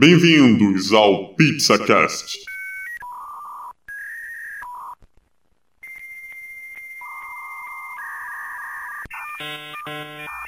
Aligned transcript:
Bem-vindos 0.00 0.92
ao 0.92 1.34
PizzaCast. 1.34 2.38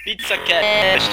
PizzaCast. 0.04 1.10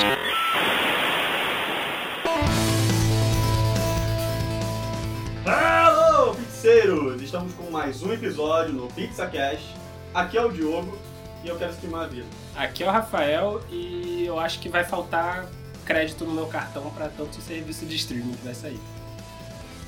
Hello, 5.43 6.35
pizzeiros! 6.35 7.19
Estamos 7.23 7.55
com 7.55 7.71
mais 7.71 8.03
um 8.03 8.13
episódio 8.13 8.71
no 8.71 8.87
PizzaCast. 8.89 9.65
Aqui 10.13 10.37
é 10.37 10.45
o 10.45 10.51
Diogo 10.51 10.95
e 11.43 11.47
eu 11.47 11.57
quero 11.57 11.71
streamar 11.71 12.03
a 12.03 12.07
vida. 12.07 12.27
Aqui 12.55 12.83
é 12.83 12.87
o 12.87 12.91
Rafael 12.91 13.63
e 13.71 14.25
eu 14.27 14.39
acho 14.39 14.59
que 14.59 14.69
vai 14.69 14.83
faltar 14.83 15.49
crédito 15.87 16.25
no 16.25 16.33
meu 16.33 16.47
cartão 16.47 16.91
para 16.91 17.07
tanto 17.07 17.41
serviço 17.41 17.85
de 17.85 17.95
streaming 17.95 18.33
que 18.33 18.43
vai 18.43 18.53
sair. 18.53 18.79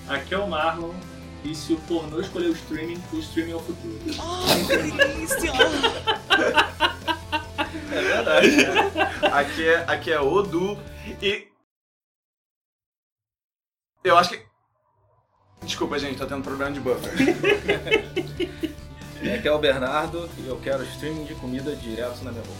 Aqui 0.07 0.33
é 0.33 0.37
o 0.37 0.47
Marlon. 0.47 0.93
E 1.43 1.55
se 1.55 1.73
o 1.73 1.79
pornô 1.81 2.19
escolher 2.19 2.47
o 2.47 2.53
streaming, 2.53 3.01
o 3.13 3.19
streaming 3.19 3.51
é 3.51 3.55
o 3.55 3.59
futuro. 3.59 3.99
É 7.91 8.01
verdade. 8.01 8.49
aqui, 9.31 9.67
é, 9.67 9.77
aqui 9.87 10.11
é 10.11 10.19
o 10.19 10.41
Du 10.43 10.77
e. 11.21 11.47
Eu 14.03 14.17
acho 14.17 14.29
que. 14.29 14.45
Desculpa, 15.63 15.97
gente, 15.97 16.17
tá 16.17 16.25
tendo 16.25 16.43
problema 16.43 16.71
de 16.71 16.79
buffer. 16.79 17.13
Aqui 19.19 19.49
é 19.49 19.51
o 19.51 19.59
Bernardo 19.59 20.29
e 20.37 20.47
eu 20.47 20.57
quero 20.61 20.81
streaming 20.83 21.25
de 21.25 21.35
comida 21.35 21.75
direto 21.75 22.23
na 22.23 22.31
minha 22.31 22.43
boca. 22.43 22.57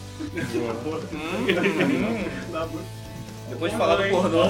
Depois 3.50 3.72
de 3.72 3.78
falar 3.78 3.96
do 3.96 4.10
pornô. 4.10 4.44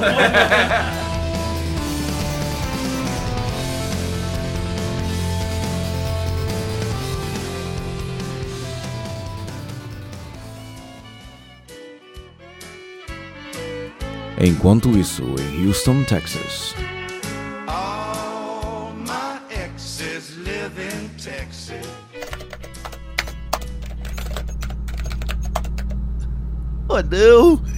Enquanto 14.41 14.97
isso, 14.97 15.23
em 15.37 15.67
Houston, 15.67 16.03
Texas. 16.05 16.73
Oh 26.87 27.03
não! 27.03 27.68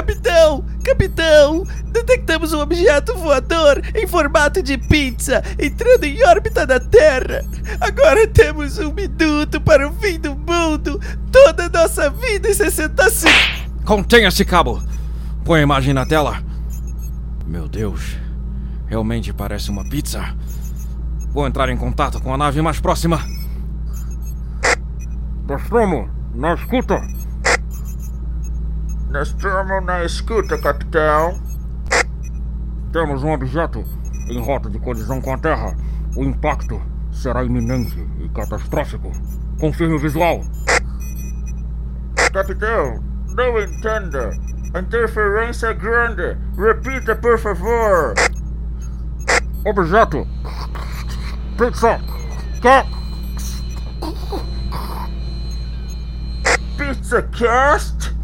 Capitão! 0.00 0.64
Capitão! 0.82 1.66
Detectamos 1.92 2.54
um 2.54 2.60
objeto 2.60 3.14
voador 3.18 3.82
em 3.94 4.06
formato 4.06 4.62
de 4.62 4.78
pizza 4.78 5.42
entrando 5.58 6.04
em 6.04 6.24
órbita 6.24 6.66
da 6.66 6.80
Terra! 6.80 7.44
Agora 7.78 8.26
temos 8.26 8.78
um 8.78 8.94
minuto 8.94 9.60
para 9.60 9.86
o 9.86 9.92
fim 9.92 10.18
do 10.18 10.34
mundo! 10.34 10.98
Toda 11.30 11.66
a 11.66 11.68
nossa 11.68 12.08
vida 12.08 12.48
em 12.48 12.54
60 12.54 13.10
segundos! 13.10 13.40
Contenha 13.84 14.28
esse 14.28 14.42
cabo! 14.42 14.82
Põe 15.44 15.60
a 15.60 15.64
imagem 15.64 15.92
na 15.92 16.06
tela. 16.06 16.42
Meu 17.46 17.68
Deus, 17.68 18.16
realmente 18.86 19.34
parece 19.34 19.68
uma 19.68 19.84
pizza. 19.84 20.34
Vou 21.30 21.46
entrar 21.46 21.68
em 21.68 21.76
contato 21.76 22.22
com 22.22 22.32
a 22.32 22.38
nave 22.38 22.62
mais 22.62 22.80
próxima. 22.80 23.20
Nostromo, 25.46 26.08
na 26.34 26.54
escuta. 26.54 27.19
Nós 29.10 29.28
estamos 29.28 29.84
na 29.84 30.04
escuta, 30.04 30.58
capitão. 30.58 31.40
Temos 32.92 33.22
um 33.22 33.32
objeto 33.32 33.84
em 34.28 34.40
rota 34.40 34.70
de 34.70 34.78
colisão 34.78 35.20
com 35.20 35.32
a 35.34 35.38
Terra. 35.38 35.76
O 36.16 36.24
impacto 36.24 36.80
será 37.12 37.42
iminente 37.44 37.98
e 38.20 38.28
catastrófico. 38.28 39.10
Confirme 39.58 39.94
o 39.94 39.98
visual. 39.98 40.42
Capitão, 42.32 43.02
não 43.36 43.58
entenda. 43.60 44.30
Interferência 44.78 45.72
grande. 45.72 46.36
Repita, 46.56 47.16
por 47.16 47.38
favor. 47.38 48.14
Objeto. 49.66 50.26
Pizza. 51.58 52.00
Ca- 52.62 52.86
Pizza 56.76 57.22
Cast? 57.22 58.16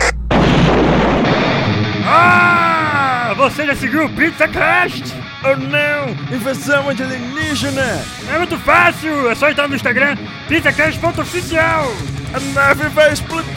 Você 3.46 3.64
já 3.64 3.76
seguiu 3.76 4.06
o 4.06 4.10
PizzaCast? 4.10 5.14
Oh 5.44 5.54
não! 5.54 6.36
Invasão 6.36 6.88
alienígena! 6.88 8.04
É 8.28 8.38
muito 8.38 8.58
fácil! 8.58 9.30
É 9.30 9.36
só 9.36 9.48
entrar 9.48 9.68
no 9.68 9.76
Instagram 9.76 10.16
pizzacast.oficial. 10.48 11.86
A 12.34 12.40
nave 12.52 12.88
vai 12.88 13.12
explodir! 13.12 13.54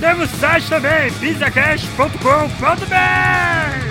Temos 0.00 0.28
site 0.32 0.68
também, 0.68 1.10
pizzacast.com.br. 1.12 3.89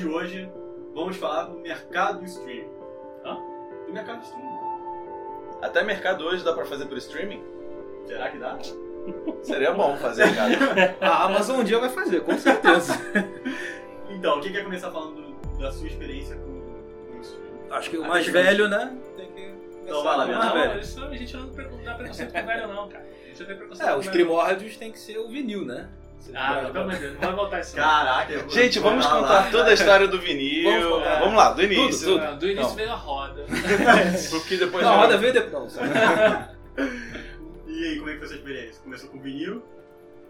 de 0.00 0.08
hoje, 0.08 0.50
vamos 0.94 1.16
falar 1.16 1.44
do 1.44 1.58
mercado 1.58 2.20
do 2.20 2.24
streaming. 2.24 2.68
Hã? 3.24 3.36
Do 3.86 3.92
mercado 3.92 4.18
do 4.20 4.24
streaming. 4.24 4.50
Até 5.62 5.82
mercado 5.84 6.24
hoje 6.24 6.42
dá 6.42 6.52
pra 6.52 6.64
fazer 6.64 6.86
por 6.86 6.96
streaming? 6.98 7.42
Será 8.06 8.30
que 8.30 8.38
dá? 8.38 8.58
Seria 9.42 9.72
bom 9.72 9.96
fazer, 9.98 10.34
cara. 10.34 10.96
A 11.00 11.24
Amazon 11.24 11.60
um 11.60 11.64
dia 11.64 11.78
vai 11.78 11.90
fazer, 11.90 12.20
com 12.22 12.36
certeza. 12.38 12.94
Então, 14.12 14.40
quem 14.40 14.50
quer 14.50 14.64
começar 14.64 14.90
falando 14.90 15.36
da 15.56 15.70
sua 15.70 15.86
experiência 15.86 16.34
com, 16.34 16.42
com 17.12 17.16
o 17.16 17.20
streaming? 17.20 17.70
Acho 17.70 17.90
que 17.90 17.96
o 17.96 18.04
mais 18.04 18.26
velho, 18.26 18.68
né? 18.68 18.92
Tem 19.16 19.30
que. 19.30 19.54
Então 19.84 20.02
vai 20.02 20.16
lá, 20.16 20.26
mais 20.26 20.44
Não, 20.46 20.52
velho. 20.52 20.80
isso 20.80 21.04
a 21.04 21.16
gente 21.16 21.36
não 21.36 21.48
dá 21.84 21.94
preconceito 21.94 22.32
com 22.32 22.44
velho 22.44 22.66
não, 22.68 22.88
cara. 22.88 23.04
A 23.04 23.26
gente 23.28 23.40
não 23.40 23.46
tem 23.46 23.56
preconceito 23.56 23.88
É, 23.88 23.92
com 23.92 23.98
os 24.00 24.06
velho. 24.06 24.16
primórdios 24.18 24.76
tem 24.76 24.90
que 24.90 24.98
ser 24.98 25.18
o 25.18 25.28
vinil, 25.28 25.64
né? 25.64 25.88
Ah, 26.34 26.70
pelo 26.72 26.90
de 26.90 26.96
Deus, 26.98 27.12
não 27.14 27.20
vai 27.20 27.32
voltar 27.32 27.60
isso. 27.60 27.76
não. 27.76 27.82
Caraca, 27.84 28.32
eu- 28.32 28.48
Gente, 28.50 28.78
vamos 28.78 29.04
vai 29.04 29.14
lá. 29.14 29.20
contar 29.20 29.50
toda 29.50 29.70
a 29.70 29.74
história 29.74 30.06
do 30.08 30.18
vinil. 30.20 30.70
Vamos 30.70 30.98
contar. 30.98 31.18
Vamos 31.20 31.34
lá, 31.36 31.52
do 31.52 31.62
início. 31.62 32.06
Tudo, 32.08 32.24
Não, 32.24 32.38
Do 32.38 32.46
início 32.46 32.68
Não. 32.68 32.74
veio 32.76 32.90
a 32.92 32.94
roda. 32.94 33.44
Porque 34.30 34.56
depois. 34.56 34.84
Não, 34.84 34.92
a 34.92 34.96
roda 34.96 35.16
veio 35.18 35.32
depois. 35.32 35.76
Não? 35.76 35.80
E 37.66 37.84
aí, 37.86 37.98
como 37.98 38.10
é 38.10 38.12
que 38.12 38.18
foi 38.18 38.26
a 38.26 38.28
sua 38.28 38.36
experiência? 38.36 38.82
Começou 38.82 39.08
com 39.10 39.20
vinil? 39.20 39.62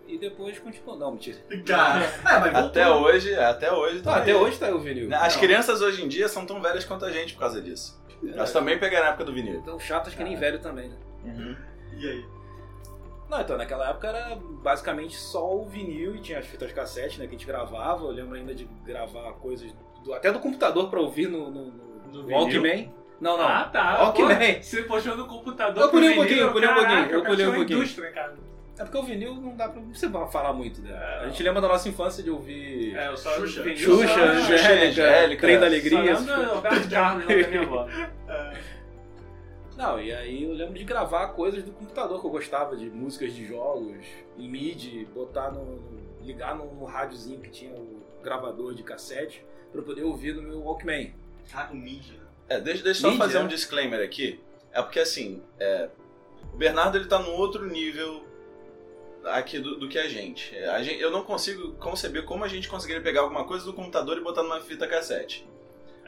E 0.07 0.19
depois 0.19 0.59
continuou. 0.59 0.97
Não, 0.99 1.13
mentira. 1.13 1.39
Cara, 1.67 2.05
é. 2.05 2.57
Até 2.59 2.89
hoje, 2.89 3.35
até 3.35 3.73
hoje. 3.73 3.97
Não, 3.97 4.03
tá 4.05 4.17
até 4.19 4.31
aí. 4.31 4.37
hoje 4.37 4.59
tá 4.59 4.69
o 4.69 4.79
vinil. 4.79 5.09
As 5.15 5.35
Não. 5.35 5.41
crianças 5.43 5.81
hoje 5.81 6.03
em 6.05 6.09
dia 6.09 6.29
são 6.29 6.47
tão 6.47 6.61
velhas 6.63 6.85
quanto 6.85 7.05
a 7.05 7.11
gente 7.11 7.35
por 7.35 7.41
causa 7.41 7.61
disso. 7.61 8.01
Elas 8.25 8.53
também 8.53 8.79
pegaram 8.79 9.07
a 9.07 9.09
época 9.11 9.25
do 9.25 9.33
vinil. 9.33 9.55
Então 9.57 9.79
chatas 9.81 10.15
que 10.15 10.23
nem 10.23 10.37
velho 10.37 10.59
também, 10.61 10.91
né? 10.91 11.57
E 11.99 12.09
aí? 12.09 12.25
Não, 13.31 13.41
então 13.41 13.57
naquela 13.57 13.89
época 13.91 14.09
era 14.09 14.37
basicamente 14.63 15.17
só 15.17 15.55
o 15.57 15.65
vinil 15.65 16.17
e 16.17 16.21
tinha 16.21 16.41
as 16.41 16.47
fitas 16.47 16.73
cassete, 16.73 17.19
né, 17.21 17.27
que 17.27 17.35
a 17.37 17.39
gente 17.39 17.47
gravava. 17.47 18.05
Eu 18.05 18.11
lembro 18.11 18.35
ainda 18.35 18.53
de 18.55 18.65
gravar 18.85 19.33
coisas 19.35 19.73
do- 20.05 20.13
até 20.13 20.33
do 20.33 20.41
computador 20.41 20.91
pra 20.91 20.99
ouvir 21.01 21.29
no, 21.29 21.51
no, 21.51 21.67
no- 21.67 22.23
No? 22.25 22.29
Walkman. 22.29 22.93
Não, 23.21 23.37
não. 23.39 23.47
Ah, 23.47 23.65
tá. 23.73 24.03
Walkman. 24.03 24.55
Pô, 24.57 24.63
Você 24.63 24.83
puxou 24.83 25.17
no 25.17 25.27
computador. 25.29 25.85
Eu 25.85 25.91
pulei 25.91 26.11
um 26.11 26.15
pouquinho, 26.17 26.41
eu 26.41 26.53
pulei 26.53 26.69
um 26.69 26.75
pouquinho, 26.75 27.11
eu 27.11 27.23
pulei 27.25 27.47
um 27.47 27.55
pouquinho. 27.55 27.79
indústria, 27.79 28.11
cara. 28.11 28.35
É 28.79 28.83
porque 28.83 28.97
o 28.99 29.03
vinil 29.03 29.35
não 29.35 29.55
dá 29.55 29.69
pra 29.69 29.81
você 29.83 30.09
falar 30.33 30.53
muito, 30.55 30.81
né? 30.81 30.91
É. 30.91 31.25
A 31.25 31.29
gente 31.29 31.43
lembra 31.43 31.61
da 31.61 31.69
nossa 31.69 31.87
infância 31.89 32.23
de 32.25 32.31
ouvir 32.31 32.97
É, 32.97 33.09
eu 33.09 33.17
só 33.17 33.31
Xuxa. 33.35 33.63
vinil, 33.63 33.79
Xuxa, 33.79 34.09
só- 34.09 34.21
Angélica, 34.23 35.41
Trem 35.43 35.55
da 35.57 35.61
Só 35.61 35.67
Alegria. 35.67 36.01
lembro 36.01 36.25
do 36.25 36.63
Carlos, 36.63 36.89
não 36.91 37.43
da 37.43 37.49
minha 37.49 37.63
avó. 37.63 37.87
Não, 39.77 40.01
e 40.01 40.13
aí 40.13 40.45
eu 40.45 40.53
lembro 40.53 40.75
de 40.75 40.85
gravar 40.85 41.29
coisas 41.29 41.63
do 41.63 41.73
computador 41.73 42.21
que 42.21 42.27
eu 42.27 42.31
gostava, 42.31 42.77
de 42.77 42.91
músicas 42.91 43.33
de 43.35 43.47
jogos, 43.47 44.05
em 44.39 44.49
MIDI, 44.49 45.07
botar 45.07 45.51
no. 45.51 45.65
no- 45.65 46.01
ligar 46.23 46.55
no, 46.55 46.67
no 46.75 46.85
rádiozinho 46.85 47.41
que 47.41 47.49
tinha 47.49 47.73
o 47.75 48.03
gravador 48.23 48.75
de 48.75 48.83
cassete 48.83 49.43
pra 49.73 49.81
eu 49.81 49.85
poder 49.85 50.03
ouvir 50.03 50.35
no 50.35 50.43
meu 50.43 50.61
Walkman. 50.63 51.15
Ah, 51.55 51.65
com 51.65 51.75
mídia. 51.77 52.21
É, 52.47 52.61
deixa, 52.61 52.83
deixa 52.85 53.07
eu 53.07 53.13
só 53.13 53.17
fazer 53.17 53.39
um 53.39 53.45
né? 53.45 53.49
disclaimer 53.49 54.05
aqui. 54.05 54.39
É 54.71 54.83
porque 54.83 55.01
assim, 55.01 55.43
é, 55.59 55.89
o 56.53 56.57
Bernardo 56.59 56.99
ele 56.99 57.07
tá 57.07 57.19
num 57.19 57.33
outro 57.33 57.67
nível 57.67 58.23
aqui 59.25 59.59
do, 59.59 59.79
do 59.79 59.89
que 59.89 59.99
a 59.99 60.09
gente. 60.09 60.55
É, 60.55 60.69
a 60.69 60.83
gente. 60.83 61.01
Eu 61.01 61.11
não 61.11 61.23
consigo 61.25 61.73
conceber 61.77 62.25
como 62.27 62.45
a 62.45 62.49
gente 62.49 62.69
conseguiria 62.69 63.03
pegar 63.03 63.23
alguma 63.23 63.45
coisa 63.47 63.65
do 63.65 63.73
computador 63.73 64.19
e 64.19 64.21
botar 64.21 64.43
numa 64.43 64.61
fita 64.61 64.87
cassete. 64.87 65.49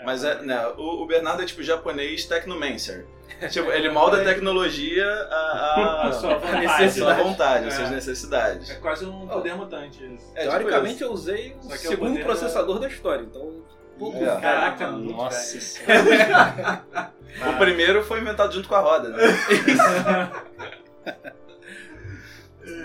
Mas 0.05 0.25
é, 0.25 0.43
né, 0.43 0.67
o, 0.77 1.03
o 1.03 1.07
Bernardo 1.07 1.43
é 1.43 1.47
tipo 1.47 1.63
japonês 1.63 2.27
Technomancer. 2.27 3.07
Tipo, 3.51 3.73
ele 3.73 3.91
molda 3.91 4.21
a 4.21 4.25
tecnologia 4.25 5.05
a, 5.05 5.35
a, 5.35 6.09
A 6.09 6.13
sua 6.13 6.35
vontade. 6.39 6.61
necessidade, 6.67 7.21
à 7.21 7.25
vontade, 7.25 7.65
É. 7.65 7.69
às 7.69 7.75
suas 7.75 7.91
necessidades. 7.91 8.71
É 8.71 8.75
quase 8.77 9.05
um 9.05 9.27
poder 9.27 9.57
mutante 9.57 9.99
isso. 10.15 10.31
É, 10.35 10.43
tipo 10.43 10.51
Teoricamente 10.53 11.03
eu 11.03 11.13
usei 11.13 11.57
o 11.63 11.67
que 11.67 11.73
é 11.73 11.75
o 11.75 11.79
segundo 11.79 12.21
processador 12.21 12.79
da 12.79 12.87
história, 12.89 13.23
então. 13.23 13.63
Pouco. 13.99 14.19
É. 14.25 14.41
Caraca, 14.41 14.91
Nossa, 14.93 15.61
senhora. 15.61 16.85
O 17.33 17.59
primeiro 17.59 18.05
foi 18.05 18.21
inventado 18.21 18.53
junto 18.53 18.69
com 18.69 18.75
a 18.75 18.81
roda, 18.81 19.09
né? 19.09 19.17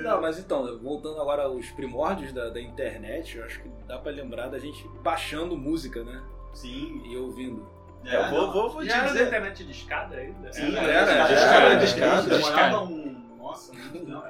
Não, 0.01 0.21
mas 0.21 0.39
então, 0.39 0.79
voltando 0.79 1.19
agora 1.21 1.43
aos 1.43 1.69
primórdios 1.71 2.33
da, 2.33 2.49
da 2.49 2.59
internet, 2.61 3.37
eu 3.37 3.45
acho 3.45 3.61
que 3.61 3.69
dá 3.87 3.97
pra 3.99 4.11
lembrar 4.11 4.47
da 4.47 4.57
gente 4.57 4.87
baixando 5.03 5.55
música, 5.57 6.03
né? 6.03 6.23
Sim. 6.53 7.03
E 7.05 7.15
ouvindo. 7.17 7.67
É, 8.07 8.15
eu 8.15 8.29
vou, 8.29 8.51
vou, 8.51 8.69
vou 8.71 8.81
te 8.81 8.87
Já 8.87 8.95
era 8.97 9.05
da 9.05 9.11
dizer. 9.11 9.27
internet 9.27 9.63
de 9.63 9.71
escada 9.71 10.15
ainda? 10.15 10.53
Sim, 10.53 10.75
Era, 10.75 10.91
era, 10.91 11.11
era, 11.11 11.75
discada, 11.75 11.75
discada. 11.77 12.27
Demorava 12.37 12.83
um... 12.83 13.35
Nossa, 13.37 13.71
tempo. 13.71 14.23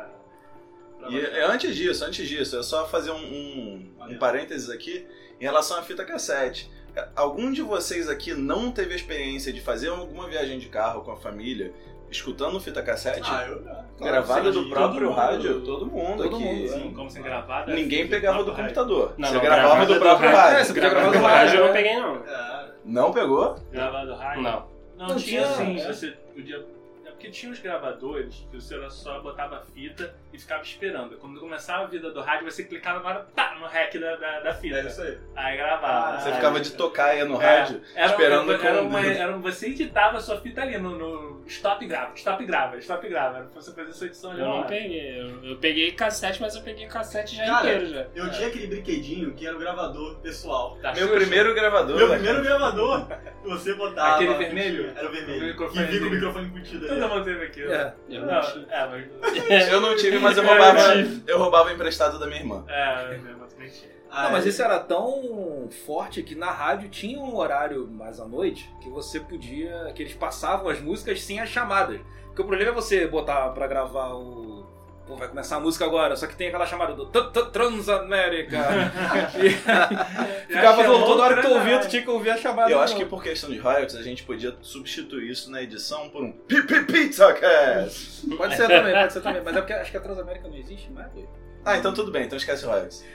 E 1.10 1.20
é 1.20 1.46
antes 1.46 1.76
disso, 1.76 2.04
antes 2.04 2.28
disso, 2.28 2.58
é 2.58 2.64
só 2.64 2.88
fazer 2.88 3.12
um, 3.12 3.16
um, 3.16 3.92
um 4.10 4.18
parênteses 4.18 4.70
aqui 4.70 5.06
em 5.40 5.44
relação 5.44 5.78
à 5.78 5.84
fita 5.84 6.04
cassete. 6.04 6.70
Algum 7.16 7.52
de 7.52 7.62
vocês 7.62 8.10
aqui 8.10 8.34
não 8.34 8.72
teve 8.72 8.94
a 8.94 8.96
experiência 8.96 9.54
de 9.54 9.62
fazer 9.62 9.90
alguma 9.90 10.28
viagem 10.28 10.58
de 10.58 10.68
carro 10.68 11.02
com 11.04 11.12
a 11.12 11.18
família 11.18 11.72
escutando 12.10 12.60
fita 12.60 12.82
cassete? 12.82 13.30
Ah, 13.32 13.46
eu... 13.48 13.64
gravada 14.00 14.52
do 14.52 14.70
próprio 14.70 15.10
mundo. 15.10 15.16
rádio? 15.16 15.62
Todo 15.62 15.86
mundo 15.86 16.24
Todo 16.24 16.36
aqui. 16.36 16.46
mundo, 16.46 16.68
Sim, 16.70 16.94
como 16.94 17.10
sem 17.10 17.22
gravada. 17.22 17.74
Ninguém 17.74 18.08
pegava 18.08 18.44
do 18.44 18.54
computador. 18.54 19.14
Não, 19.18 19.28
você 19.28 19.36
não, 19.36 19.42
gravava 19.42 19.86
do 19.86 19.94
do 19.94 20.00
próprio 20.00 20.30
rádio. 20.30 20.58
É, 20.58 20.64
você 20.64 20.74
Gravado 20.74 21.12
do 21.12 21.18
do 21.20 21.24
rádio 21.26 21.60
eu 21.60 21.66
não 21.68 21.74
peguei, 21.74 22.00
não. 22.00 22.16
É, 22.26 22.70
Não 22.86 23.12
pegou? 23.12 23.56
Gravado 23.72 24.14
rádio? 24.16 24.42
Não. 24.44 24.68
Não, 24.98 25.16
tinha 25.16 25.46
sim. 25.46 25.80
é. 25.80 25.88
Você 25.94 26.12
podia. 26.34 26.66
É 27.06 27.12
porque 27.12 27.30
tinha 27.30 27.52
uns 27.52 27.60
gravadores 27.60 28.48
que 28.52 28.60
você 28.60 28.76
era 28.76 28.90
só 28.90 29.20
botava 29.22 29.64
fita 29.74 30.14
e 30.34 30.38
ficava 30.38 30.62
esperando. 30.64 31.18
Quando 31.18 31.40
começava 31.40 31.84
a 31.84 31.88
vida 31.88 32.12
do 32.12 32.22
rádio, 32.22 32.50
você 32.50 32.64
clicava 32.64 33.00
agora 33.00 33.26
tá, 33.36 33.56
no 33.60 33.66
rec 33.68 33.98
da, 34.00 34.16
da, 34.16 34.40
da 34.42 34.54
fita. 34.54 34.78
é 34.78 34.86
isso 34.86 35.02
aí. 35.02 35.18
Aí 35.36 35.58
gravava. 35.58 36.20
Você 36.20 36.30
Aí- 36.30 36.36
ficava 36.36 36.60
de 36.60 36.72
tocaia 36.74 37.26
no 37.26 37.42
É, 37.42 37.46
rádio, 37.46 37.82
era, 37.96 38.12
esperando 38.12 38.54
era, 38.54 38.68
era, 38.68 38.82
uma, 38.82 39.06
era 39.06 39.38
Você 39.38 39.68
editava 39.68 40.18
a 40.18 40.22
sua 40.22 40.38
fita 40.40 40.62
ali 40.62 40.78
no, 40.78 40.98
no 40.98 41.44
stop 41.48 41.84
e 41.84 41.88
grava, 41.88 42.12
stop 42.16 42.44
e 42.44 42.46
grava, 42.46 42.78
stop 42.78 43.06
e 43.06 43.10
grava. 43.10 43.38
Era 43.38 43.46
pra 43.46 43.62
você 43.62 43.72
fazer 43.74 43.94
sua 43.94 44.08
edição 44.08 44.32
ali 44.32 44.40
Eu 44.42 44.46
na 44.46 44.52
não 44.52 44.60
hora. 44.60 44.68
peguei. 44.68 45.22
Eu, 45.22 45.44
eu 45.52 45.58
peguei 45.58 45.92
cassete, 45.94 46.42
mas 46.42 46.56
eu 46.56 46.62
peguei 46.62 46.88
cassete 46.88 47.36
já 47.36 47.46
Cara, 47.46 47.60
inteiro 47.74 47.88
já. 47.94 48.06
Eu 48.16 48.30
tinha 48.32 48.48
aquele 48.48 48.68
brinquedinho 48.68 49.34
que 49.34 49.48
era 49.48 49.56
o 49.56 49.60
gravador 49.60 50.20
pessoal. 50.20 50.78
Da 50.82 50.94
Meu 50.94 51.08
Xuxa. 51.08 51.20
primeiro 51.20 51.54
gravador. 51.56 51.96
Meu 51.98 52.10
primeiro 52.10 52.44
gravador, 52.44 53.08
você 53.44 53.74
botava. 53.74 54.16
Aquele 54.16 54.34
vermelho? 54.36 54.92
Era 54.96 55.08
o 55.08 55.12
vermelho. 55.12 55.46
microfone 55.48 55.96
E 55.96 56.00
com 56.00 56.06
o 56.06 56.10
microfone 56.10 56.46
embutido 56.48 56.88
Todo 56.88 57.04
ali. 57.04 57.14
mundo 57.14 57.24
teve 57.26 57.46
aquilo. 57.46 57.74
É. 57.74 57.94
Eu 58.10 58.22
Não, 58.22 58.28
não 58.28 58.72
é, 58.72 58.88
mas. 58.88 59.68
Eu 59.72 59.82
não 59.82 59.96
tive, 59.96 60.17
mas 60.20 60.38
eu 60.38 60.44
Eu 60.44 60.50
roubava, 60.50 60.92
tive. 60.94 61.24
eu 61.28 61.40
roubava 61.40 61.74
emprestado 61.74 62.20
da 62.20 62.28
minha 62.28 62.40
irmã. 62.40 62.64
É, 62.68 63.18
mas 63.40 63.54
também 63.54 63.70
tinha. 63.70 63.98
Não, 64.10 64.32
mas 64.32 64.46
isso 64.46 64.62
era 64.64 64.80
tão 64.80 65.68
forte 65.86 66.24
que 66.24 66.34
na 66.34 66.50
rádio 66.52 66.90
tinha 66.90 67.20
um 67.20 67.36
horário 67.36 67.88
mais 67.88 68.20
à 68.20 68.26
noite 68.26 68.70
que 68.82 68.90
você 68.90 69.20
podia. 69.20 69.92
que 69.96 70.02
eles 70.04 70.14
passavam 70.14 70.70
as 70.70 70.80
músicas 70.80 71.22
sem 71.22 71.40
as 71.40 71.50
chamadas. 71.50 72.00
Porque 72.28 72.42
o 72.42 72.46
problema 72.46 72.72
é 72.72 72.74
você 72.74 73.06
botar 73.08 73.50
pra 73.50 73.68
gravar 73.68 74.14
o. 74.14 74.67
Pô, 75.08 75.16
vai 75.16 75.30
começar 75.30 75.56
a 75.56 75.60
música 75.62 75.86
agora, 75.86 76.18
só 76.18 76.28
que 76.28 76.36
tem 76.36 76.50
aquela 76.50 76.66
chamada 76.66 76.94
do 76.94 77.06
Transamérica. 77.06 78.58
e 79.40 79.50
ficava 80.54 80.84
chamou 80.84 81.06
toda 81.06 81.24
hora 81.24 81.36
que 81.42 81.48
tu 81.48 81.54
ouvia, 81.54 81.80
tu 81.80 81.88
tinha 81.88 82.02
que 82.02 82.10
ouvir 82.10 82.32
a 82.32 82.38
chamada. 82.38 82.70
Eu 82.70 82.82
acho 82.82 82.94
que 82.96 83.06
por 83.06 83.24
questão 83.24 83.50
de 83.50 83.58
royalties 83.58 83.96
a 83.96 84.04
gente 84.04 84.24
podia 84.24 84.54
substituir 84.62 85.32
isso 85.32 85.50
na 85.50 85.62
edição 85.62 86.10
por 86.10 86.22
um 86.22 86.32
Pi 86.34 86.62
Pi 86.64 86.84
Pizza 86.84 87.32
Cast. 87.34 88.28
Pode 88.36 88.58
ser 88.58 88.68
também, 88.68 88.94
pode 88.94 89.14
ser 89.14 89.22
também. 89.22 89.42
Mas 89.42 89.56
é 89.56 89.60
porque 89.62 89.74
acho 89.74 89.92
que 89.92 89.98
a 89.98 90.02
Transamérica 90.02 90.48
não 90.50 90.58
existe 90.58 90.92
mais. 90.92 91.10
Ah, 91.64 91.78
então 91.78 91.94
tudo 91.94 92.12
bem, 92.12 92.24
então 92.26 92.38
esquece 92.38 92.66
royalties. 92.66 93.06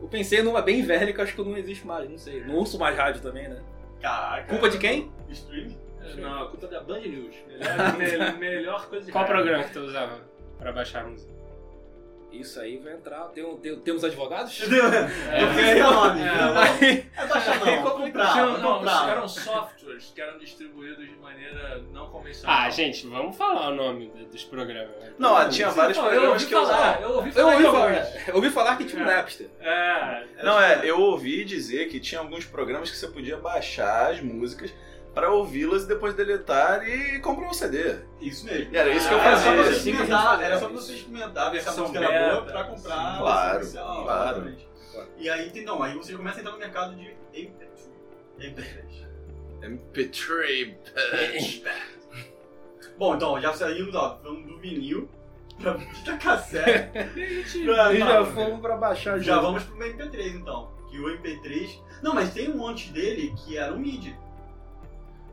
Eu 0.00 0.08
pensei 0.08 0.42
numa 0.42 0.62
bem 0.62 0.82
velha 0.82 1.12
que 1.12 1.20
eu 1.20 1.24
acho 1.24 1.34
que 1.34 1.42
não 1.42 1.58
existe 1.58 1.86
mais, 1.86 2.08
não 2.08 2.16
sei. 2.16 2.42
Não 2.44 2.54
ouço 2.54 2.78
mais 2.78 2.96
rádio 2.96 3.20
também, 3.20 3.48
né? 3.48 3.60
Caraca. 4.00 4.48
Culpa 4.48 4.70
de 4.70 4.78
quem? 4.78 5.12
Streaming? 5.28 5.78
Não, 6.16 6.42
a 6.44 6.48
culpa 6.48 6.66
é 6.66 6.70
da 6.70 6.80
Band 6.80 7.00
News. 7.00 7.34
Melhor, 7.46 8.32
me- 8.32 8.38
melhor 8.38 8.86
coisa 8.88 9.04
de 9.04 9.12
Qual 9.12 9.26
programa 9.26 9.62
que 9.64 9.72
tu 9.74 9.80
usava 9.80 10.29
pra 10.60 10.72
baixar 10.72 11.04
a 11.04 11.08
música? 11.08 11.30
Isso 12.32 12.60
aí 12.60 12.78
vai 12.78 12.92
entrar. 12.92 13.22
Tem, 13.34 13.44
um- 13.44 13.56
tem- 13.56 13.76
temos 13.80 14.04
advogados? 14.04 14.60
Eu 14.62 14.68
fiquei 14.68 15.82
o 15.82 15.90
nome. 15.90 16.20
É. 16.22 17.04
É 17.22 17.26
baixar 17.26 17.58
não, 17.58 17.82
comprar, 17.82 18.32
Tinham- 18.32 18.50
vou 18.52 18.58
não, 18.60 18.74
comprar. 18.78 19.08
eram 19.10 19.26
softwares 19.28 20.12
que 20.14 20.20
eram 20.20 20.38
distribuídos 20.38 21.08
de 21.08 21.16
maneira 21.16 21.82
não 21.92 22.06
convencional. 22.08 22.56
Ah, 22.56 22.70
gente, 22.70 23.04
vamos 23.08 23.36
falar 23.36 23.70
o 23.70 23.74
nome 23.74 24.06
do- 24.10 24.26
dos 24.26 24.44
programas. 24.44 24.90
Não, 25.18 25.36
ah, 25.36 25.48
tinha 25.48 25.70
vários 25.70 25.98
Não, 25.98 26.04
eu 26.04 26.10
programas 26.10 26.42
ouvi 26.42 26.46
que 26.46 26.54
eu 26.54 26.66
falar, 26.66 26.78
usava. 26.78 27.02
eu 27.02 27.10
ouvi 27.16 27.28
Eu 27.28 27.34
falar 27.34 27.50
ouvi 27.52 27.64
de 27.64 27.70
falar, 27.72 28.28
eu 28.28 28.34
ouvi 28.36 28.50
falar 28.50 28.76
que 28.76 28.84
tinha 28.84 29.02
um 29.04 29.10
É. 29.10 29.16
Napster. 29.16 29.46
É, 29.60 30.24
Não, 30.44 30.60
é, 30.60 30.80
eu 30.84 31.00
ouvi 31.00 31.44
dizer 31.44 31.88
que 31.88 31.98
tinha 31.98 32.20
alguns 32.20 32.44
programas 32.44 32.92
que 32.92 32.96
você 32.96 33.08
podia 33.08 33.38
baixar 33.38 34.12
as 34.12 34.20
músicas 34.20 34.72
pra 35.14 35.30
ouvi-las 35.30 35.82
e 35.84 35.88
depois 35.88 36.14
deletar 36.14 36.86
e 36.88 37.18
comprar 37.20 37.48
um 37.48 37.52
CD. 37.54 37.96
Isso 38.20 38.44
mesmo. 38.46 38.72
E 38.72 38.76
era 38.76 38.90
isso 38.90 39.08
que 39.08 39.14
eu 39.14 39.18
Ah, 39.20 39.24
Era 39.24 39.36
só 39.36 39.42
fazia. 39.44 39.52
pra 39.54 39.62
você 39.64 39.70
assim 39.70 39.90
experimentar, 39.90 40.22
fazia. 40.24 40.46
era 40.46 40.58
só 40.58 40.66
pra 40.68 40.76
você 40.76 40.92
experimentar, 40.94 41.50
ver 41.52 41.62
se 41.62 41.68
a 41.68 41.72
música 41.72 41.98
era 41.98 42.30
boa 42.34 42.42
pra 42.46 42.64
comprar. 42.64 43.12
Sim, 43.12 43.18
claro, 43.18 43.70
claro. 43.72 44.30
exatamente. 44.38 44.68
E 45.18 45.30
aí, 45.30 45.50
tem- 45.50 45.64
não, 45.64 45.82
aí 45.82 45.94
você 45.94 46.14
começa 46.14 46.38
a 46.38 46.40
entrar 46.40 46.52
no 46.52 46.58
mercado 46.58 46.94
de 46.96 47.14
MP3. 47.34 47.90
MP3. 48.38 49.06
MP3, 49.62 50.74
bitch. 51.32 51.62
Bom, 52.98 53.14
então, 53.14 53.40
já 53.40 53.52
saímos, 53.52 53.94
ó, 53.94 54.18
falando 54.22 54.46
do 54.46 54.58
vinil 54.58 55.08
pra 55.60 55.78
fita 55.78 56.16
cassete. 56.18 56.90
E 57.58 57.64
pra- 57.64 57.94
já 57.94 58.06
pra- 58.06 58.26
fomos 58.26 58.60
pra 58.60 58.76
baixar 58.76 59.18
Já 59.18 59.34
junto. 59.34 59.42
vamos 59.46 59.64
pro 59.64 59.76
MP3 59.78 60.34
então. 60.36 60.70
Que 60.90 60.98
o 60.98 61.08
MP3. 61.08 61.80
Não, 62.02 62.14
mas 62.14 62.32
tem 62.32 62.50
um 62.50 62.66
antes 62.66 62.90
dele 62.90 63.32
que 63.44 63.56
era 63.56 63.72
um 63.72 63.78
MIDI. 63.78 64.16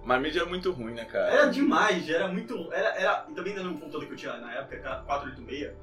Mas 0.08 0.22
mídia 0.22 0.44
é 0.44 0.46
muito 0.46 0.72
ruim, 0.72 0.94
né, 0.94 1.04
cara? 1.04 1.30
Era 1.30 1.46
demais, 1.48 2.10
era 2.10 2.30
muito. 2.30 2.72
Era, 2.72 2.96
era, 2.98 3.26
e 3.30 3.34
também 3.34 3.54
no 3.56 3.74
computador 3.74 4.06
que 4.06 4.14
eu 4.14 4.16
tinha 4.16 4.38
na 4.38 4.54
época, 4.54 5.04
486. 5.06 5.74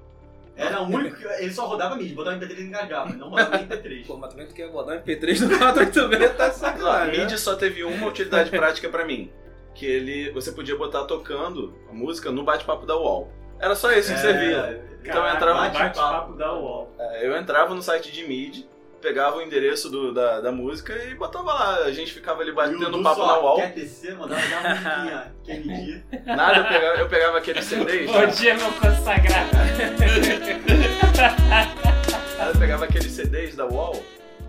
Era 0.57 0.81
o 0.81 0.85
único 0.85 1.15
que. 1.15 1.27
Ele 1.27 1.53
só 1.53 1.67
rodava 1.67 1.95
MIDI, 1.95 2.15
botava 2.15 2.39
MP3 2.39 2.59
e 2.59 2.63
engasgava, 2.63 3.13
não 3.13 3.29
rodava 3.29 3.59
MP3. 3.59 4.07
Pô, 4.09 4.17
mas 4.17 4.31
também 4.31 4.47
tu 4.47 4.55
quer 4.55 4.71
rodar 4.71 5.03
MP3 5.03 5.41
no 5.41 5.59
486, 5.59 6.37
tá 6.39 6.51
sacanagem. 6.53 7.11
MIDI 7.19 7.33
né? 7.33 7.37
só 7.37 7.55
teve 7.55 7.85
uma 7.85 8.07
utilidade 8.07 8.49
prática 8.49 8.89
pra 8.89 9.05
mim. 9.05 9.31
Que 9.75 9.85
ele. 9.85 10.31
Você 10.31 10.53
podia 10.53 10.75
botar 10.75 11.05
tocando 11.05 11.79
a 11.91 11.93
música 11.93 12.31
no 12.31 12.45
bate-papo 12.45 12.87
da 12.87 12.97
UOL. 12.97 13.31
Era 13.61 13.75
só 13.75 13.93
isso 13.93 14.11
que 14.11 14.21
servia. 14.21 14.83
Então 15.05 15.27
eu 15.27 15.35
entrava- 15.35 15.69
bate-papo 15.69 16.33
da 16.33 16.51
UOL. 16.55 16.91
É, 16.99 17.27
Eu 17.27 17.37
entrava 17.37 17.75
no 17.75 17.83
site 17.83 18.11
de 18.11 18.27
MIDI, 18.27 18.67
pegava 19.05 19.37
o 19.37 19.43
endereço 19.43 19.91
do- 19.91 20.13
da, 20.15 20.41
da 20.41 20.51
música 20.51 20.95
e 21.05 21.15
botava 21.15 21.53
lá. 21.53 21.75
A 21.85 21.93
gente 21.93 22.11
ficava 22.13 22.41
ali 22.41 22.51
o 22.51 22.55
batendo 22.55 23.03
papo 23.03 23.21
só 23.21 23.27
na 23.27 23.39
UOL. 23.39 23.57
Quer 23.57 23.75
tecer, 23.75 24.17
mandava 24.17 24.41
dar 24.49 24.61
uma 24.61 24.69
musiquinha. 24.71 25.35
Kennedy. 25.45 26.05
Nada, 26.25 26.57
eu 26.59 26.65
pegava, 26.65 26.97
eu 27.01 27.09
pegava 27.09 27.39
aqueles 27.39 27.65
CDs. 27.67 28.11
Bom 28.11 28.27
dia, 28.27 28.55
meu 28.55 28.73
consagrado. 28.73 29.51
Nada, 32.39 32.51
eu 32.53 32.59
pegava 32.59 32.85
aqueles 32.87 33.13
CDs 33.13 33.55
da 33.55 33.67
UOL. 33.67 34.03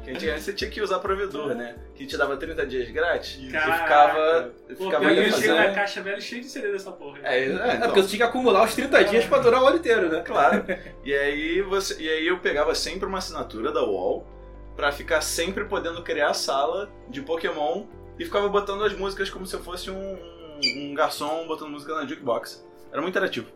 Que 0.03 0.11
antigamente 0.11 0.43
você 0.43 0.53
tinha 0.53 0.69
que 0.69 0.79
usar 0.81 0.99
provedor, 0.99 1.55
né? 1.55 1.75
Que 1.95 2.05
te 2.05 2.15
dava 2.15 2.37
30 2.37 2.63
dias 2.67 2.87
grátis. 2.91 3.39
E 3.41 3.47
ficava. 3.47 4.51
Pô, 4.77 4.85
ficava 4.85 5.11
eu 5.11 5.31
fazendo. 5.31 5.55
na 5.55 5.71
caixa 5.71 5.99
velha 5.99 6.21
cheio 6.21 6.43
de 6.43 6.47
CD 6.47 6.71
dessa 6.71 6.91
porra. 6.91 7.17
É, 7.23 7.39
é, 7.39 7.45
É 7.45 7.47
então. 7.47 7.79
porque 7.87 8.01
você 8.03 8.09
tinha 8.09 8.17
que 8.19 8.23
acumular 8.23 8.63
os 8.65 8.75
30 8.75 9.03
dias 9.05 9.25
pra 9.25 9.39
durar 9.39 9.63
o 9.63 9.67
ano 9.67 9.77
inteiro, 9.77 10.07
né? 10.09 10.21
Claro. 10.23 10.63
E 11.03 11.11
aí 11.11 11.59
você, 11.63 11.99
e 11.99 12.07
aí 12.07 12.27
eu 12.27 12.37
pegava 12.37 12.75
sempre 12.75 13.07
uma 13.07 13.17
assinatura 13.17 13.71
da 13.71 13.83
UOL 13.83 14.27
pra 14.75 14.91
ficar 14.91 15.21
sempre 15.21 15.65
podendo 15.65 16.01
criar 16.03 16.29
a 16.29 16.33
sala 16.33 16.89
de 17.09 17.21
Pokémon 17.21 17.85
e 18.19 18.25
ficava 18.25 18.47
botando 18.49 18.83
as 18.83 18.93
músicas 18.93 19.29
como 19.29 19.45
se 19.45 19.55
eu 19.55 19.63
fosse 19.63 19.89
um, 19.89 19.95
um, 20.13 20.59
um 20.91 20.93
garçom 20.93 21.45
botando 21.47 21.69
música 21.69 21.93
na 21.95 22.05
jukebox. 22.05 22.65
Era 22.91 23.01
muito 23.01 23.13
interativo. 23.13 23.47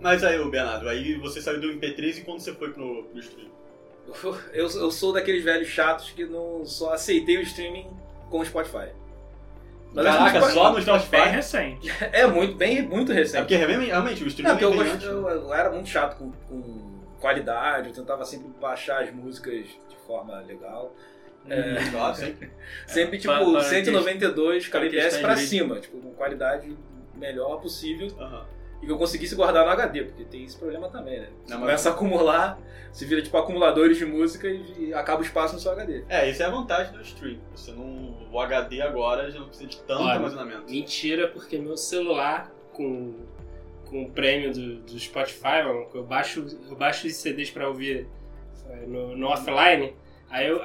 Mas 0.00 0.22
aí, 0.24 0.38
Bernardo, 0.50 0.88
aí 0.88 1.14
você 1.16 1.40
saiu 1.42 1.60
do 1.60 1.68
MP3 1.68 2.18
e 2.18 2.20
quando 2.22 2.40
você 2.40 2.54
foi 2.54 2.70
pro, 2.72 3.04
pro 3.04 3.18
stream? 3.20 3.50
Eu, 4.52 4.68
eu 4.68 4.90
sou 4.90 5.12
daqueles 5.12 5.44
velhos 5.44 5.68
chatos 5.68 6.10
que 6.10 6.24
não 6.24 6.64
só 6.64 6.94
aceitei 6.94 7.36
o 7.38 7.42
streaming 7.42 7.86
com 8.28 8.40
o 8.40 8.44
Spotify. 8.44 8.88
Mas 9.92 10.04
Caraca, 10.04 10.24
o 10.24 10.28
Spotify- 10.50 10.54
só 10.54 10.72
no 10.72 10.80
Spotify? 10.82 11.10
bem 11.10 11.28
recente. 11.28 11.92
É 12.12 12.26
muito, 12.26 12.54
bem, 12.56 12.82
muito 12.82 13.12
É 13.12 13.14
recente. 13.16 13.42
porque 13.42 13.56
realmente, 13.56 13.86
realmente 13.90 14.24
o 14.24 14.26
streaming 14.26 14.48
Não, 14.52 14.58
porque 14.58 14.80
eu, 14.80 14.84
gost- 14.90 15.02
eu- 15.04 15.28
eu 15.28 15.54
era 15.54 15.70
muito 15.70 15.88
chato 15.88 16.16
com, 16.16 16.32
com 16.48 16.89
qualidade, 17.20 17.88
eu 17.88 17.94
tentava 17.94 18.24
sempre 18.24 18.48
baixar 18.60 19.02
as 19.02 19.12
músicas 19.12 19.66
de 19.66 19.96
forma 20.06 20.40
legal. 20.40 20.94
É, 21.48 21.74
Claro, 21.90 22.14
sempre. 22.16 22.50
sempre 22.86 23.18
tipo 23.18 23.32
Para- 23.32 23.44
para 23.50 23.62
192 23.62 24.68
para 24.68 24.80
kbps 24.80 25.18
de- 25.38 25.46
cima, 25.46 25.78
tipo, 25.80 25.98
com 25.98 26.12
qualidade 26.14 26.76
melhor 27.14 27.60
possível. 27.60 28.08
Aham. 28.18 28.46
e 28.82 28.86
que 28.86 28.92
eu 28.92 28.96
conseguisse 28.96 29.34
guardar 29.34 29.66
no 29.66 29.70
HD, 29.72 30.04
porque 30.04 30.24
tem 30.24 30.42
esse 30.42 30.56
problema 30.56 30.88
também, 30.88 31.20
né? 31.20 31.26
Você 31.44 31.52
Não, 31.52 31.60
mas- 31.60 31.68
começa 31.68 31.90
a 31.90 31.92
acumular, 31.92 32.58
se 32.90 33.04
vira 33.04 33.20
tipo 33.20 33.36
acumuladores 33.36 33.98
de 33.98 34.06
música 34.06 34.48
e, 34.48 34.86
e 34.88 34.94
acaba 34.94 35.20
o 35.20 35.22
espaço 35.24 35.52
no 35.52 35.60
seu 35.60 35.70
HD. 35.72 36.02
É, 36.08 36.30
isso 36.30 36.42
é 36.42 36.46
a 36.46 36.50
vantagem 36.50 36.90
do 36.94 37.02
stream. 37.02 37.38
Você 37.54 37.72
não. 37.72 38.16
O 38.32 38.40
HD 38.40 38.80
agora 38.80 39.30
já 39.30 39.38
não 39.38 39.48
precisa 39.48 39.68
de 39.68 39.76
tanto 39.82 40.00
Olha, 40.02 40.12
armazenamento. 40.14 40.62
Mentira, 40.70 41.28
porque 41.28 41.58
meu 41.58 41.76
celular 41.76 42.50
com, 42.72 43.16
com 43.90 44.04
o 44.04 44.10
prêmio 44.10 44.52
do, 44.52 44.76
do 44.76 44.98
Spotify, 44.98 45.62
mano, 45.64 45.86
eu 45.94 46.04
baixo, 46.04 46.46
eu 46.68 46.76
baixo 46.76 47.06
os 47.06 47.14
CDs 47.16 47.50
pra 47.50 47.68
ouvir 47.68 48.06
eh, 48.68 48.84
no, 48.86 49.16
no 49.16 49.26
offline, 49.28 49.92
aí 50.30 50.46
eu- 50.48 50.62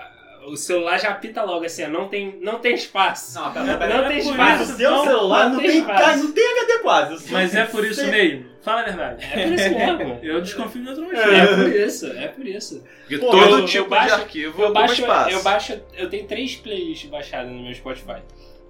o 0.48 0.56
celular 0.56 1.00
já 1.00 1.10
apita 1.10 1.42
logo 1.42 1.66
assim, 1.66 1.84
ó, 1.86 1.88
não 1.90 2.08
tem, 2.08 2.38
não 2.40 2.60
tem 2.60 2.76
espaço. 2.76 3.40
Não, 3.40 3.52
pera, 3.52 3.78
pera, 3.80 4.02
Não 4.04 4.08
tem 4.10 4.18
Mas 4.26 4.62
espaço. 4.62 4.74
o 4.74 4.78
seu 4.78 4.92
Não- 4.92 5.04
celular 5.04 5.46
não, 5.50 5.54
não 5.56 5.60
tem, 5.60 5.80
espaço. 5.80 6.24
não 6.24 6.32
tem 6.34 6.48
HD 6.62 6.80
quase. 6.84 7.32
Mas 7.34 7.56
é 7.56 7.66
por 7.66 7.84
isso 7.84 8.06
mesmo. 8.08 8.46
Fala 8.62 8.82
a 8.82 8.84
verdade. 8.84 9.26
É 9.26 9.44
por 9.44 9.54
isso 9.54 9.70
mesmo. 9.72 10.20
Eu 10.22 10.42
desconfio 10.42 10.84
de 10.84 10.90
outro 10.90 11.04
motivo. 11.06 11.22
É 11.32 11.48
por 11.56 11.70
isso, 11.76 12.06
é 12.12 12.28
por 12.28 12.46
isso. 12.48 12.84
Porque 13.00 13.18
Pô, 13.18 13.32
todo 13.32 13.60
eu- 13.60 13.66
tipo 13.66 13.86
eu 13.86 13.90
baixo- 13.90 14.16
de 14.16 14.22
arquivo 14.22 14.62
Eu 14.62 14.72
baixo, 14.74 15.02
espaço. 15.02 15.30
eu 15.32 15.42
baixo, 15.42 15.82
eu 15.96 16.10
tenho 16.12 16.28
três 16.28 16.56
playlists 16.58 17.10
baixadas 17.10 17.52
no 17.52 17.64
meu 17.64 17.74
Spotify. 17.74 18.22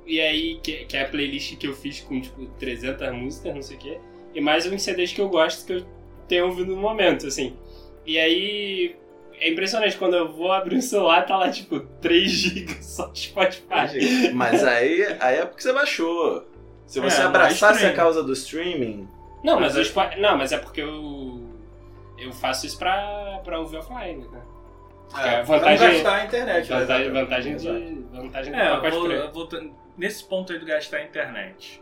E 0.07 0.21
aí, 0.21 0.59
que, 0.63 0.85
que 0.85 0.95
é 0.95 1.01
a 1.01 1.07
playlist 1.09 1.57
que 1.57 1.67
eu 1.67 1.73
fiz 1.73 1.99
com, 1.99 2.21
tipo, 2.21 2.45
300 2.57 3.11
músicas, 3.13 3.53
não 3.53 3.61
sei 3.61 3.75
o 3.75 3.79
quê. 3.79 3.97
E 4.35 4.41
mais 4.41 4.65
uns 4.71 4.81
CDs 4.83 5.13
que 5.13 5.21
eu 5.21 5.29
gosto, 5.29 5.65
que 5.65 5.73
eu 5.73 5.85
tenho 6.27 6.45
ouvido 6.47 6.75
no 6.75 6.81
momento, 6.81 7.25
assim. 7.27 7.55
E 8.05 8.19
aí, 8.19 8.95
é 9.39 9.49
impressionante, 9.49 9.97
quando 9.97 10.15
eu 10.15 10.31
vou 10.31 10.51
abrir 10.51 10.75
o 10.77 10.81
celular, 10.81 11.25
tá 11.25 11.37
lá, 11.37 11.49
tipo, 11.49 11.79
3 12.01 12.29
GB 12.29 12.73
só 12.83 13.07
de 13.07 13.19
Spotify. 13.19 14.31
Mas 14.33 14.63
aí, 14.63 15.05
aí 15.19 15.37
é 15.37 15.45
porque 15.45 15.63
você 15.63 15.73
baixou. 15.73 16.45
Se 16.85 16.99
você 16.99 17.21
É, 17.21 17.23
é 17.23 17.27
abraçasse 17.27 17.85
a 17.85 17.93
causa 17.93 18.21
do 18.21 18.33
streaming, 18.33 19.07
Não, 19.43 19.59
mas, 19.59 19.75
o 19.75 19.83
Spo- 19.83 20.17
não, 20.19 20.37
mas 20.37 20.51
é 20.51 20.57
porque 20.59 20.81
eu... 20.81 21.41
Eu 22.17 22.31
faço 22.31 22.65
isso 22.65 22.77
pra, 22.77 23.41
pra 23.43 23.59
ouvir 23.59 23.77
offline, 23.77 24.25
né? 24.31 24.41
Porque 25.09 25.27
É, 25.27 25.39
a 25.39 25.43
Pra 25.43 25.55
não 25.55 25.59
vantagem... 25.59 25.91
gastar 25.93 26.15
a 26.15 26.25
internet. 26.25 26.69
né? 26.69 26.79
Vantagem, 26.79 27.11
vantagem 27.11 27.55
de... 27.57 27.67
Vantagem 28.15 28.55
É, 28.55 28.89
vou- 28.89 29.31
voltando- 29.33 29.71
nesse 29.97 30.23
ponto 30.23 30.51
aí 30.53 30.59
do 30.59 30.65
gastar 30.65 30.97
a 30.97 31.03
internet. 31.03 31.81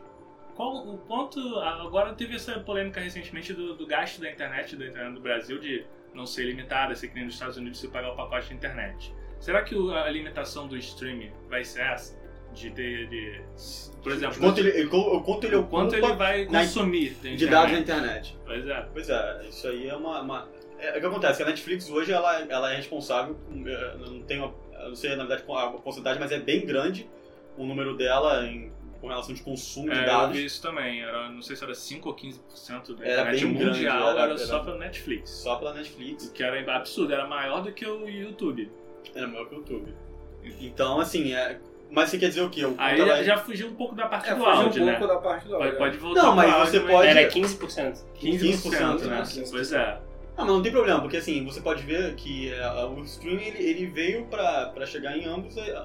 Qual 0.55 0.88
o 0.88 0.98
ponto. 0.98 1.39
Agora 1.60 2.13
teve 2.13 2.36
essa 2.36 2.60
polêmica 2.60 3.00
recentemente 3.01 3.53
do, 3.53 3.75
do 3.75 3.86
gasto 3.88 4.22
da 4.22 4.29
internet, 4.31 4.75
da 4.75 4.86
internet 4.88 5.13
do 5.13 5.22
Brasil, 5.22 5.57
de 5.60 5.86
não 6.13 6.25
ser 6.25 6.45
limitada, 6.45 6.95
ser 6.95 7.07
que 7.07 7.15
nem 7.15 7.25
nos 7.25 7.33
Estados 7.33 7.57
Unidos 7.57 7.79
você 7.79 7.88
pagar 7.88 8.12
o 8.12 8.15
pacote 8.15 8.50
de 8.50 8.53
internet. 8.53 9.13
Será 9.39 9.62
que 9.63 9.75
a 9.75 10.10
limitação 10.10 10.67
do 10.67 10.77
streaming 10.77 11.31
vai 11.50 11.63
ser 11.63 11.81
essa? 11.81 12.22
De 12.53 12.69
ter. 12.69 13.07
De, 13.10 13.41
por 14.03 14.12
exemplo, 14.12 14.39
Quanto 14.39 14.60
ele, 14.60 14.83
o 14.86 15.22
quanto 15.22 15.45
ele 15.48 15.55
o 15.55 15.63
quanto 15.63 15.95
ele 15.95 16.13
vai 16.13 16.45
na- 16.45 16.60
consumir 16.60 17.10
da 17.24 17.29
de 17.31 17.48
dados 17.48 17.72
na 17.72 17.79
internet? 17.79 18.38
Pois 18.45 18.67
é. 18.67 18.88
Pois 18.93 19.10
é, 19.10 19.45
isso 19.50 19.67
aí 19.67 19.89
é 19.89 19.95
uma. 19.95 20.22
uma- 20.22 20.50
É, 20.77 20.89
é 20.89 20.98
o 20.98 21.00
que 21.00 21.05
acontece, 21.07 21.41
a 21.41 21.45
Netflix 21.45 21.89
hoje 21.89 22.12
ela, 22.12 22.41
ela 22.41 22.72
é 22.72 22.75
responsável, 22.75 23.36
é, 23.65 23.98
não 23.98 24.22
tenho, 24.24 24.53
eu 24.74 24.89
não 24.89 24.95
sei 24.95 25.15
na 25.15 25.24
verdade 25.25 25.43
a 25.50 25.67
porcentagem, 25.72 26.19
mas 26.19 26.31
é 26.31 26.39
bem 26.39 26.65
grande 26.65 27.10
o 27.57 27.65
número 27.65 27.95
dela 27.95 28.45
em, 28.45 28.72
com 29.03 29.10
relação 29.10 29.36
de 29.36 29.43
consumo 29.43 29.89
de 29.89 29.98
É, 29.98 30.01
eu 30.03 30.05
dados. 30.05 30.38
vi 30.38 30.45
isso 30.45 30.62
também. 30.62 31.01
Era, 31.01 31.29
não 31.29 31.41
sei 31.41 31.57
se 31.57 31.63
era 31.65 31.75
5 31.75 32.07
ou 32.07 32.15
15% 32.15 32.95
da 32.95 33.05
Era 33.05 33.36
internet 33.36 33.39
grande, 33.53 33.65
mundial, 33.65 34.10
era- 34.12 34.22
era, 34.22 34.38
só 34.38 34.60
pela 34.60 34.77
Netflix. 34.77 35.29
Só 35.29 35.57
pela 35.57 35.74
Netflix, 35.74 36.29
Que 36.29 36.41
era 36.41 36.74
absurdo, 36.77 37.12
era 37.13 37.27
maior 37.27 37.62
do 37.62 37.74
que 37.74 37.86
o 37.86 38.07
YouTube. 38.07 38.72
era 39.13 39.27
maior 39.27 39.50
que 39.50 39.55
o 39.55 39.57
YouTube. 39.57 39.93
Então, 40.62 41.01
assim, 41.01 41.33
é. 41.33 41.60
Mas 41.91 42.10
você 42.10 42.17
quer 42.17 42.29
dizer 42.29 42.41
o 42.43 42.50
quê? 42.50 42.63
O 42.65 42.75
Aí 42.77 42.98
ela 42.98 43.10
já, 43.10 43.17
é- 43.17 43.24
já 43.25 43.38
fugiu 43.38 43.67
um 43.67 43.75
pouco 43.75 43.93
da 43.93 44.07
parte 44.07 44.29
É, 44.29 44.36
do 44.36 44.38
fugiu 44.39 44.51
um 44.53 44.55
áudio, 44.57 44.86
pouco 44.86 45.01
né? 45.01 45.07
da 45.13 45.17
parte 45.19 45.48
do 45.50 45.55
áudio. 45.55 45.72
Pode, 45.72 45.77
pode 45.79 45.98
voltar 45.98 46.24
Não, 46.24 46.36
mas 46.36 46.50
pro 46.53 46.60
você 46.65 46.77
áudio, 46.77 46.91
pode- 46.93 47.07
Era 47.10 47.27
15%. 47.27 48.05
15%, 48.15 49.03
né? 49.05 49.17
15%, 49.22 49.51
Pois 49.51 49.74
é. 49.74 50.00
Ah, 50.36 50.38
mas 50.38 50.48
não 50.48 50.62
tem 50.63 50.72
problema, 50.72 51.01
porque 51.01 51.17
assim, 51.17 51.43
você 51.43 51.60
pode 51.60 51.83
ver 51.83 52.15
que 52.15 52.51
é, 52.53 52.67
o 52.86 53.03
streaming 53.03 53.43
ele, 53.48 53.63
ele 53.63 53.86
veio 53.88 54.25
pra, 54.27 54.67
pra 54.74 54.86
chegar 54.86 55.15
em 55.17 55.25
ambos, 55.25 55.55
é, 55.57 55.77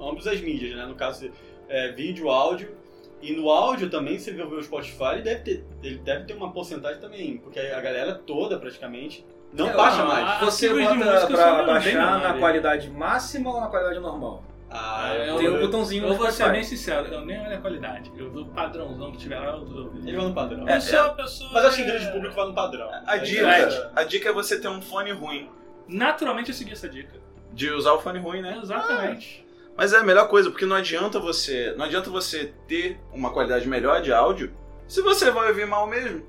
ambos 0.00 0.26
as 0.28 0.40
mídias, 0.40 0.74
né? 0.76 0.86
No 0.86 0.94
caso, 0.94 1.28
é, 1.68 1.92
vídeo, 1.92 2.30
áudio. 2.30 2.76
E 3.22 3.32
no 3.34 3.48
áudio 3.50 3.88
também, 3.88 4.18
você 4.18 4.32
vê 4.32 4.42
o 4.42 4.62
Spotify, 4.62 5.12
ele 5.14 5.22
deve, 5.22 5.40
ter, 5.42 5.64
ele 5.82 5.98
deve 5.98 6.24
ter 6.24 6.34
uma 6.34 6.52
porcentagem 6.52 7.00
também, 7.00 7.38
porque 7.38 7.58
a 7.58 7.80
galera 7.80 8.14
toda 8.14 8.58
praticamente 8.58 9.24
não 9.52 9.70
É, 9.70 9.72
baixa 9.74 10.04
mais. 10.04 10.40
Você 10.40 10.68
bota 10.68 10.94
música 10.94 11.26
pra 11.28 11.62
baixar 11.62 12.20
na 12.20 12.34
qualidade 12.38 12.90
máxima 12.90 13.50
ou 13.54 13.60
na 13.60 13.68
qualidade 13.68 13.98
normal? 14.00 14.44
Ah, 14.76 15.14
eu- 15.14 15.36
Tem 15.36 15.48
um 15.48 15.60
botãozinho 15.60 16.04
Eu 16.04 16.14
vou 16.14 16.30
ser 16.32 16.50
bem 16.50 16.64
sincero, 16.64 17.06
eu 17.06 17.24
nem 17.24 17.40
olho 17.40 17.54
a 17.54 17.60
qualidade. 17.60 18.10
Eu 18.16 18.28
dou 18.28 18.46
padrãozão 18.46 19.12
que 19.12 19.18
tiver 19.18 19.38
lá, 19.38 19.52
eu 19.52 19.60
dou. 19.64 19.92
ele 20.04 20.16
vai 20.16 20.26
no 20.26 20.34
padrão. 20.34 20.80
Sou 20.80 20.98
a 21.00 21.10
pessoa. 21.10 21.50
Mas 21.52 21.64
acho 21.66 21.76
que 21.76 21.84
grande 21.84 22.10
público 22.10 22.34
vai 22.34 22.46
no 22.46 22.54
padrão. 22.54 22.90
a 23.06 23.16
É, 23.16 23.18
dica, 23.20 23.46
é, 23.48 23.90
a 23.94 24.02
dica 24.04 24.28
é 24.28 24.32
você 24.32 24.60
ter 24.60 24.68
um 24.68 24.82
fone 24.82 25.12
ruim. 25.12 25.48
Naturalmente 25.88 26.48
eu 26.50 26.54
segui 26.54 26.72
essa 26.72 26.88
dica. 26.88 27.14
De 27.52 27.70
usar 27.70 27.92
o 27.92 28.00
fone 28.00 28.18
ruim, 28.18 28.42
né? 28.42 28.58
Exatamente. 28.60 29.43
Mas 29.76 29.92
é 29.92 29.98
a 29.98 30.04
melhor 30.04 30.28
coisa, 30.28 30.50
porque 30.50 30.64
não 30.66 30.76
adianta 30.76 31.18
você. 31.18 31.72
Não 31.76 31.84
adianta 31.84 32.08
você 32.10 32.52
ter 32.68 32.98
uma 33.12 33.32
qualidade 33.32 33.66
melhor 33.68 34.00
de 34.00 34.12
áudio 34.12 34.52
se 34.86 35.00
você 35.02 35.30
vai 35.30 35.48
ouvir 35.48 35.66
mal 35.66 35.86
mesmo. 35.86 36.22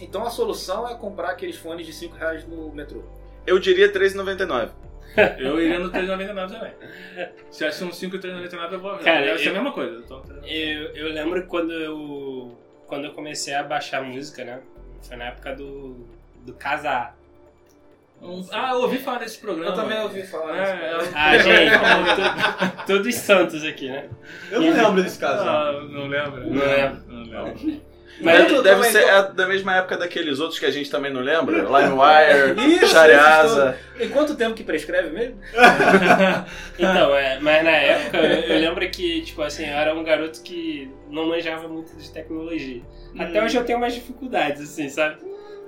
Então 0.00 0.24
a 0.24 0.30
solução 0.30 0.86
é 0.88 0.94
comprar 0.94 1.30
aqueles 1.30 1.56
fones 1.56 1.86
de 1.86 1.92
5 1.92 2.14
reais 2.16 2.46
no 2.46 2.70
metrô. 2.72 3.02
Eu 3.46 3.58
diria 3.58 3.86
R$3,99. 3.86 4.70
Eu 5.38 5.58
iria 5.60 5.78
no 5.78 5.90
399 5.90 6.54
também. 6.54 6.72
Se 7.50 7.64
achar 7.64 7.86
um 7.86 7.92
5 7.92 8.16
e 8.16 8.18
399 8.18 8.74
eu 8.74 8.80
vou. 8.80 8.98
Cara, 8.98 9.24
deve 9.24 9.38
ser 9.38 9.46
eu- 9.46 9.50
a 9.52 9.54
mesma 9.54 9.72
coisa. 9.72 10.02
Então, 10.04 10.22
Eu, 10.44 10.94
eu 10.94 11.08
lembro 11.12 11.46
quando 11.46 11.72
eu, 11.72 12.58
quando 12.86 13.06
eu 13.06 13.12
comecei 13.14 13.54
a 13.54 13.62
baixar 13.62 14.02
música, 14.02 14.44
né? 14.44 14.60
Foi 15.02 15.16
na 15.16 15.26
época 15.26 15.54
do, 15.54 16.06
do 16.44 16.52
Casar. 16.52 17.16
Um- 18.22 18.44
ah, 18.52 18.70
eu 18.72 18.80
ouvi 18.82 18.98
falar 18.98 19.18
desse 19.18 19.38
programa. 19.38 19.70
Eu 19.70 19.74
também 19.74 20.00
ouvi 20.02 20.22
falar 20.26 20.56
É, 20.56 20.98
disso. 20.98 21.10
é, 21.14 21.14
Ah, 21.14 21.38
gente, 21.38 22.76
to- 22.76 22.86
todos 22.86 23.14
santos 23.14 23.64
aqui, 23.64 23.88
né? 23.88 24.08
Eu 24.50 24.60
não 24.60 24.72
lembro 24.72 25.02
desse 25.02 25.18
caso. 25.18 25.42
Ah, 25.48 25.72
não 25.90 26.06
lembro. 26.06 26.40
Não 26.48 26.66
lembro. 26.66 27.02
Não 27.08 27.22
lembro. 27.44 27.86
Mas 28.18 28.38
Deve, 28.44 28.54
eu 28.54 28.62
deve 28.62 28.84
ser 28.84 29.04
tô- 29.26 29.32
da 29.34 29.46
mesma 29.46 29.76
época 29.76 29.98
daqueles 29.98 30.40
outros 30.40 30.58
que 30.58 30.64
a 30.64 30.70
gente 30.70 30.90
também 30.90 31.12
não 31.12 31.20
lembra. 31.20 31.58
LimeWire, 31.58 32.56
Isso, 32.82 32.86
Shareasa. 32.88 33.78
Em 34.00 34.08
quanto 34.08 34.34
tempo 34.34 34.54
que 34.54 34.64
prescreve 34.64 35.10
mesmo? 35.10 35.38
Então, 36.78 37.14
é, 37.14 37.38
mas 37.40 37.62
na 37.64 37.70
época 37.70 38.16
eu, 38.18 38.54
eu 38.54 38.58
lembro 38.60 38.88
que, 38.90 39.20
tipo 39.22 39.42
assim, 39.42 39.64
eu 39.66 39.74
era 39.76 39.94
um 39.94 40.02
garoto 40.02 40.40
que 40.42 40.90
não 41.10 41.26
manjava 41.26 41.68
muito 41.68 41.94
de 41.96 42.10
tecnologia. 42.10 42.80
Até 43.18 43.42
hoje 43.44 43.56
eu 43.56 43.64
tenho 43.64 43.76
umas 43.78 43.94
dificuldades, 43.94 44.62
assim, 44.62 44.88
sabe? 44.88 45.16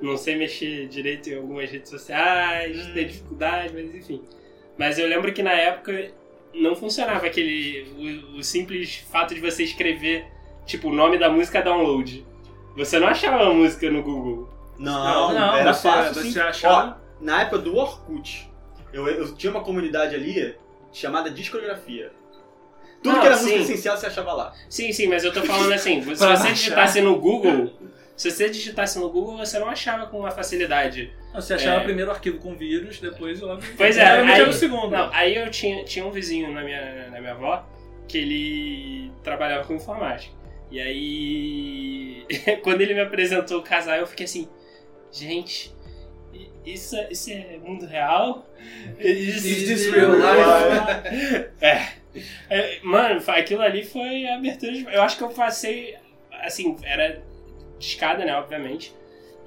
Não 0.01 0.17
sei 0.17 0.37
mexer 0.37 0.87
direito 0.89 1.29
em 1.29 1.37
algumas 1.37 1.71
redes 1.71 1.91
sociais, 1.91 2.87
tenho 2.95 3.09
dificuldade, 3.09 3.73
mas 3.75 3.95
enfim. 3.95 4.23
Mas 4.77 4.99
eu 4.99 5.09
lembro 5.09 5.33
que 5.33 5.43
na 5.43 5.53
época 5.53 6.13
não 6.55 6.77
funcionava 6.77 7.27
aquele. 7.27 8.23
O, 8.35 8.39
o 8.39 8.43
simples 8.45 9.05
fato 9.11 9.35
de 9.35 9.41
você 9.41 9.65
escrever, 9.65 10.25
tipo, 10.67 10.89
o 10.89 10.95
nome 10.95 11.19
da 11.19 11.29
música 11.29 11.61
download. 11.61 12.25
Você 12.77 12.99
não 13.01 13.09
achava 13.09 13.43
a 13.49 13.53
música 13.53 13.91
no 13.91 14.03
Google. 14.03 14.49
Não, 14.79 15.35
Não, 15.35 15.57
era 15.57 15.75
você- 15.75 15.89
fácil 15.89 16.15
você 16.15 16.31
sim. 16.31 16.39
achava- 16.39 16.97
Ó, 17.21 17.25
na 17.25 17.43
época 17.43 17.59
do 17.59 17.75
Orkut, 17.77 18.49
eu, 18.93 19.09
eu 19.09 19.35
tinha 19.35 19.51
uma 19.51 19.63
comunidade 19.65 20.15
ali 20.15 20.55
chamada 20.93 21.29
Discografia. 21.29 22.13
Tudo 23.03 23.15
Não, 23.15 23.21
que 23.21 23.27
era 23.27 23.37
sim. 23.37 23.43
música 23.45 23.61
essencial 23.73 23.97
você 23.97 24.07
achava 24.07 24.33
lá. 24.33 24.53
Sim, 24.69 24.93
sim, 24.93 25.09
mas 25.09 25.25
eu 25.25 25.33
tô 25.33 25.43
falando 25.43 25.73
assim, 25.73 26.01
se 26.03 26.15
você 26.15 26.53
digitasse 26.53 27.01
no 27.01 27.17
Google, 27.19 27.73
se 28.19 28.31
você 28.31 28.51
digitasse 28.51 28.99
no 28.99 29.09
Google, 29.11 29.39
você 29.39 29.59
não 29.59 29.69
achava 29.69 30.07
com 30.07 30.19
uma 30.19 30.31
facilidade. 30.31 31.11
Você 31.35 31.55
achava 31.55 31.81
É. 31.81 31.85
primeiro 31.85 32.11
o 32.11 32.13
arquivo 32.15 32.39
com 32.39 32.55
vírus, 32.57 33.01
depois 33.01 33.41
logo. 33.41 33.63
Pois 33.77 33.97
é, 33.97 34.03
aí- 34.05 34.41
era 34.41 34.51
o 34.51 34.53
segundo. 34.53 34.91
Não, 34.91 35.09
aí 35.13 35.37
eu 35.37 35.51
tinha, 35.51 35.85
tinha 35.85 36.05
um 36.05 36.11
vizinho 36.11 36.53
na 36.53 36.63
minha, 36.63 37.09
na 37.11 37.21
minha 37.21 37.33
avó 37.33 37.65
que 38.09 38.19
ele 38.19 39.13
trabalhava 39.23 39.65
com 39.67 39.75
informática. 39.75 40.35
E 40.71 40.81
aí, 40.81 42.27
quando 42.63 42.81
ele 42.81 42.95
me 42.95 43.01
apresentou 43.01 43.59
o 43.61 43.63
casal, 43.63 43.97
eu 43.97 44.07
fiquei 44.07 44.25
assim, 44.25 44.49
gente, 45.13 45.73
isso, 46.65 46.97
é- 46.97 47.09
isso 47.11 47.31
é 47.31 47.59
mundo 47.63 47.87
real? 47.87 48.47
Is, 48.99 49.45
Is 49.45 49.69
this 49.69 49.93
real 49.93 50.13
life? 50.13 51.49
É. 51.61 51.99
É, 52.51 52.79
Mano, 52.83 53.23
aquilo 53.29 53.63
ali 53.63 53.85
foi 53.85 54.27
a 54.27 54.37
abertura 54.37 54.73
de... 54.73 54.85
Eu 54.93 55.03
acho 55.03 55.17
que 55.17 55.23
eu 55.23 55.29
passei, 55.29 55.95
assim, 56.43 56.77
era 56.83 57.23
de 57.79 57.87
escada, 57.87 58.25
né, 58.25 58.35
obviamente. 58.35 58.95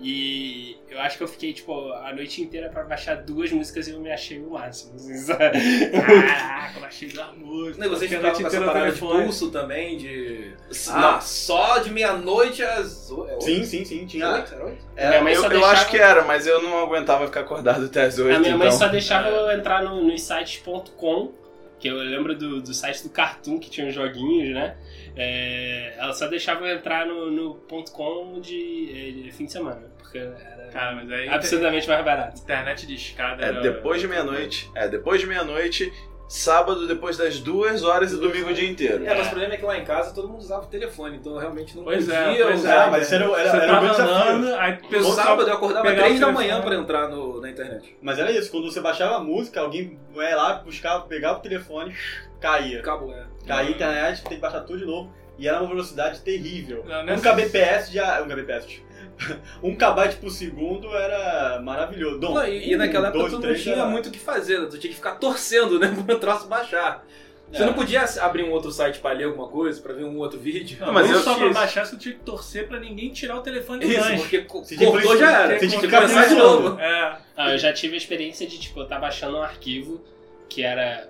E 0.03 0.77
eu 0.89 0.99
acho 0.99 1.15
que 1.15 1.23
eu 1.23 1.27
fiquei, 1.27 1.53
tipo, 1.53 1.91
a 1.93 2.11
noite 2.11 2.41
inteira 2.41 2.69
pra 2.69 2.83
baixar 2.83 3.17
duas 3.17 3.51
músicas 3.51 3.87
e 3.87 3.91
eu 3.91 3.99
me 3.99 4.11
achei 4.11 4.39
o 4.39 4.49
máximo? 4.49 4.93
Caraca, 5.37 6.79
eu 6.79 6.85
achei 6.85 7.09
glamour. 7.09 7.75
Não, 7.77 7.89
vocês 7.89 8.09
Fiquei 8.11 8.17
a 8.17 8.19
ficavam 8.19 8.31
noite 8.31 8.41
com 8.41 8.47
essa 8.47 8.61
parada 8.65 8.91
de 8.91 8.99
pulso 8.99 9.51
também, 9.51 9.97
de... 9.97 10.53
Não. 10.87 10.95
Ah, 10.97 11.21
só 11.21 11.77
de 11.79 11.91
meia-noite 11.91 12.63
às... 12.63 13.11
é 13.11 13.13
oito? 13.13 13.43
Sim, 13.43 13.63
sim, 13.63 13.85
sim. 13.85 14.05
Tinha. 14.07 14.27
Oito? 14.33 14.53
Era 14.55 14.65
oito? 14.65 14.85
Era, 14.95 15.09
Minha 15.11 15.21
mãe 15.23 15.33
Eu, 15.33 15.41
só 15.41 15.45
eu 15.45 15.49
deixava- 15.51 15.73
acho 15.73 15.89
que 15.89 15.97
era, 15.97 16.23
mas 16.23 16.47
eu 16.47 16.61
não 16.63 16.79
aguentava 16.79 17.25
ficar 17.27 17.41
acordado 17.41 17.85
até 17.85 18.03
as 18.03 18.17
8. 18.17 18.35
A 18.35 18.39
minha 18.39 18.57
mãe 18.57 18.67
então. 18.69 18.79
só 18.79 18.87
deixava 18.87 19.27
eu 19.29 19.51
entrar 19.51 19.83
no, 19.83 20.03
nos 20.03 20.21
sites.com, 20.23 21.31
que 21.79 21.87
eu 21.87 21.97
lembro 21.97 22.35
do, 22.35 22.61
do 22.61 22.73
site 22.73 23.03
do 23.03 23.09
Cartoon 23.09 23.59
que 23.59 23.69
tinha 23.69 23.85
uns 23.87 23.93
joguinhos, 23.93 24.53
né? 24.53 24.75
É, 25.15 25.93
ela 25.97 26.13
só 26.13 26.27
deixava 26.27 26.65
eu 26.67 26.75
entrar 26.75 27.05
no, 27.05 27.29
no 27.31 27.55
ponto 27.55 27.91
.com 27.91 28.39
de, 28.39 29.23
de 29.23 29.31
fim 29.31 29.45
de 29.45 29.51
semana, 29.51 29.81
porque 29.97 30.17
era 30.17 30.69
Cara, 30.71 30.95
mas 30.95 31.11
aí. 31.11 31.27
absurdamente 31.27 31.87
mais 31.87 32.03
barato. 32.05 32.41
Internet 32.41 32.87
de 32.87 32.95
escada. 32.95 33.43
É 33.43 33.49
era- 33.49 33.61
depois 33.61 33.99
de 34.01 34.07
meia-noite. 34.07 34.69
É, 34.75 34.87
depois 34.87 35.19
de 35.19 35.27
meia-noite, 35.27 35.91
sábado 36.29 36.87
depois 36.87 37.17
das 37.17 37.39
duas 37.41 37.83
horas 37.83 38.13
e 38.13 38.17
domingo 38.17 38.49
o 38.51 38.53
dia 38.53 38.69
inteiro. 38.69 39.05
É, 39.05 39.13
mas 39.13 39.27
o 39.27 39.29
problema 39.31 39.53
é 39.53 39.57
que 39.57 39.65
lá 39.65 39.77
em 39.77 39.83
casa 39.83 40.15
todo 40.15 40.29
mundo 40.29 40.39
usava 40.39 40.63
o 40.63 40.67
telefone, 40.67 41.17
então 41.17 41.33
eu 41.33 41.39
realmente 41.39 41.75
não 41.75 41.83
Pois 41.83 42.07
é, 42.07 42.25
podia 42.27 42.45
pois 42.45 42.59
usar. 42.59 42.85
Ah, 42.85 42.89
mas 42.91 43.11
era, 43.11 43.25
era, 43.25 43.49
Você 43.51 43.57
era 43.57 43.67
tava 43.67 43.91
andando, 43.91 44.55
aí 44.55 44.77
pessoal. 44.89 45.13
sábado 45.13 45.49
eu 45.49 45.53
acordava 45.55 45.83
pegava 45.85 46.07
3 46.07 46.17
o 46.17 46.19
da 46.21 46.25
telefone. 46.27 46.47
manhã 46.47 46.61
pra 46.61 46.75
entrar 46.75 47.09
no, 47.09 47.41
na 47.41 47.49
internet. 47.49 47.97
Mas 48.01 48.17
era 48.17 48.31
isso, 48.31 48.49
quando 48.49 48.71
você 48.71 48.79
baixava 48.79 49.17
a 49.17 49.19
música, 49.19 49.59
alguém 49.59 49.99
vai 50.15 50.33
lá, 50.33 50.53
buscava, 50.53 51.03
pegava 51.05 51.39
o 51.39 51.41
telefone, 51.41 51.93
caía. 52.39 52.79
Acabou, 52.79 53.11
é. 53.13 53.25
A 53.49 53.63
internet, 53.63 54.23
tem 54.23 54.33
que 54.35 54.41
baixar 54.41 54.61
tudo 54.61 54.79
de 54.79 54.85
novo. 54.85 55.13
E 55.37 55.47
era 55.47 55.59
uma 55.59 55.67
velocidade 55.69 56.19
terrível. 56.21 56.83
Não, 56.87 57.01
Um 57.01 57.05
nessa- 57.05 57.33
kbps 57.33 57.91
já. 57.91 58.21
Um 58.21 58.27
kbps. 58.27 58.81
um 59.63 59.75
kbyte 59.75 60.15
por 60.17 60.29
segundo 60.29 60.95
era 60.95 61.59
maravilhoso. 61.61 62.19
Dom, 62.19 62.33
Não, 62.35 62.47
e, 62.47 62.71
e 62.73 62.75
naquela 62.75 63.07
época 63.07 63.19
dois, 63.29 63.33
tu 63.33 63.39
não 63.47 63.55
tinha 63.55 63.75
era- 63.75 63.85
muito 63.85 64.09
o 64.09 64.11
que 64.11 64.19
fazer, 64.19 64.59
né? 64.59 64.67
tu 64.69 64.77
tinha 64.77 64.89
que 64.89 64.95
ficar 64.95 65.15
torcendo, 65.15 65.79
né, 65.79 65.87
pro 66.05 66.19
troço 66.19 66.47
baixar. 66.47 67.03
Você 67.51 67.63
É. 67.63 67.65
não 67.65 67.73
podia 67.73 68.05
abrir 68.21 68.43
um 68.43 68.51
outro 68.51 68.71
site 68.71 68.99
pra 68.99 69.11
ler 69.11 69.25
alguma 69.25 69.47
coisa, 69.47 69.81
pra 69.81 69.93
ver 69.93 70.05
um 70.05 70.17
outro 70.19 70.39
vídeo. 70.39 70.77
Não, 70.79 70.93
mas 70.93 71.09
eu 71.11 71.17
só 71.19 71.31
pra 71.33 71.41
tinha 71.43 71.53
baixar 71.53 71.85
você 71.85 71.97
tinha 71.97 72.13
que 72.15 72.21
torcer 72.21 72.65
pra 72.67 72.79
ninguém 72.79 73.11
tirar 73.11 73.35
o 73.37 73.41
telefone 73.41 73.79
do 73.85 73.91
Isso, 73.91 73.99
lanche. 73.99 74.17
porque 74.21 74.41
que 74.41 74.85
cortou 74.85 75.17
já 75.17 75.31
era. 75.43 75.59
você 75.59 75.67
tinha 75.67 75.81
que 75.81 75.87
começar 75.89 76.25
de 76.27 76.35
novo. 76.35 76.79
É. 76.79 77.17
Ah, 77.35 77.51
eu 77.51 77.57
já 77.57 77.73
tive 77.73 77.95
a 77.95 77.97
experiência 77.97 78.47
de, 78.47 78.57
tipo, 78.57 78.79
eu 78.79 78.83
estar 78.83 78.99
baixando 78.99 79.35
um 79.37 79.41
arquivo 79.41 80.01
que 80.47 80.63
era 80.63 81.09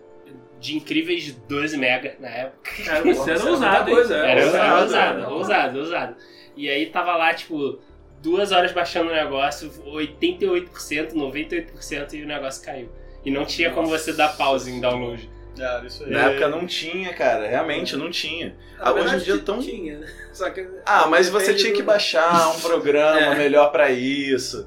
de 0.62 0.78
incríveis 0.78 1.32
12 1.50 1.76
mega 1.78 2.16
na 2.20 2.30
época. 2.30 2.72
Isso 2.80 2.90
era 2.90 3.00
era 3.40 3.50
ousado, 3.50 3.52
muita 3.52 3.86
coisa, 3.86 4.16
é. 4.16 4.32
Era 4.32 4.46
ousado, 4.46 4.82
ousado, 4.84 5.34
ousado. 5.34 5.80
ousado. 5.80 6.16
E 6.56 6.70
aí 6.70 6.86
tava 6.86 7.16
lá, 7.18 7.34
tipo, 7.34 7.80
duas 8.22 8.52
horas 8.52 8.72
baixando 8.72 9.10
o 9.10 9.14
negócio, 9.14 9.70
88%, 9.86 11.14
98% 11.14 12.14
e 12.14 12.24
o 12.24 12.28
negócio 12.28 12.64
caiu. 12.64 12.90
E 13.26 13.32
não 13.32 13.46
tinha 13.46 13.72
como 13.72 13.88
você 13.88 14.14
dar 14.14 14.30
pause 14.38 14.72
em 14.72 14.80
download. 14.80 15.30
Era 15.60 15.86
isso 15.86 16.04
aí. 16.06 16.12
Na 16.12 16.30
época 16.30 16.48
não 16.48 16.66
tinha, 16.66 17.14
cara. 17.14 17.46
Realmente 17.48 17.96
não 17.98 18.10
tinha. 18.10 18.56
Na 18.80 18.88
Ah, 18.88 18.94
hoje 18.94 19.16
em 19.16 19.20
dia 19.20 19.38
tão- 19.40 19.60
tinha, 19.60 20.00
né? 20.00 20.08
Só 20.34 20.50
que 20.50 20.66
Ah, 20.86 21.08
mas 21.08 21.30
você 21.30 21.54
tinha 21.54 21.74
que 21.74 21.84
baixar 21.84 22.56
um 22.56 22.60
programa 22.62 23.20
É. 23.20 23.36
melhor 23.36 23.72
pra 23.72 23.92
isso. 23.92 24.66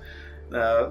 Ah, 0.53 0.91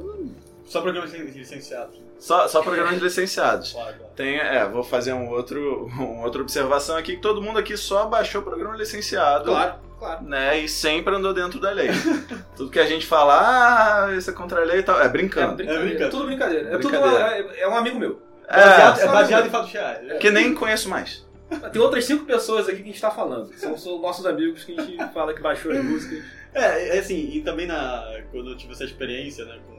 Só 0.66 0.82
programas 0.82 1.14
licenciados. 1.14 2.02
Só, 2.24 2.48
só 2.48 2.62
programas 2.62 3.02
licenciados. 3.02 3.76
Tem, 4.16 4.38
é, 4.40 4.66
vou 4.66 4.82
fazer 4.82 5.12
um 5.12 5.28
outro, 5.30 5.88
uma 5.88 6.24
outra 6.24 6.42
observação 6.42 6.96
aqui, 6.96 7.18
que 7.18 7.22
todo 7.22 7.42
mundo 7.42 7.60
aqui 7.60 7.76
só 7.76 8.06
baixou 8.06 8.40
o 8.40 8.44
programa 8.46 8.78
licenciado. 8.78 9.52
Claro, 9.52 9.76
claro. 10.00 10.24
Né, 10.24 10.60
e 10.60 10.70
sempre 10.70 11.14
andou 11.14 11.34
dentro 11.34 11.60
da 11.60 11.70
lei. 11.72 11.90
Tudo 12.56 12.72
que 12.72 12.80
a 12.80 12.86
gente 12.86 13.06
fala, 13.06 14.06
ah, 14.08 14.16
isso 14.16 14.30
é 14.30 14.34
contra 14.34 14.62
a 14.62 14.64
lei 14.64 14.80
e 14.80 14.84
tal, 14.84 15.02
é 15.02 15.06
É 15.06 15.10
brincando. 15.10 15.56
brincadeira. 15.56 15.82
É 15.82 15.86
brincadeira. 15.86 16.10
tudo 16.12 16.26
brincadeira. 16.26 16.70
É, 16.70 16.78
tudo 16.78 16.90
Brincadeira. 16.92 17.56
é, 17.58 17.60
é 17.60 17.68
um 17.68 17.76
amigo 17.76 18.00
meu. 18.00 18.22
Baseado, 18.50 19.00
É, 19.00 19.04
é 19.04 19.08
baseado 19.10 19.48
em 19.48 19.50
fatos 19.50 19.72
reais. 19.74 20.10
É. 20.10 20.18
que 20.18 20.32
nem 20.32 20.56
conheço 20.56 20.88
mais. 20.88 21.26
Tem 21.74 21.82
outras 21.82 22.06
cinco 22.06 22.24
pessoas 22.26 22.70
aqui 22.70 22.78
que 22.78 22.84
a 22.84 22.86
gente 22.88 23.02
tá 23.02 23.12
falando. 23.12 23.54
São, 23.58 23.78
são 23.78 24.00
nossos 24.00 24.26
amigos 24.26 24.64
que 24.64 24.80
a 24.80 24.82
gente 24.82 25.14
fala 25.14 25.34
que 25.34 25.42
baixou 25.42 25.74
as 25.74 25.84
músicas. 25.84 26.24
É, 26.54 26.96
é 26.96 27.00
assim, 27.00 27.32
e 27.34 27.42
também 27.42 27.66
na, 27.68 28.02
quando 28.32 28.52
eu 28.52 28.56
tive 28.58 28.72
essa 28.74 28.86
experiência 28.86 29.44
né, 29.44 29.60
com, 29.68 29.73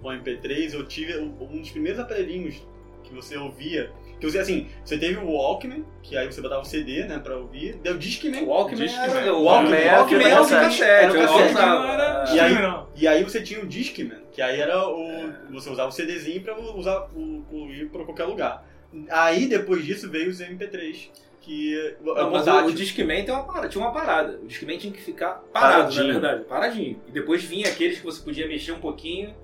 com 0.00 0.10
a 0.10 0.16
MP3, 0.16 0.74
eu 0.74 0.86
tive 0.86 1.18
um 1.18 1.60
dos 1.60 1.70
primeiros 1.70 2.00
aparelhinhos 2.00 2.62
que 3.02 3.14
você 3.14 3.36
ouvia. 3.36 3.90
Que 4.18 4.30
você, 4.30 4.38
assim, 4.38 4.68
você 4.84 4.98
teve 4.98 5.16
o 5.16 5.30
Walkman, 5.30 5.84
que 6.02 6.16
aí 6.16 6.26
você 6.30 6.40
botava 6.40 6.60
o 6.60 6.64
CD, 6.64 7.04
né, 7.04 7.18
pra 7.18 7.36
ouvir. 7.36 7.74
Deu 7.76 7.94
o 7.94 7.98
Discman. 7.98 8.42
O 8.42 8.48
Walkman 8.48 8.86
Discman. 8.86 9.04
era... 9.04 9.34
O 9.34 9.44
Walkman 9.44 9.86
Walkman, 9.86 10.28
é 10.28 10.40
o 10.40 10.48
cassete. 10.48 10.82
Era 10.82 11.12
o 11.12 11.14
cassete. 11.14 11.58
era 11.58 12.24
E 12.34 12.40
aí-. 12.40 12.54
E 12.96 13.08
aí 13.08 13.24
você 13.24 13.40
tinha 13.40 13.60
o 13.60 13.66
Discman, 13.66 14.20
que 14.30 14.42
aí 14.42 14.60
era 14.60 14.86
o. 14.86 15.32
Você 15.50 15.70
usava 15.70 15.88
o 15.88 15.92
CDzinho 15.92 16.42
pra 16.42 16.58
usar 16.58 17.08
o, 17.14 17.44
o 17.50 17.70
ir 17.70 17.88
pra 17.88 18.04
qualquer 18.04 18.24
lugar. 18.24 18.64
Aí 19.08 19.46
depois 19.46 19.84
disso 19.84 20.10
veio 20.10 20.28
os 20.28 20.40
MP3, 20.40 21.08
que 21.40 21.78
é 21.78 21.96
Não, 22.02 22.30
mas 22.30 22.46
o, 22.46 22.66
o 22.66 22.72
Discman 22.72 23.24
tem 23.24 23.32
uma 23.32 23.44
parada, 23.44 23.68
tinha 23.68 23.82
uma 23.82 23.92
parada. 23.92 24.38
O 24.42 24.46
Discman 24.46 24.76
tinha 24.76 24.92
que 24.92 25.00
ficar 25.00 25.42
parado, 25.52 25.84
Paradinho. 25.84 26.06
na 26.06 26.12
verdade. 26.12 26.44
Paradinho. 26.44 27.00
E 27.08 27.10
depois 27.10 27.42
vinha 27.42 27.68
aqueles 27.68 27.98
que 27.98 28.04
você 28.04 28.20
podia 28.22 28.46
mexer 28.46 28.72
um 28.72 28.80
pouquinho. 28.80 29.34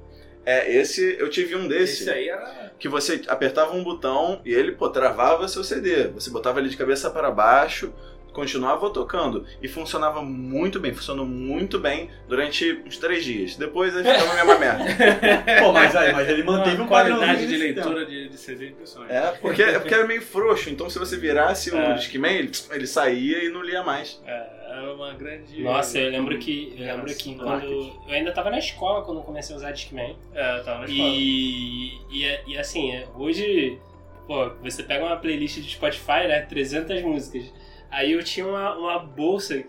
É, 0.47 0.73
esse, 0.73 1.17
eu 1.19 1.29
tive 1.29 1.57
um 1.57 1.67
desse. 1.67 2.03
Esse 2.03 2.11
aí 2.11 2.29
era... 2.29 2.73
que 2.79 2.89
você 2.89 3.21
apertava 3.27 3.75
um 3.75 3.83
botão 3.83 4.41
e 4.45 4.55
ele, 4.55 4.73
pô, 4.73 4.89
travava 4.89 5.49
seu 5.49 5.65
CD. 5.65 6.07
Você 6.09 6.31
botava 6.31 6.61
ele 6.61 6.69
de 6.69 6.77
cabeça 6.77 7.11
para 7.11 7.33
baixo, 7.33 7.93
continuava 8.33 8.89
tocando. 8.91 9.45
E 9.61 9.67
funcionava 9.67 10.23
muito 10.23 10.79
bem, 10.79 10.95
funcionou 10.95 11.27
muito 11.27 11.81
bem 11.81 12.11
durante 12.29 12.81
uns 12.87 12.99
três 12.99 13.25
dias. 13.25 13.57
Depois 13.57 13.97
aí 13.97 14.05
ficava 14.05 14.31
a 14.31 14.35
mesma 14.37 14.59
merda. 14.59 14.85
Pô, 15.65 15.73
mas, 15.73 15.97
aí, 15.97 16.13
mas 16.13 16.29
ele 16.29 16.45
manteve 16.45 16.81
um 16.81 16.87
padrão 16.87 17.17
qualidade 17.17 17.47
de 17.47 17.57
leitura 17.57 18.05
de, 18.07 18.29
de 18.29 18.37
CD 18.37 18.69
impressionante. 18.69 19.13
É, 19.13 19.33
porque, 19.41 19.63
é 19.63 19.79
porque 19.79 19.95
era 19.95 20.07
meio 20.07 20.23
frouxo, 20.23 20.71
então 20.71 20.89
se 20.89 20.99
você 20.99 21.17
virasse 21.17 21.75
É. 21.75 21.93
o 21.93 21.95
Discman, 21.95 22.37
ele, 22.37 22.53
ele 22.71 22.87
saía 22.87 23.43
e 23.43 23.49
não 23.49 23.63
lia 23.63 23.83
mais. 23.83 24.21
É, 24.27 24.47
era 24.79 24.95
uma 24.95 25.13
grande. 25.15 25.63
Nossa, 25.63 25.99
eu 25.99 26.11
lembro 26.11 26.39
que. 26.39 26.75
Eu 26.79 26.87
lembro 26.87 27.15
que 27.15 27.35
quando. 27.35 27.65
Eu 28.07 28.15
ainda 28.15 28.33
tava 28.33 28.51
na 28.51 28.59
escola 28.59 29.05
quando 29.05 29.23
comecei 29.23 29.55
a 29.55 29.59
usar 29.59 29.73
Discman. 29.73 30.17
É, 30.35 30.59
eu 30.59 30.65
tava 30.65 30.81
na 30.81 30.85
escola. 30.87 31.09
E, 31.11 31.99
e, 32.11 32.39
e 32.49 32.59
assim, 32.59 32.93
é, 32.93 33.07
hoje, 33.17 33.79
pô, 34.27 34.51
você 34.63 34.83
pega 34.83 35.05
uma 35.05 35.17
playlist 35.17 35.61
de 35.61 35.71
Spotify, 35.71 36.27
né? 36.29 36.43
300 36.43 37.03
músicas. 37.03 37.53
Aí 37.89 38.13
eu 38.13 38.23
tinha 38.23 38.45
uma, 38.47 38.77
uma 38.77 38.99
bolsa 38.99 39.63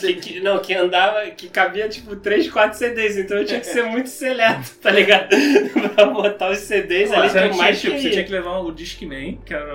que, 0.00 0.14
que- 0.14 0.40
não, 0.40 0.58
que 0.60 0.74
andava, 0.74 1.28
que 1.30 1.48
cabia 1.48 1.88
tipo 1.88 2.14
3, 2.14 2.50
4 2.50 2.76
CDs, 2.78 3.16
então 3.16 3.38
eu 3.38 3.46
tinha 3.46 3.58
que 3.60 3.66
ser 3.66 3.82
muito 3.88 4.08
seleto, 4.10 4.76
tá 4.80 4.90
ligado? 4.90 5.30
pra 5.94 6.04
botar 6.04 6.50
os 6.50 6.58
CDs 6.58 7.10
ali 7.10 7.28
você, 7.28 7.38
que 7.38 7.44
eu 7.44 7.50
tinha, 7.50 7.62
mais 7.62 7.80
tipo, 7.80 7.98
você 7.98 8.10
tinha 8.10 8.24
que 8.24 8.30
levar 8.30 8.58
o 8.58 8.70
Discman, 8.70 9.38
que 9.44 9.54
era 9.54 9.72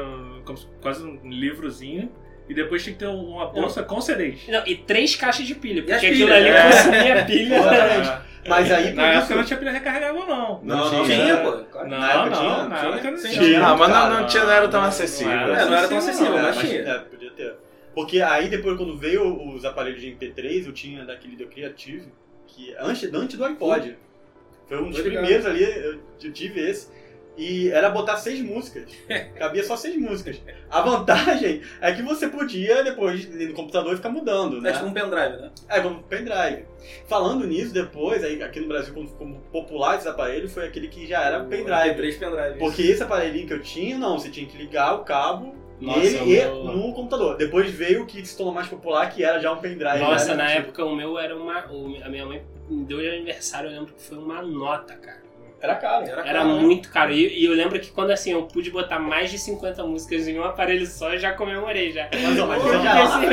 quase 0.79 1.03
um 1.03 1.27
livrozinho, 1.27 2.11
e 2.49 2.53
depois 2.53 2.83
tinha 2.83 2.93
que 2.93 2.99
ter 2.99 3.07
uma 3.07 3.47
bolsa 3.47 3.83
com 3.83 4.01
CDs. 4.01 4.47
Não, 4.47 4.65
e 4.67 4.75
três 4.75 5.15
caixas 5.15 5.45
de 5.47 5.55
pilha, 5.55 5.81
porque 5.83 5.93
aquilo 5.93 6.27
pilhas, 6.27 6.37
ali 6.37 6.49
é. 6.49 6.63
consumia 6.71 7.25
pilha. 7.25 7.55
Exatamente. 7.57 8.31
Mas 8.47 8.71
aí, 8.71 8.93
Na 8.93 9.03
época 9.07 9.23
isso- 9.25 9.35
não 9.35 9.43
tinha 9.43 9.59
pilha 9.59 9.71
recarregável, 9.71 10.25
não. 10.25 10.59
Não, 10.63 10.91
não 10.91 11.05
Tinha, 11.05 11.17
tinha. 11.25 11.37
pô. 11.37 11.51
Não, 11.51 11.87
Na 11.99 12.11
época 12.11 12.29
não, 12.31 12.37
tinha? 12.39 12.63
na 12.69 12.77
época 12.79 13.11
não 13.11 13.17
tinha. 13.21 13.31
tinha. 13.43 13.65
Ah, 13.67 13.75
mas 13.77 13.89
não, 13.89 14.09
não, 14.09 14.25
tinha, 14.27 14.43
não 14.43 14.51
era 14.51 14.67
tão 14.67 14.81
não, 14.81 14.87
acessível. 14.87 15.31
não 15.31 15.55
É, 15.55 15.65
não 15.65 15.73
era 15.77 15.87
tão 15.87 15.97
acessível, 15.99 16.31
não. 16.33 16.41
mas 16.41 16.55
Mas, 16.57 16.69
tinha. 16.69 16.81
é, 16.81 16.99
podia 16.99 17.31
ter. 17.31 17.53
Porque 17.93 18.21
aí 18.21 18.47
depois 18.49 18.77
quando 18.77 18.97
veio 18.97 19.53
os 19.53 19.63
aparelhos 19.63 20.01
de 20.01 20.07
MP3, 20.07 20.65
eu 20.65 20.71
tinha 20.73 21.05
daquele 21.05 21.35
do 21.35 21.45
Creative, 21.47 22.05
que 22.47 22.73
antes, 22.79 23.13
antes 23.13 23.37
do 23.37 23.45
iPod. 23.45 23.95
Foi 24.67 24.81
um 24.81 24.89
dos 24.89 25.01
primeiros 25.01 25.45
ali, 25.45 25.63
eu, 25.63 25.99
eu 26.23 26.31
tive 26.33 26.61
esse. 26.67 26.87
E 27.37 27.69
era 27.69 27.89
botar 27.89 28.17
seis 28.17 28.41
músicas. 28.41 28.91
Cabia 29.35 29.63
só 29.63 29.75
seis 29.77 29.95
músicas. 29.97 30.39
A 30.69 30.81
vantagem 30.81 31.61
é 31.79 31.91
que 31.93 32.01
você 32.01 32.27
podia, 32.27 32.83
depois, 32.83 33.25
no 33.27 33.53
computador, 33.53 33.95
ficar 33.95 34.09
mudando, 34.09 34.57
É 34.57 34.61
né? 34.61 34.73
tipo 34.73 34.85
um 34.85 34.93
pendrive, 34.93 35.37
né? 35.37 35.49
É, 35.69 35.79
como 35.79 36.03
pendrive. 36.03 36.65
Falando 37.07 37.47
nisso, 37.47 37.73
depois, 37.73 38.23
aí, 38.23 38.41
aqui 38.43 38.59
no 38.59 38.67
Brasil, 38.67 38.93
quando 38.93 39.07
ficou 39.09 39.27
popular 39.51 39.97
esse 39.97 40.07
aparelho, 40.07 40.49
foi 40.49 40.65
aquele 40.67 40.87
que 40.89 41.07
já 41.07 41.23
era 41.23 41.39
pendrive. 41.45 41.95
Três 41.95 42.17
pendrive. 42.17 42.59
Porque 42.59 42.81
esse 42.81 43.01
aparelhinho 43.01 43.47
que 43.47 43.53
eu 43.53 43.61
tinha, 43.61 43.97
não, 43.97 44.19
você 44.19 44.29
tinha 44.29 44.45
que 44.45 44.57
ligar 44.57 44.95
o 44.95 44.99
cabo 45.05 45.55
Nossa, 45.79 45.99
nele 45.99 46.17
o 46.19 46.23
e 46.27 46.35
meu- 46.35 46.63
no 46.65 46.93
computador. 46.93 47.37
Depois 47.37 47.71
veio 47.71 48.03
o 48.03 48.05
que 48.05 48.23
se 48.25 48.35
tornou 48.35 48.53
mais 48.53 48.67
popular, 48.67 49.09
que 49.09 49.23
era 49.23 49.39
já 49.39 49.51
um 49.53 49.57
pendrive. 49.57 49.99
Nossa, 49.99 50.35
né? 50.35 50.43
na 50.43 50.51
época 50.51 50.83
o 50.83 50.93
meu 50.95 51.17
era 51.17 51.35
uma. 51.35 51.65
o- 51.71 51.97
A 52.03 52.09
minha 52.09 52.25
mãe 52.25 52.43
me 52.69 52.83
deu 52.83 52.99
de 52.99 53.07
aniversário, 53.09 53.69
eu 53.69 53.73
lembro 53.79 53.93
que 53.93 54.01
foi 54.03 54.17
uma 54.17 54.41
nota, 54.41 54.95
cara. 54.95 55.30
Era 55.61 55.75
caro. 55.75 56.05
Era 56.07 56.21
Era 56.27 56.39
caro, 56.39 56.55
né? 56.55 56.61
muito 56.61 56.89
caro. 56.89 57.11
E, 57.11 57.41
e 57.41 57.45
eu 57.45 57.53
lembro 57.53 57.79
que 57.79 57.91
quando 57.91 58.09
assim 58.11 58.31
eu 58.31 58.43
pude 58.43 58.71
botar 58.71 58.97
mais 58.99 59.29
de 59.29 59.37
50 59.37 59.83
músicas 59.83 60.27
em 60.27 60.39
um 60.39 60.43
aparelho 60.43 60.85
só, 60.87 61.13
eu 61.13 61.19
já 61.19 61.33
comemorei 61.33 61.91
já. 61.91 62.09
Mas, 62.11 62.39
ó, 62.39 62.47
mas 62.47 62.61
Pô, 62.61 62.67
você 62.69 62.79
já 62.83 62.93
lá 63.05 63.23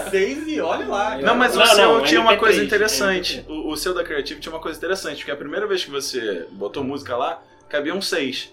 era 0.00 0.10
6 0.10 0.48
e 0.48 0.60
olha 0.60 0.86
lá. 0.86 1.18
Não, 1.18 1.34
mas 1.36 1.54
Não, 1.54 1.62
o 1.62 1.66
seu 1.66 1.76
não, 1.98 2.02
tinha 2.02 2.20
uma 2.20 2.32
MP3, 2.32 2.38
coisa 2.38 2.64
interessante. 2.64 3.44
MP3. 3.46 3.50
O, 3.50 3.68
o 3.72 3.76
seu 3.76 3.94
da 3.94 4.02
Creative 4.02 4.40
tinha 4.40 4.52
uma 4.52 4.60
coisa 4.62 4.78
interessante, 4.78 5.18
porque 5.18 5.30
a 5.30 5.36
primeira 5.36 5.66
vez 5.66 5.84
que 5.84 5.90
você 5.90 6.46
botou 6.52 6.82
música 6.82 7.14
lá, 7.16 7.42
cabiam 7.68 8.00
seis. 8.00 8.52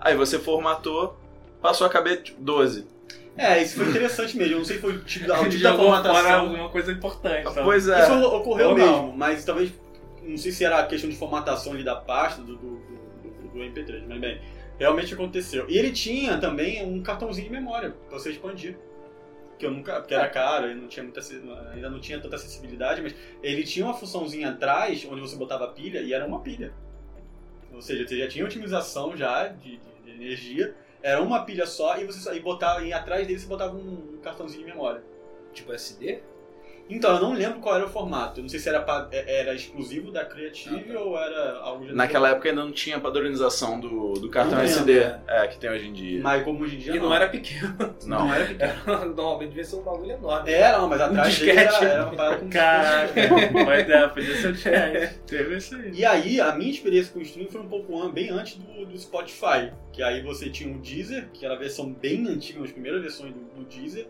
Aí 0.00 0.14
você 0.16 0.38
formatou, 0.38 1.16
passou 1.62 1.86
a 1.86 1.90
caber 1.90 2.22
tipo, 2.22 2.40
12. 2.42 2.84
É, 3.36 3.62
isso 3.62 3.76
foi 3.76 3.88
interessante 3.88 4.36
mesmo. 4.36 4.54
Eu 4.54 4.58
não 4.58 4.64
sei 4.64 4.76
se 4.76 4.82
foi 4.82 4.92
o 4.94 4.98
tipo 5.04 5.26
da, 5.28 5.40
o 5.40 5.46
tipo 5.48 5.62
da 5.62 5.76
fora 5.76 6.02
formatação. 6.02 6.40
alguma 6.40 6.68
coisa 6.68 6.90
importante. 6.90 7.44
sabe? 7.44 7.62
Pois 7.62 7.88
é. 7.88 8.02
Isso 8.02 8.12
ocorreu 8.24 8.70
Ou 8.70 8.76
não. 8.78 8.84
mesmo, 8.84 9.14
mas 9.16 9.44
talvez. 9.44 9.72
Não 10.28 10.36
sei 10.36 10.52
se 10.52 10.64
era 10.64 10.78
a 10.78 10.86
questão 10.86 11.08
de 11.10 11.16
formatação 11.16 11.72
ali 11.72 11.82
da 11.82 11.96
pasta 11.96 12.42
do, 12.42 12.56
do, 12.56 12.76
do- 12.76 13.48
do 13.52 13.58
MP3, 13.60 14.04
mas 14.06 14.20
bem, 14.20 14.40
realmente 14.78 15.14
aconteceu. 15.14 15.68
E 15.68 15.76
ele 15.78 15.90
tinha 15.90 16.38
também 16.38 16.84
um 16.84 17.02
cartãozinho 17.02 17.46
de 17.48 17.52
memória 17.52 17.90
pra 18.08 18.18
você 18.18 18.30
expandir. 18.30 18.76
Que 19.58 19.66
eu 19.66 19.70
nunca. 19.72 19.98
Porque 20.00 20.14
era 20.14 20.28
caro, 20.28 20.70
e 20.70 20.74
não 20.74 20.86
tinha 20.86 21.02
muita, 21.02 21.20
ainda 21.72 21.90
não 21.90 21.98
tinha 21.98 22.20
tanta 22.20 22.36
acessibilidade, 22.36 23.02
mas 23.02 23.14
ele 23.42 23.64
tinha 23.64 23.84
uma 23.86 23.94
funçãozinha 23.94 24.50
atrás 24.50 25.04
onde 25.10 25.20
você 25.20 25.34
botava 25.34 25.66
pilha 25.68 26.00
e 26.00 26.12
era 26.12 26.24
uma 26.26 26.40
pilha. 26.40 26.72
Ou 27.72 27.82
seja, 27.82 28.06
você 28.06 28.18
já 28.18 28.28
tinha 28.28 28.44
otimização 28.44 29.16
já 29.16 29.48
de, 29.48 29.76
de- 29.78 30.02
de 30.04 30.10
energia 30.10 30.74
Era 31.02 31.20
uma 31.22 31.44
pilha 31.44 31.66
só 31.66 31.96
e 31.98 32.04
você 32.04 32.18
só- 32.20 32.32
e 32.34 32.40
botava 32.40 32.82
e 32.84 32.92
atrás 32.92 33.26
dele 33.26 33.38
você 33.38 33.46
botava 33.46 33.76
um, 33.76 34.14
um 34.14 34.18
cartãozinho 34.22 34.64
de 34.64 34.70
memória. 34.70 35.02
Tipo 35.52 35.72
SD? 35.72 36.20
Então, 36.90 37.14
eu 37.16 37.20
não 37.20 37.32
lembro 37.34 37.60
qual 37.60 37.74
era 37.76 37.84
o 37.84 37.88
formato. 37.88 38.40
Eu 38.40 38.42
não 38.42 38.48
sei 38.48 38.58
se 38.58 38.68
era, 38.68 38.84
é- 39.12 39.40
era 39.40 39.54
exclusivo 39.54 40.10
da 40.10 40.24
Creative 40.24 40.90
Ah, 40.90 40.94
tá. 40.94 41.00
ou 41.00 41.18
era 41.18 41.58
algo 41.58 41.78
genérico. 41.80 41.96
Naquela 41.96 42.30
época 42.30 42.48
ainda 42.48 42.64
não 42.64 42.72
tinha 42.72 42.98
padronização 42.98 43.78
do, 43.78 44.14
do 44.14 44.28
cartão 44.30 44.56
Não 44.58 44.64
SD. 44.64 45.00
né? 45.00 45.20
É, 45.28 45.46
que 45.48 45.58
tem 45.58 45.68
hoje 45.70 45.86
em 45.88 45.92
dia. 45.92 46.22
Mas 46.22 46.42
como 46.44 46.62
hoje 46.64 46.76
em 46.76 46.78
dia 46.78 46.96
E 46.96 46.98
não 46.98 47.12
era 47.12 47.28
pequeno. 47.28 47.76
Não. 48.06 48.20
Não 48.26 48.34
era 48.34 48.46
pequeno. 48.46 48.72
Normalmente 49.14 49.48
devia 49.50 49.64
ser 49.64 49.76
um 49.76 49.82
bagulho 49.82 50.12
enorme. 50.12 50.50
Era, 50.50 50.78
não, 50.78 50.88
mas 50.88 51.00
atrás 51.00 51.36
Um 51.36 51.40
dele 51.40 51.50
era, 51.58 51.68
disquete. 51.68 51.90
era 51.90 52.02
uma 52.06 52.16
parada 52.16 52.36
com 52.38 52.48
Caraca, 52.50 53.20
mas 53.66 53.90
é, 53.90 54.08
podia 54.08 54.36
ser 54.36 54.48
o 54.48 54.52
disquete. 54.52 55.14
Teve 55.26 55.56
isso 55.56 55.76
aí. 55.76 55.90
E 55.92 56.04
aí, 56.04 56.40
a 56.40 56.52
minha 56.54 56.70
experiência 56.70 57.12
com 57.12 57.18
o 57.18 57.22
streaming 57.22 57.50
foi 57.50 57.60
um 57.60 57.68
pouco 57.68 58.08
bem 58.08 58.30
antes 58.30 58.54
do, 58.56 58.86
do 58.86 58.98
Spotify. 58.98 59.70
Que 59.92 60.02
aí 60.02 60.22
você 60.22 60.48
tinha 60.48 60.74
o 60.74 60.78
Deezer, 60.78 61.28
que 61.32 61.44
era 61.44 61.54
a 61.54 61.58
versão 61.58 61.92
bem 61.92 62.26
antiga, 62.28 62.58
uma 62.58 62.64
das 62.64 62.72
primeiras 62.72 63.00
versões 63.02 63.32
do, 63.34 63.40
do 63.40 63.64
Deezer. 63.64 64.06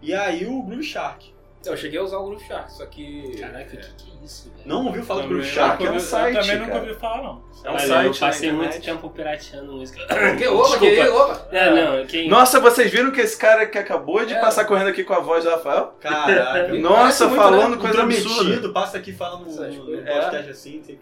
E 0.00 0.12
aí 0.14 0.46
o 0.46 0.62
Groove 0.62 0.82
Shark. 0.84 1.32
Eu 1.64 1.76
cheguei 1.76 1.98
a 1.98 2.02
usar 2.02 2.18
o 2.18 2.24
Groove 2.26 2.44
Shark, 2.44 2.72
só 2.72 2.84
que. 2.86 3.36
Caraca, 3.38 3.76
o 3.76 3.78
que, 3.78 3.92
que 3.94 4.10
é 4.10 4.24
isso, 4.24 4.50
velho? 4.50 4.68
Não 4.68 4.86
ouviu 4.86 5.02
falar 5.04 5.22
do 5.22 5.28
Groove 5.28 5.44
Shark? 5.46 5.84
é 5.86 5.90
um 5.90 6.00
site, 6.00 6.36
Eu 6.36 6.42
também 6.42 6.58
nunca 6.58 6.72
cara. 6.72 6.84
ouvi 6.84 6.94
falar, 7.00 7.22
não. 7.22 7.44
É 7.64 7.70
um 7.70 7.72
Olha, 7.74 7.86
site 7.86 8.06
eu 8.06 8.14
passei 8.28 8.50
na 8.52 8.58
muito 8.58 8.80
tempo 8.82 9.10
pirateando 9.10 9.72
música. 9.72 10.00
Que 10.36 10.46
opa, 10.48 10.78
que 10.78 10.90
Desculpa. 10.90 11.22
opa! 11.32 11.48
É, 11.52 11.70
não, 11.98 12.06
quem... 12.06 12.28
Nossa, 12.28 12.58
vocês 12.60 12.90
viram 12.90 13.10
que 13.12 13.20
esse 13.20 13.36
cara 13.38 13.66
que 13.66 13.78
acabou 13.78 14.24
de 14.26 14.34
É. 14.34 14.40
passar 14.40 14.64
correndo 14.64 14.88
aqui 14.88 15.04
com 15.04 15.14
a 15.14 15.20
voz 15.20 15.44
do 15.44 15.50
Rafael? 15.50 15.94
Caraca. 16.00 16.72
Nossa, 16.74 17.26
muito, 17.28 17.40
falando 17.40 17.74
Um 17.76 17.78
coisa 17.78 18.02
absurda. 18.02 18.68
passa 18.70 18.98
aqui 18.98 19.12
falando 19.12 19.46
no, 19.46 20.02
podcast 20.02 20.50
assim. 20.50 20.82
tem- 20.84 20.98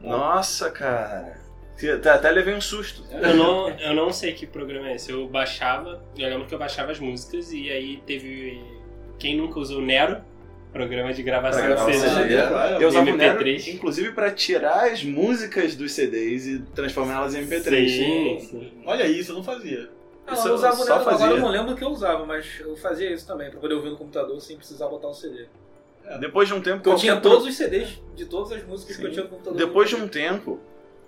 Nossa, 0.00 0.70
cara. 0.70 1.36
Até, 1.76 2.10
até 2.10 2.30
levei 2.30 2.54
um 2.54 2.60
susto. 2.60 3.04
Eu 3.12 3.36
não, 3.36 3.70
eu 3.70 3.94
não 3.94 4.12
sei 4.12 4.32
que 4.32 4.46
programa 4.46 4.88
é 4.88 4.96
esse. 4.96 5.10
Eu 5.12 5.28
baixava, 5.28 6.02
eu 6.16 6.28
lembro 6.28 6.46
que 6.46 6.54
eu 6.54 6.58
baixava 6.58 6.90
as 6.90 6.98
músicas 6.98 7.52
e 7.52 7.70
aí 7.70 8.02
teve. 8.04 8.60
Quem 9.18 9.36
nunca 9.36 9.58
usou 9.58 9.78
o 9.78 9.84
Nero? 9.84 10.18
Programa 10.72 11.12
de 11.12 11.22
gravação 11.22 11.60
Pra 11.60 11.68
gravar 11.70 11.90
de 11.90 11.98
CD. 11.98 12.14
CD. 12.14 12.34
Era 12.34 12.78
Eu 12.80 12.88
usava 12.88 13.10
o 13.10 13.16
Nero, 13.16 13.40
MP3. 13.40 13.74
inclusive, 13.74 14.12
pra 14.12 14.30
tirar 14.30 14.92
as 14.92 15.02
músicas 15.02 15.74
dos 15.74 15.92
CDs 15.92 16.46
e 16.46 16.58
transformá-las 16.74 17.34
em 17.34 17.44
MP3. 17.46 17.88
Sim, 17.88 18.38
sim. 18.40 18.72
Olha 18.84 19.06
isso, 19.06 19.32
eu 19.32 19.36
não 19.36 19.42
fazia. 19.42 19.88
Não, 20.26 20.34
Isso 20.34 20.46
eu 20.46 20.54
usava 20.54 20.76
o 20.76 20.84
Nero, 20.84 21.08
agora 21.08 21.32
eu 21.32 21.40
não 21.40 21.48
lembro 21.48 21.72
o 21.72 21.76
que 21.76 21.82
eu 21.82 21.88
usava, 21.88 22.26
mas 22.26 22.46
eu 22.60 22.76
fazia 22.76 23.10
isso 23.12 23.26
também, 23.26 23.50
pra 23.50 23.58
poder 23.58 23.74
ouvir 23.74 23.88
no 23.90 23.96
computador 23.96 24.38
sem 24.40 24.56
precisar 24.58 24.86
botar 24.88 25.08
o 25.08 25.14
CD. 25.14 25.46
Depois 26.20 26.48
de 26.48 26.54
um 26.54 26.60
tempo, 26.60 26.88
eu 26.88 26.96
tinha 26.96 27.14
qualquer 27.14 27.28
todos 27.28 27.46
os 27.46 27.54
CDs 27.56 28.00
de 28.14 28.24
todas 28.26 28.52
as 28.52 28.62
músicas 28.64 28.96
que 28.96 29.02
Sim. 29.02 29.08
eu 29.08 29.12
tinha 29.12 29.24
no 29.24 29.30
computador. 29.30 29.58
Depois 29.58 29.88
de 29.88 29.96
um 29.96 30.06
tempo, 30.08 30.60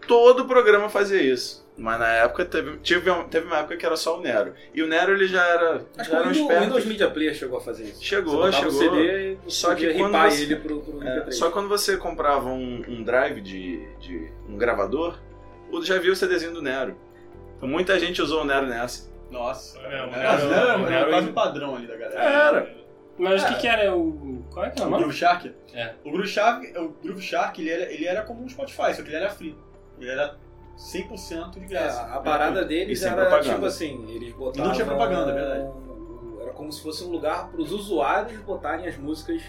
todo 0.06 0.46
programa 0.46 0.88
fazia 0.88 1.22
isso. 1.22 1.66
Mas 1.80 1.98
na 1.98 2.08
época 2.08 2.44
teve, 2.44 2.76
tive, 2.82 3.10
teve 3.30 3.46
uma 3.46 3.56
época 3.60 3.74
que 3.76 3.86
era 3.86 3.96
só 3.96 4.18
o 4.18 4.20
Nero. 4.20 4.52
E 4.74 4.82
o 4.82 4.86
Nero 4.86 5.12
ele 5.14 5.26
já 5.26 5.42
era. 5.46 5.76
Acho 5.96 6.10
que 6.10 6.10
já 6.10 6.12
o 6.12 6.20
era 6.20 6.28
um 6.28 6.32
Windows, 6.32 6.36
esperto. 6.42 6.64
Windows 6.64 6.84
Media 6.84 7.10
Player 7.10 7.34
chegou 7.34 7.56
a 7.58 7.60
fazer 7.62 7.84
isso. 7.84 8.04
Chegou, 8.04 8.52
chegou. 8.52 8.68
o 8.68 8.72
CD 8.72 9.32
e 9.32 9.38
Só 9.50 9.74
que 9.74 9.90
que 9.90 9.98
quando 9.98 10.12
você- 10.18 10.42
ele 10.42 10.56
pro, 10.56 10.80
pro 10.82 11.02
É, 11.02 11.20
MP3. 11.20 11.32
só 11.32 11.46
que 11.46 11.52
quando 11.54 11.68
você 11.70 11.96
comprava 11.96 12.48
um, 12.50 12.84
um 12.86 13.02
drive 13.02 13.40
de, 13.40 13.78
de 13.98 14.30
um 14.46 14.58
gravador, 14.58 15.18
o- 15.72 15.82
já 15.82 15.98
viu 15.98 16.12
o 16.12 16.16
CDzinho 16.16 16.52
do 16.52 16.60
Nero. 16.60 16.94
Então 17.56 17.66
muita 17.66 17.98
gente 17.98 18.20
usou 18.20 18.42
o 18.42 18.44
Nero 18.44 18.66
nessa. 18.66 19.10
Nossa. 19.30 19.78
É, 19.78 19.82
o 19.86 19.88
Era, 19.88 20.10
Nero- 20.10 20.52
era, 20.52 20.78
o 20.78 20.80
era 20.82 20.90
Nero- 20.90 21.10
quase 21.10 21.28
o 21.30 21.32
padrão 21.32 21.76
ali 21.76 21.86
da 21.86 21.96
galera. 21.96 22.22
Era. 22.22 22.74
Mas 23.18 23.42
o 23.42 23.46
É. 23.46 23.48
que 23.48 23.60
que 23.60 23.66
era 23.66 23.96
o... 23.96 24.44
Qual 24.52 24.66
é 24.66 24.70
que 24.70 24.80
é 24.80 24.84
o 24.84 24.86
O 24.86 24.90
nome? 24.90 25.02
Groove 25.04 25.16
Shark? 25.18 25.50
É. 25.74 25.92
O 26.04 26.10
Groove 26.10 26.28
Shark, 26.28 26.78
o 26.78 26.88
Groove 27.02 27.22
Shark 27.22 27.58
ele, 27.60 27.70
era, 27.70 27.90
ele 27.92 28.04
era 28.06 28.22
como 28.22 28.42
um 28.44 28.48
Spotify, 28.48 28.92
só 28.94 29.02
que 29.02 29.08
ele 29.08 29.16
era 29.16 29.30
free. 29.30 29.56
Ele 29.98 30.10
era 30.10 30.36
100% 30.76 31.50
de 31.58 31.64
É, 31.64 31.68
graça. 31.68 32.02
a 32.02 32.20
parada 32.20 32.64
deles 32.64 33.02
era 33.02 33.14
propaganda. 33.26 33.54
tipo 33.54 33.66
assim, 33.66 34.04
eles 34.08 34.32
botavam... 34.34 34.66
Não 34.68 34.74
tinha 34.74 34.86
propaganda, 34.86 35.30
é 35.30 35.34
verdade. 35.34 35.70
Era 36.40 36.50
como 36.52 36.72
se 36.72 36.82
fosse 36.82 37.04
um 37.04 37.10
lugar 37.10 37.48
para 37.50 37.60
os 37.60 37.70
usuários 37.72 38.40
botarem 38.42 38.86
as 38.86 38.96
músicas, 38.96 39.42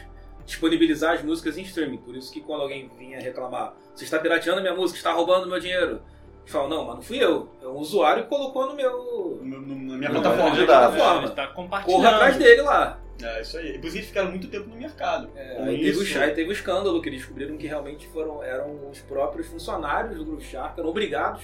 disponibilizar 0.45 1.13
as 1.13 1.23
músicas 1.23 1.57
em 1.57 1.61
streaming. 1.61 1.97
Por 1.97 2.15
isso 2.15 2.31
que 2.31 2.41
quando 2.41 2.61
alguém 2.61 2.89
vinha 2.97 3.19
reclamar, 3.19 3.73
você 3.95 4.03
está 4.03 4.19
pirateando 4.19 4.61
minha 4.61 4.75
música, 4.75 4.97
está 4.97 5.11
roubando 5.13 5.47
meu 5.47 5.59
dinheiro. 5.59 6.01
Eles 6.41 6.51
falam, 6.51 6.67
não, 6.69 6.85
mas 6.85 6.95
não 6.95 7.01
fui 7.01 7.17
eu. 7.23 7.49
É 7.61 7.67
um 7.67 7.77
usuário 7.77 8.23
que 8.23 8.29
colocou 8.29 8.65
no 8.67 8.75
meu... 8.75 9.39
No- 9.41 9.61
no- 9.61 9.75
na 9.91 9.97
minha 9.97 10.09
plataforma. 10.09 10.49
dados. 10.65 10.65
plataforma. 10.95 11.23
Ele 11.27 11.31
tá 11.35 11.47
compartilhando. 11.47 11.97
Corra 12.01 12.15
atrás 12.15 12.37
dele 12.37 12.61
lá. 12.63 12.99
É, 13.23 13.41
isso 13.41 13.57
aí. 13.57 13.69
Eles 13.75 13.93
ficaram 14.05 14.29
muito 14.29 14.47
tempo 14.47 14.69
no 14.69 14.75
mercado. 14.75 15.29
É, 15.35 15.61
aí 15.61 15.79
teve, 15.81 15.97
o, 15.97 16.21
aí 16.21 16.31
teve 16.31 16.49
o 16.49 16.53
escândalo 16.53 17.01
que 17.01 17.09
eles 17.09 17.19
descobriram 17.19 17.57
que 17.57 17.67
realmente 17.67 18.07
foram, 18.07 18.43
eram 18.43 18.89
os 18.89 18.99
próprios 18.99 19.47
funcionários 19.47 20.17
do 20.17 20.25
Groove 20.25 20.43
Shark, 20.43 20.79
eram 20.79 20.89
obrigados 20.89 21.43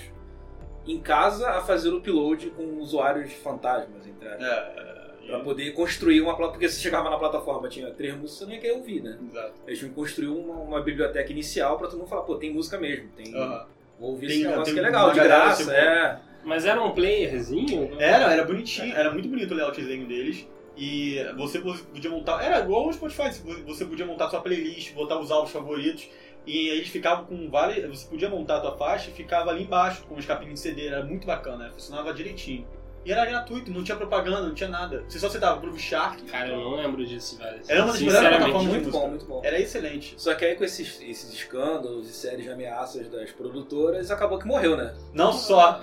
em 0.85 0.99
casa 0.99 1.49
a 1.49 1.61
fazer 1.61 1.89
o 1.89 1.97
upload 1.97 2.49
com 2.51 2.77
usuários 2.77 3.33
fantasmas, 3.33 4.07
entre 4.07 4.27
aspas. 4.27 4.45
É, 4.47 4.97
Pra 5.27 5.39
poder 5.41 5.73
construir 5.73 6.21
uma 6.21 6.29
plataforma. 6.37 6.53
Porque 6.53 6.69
se 6.69 6.79
chegava 6.79 7.09
na 7.09 7.17
plataforma 7.17 7.67
tinha 7.67 7.91
três 7.91 8.13
músicas, 8.15 8.37
você 8.39 8.45
não 8.45 8.53
ia 8.53 8.59
querer 8.61 8.73
ouvir, 8.73 9.03
né? 9.03 9.17
Exato. 9.29 9.53
Eles 9.67 9.77
tinham 9.77 9.89
que 9.89 9.95
construir 9.95 10.29
uma, 10.29 10.53
uma 10.53 10.81
biblioteca 10.81 11.29
inicial 11.33 11.77
pra 11.77 11.87
todo 11.89 11.99
mundo 11.99 12.07
falar, 12.07 12.21
pô, 12.21 12.35
tem 12.35 12.53
música 12.53 12.79
mesmo, 12.79 13.09
tem. 13.09 13.35
Aham. 13.35 13.67
Vou 13.99 14.11
ouvir 14.11 14.27
Tem- 14.27 14.37
esse 14.37 14.47
negócio 14.47 14.73
que 14.73 14.79
é 14.79 14.83
legal, 14.83 15.11
de 15.11 15.19
graça, 15.19 15.63
assim, 15.63 15.71
é. 15.71 16.19
Mas 16.45 16.65
era 16.65 16.81
um 16.81 16.91
playerzinho? 16.93 17.99
Era, 17.99 18.31
era 18.31 18.45
bonitinho, 18.45 18.95
era 18.95 19.11
muito 19.11 19.27
bonito 19.27 19.51
o 19.53 19.57
layoutzinho 19.57 20.07
deles. 20.07 20.47
E 20.77 21.17
você 21.35 21.59
podia 21.59 22.09
montar. 22.11 22.43
Era 22.43 22.59
igual 22.59 22.87
o 22.87 22.93
Spotify, 22.93 23.31
você 23.65 23.85
podia 23.85 24.05
montar 24.05 24.29
sua 24.29 24.41
playlist, 24.41 24.93
botar 24.93 25.19
os 25.19 25.31
álbuns 25.31 25.51
favoritos. 25.51 26.07
E 26.45 26.69
eles 26.69 26.87
ficavam 26.87 27.25
com 27.25 27.49
várias. 27.49 27.89
Você 27.89 28.07
podia 28.07 28.29
montar 28.29 28.57
a 28.57 28.61
tua 28.61 28.77
faixa 28.77 29.09
e 29.09 29.13
ficava 29.13 29.49
ali 29.49 29.63
embaixo 29.63 30.03
com 30.03 30.15
os 30.15 30.25
capinhos 30.25 30.53
de 30.53 30.59
CD, 30.61 30.87
era 30.87 31.03
muito 31.03 31.27
bacana, 31.27 31.65
né? 31.65 31.71
funcionava 31.73 32.13
direitinho. 32.13 32.65
E 33.07 33.11
era 33.11 33.25
gratuito, 33.25 33.71
não 33.71 33.85
tinha 33.85 33.95
propaganda, 33.95 34.41
não 34.41 34.53
tinha 34.53 34.69
nada. 34.69 35.03
Você 35.07 35.17
só 35.17 35.29
citava 35.29 35.61
Groove 35.61 35.79
Shark. 35.79 36.23
Cara, 36.23 36.49
eu 36.49 36.59
não 36.59 36.75
lembro 36.75 37.05
disso, 37.05 37.37
velho. 37.37 37.61
Era 37.65 37.83
uma 37.83 37.93
das 37.93 38.01
melhores 38.01 38.27
plataformas 38.27 38.65
Muito 38.65 38.91
bom, 38.91 39.07
muito 39.07 39.25
bom. 39.25 39.41
Era 39.45 39.57
excelente. 39.57 40.13
Só 40.17 40.33
que 40.35 40.43
aí 40.43 40.55
com 40.55 40.65
esses, 40.65 41.01
esses 41.01 41.31
escândalos 41.31 42.09
e 42.09 42.11
séries 42.11 42.43
de 42.43 42.51
ameaças 42.51 43.07
das 43.09 43.31
produtoras, 43.31 44.11
acabou 44.11 44.37
que 44.37 44.45
morreu, 44.45 44.75
né? 44.75 44.93
Não 45.13 45.31
só 45.31 45.79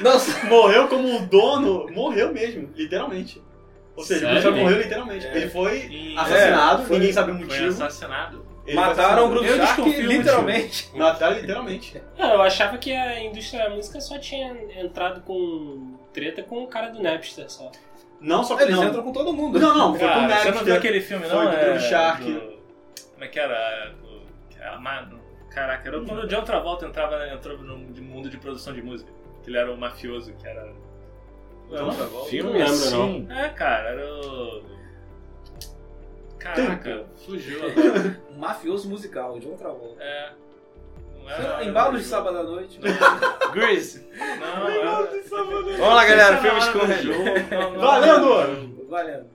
Nossa! 0.00 0.44
morreu 0.48 0.88
como 0.88 1.14
o 1.14 1.26
dono, 1.26 1.90
morreu 1.92 2.32
mesmo, 2.32 2.70
literalmente. 2.74 3.42
Ou 3.96 4.02
seja, 4.04 4.26
o 4.26 4.28
Sério? 4.28 4.42
Groove 4.42 4.42
Shark 4.42 4.60
morreu 4.64 4.78
literalmente. 4.82 5.26
É. 5.26 5.36
Ele 5.36 5.50
foi 5.50 5.78
E- 5.86 6.16
assassinado, 6.18 6.82
É, 6.82 6.86
foi- 6.86 6.98
ninguém 6.98 7.12
sabe 7.12 7.30
o 7.32 7.34
Foi 7.36 7.44
motivo. 7.44 7.68
assassinado. 7.68 8.46
Ele 8.66 8.76
foi 8.76 8.86
Mataram 8.86 9.30
o 9.30 9.44
Eu 9.44 9.56
Shark 9.66 9.82
literalmente. 10.02 10.90
Mataram 10.94 11.34
literalmente. 11.38 12.02
Não, 12.18 12.32
eu 12.34 12.42
achava 12.42 12.78
que 12.78 12.92
a 12.92 13.20
indústria 13.22 13.64
da 13.64 13.70
música 13.74 14.00
só 14.00 14.18
tinha 14.18 14.56
entrado 14.80 15.20
com 15.22 15.96
treta 16.12 16.42
com 16.42 16.62
o 16.62 16.66
cara 16.68 16.88
do 16.88 17.02
Napster 17.02 17.50
só. 17.50 17.70
Não 18.20 18.44
só 18.44 18.56
que 18.56 18.62
Eles 18.62 18.76
não. 18.76 18.84
entram 18.84 19.02
com 19.02 19.12
todo 19.12 19.32
mundo. 19.32 19.58
Não, 19.58 19.76
não, 19.76 19.90
foi 19.98 20.06
com 20.08 20.14
o 20.14 20.28
Cara, 20.28 20.28
você 20.28 20.34
não 20.34 20.42
viu 20.42 20.52
Napster. 20.52 20.76
aquele 20.76 21.00
filme, 21.00 21.26
Foi 21.26 21.36
não? 21.44 21.50
do 21.50 21.56
é, 21.56 21.64
Groove 21.64 21.80
Shark. 21.88 22.22
do- 22.32 22.40
como 23.12 23.24
é 23.24 23.28
que 23.28 23.40
era? 23.40 23.88
Do, 24.00 24.22
era 24.60 24.78
Mano, 24.78 25.20
caraca, 25.50 25.88
era 25.88 26.00
quando 26.00 26.20
o 26.22 26.26
John 26.28 26.42
Travolta 26.44 26.86
entrava, 26.86 27.26
entrou 27.28 27.58
no 27.58 27.76
mundo 27.76 28.30
de 28.30 28.38
produção 28.38 28.72
de 28.72 28.80
música. 28.80 29.10
Que 29.42 29.50
ele 29.50 29.58
era 29.58 29.72
o 29.72 29.76
mafioso, 29.76 30.32
que 30.40 30.46
era... 30.46 30.72
John 31.78 31.94
Travolta? 31.94 32.30
Filme 32.30 32.50
Não 32.50 32.58
lembro, 32.58 32.72
assim. 32.74 33.28
É, 33.30 33.48
cara, 33.50 33.88
era 33.90 34.14
o... 34.14 34.62
Caraca, 36.38 37.04
fugiu 37.24 37.60
agora. 37.66 38.20
Um 38.30 38.38
mafioso 38.38 38.88
musical, 38.88 39.38
John 39.38 39.56
Travolta. 39.56 40.02
É. 40.02 40.32
Não 41.16 41.30
era, 41.30 41.64
Embalos 41.64 42.00
de 42.02 42.06
sábado 42.06 42.38
à 42.38 42.42
noite. 42.42 42.80
Grease. 43.52 44.06
Não, 44.18 44.68
era... 44.68 45.08
Vamos 45.28 45.94
lá, 45.94 46.04
galera. 46.04 46.36
Filmes 46.38 46.68
com 46.68 46.80
com... 46.80 47.78
Valendo! 47.78 48.88
Valendo. 48.88 49.26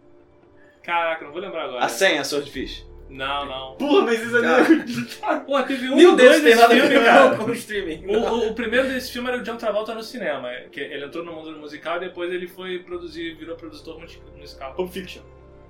Caraca, 0.84 1.26
não 1.26 1.32
vou 1.34 1.42
lembrar 1.42 1.66
agora. 1.66 1.84
A 1.84 1.90
senha, 1.90 2.24
Swordfish. 2.24 2.87
Não, 3.10 3.46
não. 3.46 3.76
Porra, 3.76 4.02
mas 4.02 4.22
isso 4.22 4.38
é 4.38 5.40
Pô, 5.46 5.64
teve 5.64 5.90
um 5.90 5.96
Nenhum 5.96 6.16
dois 6.16 6.42
desse 6.44 6.60
nada 6.60 6.74
a 6.74 6.78
filme, 6.78 7.38
com 7.38 7.44
o 7.52 7.54
streaming. 7.54 8.06
O, 8.06 8.18
o- 8.20 8.48
o 8.50 8.54
primeiro 8.54 8.88
desse 8.90 9.12
filme 9.14 9.30
era 9.30 9.38
o 9.38 9.44
John 9.44 9.56
Travolta 9.56 9.94
no 9.96 10.04
cinema, 10.04 10.50
que 10.72 10.80
ele 10.82 11.06
entrou 11.06 11.24
no 11.24 11.32
mundo 11.32 11.52
musical 11.58 11.98
e 11.98 12.02
depois 12.02 12.32
ele 12.34 12.48
foi 12.48 12.80
produzir, 12.80 13.36
virou 13.36 13.56
produtor 13.56 14.00
musi- 14.00 14.22
musical. 14.38 14.74
Pulp 14.74 14.92
Fiction. 14.92 15.22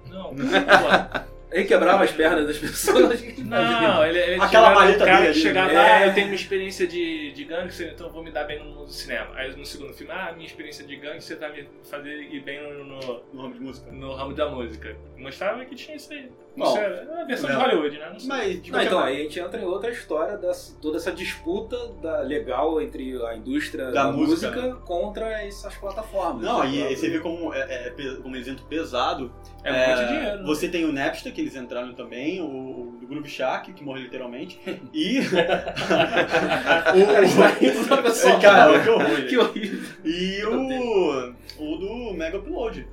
Não, 0.09 0.33
pô. 0.33 1.27
Ele 1.49 1.63
quebrava 1.63 2.03
as 2.03 2.11
pernas 2.11 2.45
das 2.45 2.57
pessoas. 2.57 3.21
não, 3.37 4.05
ele, 4.05 4.19
ele 4.19 4.41
Aquela 4.41 4.73
maleta 4.75 5.03
o 5.03 5.07
cara 5.07 5.21
dele 5.21 5.31
que 5.33 5.39
ali, 5.39 5.41
chegava, 5.47 5.71
né? 5.71 5.79
ah, 5.79 5.99
É. 6.01 6.09
eu 6.09 6.13
tenho 6.13 6.27
uma 6.27 6.35
experiência 6.35 6.85
de, 6.85 7.31
de 7.31 7.43
gangster, 7.45 7.91
então 7.93 8.07
eu 8.07 8.13
vou 8.13 8.21
me 8.21 8.31
dar 8.31 8.43
bem 8.43 8.59
no 8.59 8.65
mundo 8.65 8.85
do 8.85 8.91
cinema. 8.91 9.29
Aí 9.33 9.55
no 9.55 9.65
segundo 9.65 9.93
filme, 9.93 10.11
ah, 10.11 10.33
minha 10.35 10.45
experiência 10.45 10.85
de 10.85 10.95
gangster 10.97 11.39
vai 11.39 11.51
me 11.53 11.67
fazer 11.89 12.17
ir 12.21 12.41
bem 12.41 12.61
no, 12.61 12.83
no, 12.83 13.21
No 13.31 13.41
ramo 13.43 13.53
de 13.53 13.59
música. 13.61 13.91
no 13.91 14.13
ramo 14.13 14.33
da 14.33 14.49
música. 14.49 14.97
Mostrava 15.17 15.63
que 15.63 15.73
tinha 15.75 15.95
isso 15.95 16.11
aí. 16.11 16.29
Não 16.57 16.65
Bom, 16.65 16.73
sei, 16.73 16.83
é 16.83 17.21
a 17.21 17.23
versão 17.25 17.49
de 17.49 17.55
não. 17.55 17.61
Hollywood, 17.61 17.97
né? 17.99 18.09
Não 18.11 18.19
sei. 18.19 18.27
Mas, 18.29 18.47
de 18.47 18.55
Não, 18.55 18.63
qualquer 18.79 18.85
então, 18.87 18.99
maneira, 18.99 19.19
aí 19.19 19.25
a 19.25 19.29
gente 19.29 19.39
entra 19.39 19.61
em 19.61 19.65
outra 19.65 19.91
história, 19.91 20.37
dessa, 20.37 20.75
toda 20.81 20.97
essa 20.97 21.11
disputa 21.11 21.77
da, 22.01 22.21
legal 22.21 22.81
entre 22.81 23.23
a 23.25 23.35
indústria 23.35 23.85
da, 23.91 24.05
Da 24.05 24.11
música, 24.11 24.49
música, 24.51 24.75
contra 24.77 25.43
essas 25.43 25.75
plataformas. 25.75 26.41
Não, 26.41 26.63
Né? 26.63 26.69
e 26.71 26.83
aí 26.83 26.95
você 26.97 27.09
vê 27.11 27.19
como, 27.19 27.53
é, 27.53 27.59
é, 27.59 27.93
como 28.23 28.35
exemplo 28.35 28.65
pesado. 28.65 29.31
É, 29.63 29.69
é, 29.69 29.95
muito 29.95 30.07
dinheiro. 30.07 30.37
né? 30.39 30.43
Você 30.47 30.67
tem 30.67 30.83
o 30.85 30.91
Napster, 30.91 31.31
que 31.31 31.41
eles 31.41 31.55
entraram 31.55 31.93
também, 31.93 32.41
o, 32.41 32.45
o 32.45 32.97
do 32.99 33.05
Groove 33.05 33.29
Shark, 33.29 33.71
que 33.73 33.83
morreu 33.83 34.03
literalmente, 34.03 34.59
e... 34.93 35.19
o, 36.87 38.39
cara, 38.41 38.79
que 38.81 38.89
horror. 38.89 39.25
Que 39.27 39.37
horrível. 39.37 39.89
E 40.05 40.43
o, 40.43 41.33
o 41.59 41.77
do 41.77 42.13
Mega 42.13 42.37
Upload. 42.37 42.87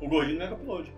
O 0.00 0.08
gordinho 0.08 0.36
do 0.36 0.40
Mega 0.40 0.54
Upload. 0.54 0.92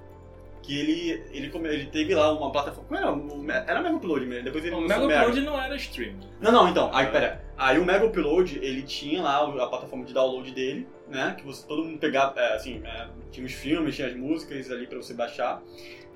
Que 0.62 0.78
ele, 0.78 1.24
ele, 1.32 1.50
ele 1.68 1.86
teve 1.86 2.14
lá 2.14 2.32
uma 2.32 2.52
plataforma. 2.52 2.86
Como 2.86 3.00
era? 3.00 3.12
O 3.12 3.50
Era 3.50 3.82
Mega 3.82 3.96
Upload 3.96 4.26
mesmo. 4.26 4.44
Depois 4.44 4.64
ele 4.64 4.74
O 4.74 4.80
Mega 4.80 5.04
Upload 5.04 5.40
não 5.40 5.60
era 5.60 5.74
stream. 5.76 6.14
Não, 6.40 6.52
não, 6.52 6.68
então. 6.68 6.90
Aí, 6.94 7.06
pera. 7.06 7.44
Aí 7.56 7.78
o 7.78 7.84
Mega 7.84 8.04
Upload, 8.04 8.58
ele 8.62 8.82
tinha 8.82 9.22
lá 9.22 9.38
a 9.42 9.66
plataforma 9.66 10.04
de 10.04 10.12
download 10.12 10.52
dele, 10.52 10.86
né? 11.08 11.34
Que 11.38 11.44
você, 11.44 11.66
todo 11.66 11.84
mundo 11.84 11.98
pegava, 11.98 12.38
é, 12.38 12.54
assim, 12.54 12.82
é, 12.84 13.08
tinha 13.30 13.46
os 13.46 13.52
filmes, 13.52 13.96
tinha 13.96 14.08
as 14.08 14.16
músicas 14.16 14.70
ali 14.70 14.86
pra 14.86 14.98
você 14.98 15.14
baixar. 15.14 15.62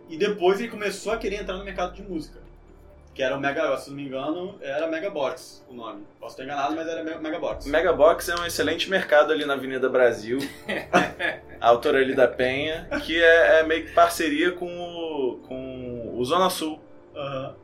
E 0.08 0.16
depois 0.16 0.60
ele 0.60 0.68
começou 0.68 1.12
a 1.12 1.16
querer 1.16 1.40
entrar 1.40 1.56
no 1.56 1.64
mercado 1.64 1.94
de 1.94 2.02
música. 2.02 2.40
Que 3.14 3.22
era 3.22 3.36
o 3.36 3.40
Mega, 3.40 3.76
se 3.76 3.90
não 3.90 3.96
me 3.96 4.06
engano, 4.06 4.58
era 4.60 4.88
Mega 4.88 5.08
Box 5.08 5.64
o 5.68 5.74
nome. 5.74 6.04
Posso 6.18 6.32
estar 6.34 6.42
enganado, 6.44 6.74
mas 6.74 6.88
era 6.88 7.04
Me- 7.04 7.14
Mega 7.16 7.38
Box. 7.38 7.66
Megabox 7.68 8.28
é 8.28 8.34
um 8.34 8.44
excelente 8.44 8.90
mercado 8.90 9.32
ali 9.32 9.44
na 9.44 9.54
Avenida 9.54 9.88
Brasil, 9.88 10.38
a 11.60 11.68
autora 11.68 11.98
ali 11.98 12.12
da 12.12 12.26
Penha, 12.26 12.88
que 13.04 13.22
é, 13.22 13.60
é 13.60 13.62
meio 13.62 13.84
que 13.86 13.92
parceria 13.92 14.50
com 14.52 14.66
o, 14.66 15.38
com 15.46 16.14
o 16.18 16.24
Zona 16.24 16.50
Sul. 16.50 16.80
Aham. 17.14 17.54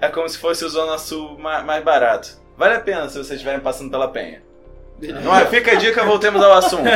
É 0.00 0.08
como 0.08 0.28
se 0.28 0.38
fosse 0.38 0.64
o 0.64 0.68
Zona 0.68 0.96
Sul 0.96 1.36
ma- 1.38 1.62
mais 1.62 1.82
barato. 1.82 2.40
Vale 2.56 2.74
a 2.74 2.80
pena 2.80 3.08
se 3.08 3.14
vocês 3.14 3.30
estiverem 3.32 3.58
passando 3.60 3.90
pela 3.90 4.06
Penha. 4.08 4.42
Não 5.24 5.36
é? 5.36 5.44
Fica 5.46 5.72
a 5.72 5.74
dica, 5.74 6.04
voltemos 6.04 6.40
ao 6.40 6.52
assunto. 6.52 6.84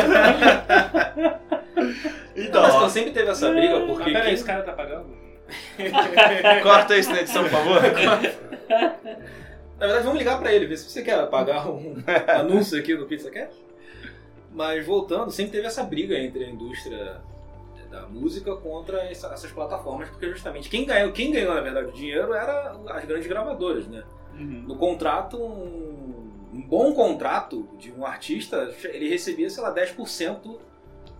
Então, 2.37 2.63
Mas 2.63 2.75
então 2.75 2.89
sempre 2.89 3.11
teve 3.11 3.29
essa 3.31 3.51
briga, 3.51 3.77
Ah, 3.79 3.87
porque 3.87 4.05
peraí, 4.13 4.23
quem- 4.27 4.35
esse 4.35 4.45
cara 4.45 4.63
tá 4.63 4.73
pagando? 4.73 5.07
Corta 6.63 6.97
isso 6.97 7.11
na 7.11 7.21
edição, 7.21 7.43
por 7.45 7.51
favor. 7.51 7.81
Na 9.79 9.87
verdade, 9.87 10.05
vamos 10.05 10.19
ligar 10.19 10.39
pra 10.39 10.53
ele, 10.53 10.67
ver 10.67 10.77
se 10.77 10.89
você 10.91 11.03
quer 11.03 11.25
pagar 11.29 11.69
um 11.69 11.97
anúncio 12.29 12.79
aqui 12.79 12.95
no 12.95 13.07
PizzaCast. 13.07 13.57
Mas 14.53 14.85
voltando, 14.85 15.31
sempre 15.31 15.53
teve 15.53 15.67
essa 15.67 15.85
briga 15.85 16.19
entre 16.19 16.45
a 16.45 16.49
indústria 16.51 17.21
da 17.91 18.03
música 18.07 18.55
contra 18.57 19.03
essa- 19.05 19.29
essas 19.29 19.51
plataformas, 19.53 20.11
porque 20.11 20.29
justamente 20.31 20.69
quem 20.69 20.85
ganhou, 20.85 21.13
quem 21.13 21.31
ganhou 21.31 21.55
na 21.55 21.61
verdade 21.61 21.89
o 21.89 21.93
dinheiro 21.93 22.35
era 22.35 22.77
as 22.89 23.05
grandes 23.05 23.27
gravadoras, 23.29 23.87
né? 23.87 24.03
uhum. 24.35 24.65
No 24.67 24.77
contrato, 24.77 25.37
um, 25.41 26.29
um 26.53 26.61
bom 26.61 26.93
contrato 26.93 27.67
de 27.79 27.91
um 27.93 28.05
artista, 28.05 28.75
ele 28.85 29.09
recebia, 29.09 29.49
sei 29.49 29.63
lá, 29.63 29.73
10% 29.73 30.59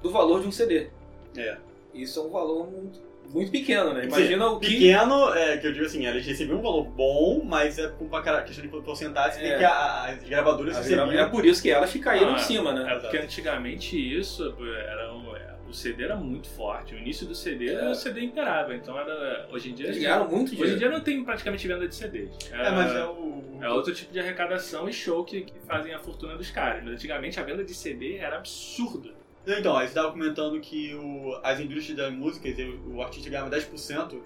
do 0.03 0.11
valor 0.11 0.43
de 0.43 0.49
um 0.49 0.53
CD. 0.53 0.89
É. 1.37 1.57
Isso 1.95 2.21
é 2.21 2.23
um 2.25 2.31
valor 2.31 2.71
muito, 2.71 3.01
muito 3.33 3.51
pequeno, 3.51 3.93
né? 3.93 4.05
Imagina 4.07 4.47
o 4.49 4.59
que. 4.61 4.69
Pequeno, 4.69 5.33
é, 5.35 5.57
que 5.59 5.67
eu 5.67 5.73
digo 5.73 5.85
assim, 5.87 6.07
eles 6.07 6.25
recebiam 6.27 6.59
um 6.59 6.63
valor 6.63 6.85
bom, 6.85 7.43
mas 7.45 7.79
é 7.79 7.89
com 7.89 8.05
uma 8.05 8.23
questão 8.23 8.63
de 8.65 8.69
porcentagem, 8.69 9.45
É. 9.45 9.59
que 9.59 9.65
a- 9.65 10.05
as 10.07 10.23
gravadoras 10.29 10.77
As 10.77 10.85
recebiam. 10.87 11.11
É 11.13 11.27
por 11.29 11.45
isso 11.45 11.63
que 11.63 11.71
elas 11.71 11.93
caíram 11.95 12.35
Ah, 12.35 12.37
em 12.37 12.39
cima, 12.39 12.73
né? 12.73 12.93
É 12.93 12.99
porque 12.99 13.17
antigamente 13.19 13.97
isso 13.97 14.43
era 14.87 15.13
um- 15.15 15.37
é, 15.37 15.55
o 15.69 15.73
CD 15.75 16.05
era 16.05 16.17
muito 16.17 16.49
forte. 16.49 16.95
O 16.95 16.99
início 16.99 17.27
do 17.27 17.35
CD 17.35 17.69
era 17.71 17.87
É. 17.87 17.91
o 17.91 17.95
CD 17.95 18.23
imperava. 18.23 18.75
Então 18.75 18.99
era 18.99 19.47
hoje 19.53 19.71
em 19.71 19.75
dia 19.75 19.87
Eles 19.87 19.99
ganharam 19.99 20.27
muito 20.29 20.47
hoje 20.53 20.55
em 20.55 20.57
dinheiro. 20.57 20.79
dia 20.79 20.89
não 20.91 21.01
tem 21.01 21.23
praticamente 21.25 21.67
venda 21.69 21.87
de 21.87 21.95
CDs. 21.95 22.31
É, 22.53 22.71
mas 22.71 22.95
é 22.95 23.05
o. 23.05 23.39
É 23.61 23.69
outro 23.71 23.93
tipo 23.93 24.13
de 24.13 24.21
arrecadação 24.21 24.89
e 24.89 24.93
show 24.93 25.25
que, 25.25 25.41
que 25.43 25.53
fazem 25.67 25.93
a 25.93 25.99
fortuna 25.99 26.37
dos 26.37 26.49
caras. 26.51 26.83
Mas 26.85 26.95
antigamente 26.95 27.41
a 27.41 27.43
venda 27.43 27.65
de 27.65 27.75
CD 27.75 28.17
era 28.17 28.37
absurda. 28.37 29.11
Então, 29.47 29.77
aí 29.77 29.87
você 29.87 29.93
estava 29.93 30.11
comentando 30.13 30.61
que 30.61 30.95
o, 30.95 31.39
as 31.43 31.59
indústrias 31.59 31.97
das 31.97 32.13
músicas, 32.13 32.55
o, 32.87 32.97
o 32.97 33.03
artista 33.03 33.31
ganhava 33.31 33.51
10% 33.51 34.19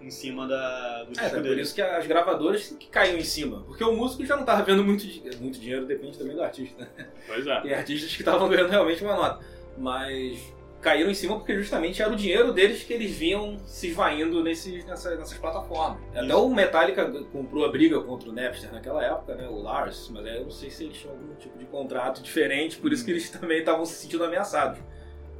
em 0.00 0.10
cima 0.10 0.46
da, 0.46 1.02
do 1.04 1.10
É, 1.10 1.12
disco 1.12 1.26
é 1.26 1.30
por 1.30 1.42
dele. 1.42 1.60
isso 1.62 1.74
que 1.74 1.82
as 1.82 2.06
gravadoras 2.06 2.68
que 2.78 2.86
caíam 2.88 3.18
em 3.18 3.24
cima. 3.24 3.62
Porque 3.66 3.82
o 3.82 3.92
músico 3.96 4.24
já 4.24 4.36
não 4.36 4.44
tava 4.44 4.62
vendo 4.62 4.84
muito, 4.84 5.04
muito 5.40 5.58
dinheiro, 5.58 5.84
depende 5.86 6.16
também 6.16 6.36
do 6.36 6.42
artista. 6.42 6.88
né? 6.96 7.08
Pois 7.26 7.44
é. 7.46 7.60
Tem 7.62 7.74
artistas 7.74 8.14
que 8.14 8.22
estavam 8.22 8.48
ganhando 8.48 8.70
realmente 8.70 9.02
uma 9.02 9.16
nota. 9.16 9.44
Mas 9.76 10.38
caíram 10.80 11.10
em 11.10 11.14
cima 11.14 11.36
porque 11.36 11.54
justamente 11.56 12.00
era 12.00 12.12
o 12.12 12.16
dinheiro 12.16 12.52
deles 12.52 12.82
que 12.84 12.92
eles 12.92 13.10
vinham 13.16 13.58
se 13.66 13.88
esvaindo 13.88 14.42
nesses, 14.44 14.84
nessa- 14.84 15.14
nessas 15.16 15.36
plataformas. 15.38 15.98
Até 16.12 16.26
Isso. 16.26 16.44
o 16.44 16.54
Metallica 16.54 17.04
comprou 17.32 17.64
a 17.64 17.68
briga 17.70 18.00
contra 18.00 18.28
o 18.30 18.32
Napster 18.32 18.72
naquela 18.72 19.04
época, 19.04 19.34
né? 19.34 19.48
O 19.48 19.60
Lars, 19.60 20.08
mas 20.12 20.24
aí 20.24 20.36
eu 20.36 20.44
não 20.44 20.50
sei 20.50 20.70
se 20.70 20.84
eles 20.84 20.96
tinham 20.96 21.14
algum 21.14 21.34
tipo 21.34 21.58
de 21.58 21.64
contrato 21.64 22.22
diferente, 22.22 22.76
por 22.78 22.92
isso 22.92 23.04
que 23.04 23.10
eles 23.10 23.28
também 23.30 23.58
estavam 23.58 23.84
se 23.84 23.94
sentindo 23.94 24.24
ameaçados. 24.24 24.78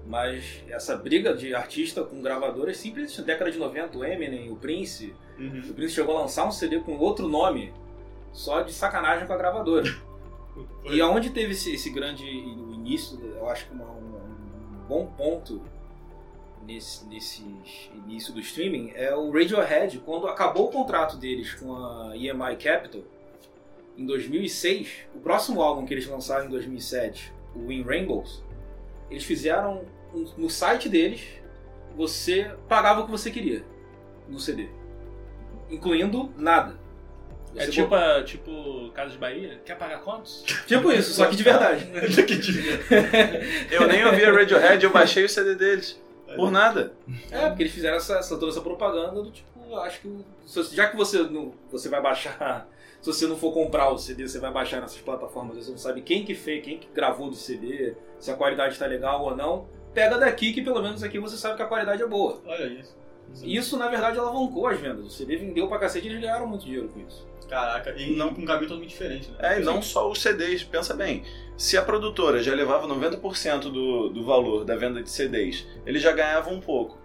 Mas 0.07 0.65
essa 0.69 0.97
briga 0.97 1.35
de 1.35 1.55
artista 1.55 2.03
com 2.03 2.23
gravadoras 2.23 2.77
sempre 2.79 3.03
existiu. 3.03 3.23
Na 3.23 3.27
década 3.27 3.51
de 3.53 3.59
90, 3.59 3.99
o 3.99 4.05
Eminem, 4.05 4.51
o 4.51 4.57
Prince, 4.57 5.15
Uhum. 5.39 5.63
o 5.71 5.75
Prince 5.75 5.95
chegou 5.95 6.17
a 6.17 6.23
lançar 6.23 6.47
um 6.47 6.51
CD 6.51 6.81
com 6.81 6.97
outro 6.97 7.29
nome, 7.29 7.73
só 8.33 8.63
de 8.63 8.73
sacanagem 8.73 9.27
com 9.27 9.33
a 9.35 9.37
gravadora. 9.37 9.85
e 10.91 11.01
aonde 11.01 11.31
teve 11.31 11.53
esse, 11.53 11.75
esse 11.75 11.91
grande 11.91 12.25
início, 12.27 13.21
eu 13.37 13.49
acho 13.49 13.67
que 13.67 13.75
uma- 13.75 13.85
um, 13.85 13.98
um 13.98 13.98
bom 14.89 15.07
ponto 15.07 15.61
nesse, 16.67 17.05
nesse 17.07 17.45
início 17.95 18.33
do 18.33 18.41
streaming 18.41 18.93
é 18.95 19.15
o 19.15 19.31
Radiohead, 19.31 19.99
quando 20.01 20.27
acabou 20.27 20.69
o 20.69 20.73
contrato 20.73 21.17
deles 21.17 21.55
com 21.55 21.75
a 21.75 22.17
EMI 22.17 22.57
Capital, 22.57 23.03
em 23.97 24.07
2006, 24.07 25.07
o 25.15 25.19
próximo 25.19 25.61
álbum 25.61 25.85
que 25.85 25.93
eles 25.93 26.07
lançaram 26.07 26.47
em 26.47 26.49
2007, 26.49 27.33
o 27.55 27.71
In 27.71 27.83
Rainbows, 27.83 28.43
eles 29.11 29.25
fizeram 29.25 29.85
um- 30.15 30.25
no 30.37 30.49
site 30.49 30.89
deles, 30.89 31.23
você 31.97 32.51
pagava 32.69 33.01
o 33.01 33.05
que 33.05 33.11
você 33.11 33.31
queria 33.31 33.65
no 34.29 34.39
CD, 34.39 34.69
incluindo 35.71 36.33
nada. 36.37 36.79
É 37.57 37.67
tipo, 37.67 37.95
a- 37.95 38.23
tipo 38.23 38.91
Casa 38.95 39.11
de 39.13 39.19
Bahia? 39.19 39.61
Quer 39.65 39.77
pagar 39.77 40.01
quantos? 40.01 40.45
Tipo 40.67 40.93
isso, 40.93 41.13
só 41.15 41.27
que 41.27 41.35
de 41.37 41.43
verdade. 41.43 41.89
Eu 43.71 43.87
nem 43.89 44.05
ouvi 44.05 44.25
a 44.25 44.33
Radiohead, 44.33 44.85
eu 44.85 44.91
baixei 44.93 45.25
o 45.25 45.29
CD 45.29 45.55
deles. 45.55 45.99
Por 46.37 46.51
nada. 46.51 46.93
É, 47.31 47.47
porque 47.49 47.63
eles 47.65 47.73
fizeram 47.73 47.97
essa, 47.97 48.19
essa- 48.19 48.37
toda 48.37 48.51
essa 48.53 48.61
propaganda 48.61 49.23
do 49.23 49.31
tipo, 49.31 49.49
eu 49.71 49.81
acho 49.81 50.01
que 50.01 50.25
já 50.75 50.87
que 50.89 50.97
você 50.97 51.19
não, 51.23 51.53
você 51.71 51.89
vai 51.89 52.03
baixar, 52.03 52.69
se 53.01 53.07
você 53.07 53.27
não 53.27 53.37
for 53.37 53.53
comprar 53.53 53.91
o 53.91 53.99
CD, 53.99 54.29
você 54.29 54.39
vai 54.39 54.53
baixar 54.53 54.81
nessas 54.81 54.99
plataformas, 54.99 55.57
você 55.57 55.71
não 55.71 55.79
sabe 55.79 56.03
quem 56.03 56.25
que 56.25 56.35
fez, 56.35 56.63
quem 56.63 56.79
que 56.79 56.89
gravou 56.95 57.31
do 57.31 57.37
CD, 57.37 57.95
se 58.21 58.31
a 58.31 58.35
qualidade 58.35 58.75
está 58.75 58.87
legal 58.87 59.25
ou 59.25 59.35
não, 59.35 59.67
pega 59.95 60.19
daqui 60.19 60.53
que 60.53 60.61
pelo 60.63 60.83
menos 60.83 61.03
aqui 61.03 61.19
você 61.19 61.37
sabe 61.37 61.57
que 61.57 61.63
a 61.63 61.67
qualidade 61.67 62.03
é 62.03 62.07
boa. 62.07 62.41
Olha 62.47 62.67
isso. 62.67 62.97
Isso, 63.43 63.77
na 63.77 63.89
verdade, 63.89 64.19
alavancou 64.19 64.67
as 64.69 64.79
vendas. 64.81 65.05
O 65.07 65.11
CD 65.11 65.37
vendeu 65.37 65.69
pra 65.69 65.79
cacete 65.79 66.07
e 66.07 66.11
eles 66.11 66.21
ganharam 66.21 66.47
muito 66.47 66.65
dinheiro 66.65 66.89
com 66.89 66.99
isso. 67.01 67.27
Caraca, 67.49 67.95
e 67.97 68.15
não 68.15 68.35
com 68.35 68.43
um 68.43 68.45
caminho 68.45 68.69
totalmente 68.69 68.91
diferente, 68.91 69.31
né? 69.31 69.55
É, 69.55 69.61
e 69.61 69.65
não 69.65 69.81
só 69.81 70.11
os 70.11 70.21
CDs, 70.21 70.63
pensa 70.63 70.95
bem. 70.95 71.25
Se 71.57 71.77
a 71.79 71.83
produtora 71.83 72.43
já 72.43 72.55
levava 72.55 72.87
90% 72.87 73.63
do, 73.63 74.11
do 74.11 74.25
valor 74.25 74.65
da 74.65 74.77
venda 74.77 75.03
de 75.03 75.11
CDs, 75.11 75.67
eles 75.87 76.03
já 76.03 76.13
ganhavam 76.13 76.55
um 76.55 76.61
pouco. 76.61 76.99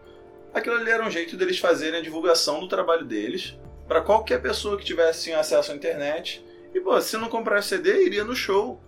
Aquilo 0.53 0.75
ali 0.75 0.91
era 0.91 1.03
um 1.03 1.09
jeito 1.09 1.35
deles 1.37 1.57
fazerem 1.57 1.99
a 1.99 2.03
divulgação 2.03 2.59
do 2.59 2.67
trabalho 2.67 3.05
deles 3.05 3.57
para 3.87 4.01
qualquer 4.01 4.41
pessoa 4.41 4.77
que 4.77 4.85
tivesse 4.85 5.33
acesso 5.33 5.71
à 5.71 5.75
internet. 5.75 6.45
E, 6.73 6.79
pô, 6.79 6.99
se 7.01 7.17
não 7.17 7.29
comprasse 7.29 7.69
CD, 7.69 8.05
iria 8.05 8.23
no 8.23 8.35
show. 8.35 8.79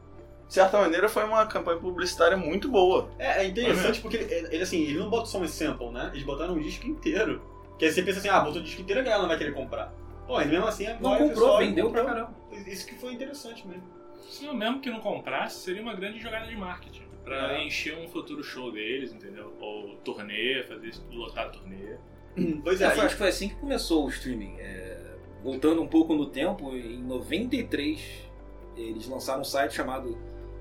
De 0.47 0.53
certa 0.53 0.79
maneira, 0.79 1.09
foi 1.09 1.23
uma 1.23 1.45
campanha 1.47 1.79
publicitária 1.79 2.37
muito 2.37 2.69
boa. 2.69 3.09
É, 3.17 3.43
é 3.43 3.47
interessante 3.47 3.99
porque 3.99 4.17
ele, 4.17 4.47
ele, 4.51 4.63
assim, 4.63 4.83
ele 4.83 4.99
não 4.99 5.09
bota 5.09 5.25
só 5.25 5.39
um 5.39 5.47
sample, 5.47 5.89
né? 5.89 6.11
Eles 6.13 6.23
botaram 6.23 6.53
um 6.53 6.59
disco 6.59 6.85
inteiro. 6.85 7.41
Que 7.79 7.85
aí 7.85 7.91
você 7.91 8.03
pensa 8.03 8.19
assim, 8.19 8.29
ah, 8.29 8.39
botou 8.41 8.61
o 8.61 8.63
disco 8.63 8.81
inteiro, 8.81 9.01
a 9.01 9.03
galera 9.03 9.21
não 9.21 9.29
vai 9.29 9.37
querer 9.37 9.53
comprar. 9.53 9.91
Pô, 10.27 10.41
e 10.41 10.45
mesmo 10.45 10.65
assim, 10.67 10.85
Não 10.85 10.93
agora 10.95 11.13
o 11.13 11.27
comprou, 11.27 11.29
pessoal 11.29 11.57
vendeu 11.59 11.89
pra 11.91 12.01
comprou. 12.03 12.25
caramba. 12.27 12.69
Isso 12.69 12.87
que 12.87 12.95
foi 12.95 13.13
interessante 13.13 13.67
mesmo. 13.67 13.83
Se 14.29 14.47
mesmo 14.53 14.79
que 14.81 14.89
não 14.89 14.99
comprasse, 14.99 15.59
seria 15.59 15.81
uma 15.81 15.93
grande 15.93 16.19
jogada 16.19 16.47
de 16.47 16.55
marketing. 16.55 17.03
Pra 17.23 17.53
É. 17.53 17.63
encher 17.63 17.97
um 17.97 18.07
futuro 18.07 18.43
show 18.43 18.71
deles, 18.71 19.13
entendeu? 19.13 19.53
Ou 19.59 19.95
turnê, 19.97 20.63
fazer 20.67 20.87
isso, 20.87 21.03
lotar 21.11 21.51
turnê. 21.51 21.97
Pois 22.63 22.81
é, 22.81 22.85
É, 22.85 22.87
acho 22.87 23.07
que 23.09 23.15
foi 23.15 23.29
assim 23.29 23.49
que 23.49 23.55
começou 23.55 24.05
o 24.05 24.09
streaming. 24.09 24.55
É, 24.59 25.15
voltando 25.43 25.81
um 25.81 25.87
pouco 25.87 26.13
no 26.15 26.25
tempo, 26.27 26.75
em 26.75 27.01
93 27.03 28.23
eles 28.75 29.07
lançaram 29.07 29.41
um 29.41 29.45
site 29.45 29.73
chamado 29.73 30.17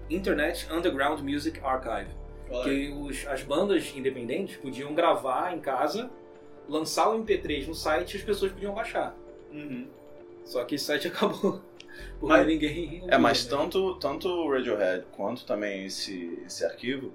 Internet 0.09 0.69
Underground 0.73 1.21
Music 1.21 1.59
Archive. 1.65 2.11
olha, 2.51 2.63
Que 2.65 2.89
os- 2.93 3.27
as 3.27 3.43
bandas 3.43 3.93
independentes 3.97 4.57
podiam 4.59 4.95
gravar 4.95 5.55
em 5.55 5.61
casa, 5.61 6.11
lançar 6.69 7.09
o 7.11 7.15
MP3 7.19 7.67
no 7.67 7.75
site 7.75 8.15
e 8.15 8.17
as 8.19 8.23
pessoas 8.23 8.53
podiam 8.53 8.75
baixar. 8.75 9.15
Uhum. 9.55 9.87
Só 10.45 10.65
que 10.65 10.75
esse 10.75 10.85
site 10.85 11.09
acabou. 11.09 11.63
Porque 12.21 12.37
Mas- 12.37 12.47
ninguém. 12.47 13.05
É, 13.09 13.17
mas 13.17 13.45
né? 13.45 13.51
tanto, 13.57 13.95
tanto 13.97 14.29
o 14.29 14.51
Radiohead 14.51 15.05
quanto 15.13 15.47
também 15.47 15.87
esse, 15.87 16.39
esse 16.45 16.65
arquivo 16.65 17.13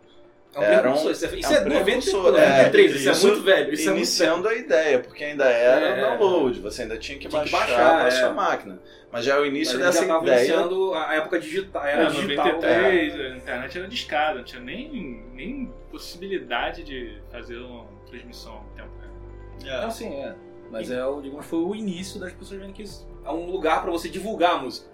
É 0.56 0.60
um 0.60 0.64
era 0.64 0.78
um- 0.90 0.94
precursor. 0.94 1.12
Isso 1.12 1.26
é, 1.26 1.40
isso 1.40 1.54
é 1.54 1.58
é, 1.58 1.60
um 1.60 1.64
90, 1.66 1.84
precursor, 1.84 2.24
93, 2.32 2.92
é, 2.92 2.96
isso, 2.96 3.10
isso 3.12 3.28
é 3.28 3.30
muito 3.30 3.44
velho. 3.44 3.74
Isso 3.74 3.90
iniciando 3.92 4.48
a 4.48 4.56
ideia, 4.56 5.00
porque 5.00 5.24
ainda 5.26 5.46
era 5.50 5.86
É. 5.88 6.02
download, 6.18 6.60
você 6.62 6.84
ainda 6.84 6.98
tinha 6.98 7.18
que 7.20 7.28
Tinha 7.28 7.44
que 7.44 7.52
baixar, 7.52 7.68
baixar, 7.76 7.98
para 8.00 8.08
é. 8.08 8.12
sua 8.12 8.34
máquina. 8.34 8.80
Mas 9.12 9.26
já 9.26 9.34
é 9.34 9.36
o 9.36 9.38
é 9.40 9.42
muito 9.42 9.56
início. 9.58 9.76
Mas 9.78 9.86
dessa 9.88 9.98
já 9.98 10.04
estavam 10.06 10.24
ideia. 10.24 10.38
iniciando 10.40 10.94
a 10.94 11.14
época 11.16 11.40
digital. 11.40 11.86
É, 11.86 11.92
Era 11.94 12.06
digital. 12.06 12.46
93, 12.46 13.16
a 13.20 13.36
internet 13.38 13.78
era 13.80 13.88
discada, 13.88 14.38
não 14.38 14.44
tinha 14.46 14.62
nem, 14.62 15.24
nem 15.34 15.74
possibilidade 15.92 16.84
de 16.84 17.18
fazer 17.32 17.58
uma 17.58 17.86
transmissão 18.08 18.64
em 18.74 18.78
tempo 18.78 18.90
real. 19.64 19.78
É. 19.80 19.82
Não, 19.82 19.92
sim, 19.92 20.14
é. 20.14 20.36
Mas 20.72 20.90
é, 20.92 21.06
o- 21.06 21.22
digamos, 21.22 21.46
foi 21.46 21.60
o 21.60 21.76
início 21.76 22.20
das 22.20 22.32
pessoas 22.34 22.60
vendo 22.62 22.74
que 22.74 22.84
isso 22.84 23.08
é 23.26 23.32
um 23.32 23.50
lugar 23.50 23.82
pra 23.82 23.92
você 23.92 24.08
divulgar 24.10 24.56
a 24.56 24.58
música. 24.60 24.88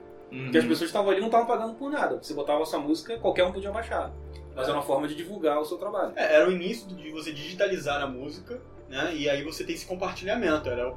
Porque 0.43 0.57
as 0.57 0.65
pessoas 0.65 0.89
estavam 0.89 1.11
ali 1.11 1.19
não 1.19 1.27
estavam 1.27 1.45
pagando 1.47 1.75
por 1.75 1.89
nada. 1.91 2.17
Você 2.21 2.33
botava 2.33 2.63
a 2.63 2.65
sua 2.65 2.79
música, 2.79 3.17
qualquer 3.19 3.43
um 3.45 3.51
podia 3.53 3.71
baixar. 3.71 4.11
Mas 4.55 4.67
era 4.67 4.77
uma 4.77 4.83
forma 4.83 5.07
de 5.07 5.15
divulgar 5.15 5.59
o 5.59 5.65
seu 5.65 5.77
trabalho. 5.77 6.13
É, 6.15 6.35
era 6.35 6.47
o 6.49 6.51
início 6.51 6.87
de 6.95 7.11
você 7.11 7.31
digitalizar 7.31 8.01
a 8.01 8.07
música, 8.07 8.59
né? 8.89 9.13
E 9.15 9.29
aí 9.29 9.43
você 9.43 9.63
tem 9.63 9.75
esse 9.75 9.85
compartilhamento, 9.85 10.67
era 10.69 10.89
o 10.89 10.93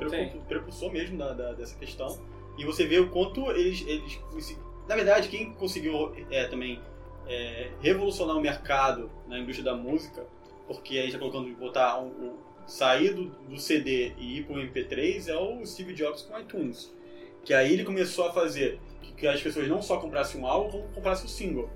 precursor 0.46 0.90
mesmo 0.92 1.18
da, 1.18 1.32
da- 1.32 1.52
dessa 1.52 1.76
questão. 1.76 2.18
E 2.56 2.64
você 2.64 2.86
vê 2.86 2.98
o 3.00 3.10
quanto 3.10 3.50
eles. 3.50 3.84
eles 3.86 4.20
na 4.88 4.94
verdade, 4.96 5.28
quem 5.28 5.52
conseguiu 5.52 6.12
é, 6.30 6.46
também 6.46 6.80
é, 7.26 7.70
revolucionar 7.80 8.36
o 8.36 8.40
mercado 8.40 9.10
na 9.28 9.38
indústria 9.38 9.64
da 9.72 9.74
música, 9.76 10.24
porque 10.66 10.98
aí 10.98 11.10
já 11.10 11.18
colocando 11.18 11.48
botar 11.56 11.98
um, 12.00 12.06
um- 12.06 12.36
sair 12.68 13.14
do, 13.14 13.24
do 13.24 13.58
CD 13.58 14.12
e 14.18 14.38
ir 14.38 14.44
para 14.44 14.56
o 14.56 14.58
MP3 14.58 15.28
é 15.28 15.36
o 15.36 15.64
Steve 15.64 15.94
Jobs 15.94 16.22
com 16.22 16.38
iTunes. 16.38 16.94
Que 17.44 17.54
aí 17.54 17.72
ele 17.72 17.82
começou 17.82 18.26
a 18.26 18.32
fazer 18.32 18.78
que, 19.00 19.12
que 19.14 19.26
as 19.26 19.42
pessoas 19.42 19.66
não 19.66 19.80
só 19.80 19.96
comprassem 19.96 20.40
um 20.40 20.46
álbum, 20.46 20.70
como 20.70 20.88
comprassem 20.90 21.24
o 21.24 21.28
single. 21.28 21.70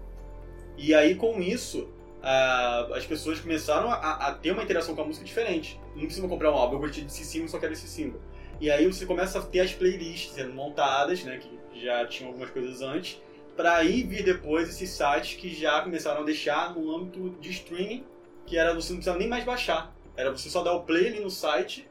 E 0.76 0.94
aí 0.94 1.14
com 1.14 1.40
isso 1.40 1.88
ah, 2.22 2.88
as 2.94 3.06
pessoas 3.06 3.40
começaram 3.40 3.90
a, 3.90 4.28
a 4.28 4.34
ter 4.34 4.52
uma 4.52 4.62
interação 4.62 4.94
com 4.94 5.00
a 5.00 5.04
música 5.06 5.24
diferente. 5.24 5.80
Não 5.96 6.04
precisa 6.04 6.28
comprar 6.28 6.52
um 6.52 6.56
álbum, 6.56 6.76
eu 6.76 6.80
gostei 6.80 7.04
desse 7.04 7.24
single, 7.24 7.48
só 7.48 7.58
quero 7.58 7.72
esse 7.72 7.88
single. 7.88 8.20
E 8.60 8.70
aí 8.70 8.86
você 8.86 9.06
começa 9.06 9.38
a 9.38 9.42
ter 9.42 9.60
as 9.60 9.72
playlists 9.72 10.34
sendo 10.34 10.52
montadas, 10.52 11.24
né, 11.24 11.38
que 11.38 11.80
já 11.80 12.06
tinham 12.06 12.28
algumas 12.28 12.50
coisas 12.50 12.82
antes, 12.82 13.20
para 13.56 13.76
aí 13.76 14.02
vir 14.02 14.22
depois 14.22 14.68
esses 14.68 14.90
sites 14.90 15.34
que 15.34 15.52
já 15.54 15.80
começaram 15.80 16.20
a 16.20 16.24
deixar 16.24 16.74
no 16.74 16.94
âmbito 16.94 17.30
de 17.40 17.50
streaming, 17.50 18.04
que 18.46 18.56
era 18.56 18.74
você 18.74 18.90
não 18.90 18.98
precisava 18.98 19.18
nem 19.18 19.28
mais 19.28 19.44
baixar. 19.44 19.92
Era 20.16 20.30
você 20.30 20.48
só 20.48 20.62
dar 20.62 20.74
o 20.74 20.82
play 20.84 21.08
ali 21.08 21.20
no 21.20 21.30
site 21.30 21.88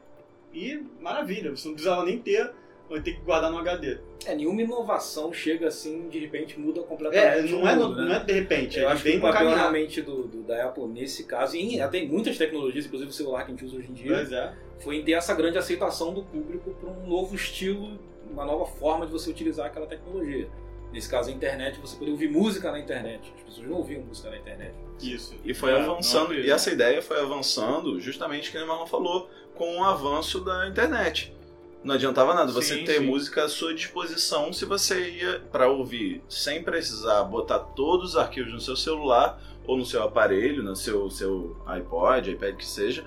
e 0.52 0.82
maravilha, 1.00 1.50
você 1.50 1.66
não 1.68 1.74
precisava 1.74 2.04
nem 2.04 2.18
ter, 2.18 2.50
vai 2.88 3.00
ter 3.00 3.14
que 3.14 3.20
guardar 3.22 3.50
no 3.50 3.58
HD. 3.58 3.98
É, 4.26 4.34
nenhuma 4.34 4.62
inovação 4.62 5.32
chega 5.32 5.66
assim, 5.68 6.08
de 6.08 6.18
repente 6.18 6.58
muda 6.60 6.80
É, 6.80 6.84
completamente. 6.84 7.52
não 7.52 7.62
o 7.62 7.66
é, 7.68 7.74
mundo, 7.74 7.88
no- 7.88 7.96
né? 7.96 8.04
não 8.04 8.14
é 8.14 8.24
de 8.24 8.32
repente, 8.32 8.76
Eu 8.78 8.84
ele 8.84 8.92
acho 8.92 9.02
que 9.02 9.16
o 9.16 9.20
papel 9.20 9.48
realmente 9.54 10.02
do, 10.02 10.24
do- 10.28 10.42
da 10.42 10.64
Apple 10.66 10.86
nesse 10.86 11.24
caso, 11.24 11.56
e 11.56 11.80
até 11.80 11.98
em 11.98 12.08
muitas 12.08 12.36
tecnologias, 12.38 12.86
inclusive 12.86 13.10
o 13.10 13.14
celular 13.14 13.44
que 13.44 13.50
a 13.52 13.54
gente 13.54 13.64
usa 13.64 13.76
hoje 13.78 13.88
em 13.90 13.94
dia, 13.94 14.16
é. 14.16 14.52
foi 14.82 14.96
em 14.96 15.04
ter 15.04 15.12
essa 15.12 15.34
grande 15.34 15.58
aceitação 15.58 16.12
do 16.14 16.22
público 16.22 16.70
para 16.80 16.90
um 16.90 17.06
novo 17.06 17.34
estilo, 17.34 17.98
uma 18.30 18.44
nova 18.44 18.66
forma 18.66 19.04
de 19.06 19.12
você 19.12 19.30
utilizar 19.30 19.66
aquela 19.66 19.86
tecnologia. 19.86 20.48
Nesse 20.92 21.08
caso, 21.08 21.30
a 21.30 21.32
internet, 21.32 21.80
você 21.80 21.96
poder 21.96 22.10
ouvir 22.10 22.30
música 22.30 22.70
na 22.70 22.78
internet. 22.78 23.32
As 23.38 23.42
pessoas 23.44 23.66
não 23.66 23.76
ouviam 23.78 24.02
música 24.02 24.28
na 24.30 24.36
internet. 24.36 24.74
Isso. 25.00 25.34
E 25.44 25.54
foi 25.54 25.72
É, 25.72 25.80
avançando, 25.80 26.34
e 26.34 26.50
essa 26.50 26.70
ideia 26.70 27.00
foi 27.00 27.18
avançando 27.20 27.98
justamente 27.98 28.50
que 28.50 28.58
o 28.58 28.66
Marlon 28.66 28.86
falou, 28.86 29.30
com 29.54 29.78
o 29.78 29.84
avanço 29.84 30.40
da 30.40 30.68
internet. 30.68 31.34
Não 31.82 31.94
adiantava 31.96 32.32
nada 32.34 32.52
você 32.52 32.76
Sim, 32.76 32.84
ter 32.84 32.98
sim. 32.98 33.06
música 33.06 33.44
à 33.44 33.48
sua 33.48 33.74
disposição 33.74 34.52
se 34.52 34.64
você 34.64 35.10
ia 35.10 35.40
para 35.50 35.68
ouvir 35.68 36.22
sem 36.28 36.62
precisar 36.62 37.24
botar 37.24 37.58
todos 37.58 38.10
os 38.10 38.16
arquivos 38.16 38.52
no 38.52 38.60
seu 38.60 38.76
celular 38.76 39.40
ou 39.66 39.76
no 39.76 39.84
seu 39.84 40.02
aparelho, 40.02 40.62
no 40.62 40.76
seu, 40.76 41.10
seu 41.10 41.56
iPod, 41.66 42.30
iPad 42.30 42.54
que 42.54 42.66
seja, 42.66 43.04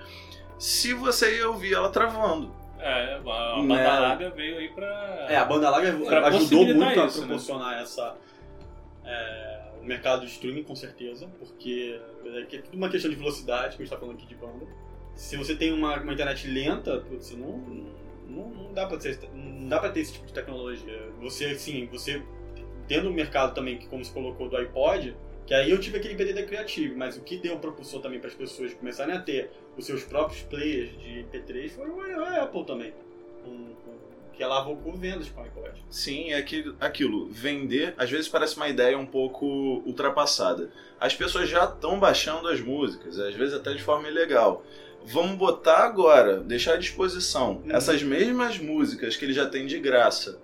se 0.58 0.94
você 0.94 1.38
ia 1.38 1.48
ouvir 1.50 1.74
ela 1.74 1.90
travando. 1.90 2.52
É, 2.80 3.14
a 3.14 3.16
a 3.18 3.62
Né? 3.64 3.68
banda 3.68 4.00
larga 4.00 4.30
veio 4.32 4.58
aí 4.58 4.70
pra. 4.70 5.28
É, 5.30 5.36
a 5.38 5.46
banda 5.46 5.70
larga 5.70 5.94
Pra 6.06 6.28
ajudou 6.28 6.66
muito 6.66 7.00
a 7.00 7.06
isso, 7.06 7.22
né? 7.22 7.28
proporcionar 7.28 7.82
essa 7.82 8.16
é, 9.06 9.62
o 9.82 9.86
mercado 9.86 10.22
de 10.26 10.32
streaming 10.32 10.64
com 10.64 10.76
certeza, 10.76 11.28
porque 11.40 12.00
é 12.26 12.56
é 12.56 12.62
tudo 12.62 12.76
uma 12.78 12.90
questão 12.90 13.10
de 13.10 13.16
velocidade 13.16 13.76
que 13.78 13.84
a 13.84 13.86
gente 13.86 13.94
está 13.94 13.98
falando 13.98 14.16
aqui 14.18 14.26
de 14.28 14.36
banda. 14.36 14.66
Se 15.16 15.38
você 15.38 15.56
tem 15.56 15.72
uma, 15.72 15.96
uma 16.02 16.14
internet 16.14 16.48
lenta, 16.48 17.00
putz, 17.00 17.32
não, 17.38 17.58
não, 18.28 18.50
não 18.50 18.74
dá 18.74 18.86
para 18.86 18.98
ter 18.98 19.18
não 19.34 19.68
dá 19.70 19.80
para 19.80 19.90
ter 19.92 20.02
esse 20.02 20.14
tipo 20.14 20.26
de 20.26 20.34
tecnologia. 20.34 21.10
Você 21.22 21.56
sim, 21.56 21.88
você 21.92 22.22
tendo 22.88 23.10
um 23.10 23.14
mercado 23.14 23.54
também 23.54 23.78
que 23.78 23.88
como 23.88 24.04
se 24.04 24.12
colocou 24.12 24.50
do 24.50 24.58
iPod, 24.58 25.16
que 25.46 25.54
aí 25.54 25.70
eu 25.72 25.80
tive 25.80 25.98
aquele 25.98 26.16
PD 26.16 26.34
da 26.34 26.44
Creative, 26.44 26.96
mas 26.96 27.18
o 27.18 27.22
que 27.22 27.38
deu 27.38 27.58
propulsor 27.60 28.02
também 28.02 28.20
para 28.20 28.30
as 28.30 28.36
pessoas 28.36 28.74
começarem 28.74 29.16
a 29.16 29.20
ter 29.22 29.52
os 29.78 29.86
seus 29.86 30.04
próprios 30.04 30.42
players 30.44 30.92
de 31.00 31.20
MP3 31.20 31.72
foi 31.72 31.88
o- 31.90 32.02
a 32.24 32.44
Apple 32.44 32.66
também. 32.66 32.94
Com- 33.44 33.76
que 34.34 34.44
alavancou 34.44 34.92
vendas 34.98 35.30
com 35.30 35.40
o 35.40 35.44
iPod. 35.46 35.82
Sim, 35.90 36.32
é 36.34 36.36
aquilo, 36.38 36.76
aquilo. 36.82 37.30
Vender, 37.30 37.94
às 37.98 38.12
vezes 38.12 38.28
parece 38.28 38.58
uma 38.58 38.68
ideia 38.68 38.98
um 38.98 39.06
pouco 39.06 39.46
ultrapassada. 39.86 40.70
As 41.00 41.16
pessoas 41.16 41.48
já 41.48 41.64
estão 41.64 41.98
baixando 41.98 42.50
as 42.50 42.60
músicas, 42.60 43.18
às 43.18 43.34
vezes 43.34 43.54
até 43.56 43.74
de 43.74 43.82
forma 43.82 44.10
ilegal. 44.10 44.62
Vamos 45.06 45.38
botar 45.38 45.86
agora, 45.86 46.42
deixar 46.42 46.74
à 46.74 46.78
disposição 46.78 47.62
Uhum. 47.64 47.72
essas 47.74 48.04
mesmas 48.04 48.58
músicas 48.60 49.16
que 49.16 49.24
ele 49.24 49.32
já 49.34 49.48
tem 49.48 49.66
de 49.66 49.80
graça, 49.80 50.38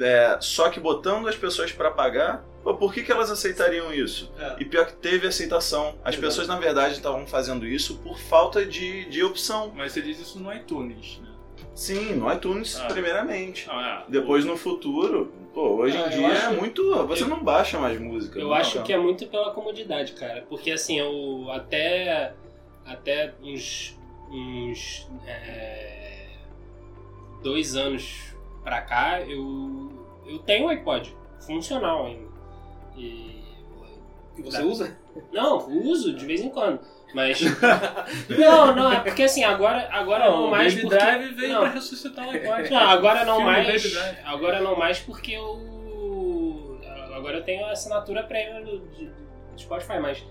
é, 0.00 0.38
só 0.40 0.70
que 0.70 0.80
botando 0.80 1.28
as 1.28 1.36
pessoas 1.36 1.70
para 1.70 1.90
pagar. 1.90 2.42
Pô, 2.62 2.74
por 2.74 2.94
que, 2.94 3.02
que 3.02 3.10
elas 3.10 3.30
aceitariam 3.30 3.92
isso? 3.92 4.32
É. 4.38 4.56
E 4.60 4.64
pior 4.64 4.86
que 4.86 4.92
teve 4.94 5.26
aceitação. 5.26 5.96
As 6.04 6.14
Exato. 6.14 6.20
pessoas, 6.20 6.46
na 6.48 6.56
verdade, 6.58 6.94
estavam 6.94 7.26
fazendo 7.26 7.66
isso 7.66 7.98
por 7.98 8.18
falta 8.18 8.64
de, 8.64 9.04
de 9.06 9.22
opção. 9.24 9.72
Mas 9.74 9.92
você 9.92 10.00
diz 10.02 10.20
isso 10.20 10.38
no 10.38 10.52
iTunes, 10.54 11.18
né? 11.22 11.28
Sim, 11.74 12.14
no 12.14 12.32
iTunes, 12.32 12.76
Ah. 12.78 12.86
primeiramente. 12.86 13.66
Não, 13.66 13.80
é. 13.80 14.04
Depois 14.08 14.44
no 14.44 14.56
futuro, 14.56 15.32
pô, 15.54 15.76
hoje 15.76 15.96
em 15.96 16.00
Ah, 16.00 16.04
eu 16.04 16.10
dia 16.10 16.28
acho- 16.28 16.46
é 16.46 16.50
muito. 16.50 17.06
Você 17.06 17.24
eu- 17.24 17.28
não 17.28 17.42
baixa 17.42 17.78
mais 17.80 17.98
música. 18.00 18.38
Eu 18.38 18.46
não 18.48 18.54
acho 18.54 18.82
que 18.82 18.92
é 18.92 18.98
muito 18.98 19.26
pela 19.26 19.50
comodidade, 19.52 20.12
cara. 20.12 20.44
Porque 20.48 20.70
assim, 20.70 20.98
eu 21.00 21.50
até, 21.50 22.32
até 22.86 23.34
uns, 23.42 23.98
uns 24.30 25.08
é, 25.26 26.28
dois 27.42 27.74
anos 27.74 28.34
pra 28.62 28.80
cá, 28.82 29.20
eu, 29.22 29.90
eu 30.26 30.38
tenho 30.40 30.66
um 30.66 30.68
iPod 30.68 31.16
funcional 31.44 32.06
ainda. 32.06 32.30
E, 32.96 33.42
E 34.38 34.42
você 34.42 34.58
Tá. 34.58 34.64
usa? 34.64 34.96
não, 35.32 35.68
uso 35.68 36.14
de 36.14 36.24
vez 36.26 36.40
em 36.40 36.48
quando. 36.48 36.80
Mas. 37.14 37.38
não, 38.38 38.74
não, 38.74 38.92
é 38.92 39.00
porque 39.00 39.24
assim, 39.24 39.44
agora, 39.44 39.86
agora 39.92 40.30
não, 40.30 40.46
o 40.46 40.50
mais. 40.50 40.72
Baby 40.74 40.88
porque, 40.88 40.96
Drive 41.04 41.34
veio 41.34 41.52
não, 41.52 41.60
pra 41.60 41.70
ressuscitar 41.70 42.26
o 42.26 42.30
iPod. 42.30 42.70
não, 42.70 42.78
agora 42.78 43.24
não 43.26 43.36
Filme 43.36 43.50
mais. 43.52 43.96
Agora 44.24 44.60
não 44.60 44.76
mais 44.76 44.98
porque 45.00 45.32
eu. 45.32 46.80
Agora 47.14 47.36
eu 47.38 47.42
tenho 47.44 47.66
a 47.66 47.72
assinatura 47.72 48.22
premium 48.24 48.64
do, 48.64 48.78
de- 48.88 49.06
do 49.06 49.58
Spotify, 49.60 49.98
mas. 50.00 50.24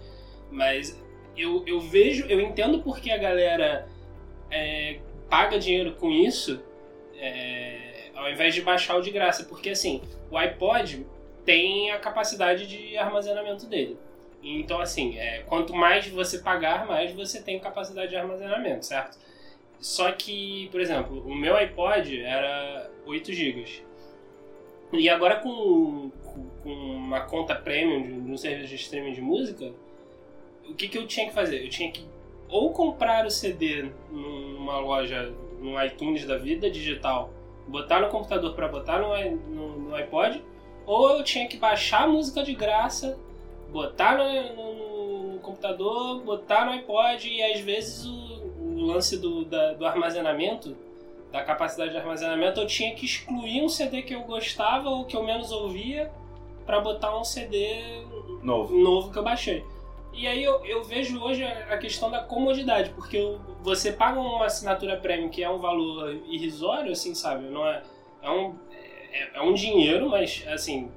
Mas 0.49 0.99
eu, 1.37 1.63
eu 1.67 1.79
vejo, 1.79 2.25
eu 2.27 2.41
entendo 2.41 2.81
porque 2.81 3.11
a 3.11 3.17
galera 3.17 3.87
é, 4.49 4.99
paga 5.29 5.57
dinheiro 5.59 5.93
com 5.93 6.09
isso 6.11 6.59
é, 7.15 8.09
ao 8.15 8.29
invés 8.29 8.53
de 8.55 8.61
baixar 8.61 8.95
o 8.97 9.01
de 9.01 9.11
graça. 9.11 9.43
Porque 9.45 9.69
assim, 9.69 10.01
o 10.31 10.37
iPod 10.37 11.05
tem 11.45 11.91
a 11.91 11.99
capacidade 11.99 12.67
de 12.67 12.97
armazenamento 12.97 13.65
dele. 13.65 13.97
Então, 14.43 14.79
assim, 14.81 15.17
é, 15.17 15.43
quanto 15.47 15.73
mais 15.75 16.07
você 16.07 16.39
pagar, 16.39 16.87
mais 16.87 17.11
você 17.13 17.41
tem 17.41 17.59
capacidade 17.59 18.09
de 18.09 18.15
armazenamento, 18.17 18.85
certo? 18.85 19.17
Só 19.79 20.11
que, 20.11 20.67
por 20.71 20.79
exemplo, 20.79 21.21
o 21.27 21.35
meu 21.35 21.55
iPod 21.55 22.21
era 22.23 22.89
8 23.05 23.31
GB. 23.33 23.65
E 24.93 25.09
agora 25.09 25.37
com, 25.37 26.11
com- 26.63 26.69
uma 26.71 27.21
conta 27.21 27.55
premium 27.55 28.01
de, 28.01 28.31
um 28.31 28.37
serviço 28.37 28.67
de 28.69 28.75
streaming 28.75 29.13
de 29.13 29.21
música, 29.21 29.71
o 30.67 30.73
que, 30.73 30.87
que 30.87 30.97
eu 30.97 31.07
tinha 31.07 31.27
que 31.27 31.33
fazer? 31.33 31.63
Eu 31.63 31.69
tinha 31.69 31.91
que 31.91 32.05
ou 32.49 32.71
comprar 32.71 33.25
o 33.25 33.31
CD 33.31 33.89
numa 34.11 34.77
loja, 34.79 35.33
no 35.59 35.81
iTunes 35.83 36.25
da 36.25 36.37
vida 36.37 36.69
digital, 36.69 37.31
botar 37.67 38.01
no 38.01 38.09
computador 38.09 38.53
para 38.53 38.67
botar 38.67 38.99
no, 38.99 39.37
no, 39.47 39.79
no 39.89 39.95
iPod, 39.95 40.43
ou 40.91 41.17
eu 41.17 41.23
tinha 41.23 41.47
que 41.47 41.57
baixar 41.57 42.03
a 42.03 42.07
música 42.07 42.43
de 42.43 42.53
graça, 42.53 43.17
botar 43.71 44.17
no, 44.17 44.55
no- 44.55 45.33
no 45.33 45.39
computador, 45.39 46.21
botar 46.21 46.65
no 46.65 46.71
iPod 46.71 47.27
e 47.29 47.41
às 47.41 47.59
vezes 47.61 48.05
o, 48.05 48.13
o 48.59 48.81
lance 48.85 49.17
do, 49.17 49.45
da- 49.45 49.73
do 49.73 49.85
armazenamento, 49.85 50.75
da 51.31 51.41
capacidade 51.43 51.91
de 51.91 51.97
armazenamento, 51.97 52.59
eu 52.59 52.67
tinha 52.67 52.93
que 52.93 53.05
excluir 53.05 53.61
um 53.63 53.69
CD 53.69 54.01
que 54.01 54.13
eu 54.13 54.21
gostava 54.23 54.89
ou 54.89 55.05
que 55.05 55.15
eu 55.15 55.23
menos 55.23 55.51
ouvia 55.51 56.11
para 56.65 56.79
botar 56.81 57.17
um 57.17 57.23
CD 57.23 58.03
Novo. 58.43 58.75
novo 58.77 59.11
que 59.11 59.17
eu 59.17 59.23
baixei. 59.23 59.63
E 60.13 60.27
aí 60.27 60.43
eu, 60.43 60.65
eu 60.65 60.83
vejo 60.83 61.21
hoje 61.23 61.41
a 61.45 61.77
questão 61.77 62.11
da 62.11 62.21
comodidade, 62.21 62.89
porque 62.89 63.15
eu- 63.15 63.39
você 63.63 63.93
paga 63.93 64.19
uma 64.19 64.45
assinatura 64.45 64.97
premium 64.97 65.29
que 65.29 65.41
é 65.41 65.49
um 65.49 65.57
valor 65.57 66.13
irrisório, 66.27 66.91
assim, 66.91 67.15
sabe? 67.15 67.45
Não 67.45 67.65
é, 67.65 67.81
é, 68.21 68.29
um, 68.29 68.55
é, 69.11 69.29
é 69.37 69.41
um 69.41 69.53
dinheiro, 69.53 70.09
mas 70.09 70.43
assim, 70.47 70.89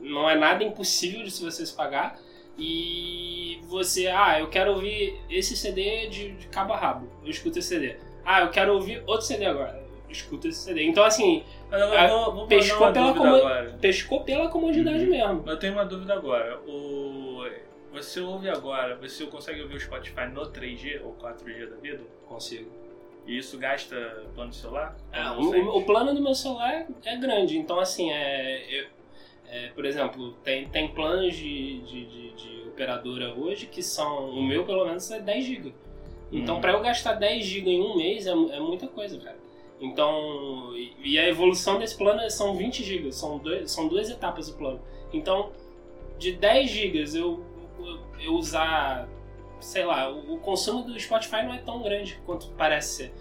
não 0.00 0.28
é 0.28 0.36
nada 0.36 0.64
impossível 0.64 1.22
de 1.22 1.30
se 1.30 1.44
você 1.44 1.64
se 1.64 1.74
pagar. 1.74 2.18
E 2.58 3.60
você, 3.64 4.08
ah, 4.08 4.38
eu 4.38 4.48
quero 4.48 4.72
ouvir 4.72 5.18
esse 5.30 5.56
CD 5.56 6.06
de, 6.08 6.32
de 6.32 6.46
cabo 6.48 6.72
a 6.74 6.76
rabo, 6.76 7.08
eu 7.24 7.30
escuto 7.30 7.58
esse 7.58 7.68
CD. 7.68 7.96
Ah, 8.24 8.42
eu 8.42 8.50
quero 8.50 8.74
ouvir 8.74 9.02
outro 9.06 9.26
CD 9.26 9.46
agora, 9.46 9.82
eu 10.06 10.12
escuto 10.12 10.48
esse 10.48 10.58
CD. 10.60 10.84
Então, 10.84 11.02
assim, 11.02 11.42
Mas 11.70 11.80
eu 11.80 12.08
vou, 12.08 12.34
vou 12.34 12.46
pescou 12.46 12.92
pela 12.92 13.72
pescou 13.80 14.22
pela 14.22 14.48
comodidade 14.48 15.04
Uhum. 15.04 15.10
mesmo. 15.10 15.44
Eu 15.46 15.58
tenho 15.58 15.72
uma 15.72 15.84
dúvida 15.84 16.12
agora. 16.12 16.60
O... 16.66 17.42
Você 17.92 18.20
ouve 18.20 18.48
agora, 18.48 18.96
você 18.96 19.26
consegue 19.26 19.62
ouvir 19.62 19.76
o 19.76 19.80
Spotify 19.80 20.26
no 20.32 20.42
3G 20.50 21.02
ou 21.04 21.14
4G 21.14 21.68
da 21.68 21.76
vida? 21.76 22.02
Consigo. 22.26 22.70
E 23.26 23.38
isso 23.38 23.56
gasta 23.58 24.24
plano 24.34 24.50
de 24.50 24.56
celular? 24.56 24.96
É, 25.12 25.30
o, 25.30 25.76
o 25.78 25.84
plano 25.84 26.12
do 26.14 26.20
meu 26.20 26.34
celular 26.34 26.86
é 27.04 27.16
grande, 27.16 27.56
então 27.56 27.78
assim, 27.78 28.10
é, 28.10 28.80
eu- 28.80 28.86
é, 29.48 29.68
por 29.68 29.84
exemplo, 29.84 30.32
tem, 30.42 30.68
tem 30.68 30.88
planos 30.88 31.36
de, 31.36 31.80
de, 31.82 32.06
de- 32.06 32.30
de 32.32 32.68
operadora 32.68 33.32
hoje 33.34 33.66
que 33.66 33.82
são, 33.82 34.30
o 34.30 34.42
meu 34.42 34.64
pelo 34.64 34.84
menos 34.86 35.10
é 35.10 35.20
10 35.20 35.44
GB. 35.44 35.72
Então 36.32 36.54
Uhum. 36.56 36.60
pra 36.62 36.72
eu 36.72 36.80
gastar 36.80 37.12
10 37.14 37.44
GB 37.44 37.70
em 37.70 37.80
um 37.82 37.96
mês 37.96 38.26
é, 38.26 38.30
é 38.30 38.58
muita 38.60 38.88
coisa, 38.88 39.18
cara. 39.20 39.36
Então, 39.80 40.72
e, 40.76 40.94
e 41.12 41.18
a 41.18 41.28
evolução 41.28 41.78
desse 41.78 41.96
plano 41.96 42.28
são 42.30 42.54
20 42.56 42.82
GB, 42.82 43.12
são, 43.12 43.38
dois, 43.38 43.70
são 43.70 43.86
duas 43.88 44.08
etapas 44.08 44.48
do 44.48 44.56
plano. 44.56 44.80
Então, 45.12 45.52
de 46.18 46.32
10 46.32 46.70
GB 46.70 47.04
eu, 47.18 47.44
eu, 47.78 47.98
eu 48.20 48.32
usar, 48.34 49.08
sei 49.62 49.84
lá, 49.84 50.10
o, 50.10 50.34
o 50.34 50.38
consumo 50.38 50.82
do 50.82 50.98
Spotify 50.98 51.42
não 51.42 51.54
é 51.54 51.58
tão 51.58 51.82
grande 51.82 52.20
quanto 52.26 52.48
parece 52.50 52.96
ser. 52.96 53.12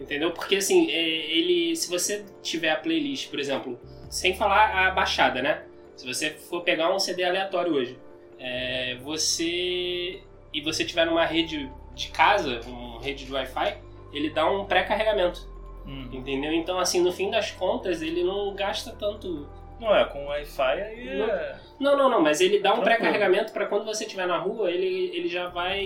Entendeu? 0.00 0.32
Porque 0.32 0.56
assim, 0.56 0.90
é, 0.90 1.30
ele. 1.30 1.76
Se 1.76 1.88
você 1.88 2.24
tiver 2.42 2.70
a 2.70 2.76
playlist, 2.76 3.30
por 3.30 3.38
exemplo, 3.38 3.78
sem 4.10 4.34
falar 4.34 4.88
a 4.88 4.90
baixada, 4.90 5.40
né? 5.40 5.64
Se 5.96 6.06
você 6.06 6.30
for 6.30 6.62
pegar 6.62 6.92
um 6.92 6.98
CD 6.98 7.24
aleatório 7.24 7.74
hoje, 7.74 7.98
é, 8.38 8.96
você. 9.02 10.20
E 10.52 10.60
você 10.60 10.84
tiver 10.84 11.06
numa 11.06 11.24
rede 11.24 11.70
de 11.94 12.08
casa, 12.08 12.60
uma 12.66 13.00
rede 13.00 13.24
de 13.24 13.32
Wi-Fi, 13.32 13.78
ele 14.12 14.30
dá 14.30 14.50
um 14.50 14.64
pré-carregamento. 14.64 15.48
Hum. 15.86 16.08
Entendeu? 16.12 16.52
Então, 16.52 16.78
assim, 16.78 17.00
no 17.00 17.12
fim 17.12 17.30
das 17.30 17.50
contas, 17.50 18.02
ele 18.02 18.24
não 18.24 18.54
gasta 18.54 18.92
tanto. 18.92 19.48
Não 19.84 19.94
é, 19.94 20.04
com 20.06 20.24
Wi-Fi 20.24 20.62
aí 20.62 21.20
é... 21.20 21.56
Não, 21.78 21.96
não, 21.96 22.08
não, 22.08 22.22
mas 22.22 22.40
ele 22.40 22.60
dá 22.60 22.72
um 22.72 22.80
pré-carregamento 22.80 23.52
pra 23.52 23.66
quando 23.66 23.84
você 23.84 24.04
estiver 24.04 24.26
na 24.26 24.38
rua, 24.38 24.70
ele, 24.70 25.10
ele 25.14 25.28
já 25.28 25.48
vai. 25.48 25.84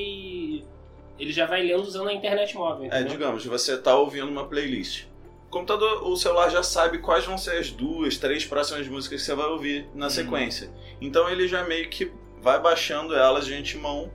Ele 1.19 1.33
já 1.33 1.47
vai 1.47 1.63
lendo 1.63 1.83
usando 1.83 2.09
a 2.09 2.13
internet 2.13 2.57
móvel. 2.57 2.85
É, 2.85 2.87
Entendeu? 2.87 3.09
digamos, 3.09 3.45
você 3.45 3.77
tá 3.77 3.97
ouvindo 3.97 4.29
uma 4.29 4.47
playlist. 4.47 5.07
O 5.49 5.51
computador, 5.51 6.07
o 6.07 6.17
celular 6.17 6.49
já 6.51 6.63
sabe 6.63 6.99
quais 6.99 7.25
vão 7.25 7.37
ser 7.37 7.59
as 7.59 7.71
duas, 7.71 8.19
três 8.19 8.45
próximas 8.45 8.87
músicas 8.87 9.21
que 9.21 9.27
você 9.27 9.35
vai 9.35 9.47
ouvir 9.47 9.89
na 9.95 10.09
sequência. 10.11 10.71
Então 11.01 11.29
ele 11.29 11.49
já 11.49 11.65
meio 11.65 11.89
que 11.89 12.13
vai 12.41 12.61
baixando 12.61 13.17
elas 13.17 13.47
de 13.47 13.55
antemão, 13.55 14.13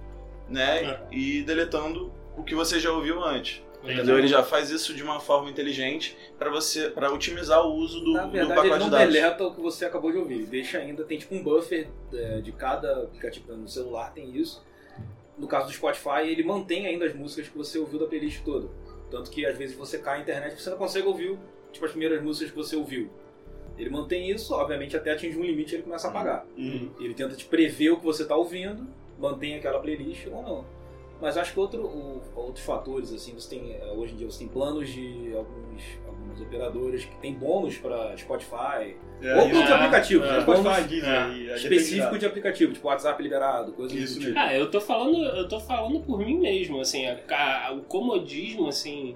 né? 0.48 1.00
E 1.12 1.42
deletando 1.42 2.14
o 2.38 2.44
que 2.44 2.56
você 2.56 2.80
já 2.80 2.92
ouviu 2.92 3.22
antes. 3.22 3.62
Entendeu? 3.84 4.18
Ele 4.18 4.28
já 4.28 4.42
faz 4.44 4.70
isso 4.70 4.94
de 4.94 5.04
uma 5.04 5.20
forma 5.20 5.50
inteligente 5.50 6.18
para 6.40 6.50
você, 6.50 6.90
para 6.90 7.12
otimizar 7.12 7.66
o 7.66 7.74
uso 7.74 8.00
do, 8.00 8.14
Na 8.14 8.26
do 8.26 8.32
verdade, 8.32 8.60
ele 8.60 8.70
pacote 8.70 8.80
não 8.80 8.86
de 8.86 8.92
dados. 8.92 9.14
deleta 9.14 9.44
o 9.44 9.54
que 9.54 9.62
você 9.62 9.86
acabou 9.86 10.12
de 10.12 10.18
ouvir. 10.18 10.36
Ele 10.36 10.46
deixa 10.46 10.78
ainda, 10.78 11.04
tem 11.04 11.18
tipo 11.18 11.36
um 11.36 11.44
buffer 11.44 11.90
é, 12.14 12.40
de 12.40 12.52
cada 12.52 13.04
aplicativo 13.04 13.56
no 13.56 13.68
celular, 13.68 14.14
tem 14.14 14.36
isso. 14.36 14.64
No 15.38 15.48
caso 15.48 15.68
do 15.68 15.74
Spotify, 15.74 16.28
ele 16.28 16.44
mantém 16.44 16.86
ainda 16.88 17.06
as 17.06 17.14
músicas 17.14 17.50
que 17.50 17.58
você 17.58 17.78
ouviu 17.78 18.00
da 18.00 18.06
playlist 18.06 18.44
toda. 18.44 18.70
Tanto 19.12 19.30
que 19.30 19.46
às 19.46 19.58
vezes 19.58 19.76
você 19.76 19.98
cai 19.98 20.18
na 20.18 20.24
internet 20.24 20.54
e 20.54 20.62
você 20.62 20.70
não 20.70 20.78
consegue 20.78 21.08
ouvir 21.08 21.38
tipo, 21.72 21.86
as 21.86 21.92
primeiras 21.92 22.22
músicas 22.24 22.52
que 22.52 22.56
você 22.58 22.76
ouviu. 22.76 23.10
Ele 23.78 23.90
mantém 23.90 24.30
isso, 24.30 24.54
obviamente, 24.54 24.96
até 24.96 25.12
atingir 25.12 25.38
um 25.38 25.44
limite 25.44 25.76
ele 25.76 25.84
começa 25.84 26.08
a 26.08 26.10
apagar. 26.12 26.46
Uhum. 26.56 26.92
Ele 27.00 27.14
tenta 27.14 27.36
te 27.36 27.46
prever 27.46 27.90
o 27.90 27.98
que 27.98 28.06
você 28.06 28.22
está 28.22 28.36
ouvindo, 28.36 28.88
mantém 29.20 29.56
aquela 29.56 29.80
playlist 29.80 30.28
ou 30.28 30.44
não. 30.44 30.66
Mas 31.22 31.38
acho 31.38 31.54
que 31.54 31.60
outro, 31.60 31.82
o- 31.86 32.22
outros 32.36 32.66
fatores, 32.66 33.14
assim, 33.14 33.34
você 33.34 33.56
tem, 33.56 33.72
eh, 33.74 33.94
hoje 33.96 34.14
em 34.14 34.18
dia 34.18 34.30
você 34.30 34.40
tem 34.40 34.48
planos 34.50 34.90
de 34.90 35.32
alguns, 35.34 35.82
algumas 36.06 36.42
operadoras 36.42 37.06
que 37.06 37.16
tem 37.18 37.34
bônus 37.34 37.78
para 37.78 38.18
Spotify, 38.18 38.96
É, 39.22 39.36
ou 39.40 39.48
de 39.48 39.54
isso. 39.54 39.74
aplicativos, 39.74 40.28
É, 40.28 40.32
né? 40.34 40.42
Spotify, 40.42 41.02
é, 41.02 41.30
e 41.30 41.52
a 41.52 41.56
específico 41.56 42.18
de 42.18 42.26
aplicativo, 42.26 42.74
tipo 42.74 42.88
WhatsApp 42.88 43.24
liberado, 43.24 43.72
coisas 43.72 43.98
Isso 43.98 44.20
do 44.20 44.26
tipo. 44.26 44.38
Ah, 44.40 44.54
eu 44.54 44.70
tô 44.70 44.82
falando, 44.82 45.24
eu 45.24 45.48
tô 45.48 45.60
falando 45.62 46.02
por 46.02 46.20
mim 46.20 46.40
mesmo, 46.40 46.82
assim, 46.82 47.06
a- 47.08 47.20
a- 47.68 47.72
o 47.72 47.82
comodismo, 47.84 48.68
assim, 48.68 49.16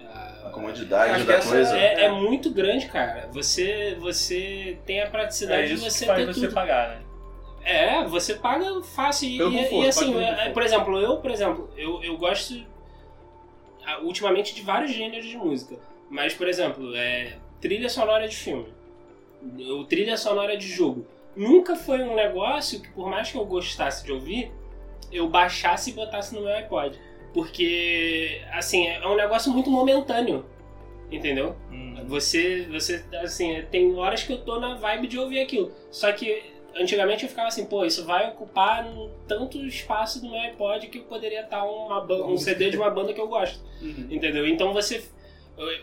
A 0.00 0.48
a- 0.48 0.50
comodidade 0.50 1.24
da 1.24 1.40
coisa. 1.40 1.76
é, 1.76 2.04
é 2.04 2.10
muito 2.10 2.50
grande, 2.50 2.86
cara. 2.86 3.28
Você, 3.32 3.94
você 4.00 4.78
tem 4.86 5.02
a 5.02 5.10
praticidade 5.10 5.64
É 5.64 5.74
de 5.74 5.76
você 5.76 6.00
que 6.00 6.06
faz 6.06 6.18
ter 6.26 6.32
você 6.34 6.40
tudo. 6.46 6.54
pagar, 6.54 6.88
né? 6.88 7.02
É, 7.64 8.04
você 8.04 8.34
paga 8.34 8.82
fácil. 8.82 9.28
E, 9.28 9.38
Pelo 9.38 9.52
e- 9.52 9.56
conforto, 9.58 9.84
e 9.84 9.88
assim, 9.88 10.00
paga 10.00 10.12
pelo 10.12 10.22
é- 10.24 10.30
conforto. 10.34 10.52
por 10.54 10.62
exemplo, 10.62 10.98
eu, 11.00 11.16
por 11.18 11.30
exemplo, 11.30 11.70
eu, 11.76 12.02
eu 12.02 12.16
gosto 12.16 12.62
ah, 13.86 14.00
ultimamente 14.02 14.54
de 14.54 14.62
vários 14.62 14.90
gêneros 14.92 15.26
de 15.26 15.36
música. 15.36 15.76
Mas, 16.10 16.34
por 16.34 16.48
exemplo, 16.48 16.94
é, 16.94 17.36
trilha 17.60 17.88
sonora 17.88 18.28
de 18.28 18.36
filme. 18.36 18.66
Ou 19.70 19.84
trilha 19.84 20.16
sonora 20.16 20.56
de 20.56 20.66
jogo. 20.68 21.06
Nunca 21.34 21.74
foi 21.74 22.02
um 22.02 22.14
negócio 22.14 22.80
que, 22.80 22.88
por 22.90 23.08
mais 23.08 23.30
que 23.32 23.38
eu 23.38 23.44
gostasse 23.44 24.04
de 24.04 24.12
ouvir, 24.12 24.52
eu 25.10 25.28
baixasse 25.28 25.90
e 25.90 25.92
botasse 25.94 26.34
no 26.34 26.42
meu 26.42 26.54
iPod. 26.54 26.98
Porque, 27.32 28.42
assim, 28.52 28.86
é 28.88 29.06
um 29.08 29.16
negócio 29.16 29.50
muito 29.52 29.70
momentâneo. 29.70 30.44
Entendeu? 31.10 31.56
Hum. 31.70 32.04
Você, 32.06 32.66
você, 32.70 33.04
assim, 33.22 33.62
tem 33.70 33.94
horas 33.96 34.22
que 34.22 34.32
eu 34.32 34.38
tô 34.44 34.60
na 34.60 34.74
vibe 34.74 35.08
de 35.08 35.18
ouvir 35.18 35.40
aquilo. 35.40 35.72
Só 35.90 36.10
que 36.12 36.51
antigamente 36.76 37.22
eu 37.24 37.28
ficava 37.28 37.48
assim, 37.48 37.66
pô, 37.66 37.84
isso 37.84 38.04
vai 38.04 38.28
ocupar 38.30 38.86
tanto 39.28 39.58
espaço 39.66 40.20
do 40.20 40.30
meu 40.30 40.40
iPod 40.40 40.86
que 40.88 41.00
poderia 41.00 41.42
estar 41.42 41.64
uma, 41.64 42.02
um 42.26 42.36
CD 42.38 42.70
de 42.70 42.76
uma 42.76 42.90
banda 42.90 43.12
que 43.12 43.20
eu 43.20 43.28
gosto. 43.28 43.60
Uhum. 43.80 44.06
Entendeu? 44.10 44.46
Então 44.46 44.72
você. 44.72 45.04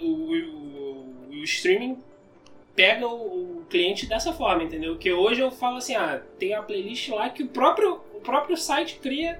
O, 0.01 0.05
o, 0.05 0.33
o- 0.33 1.09
o 1.31 1.43
streaming 1.43 1.97
pega 2.75 3.07
o, 3.07 3.59
o 3.59 3.65
cliente 3.69 4.05
dessa 4.07 4.33
forma, 4.33 4.63
entendeu? 4.63 4.97
Que 4.97 5.11
hoje 5.11 5.41
eu 5.41 5.51
falo 5.51 5.77
assim, 5.77 5.95
ah, 5.95 6.21
tem 6.39 6.53
a 6.53 6.61
playlist 6.61 7.09
lá 7.09 7.29
que 7.29 7.43
o 7.43 7.47
próprio, 7.47 8.01
o 8.15 8.19
próprio 8.21 8.57
site 8.57 8.95
cria 9.01 9.39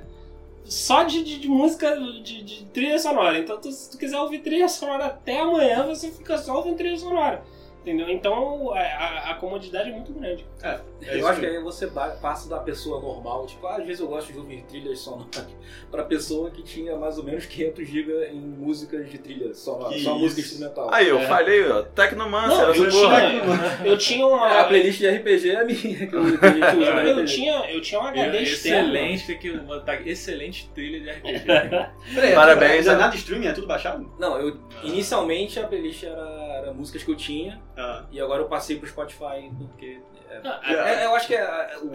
só 0.65 1.03
de, 1.03 1.23
de, 1.23 1.39
de 1.39 1.47
música, 1.47 1.95
de, 2.21 2.43
de 2.43 2.65
trilha 2.65 2.99
sonora. 2.99 3.39
Então, 3.39 3.59
tu- 3.59 3.71
se 3.71 3.89
tu 3.91 3.97
quiser 3.97 4.19
ouvir 4.19 4.39
trilha 4.39 4.67
sonora 4.69 5.05
até 5.07 5.39
amanhã, 5.39 5.83
você 5.87 6.11
fica 6.11 6.37
só 6.37 6.57
ouvindo 6.57 6.77
trilha 6.77 6.97
sonora. 6.97 7.43
Entendeu? 7.81 8.09
Então, 8.09 8.71
a, 8.73 8.79
a- 8.79 9.31
a 9.31 9.35
comodidade 9.35 9.89
é 9.89 9.93
muito 9.93 10.11
grande. 10.11 10.45
É 10.61 10.79
eu 11.17 11.25
acho 11.25 11.39
que 11.39 11.45
aí 11.45 11.61
você 11.63 11.87
passa 11.87 12.49
da 12.49 12.59
pessoa 12.59 13.01
normal, 13.01 13.45
tipo, 13.47 13.65
ah, 13.65 13.77
às 13.77 13.85
vezes 13.85 14.01
eu 14.01 14.07
gosto 14.07 14.33
de 14.33 14.37
ouvir 14.37 14.63
trilhas 14.63 14.99
sonoras, 14.99 15.47
pra 15.89 16.03
pessoa 16.03 16.51
que 16.51 16.61
tinha 16.61 16.97
mais 16.97 17.17
ou 17.17 17.23
menos 17.23 17.45
500 17.45 17.87
GB 17.87 18.27
em 18.33 18.39
músicas 18.41 19.09
de 19.09 19.17
trilha 19.17 19.53
sonora, 19.53 19.97
só 19.97 20.13
música 20.17 20.41
instrumental. 20.41 20.93
Aí, 20.93 21.07
eu 21.07 21.19
É. 21.19 21.25
falei, 21.27 21.71
ó, 21.71 21.81
Tecnomancer, 21.83 22.57
Não, 22.57 22.75
eu 22.75 22.89
tinha, 22.89 23.85
eu 23.85 23.97
tinha 23.97 24.27
uma. 24.27 24.49
É, 24.53 24.59
a 24.59 24.63
playlist 24.65 24.99
de 24.99 25.07
RPG 25.09 25.49
é 25.51 25.55
a 25.61 25.63
minha, 25.63 25.79
que 26.07 26.13
eu- 26.13 26.37
que 26.37 26.45
a 26.45 26.49
gente 26.51 26.77
usa 26.81 26.93
na 26.93 27.03
eu, 27.03 27.25
tinha, 27.25 27.71
eu 27.71 27.81
tinha 27.81 28.01
um 28.01 28.03
HD 28.03 28.39
externo. 28.41 28.89
Excelente, 28.89 29.25
tem 29.27 29.37
que 29.39 29.57
botar 29.57 29.95
excelente 30.05 30.69
trilha 30.75 30.99
de 30.99 31.09
RPG. 31.09 31.45
Peraí, 32.13 32.35
Parabéns, 32.35 32.85
Não 32.87 32.93
é 32.93 32.97
nada 32.97 33.15
streaming, 33.15 33.47
é 33.47 33.53
tudo 33.53 33.67
baixado? 33.67 34.11
Não, 34.19 34.37
eu 34.37 34.57
inicialmente 34.83 35.59
a 35.59 35.65
playlist 35.65 36.03
era, 36.03 36.19
era 36.61 36.73
músicas 36.73 37.03
que 37.03 37.11
eu 37.11 37.15
tinha 37.15 37.61
Ah. 37.79 38.03
e 38.11 38.19
agora 38.19 38.41
eu 38.41 38.47
passei 38.47 38.77
pro 38.77 38.89
Spotify 38.89 39.49
porque 39.57 39.99
é, 40.29 40.41
Ah, 40.43 40.59
é- 40.65 41.05
eu 41.05 41.15
acho 41.15 41.27
que 41.27 41.35
é, 41.35 41.69
o- 41.81 41.87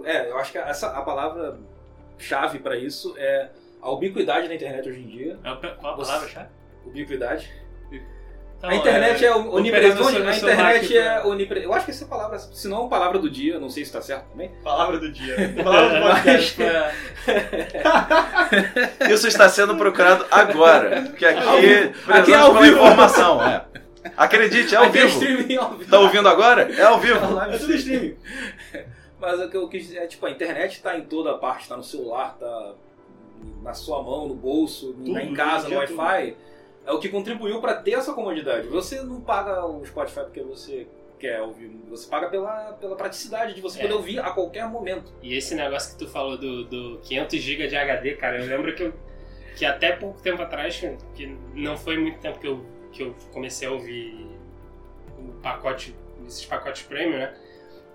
o- 0.00 0.06
é, 0.06 0.28
eu 0.30 0.38
acho 0.38 0.50
que 0.52 0.58
essa 0.58 0.88
a 0.88 1.02
palavra 1.02 1.58
chave 2.18 2.58
pra 2.58 2.76
isso 2.76 3.14
é 3.16 3.48
a 3.80 3.90
ubiquidade 3.90 4.48
da 4.48 4.54
internet 4.54 4.88
hoje 4.88 5.00
em 5.00 5.06
dia. 5.06 5.38
É 5.44 5.54
Qual 5.76 5.94
a 5.94 5.96
palavra 5.96 6.28
chave? 6.28 6.48
Ubiquidade. 6.84 7.48
Tá 8.60 8.68
a 8.68 8.74
internet 8.74 9.24
é, 9.24 9.34
onipresente. 9.34 10.02
A 10.22 10.36
internet 10.36 10.98
é 10.98 11.22
onipresente. 11.24 11.66
Eu 11.66 11.72
acho 11.72 11.86
que 11.86 11.92
essa 11.92 12.04
palavra, 12.04 12.38
se 12.38 12.68
não 12.68 12.84
a 12.84 12.88
palavra 12.90 13.18
do 13.18 13.30
dia, 13.30 13.58
não 13.58 13.70
sei 13.70 13.86
se 13.86 13.92
tá 13.92 14.02
certo 14.02 14.26
também. 14.32 14.50
Palavra 14.62 14.98
do 14.98 15.10
dia. 15.10 15.34
Palavra 15.64 15.98
do 15.98 16.04
podcast. 16.06 16.60
Isso 19.10 19.26
está 19.28 19.48
sendo 19.48 19.76
procurado 19.76 20.26
agora. 20.30 21.02
Porque 21.02 21.24
aqui, 21.24 21.92
Aqui 22.08 22.32
é 22.32 22.36
ao 22.36 22.54
vivo. 22.54 22.76
informação. 22.76 23.42
É. 23.42 23.64
Acredite, 24.16 24.74
é 24.74 24.78
ao 24.78 24.84
é 24.84 24.88
vivo. 24.88 25.06
streaming 25.08 25.56
ao 25.56 25.70
vivo. 25.76 25.90
Tá 25.90 25.98
ouvindo 26.00 26.28
agora? 26.28 26.72
É 26.72 26.82
ao 26.82 26.98
vivo. 27.00 27.18
É 27.40 27.58
tudo 27.58 27.74
streaming. 27.74 28.16
Mas 29.20 29.38
o 29.40 29.50
que 29.50 29.56
eu 29.56 29.68
quis 29.68 29.86
dizer 29.86 29.98
é, 29.98 30.06
tipo, 30.06 30.24
a 30.24 30.30
internet 30.30 30.80
tá 30.82 30.96
em 30.96 31.02
toda 31.02 31.36
parte, 31.36 31.68
tá 31.68 31.76
no 31.76 31.84
celular, 31.84 32.36
tá 32.38 32.74
na 33.62 33.74
sua 33.74 34.02
mão, 34.02 34.26
no 34.26 34.34
bolso, 34.34 34.94
Tudo, 34.94 35.12
tá 35.12 35.22
em 35.22 35.34
casa, 35.34 35.68
no 35.68 35.76
Wi-Fi. 35.76 36.36
É 36.86 36.92
o 36.92 36.98
que 36.98 37.10
contribuiu 37.10 37.60
para 37.60 37.74
ter 37.74 37.92
essa 37.92 38.14
comodidade. 38.14 38.66
Você 38.68 39.02
não 39.02 39.20
paga 39.20 39.66
o 39.66 39.84
Spotify 39.84 40.20
porque 40.20 40.42
você 40.42 40.86
quer 41.18 41.42
ouvir, 41.42 41.68
você 41.90 42.08
paga 42.08 42.30
pela, 42.30 42.72
pela 42.80 42.96
praticidade 42.96 43.52
de 43.54 43.60
você 43.60 43.78
É. 43.78 43.82
poder 43.82 43.94
ouvir 43.94 44.18
a 44.20 44.30
qualquer 44.30 44.66
momento. 44.66 45.12
E 45.22 45.36
esse 45.36 45.54
negócio 45.54 45.92
que 45.92 45.98
tu 46.02 46.10
falou 46.10 46.38
do, 46.38 46.64
do 46.64 46.98
500 47.02 47.38
GB 47.38 47.66
de 47.68 47.76
HD, 47.76 48.14
cara, 48.14 48.40
eu 48.42 48.46
lembro 48.46 48.74
que, 48.74 48.84
eu, 48.84 48.94
que 49.54 49.66
até 49.66 49.92
pouco 49.92 50.18
tempo 50.22 50.40
atrás, 50.40 50.82
que 51.14 51.36
não 51.54 51.76
foi 51.76 51.98
muito 51.98 52.18
tempo 52.20 52.38
que 52.38 52.46
eu, 52.48 52.64
que 52.92 53.02
eu 53.02 53.14
comecei 53.32 53.68
a 53.68 53.72
ouvir 53.72 54.26
o 55.18 55.32
pacote, 55.42 55.94
esses 56.26 56.44
pacotes 56.44 56.82
premium, 56.82 57.18
né? 57.18 57.34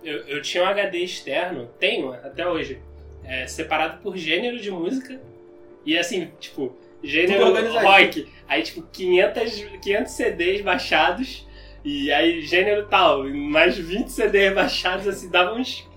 Eu, 0.03 0.19
eu 0.27 0.41
tinha 0.41 0.63
um 0.63 0.67
HD 0.67 0.99
externo, 0.99 1.69
tenho 1.79 2.13
até 2.13 2.47
hoje, 2.47 2.79
é, 3.23 3.47
separado 3.47 4.01
por 4.01 4.15
gênero 4.15 4.59
de 4.59 4.69
música. 4.69 5.19
E 5.85 5.97
assim, 5.97 6.31
tipo, 6.39 6.75
gênero 7.03 7.51
rock. 7.79 8.27
Aí, 8.47 8.63
tipo, 8.63 8.83
500, 8.83 9.65
500 9.81 10.11
CDs 10.11 10.61
baixados. 10.61 11.47
E 11.83 12.11
aí, 12.11 12.41
gênero 12.41 12.87
tal, 12.87 13.23
mais 13.25 13.77
20 13.77 14.07
CDs 14.07 14.53
baixados, 14.53 15.07
assim, 15.07 15.29
dava 15.29 15.53
uns 15.53 15.87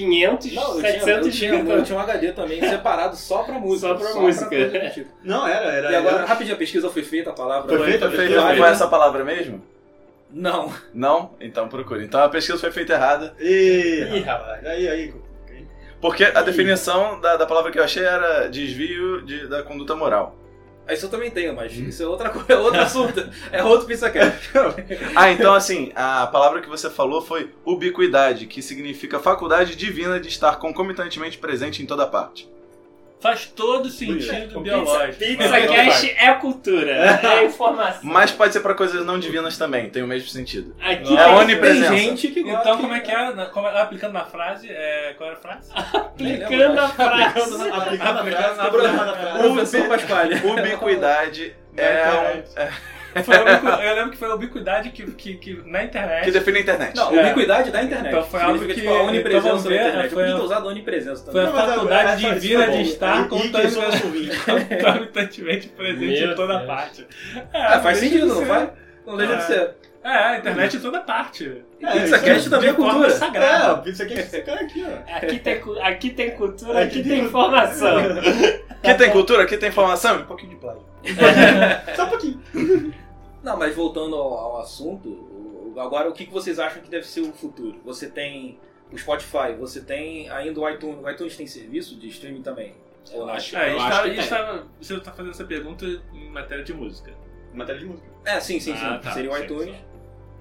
500, 0.00 0.52
Não, 0.54 0.62
eu 0.62 0.68
tinha, 0.80 0.92
700 0.92 1.26
eu, 1.26 1.32
tinha, 1.32 1.54
eu 1.74 1.82
tinha 1.84 1.98
um 1.98 2.00
HD 2.02 2.32
também 2.32 2.60
separado 2.68 3.16
só 3.16 3.42
pra 3.42 3.58
música. 3.58 3.88
Só 3.88 3.94
pra 3.94 4.20
música. 4.20 4.46
coisa 4.48 4.78
do 4.78 4.90
tipo. 4.90 5.10
Não, 5.24 5.46
era, 5.46 5.66
era. 5.66 5.90
E 5.92 5.96
agora, 5.96 6.16
era- 6.18 6.26
rapidinho, 6.26 6.54
a 6.54 6.58
pesquisa 6.58 6.88
foi 6.90 7.02
feita, 7.02 7.30
a 7.30 7.32
palavra. 7.32 7.68
Foi 7.76 7.86
feita, 7.90 8.08
Foi, 8.10 8.16
feita. 8.26 8.40
foi 8.56 8.68
essa 8.68 8.86
palavra 8.88 9.24
mesmo? 9.24 9.62
Não. 10.30 10.72
Não? 10.92 11.30
Então 11.40 11.68
procure. 11.68 12.04
Então 12.04 12.20
a 12.22 12.28
pesquisa 12.28 12.58
foi 12.58 12.70
feita 12.70 12.92
errada. 12.94 13.34
Ih, 13.40 14.06
Ih, 14.16 14.20
rapaz. 14.20 14.66
Aí, 14.66 14.88
aí. 14.88 15.14
Porque 16.00 16.24
a 16.24 16.42
definição 16.42 17.20
da, 17.20 17.36
da 17.36 17.46
palavra 17.46 17.70
que 17.72 17.78
eu 17.78 17.84
achei 17.84 18.04
era 18.04 18.48
desvio 18.48 19.22
de- 19.24 19.46
da 19.48 19.62
conduta 19.62 19.94
moral. 19.96 20.36
Isso 20.88 21.06
eu 21.06 21.10
também 21.10 21.30
tenho, 21.30 21.54
mas 21.54 21.72
isso 21.72 22.02
é 22.02 22.06
outra 22.06 22.28
coisa, 22.30 22.52
é 22.52 22.56
outro 22.56 22.80
assunto. 22.80 23.28
É 23.50 23.62
outro 23.64 23.86
PizzaCast. 23.86 24.50
Ah, 25.14 25.30
então 25.30 25.54
assim, 25.54 25.92
a 25.94 26.26
palavra 26.26 26.60
que 26.60 26.68
você 26.68 26.90
falou 26.90 27.22
foi 27.22 27.50
ubiquidade, 27.64 28.46
que 28.46 28.60
significa 28.62 29.18
faculdade 29.18 29.74
divina 29.74 30.20
de 30.20 30.28
estar 30.28 30.56
concomitantemente 30.56 31.38
presente 31.38 31.82
em 31.82 31.86
toda 31.86 32.06
parte. 32.06 32.48
Faz 33.18 33.46
todo 33.46 33.88
sentido 33.88 34.18
Pizza, 34.18 34.60
biológico. 34.60 35.18
pizza 35.18 35.48
Mas- 35.48 35.66
Cash 35.70 36.14
é 36.18 36.32
cultura, 36.34 36.90
é 36.92 37.44
informação. 37.46 38.00
Mas 38.04 38.30
pode 38.30 38.52
ser 38.52 38.60
pra 38.60 38.74
coisas 38.74 39.04
não 39.06 39.18
divinas 39.18 39.56
também, 39.56 39.88
tem 39.88 40.02
o 40.02 40.06
mesmo 40.06 40.28
sentido. 40.28 40.76
Aqui 40.80 41.16
É 41.16 41.24
tem- 41.24 41.34
onipresença. 41.34 41.88
Tem 41.90 41.98
gente 41.98 42.28
que 42.28 42.42
gosta. 42.42 42.60
Então, 42.60 42.76
como 42.78 42.92
é 42.94 43.00
que 43.00 43.10
é? 43.10 43.32
Na- 43.32 43.46
como 43.46 43.66
é- 43.68 43.80
aplicando 43.80 44.12
na 44.12 44.24
frase, 44.26 44.68
é, 44.70 45.14
qual 45.16 45.30
era 45.30 45.38
a 45.38 45.40
frase? 45.40 45.70
aplicando 45.96 46.78
a 46.78 46.88
frase. 46.88 47.22
Aplicando 47.24 47.62
a 47.72 47.76
Aplicando 47.76 48.30
frase, 48.36 48.58
na 48.58 48.70
frase. 48.70 48.86
a 48.86 49.14
frase. 49.14 49.38
Professor 49.38 49.88
Pasquale. 49.88 50.34
Ubiquidade 50.44 51.54
é, 51.76 52.10
um, 52.10 52.60
é 52.60 52.70
Foi 53.24 53.36
a 53.36 53.84
eu 53.84 53.94
lembro 53.94 54.10
que 54.10 54.16
foi 54.16 54.28
a 54.28 54.34
ubiquidade 54.34 54.90
que, 54.90 55.10
que, 55.12 55.34
que 55.36 55.62
na 55.66 55.84
internet. 55.84 56.24
que 56.24 56.30
define 56.30 56.58
a 56.58 56.60
internet. 56.60 56.96
Não, 56.96 57.18
É. 57.18 57.32
ubiquidade 57.32 57.70
da 57.70 57.82
internet. 57.82 58.08
Então 58.12 58.24
foi 58.24 58.40
algo 58.40 58.58
Significa, 58.58 58.80
que- 58.80 58.86
tipo, 58.86 59.02
a 59.02 59.06
onipresença 59.06 59.38
então 59.38 59.50
vamos 59.50 59.64
da 59.64 59.70
ver, 59.70 59.80
internet. 59.88 60.10
foi 60.14 60.22
Eu 60.22 60.26
a- 60.26 60.30
podia 60.32 60.44
usar 60.44 60.56
a 60.56 60.66
onipresença 60.66 61.24
Foi 61.24 61.32
também. 61.44 61.48
a 61.48 61.50
Não, 61.50 61.56
mas 61.66 61.74
faculdade 61.74 62.16
divina 62.40 62.64
foi 62.66 62.74
de 62.74 62.82
estar 62.82 63.28
concomitantemente 63.28 65.68
presente 65.68 66.24
em 66.24 66.34
toda 66.34 66.54
Deus. 66.56 66.66
parte. 66.66 67.06
Ah, 67.52 67.80
faz 67.80 67.98
sentido, 67.98 68.22
de 68.22 68.26
não 68.28 68.38
ser. 68.40 68.46
faz? 68.46 68.68
Não 69.06 69.16
deixa 69.16 69.36
de 69.36 69.42
ser. 69.44 69.70
É, 70.04 70.08
a 70.08 70.38
internet 70.38 70.76
em 70.76 70.80
toda 70.80 71.00
parte. 71.00 71.62
É, 71.82 71.90
PizzaCast 72.00 72.40
isso 72.40 72.50
também 72.50 72.68
é 72.68 72.72
De 72.72 72.76
cultura. 72.78 73.08
É, 73.08 73.10
sagrada. 73.10 73.74
o 73.74 73.82
pizza 73.82 74.04
aqui 74.04 74.14
é 74.14 74.22
cara 74.40 74.60
aqui, 74.60 74.86
ó. 74.86 75.16
Aqui 75.16 75.38
tem, 75.40 75.60
aqui 75.82 76.10
tem 76.10 76.30
cultura, 76.30 76.78
aqui, 76.84 77.00
Aqui 77.00 77.08
tem 77.08 77.18
tem- 77.18 77.26
informação. 77.26 77.96
Aqui 78.86 78.98
tem 78.98 79.10
cultura, 79.10 79.42
aqui 79.42 79.56
tem 79.56 79.68
informação. 79.68 80.18
Um 80.20 80.24
pouquinho 80.26 80.50
de 80.50 80.56
plágio. 80.56 80.82
Só 81.96 82.04
um 82.04 82.08
pouquinho. 82.08 82.40
Não, 83.46 83.56
mas 83.56 83.76
voltando 83.76 84.16
ao, 84.16 84.32
ao 84.34 84.58
assunto, 84.60 85.08
o- 85.08 85.74
agora 85.78 86.08
o 86.10 86.12
que 86.12 86.26
que 86.26 86.32
vocês 86.32 86.58
acham 86.58 86.82
que 86.82 86.90
deve 86.90 87.06
ser 87.06 87.20
o 87.20 87.32
futuro? 87.32 87.80
Você 87.84 88.08
tem 88.10 88.58
o 88.92 88.98
Spotify, 88.98 89.54
você 89.56 89.80
tem 89.80 90.28
ainda 90.30 90.58
o 90.60 90.68
iTunes. 90.68 90.98
O 91.00 91.08
iTunes 91.08 91.36
tem 91.36 91.46
serviço 91.46 91.94
de 91.96 92.08
streaming 92.08 92.42
também? 92.42 92.74
Ou 93.12 93.24
não? 93.24 93.34
acho- 93.34 93.56
É, 93.56 93.68
eu 93.72 93.78
gente 93.78 93.80
acho 93.82 93.90
tá- 93.96 94.02
que 94.02 94.08
a 94.08 94.14
gente 94.14 94.28
tem. 94.28 94.38
tá- 94.38 94.64
você 94.80 94.94
está 94.96 95.12
fazendo 95.12 95.30
essa 95.30 95.44
pergunta 95.44 95.84
em 96.12 96.28
matéria 96.28 96.64
de 96.64 96.74
música. 96.74 97.14
Matéria 97.54 97.80
de 97.80 97.86
música. 97.86 98.08
É, 98.24 98.40
sim, 98.40 98.58
sim, 98.58 98.74
sim. 98.74 98.84
Ah, 98.84 98.98
tá, 98.98 99.12
Seria 99.12 99.30
o 99.30 99.36
sim, 99.36 99.44
iTunes. 99.44 99.76
sim. 99.76 99.82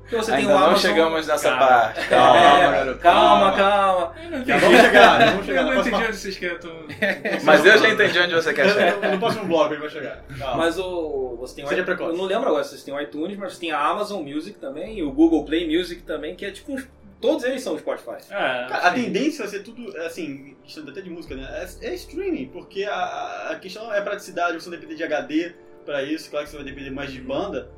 Porque 0.06 0.18
você 0.18 0.32
Ainda 0.34 0.44
tem 0.44 0.56
o 0.56 0.60
não 0.60 0.66
Amazon. 0.68 0.82
chegamos 0.82 1.28
nessa 1.28 1.50
Calma. 1.50 1.68
parte. 1.68 2.00
É, 2.00 2.04
Calma. 2.06 2.40
calma, 2.40 2.96
calma, 3.00 3.52
calma. 3.54 4.16
Eu 4.24 4.30
não 4.32 4.60
vamos 4.60 4.82
chegar, 4.82 5.20
já 5.20 5.32
vamos 5.32 5.46
chegar. 5.48 5.62
Eu 5.62 5.66
não 5.74 5.82
entendi 5.82 5.96
onde 5.96 6.16
vocês 6.18 6.38
querem. 6.38 6.60
tô- 6.60 6.70
Mas 7.44 7.66
eu 7.66 7.78
já 7.80 7.90
entendi 7.90 8.20
onde 8.20 8.34
você 8.36 8.54
quer 8.54 8.70
chegar. 8.70 8.98
No, 9.02 9.12
no 9.14 9.20
próximo 9.20 9.46
bloco 9.46 9.74
ele 9.74 9.82
vai 9.82 9.90
chegar. 9.90 10.24
Calma. 10.38 10.58
Mas 10.58 10.78
o, 10.78 11.38
você 11.40 11.56
tem 11.56 11.66
iTunes. 11.66 11.86
precoce. 11.86 12.12
Eu 12.12 12.18
não 12.18 12.26
lembro 12.26 12.48
agora 12.50 12.64
se 12.64 12.78
você 12.78 12.86
tem 12.86 12.94
o 12.94 13.02
iTunes, 13.02 13.36
mas 13.38 13.54
você 13.54 13.60
tem 13.62 13.72
a 13.72 13.80
Amazon 13.80 14.22
Music 14.22 14.60
também 14.60 15.00
e 15.00 15.02
o 15.04 15.12
Google 15.12 15.44
Play 15.44 15.68
Music 15.76 16.04
também, 16.04 16.36
que 16.36 16.46
é 16.46 16.52
tipo 16.52 16.72
uns. 16.74 16.88
Todos 17.20 17.44
eles 17.44 17.64
são 17.64 17.76
Spotify. 17.80 18.18
É, 18.30 18.36
Cara, 18.68 18.78
a 18.90 18.94
sim. 18.94 19.06
tendência 19.06 19.46
vai 19.46 19.48
ser 19.48 19.64
tudo, 19.64 19.98
assim, 20.02 20.56
questão 20.64 20.84
até 20.88 21.02
de 21.02 21.10
música, 21.10 21.34
né? 21.34 21.48
É, 21.82 21.88
é 21.88 21.94
streaming, 21.96 22.48
porque 22.50 22.84
a, 22.84 23.48
a 23.52 23.56
questão 23.60 23.92
é 23.92 24.00
praticidade, 24.02 24.62
você 24.62 24.70
não 24.70 24.78
depender 24.78 24.96
de 24.96 25.04
HD 25.04 25.54
pra 25.86 26.04
isso, 26.04 26.30
claro 26.30 26.46
que 26.46 26.52
você 26.52 26.58
vai 26.58 26.66
depender 26.66 26.92
mais 26.92 27.12
de 27.12 27.20
banda, 27.22 27.72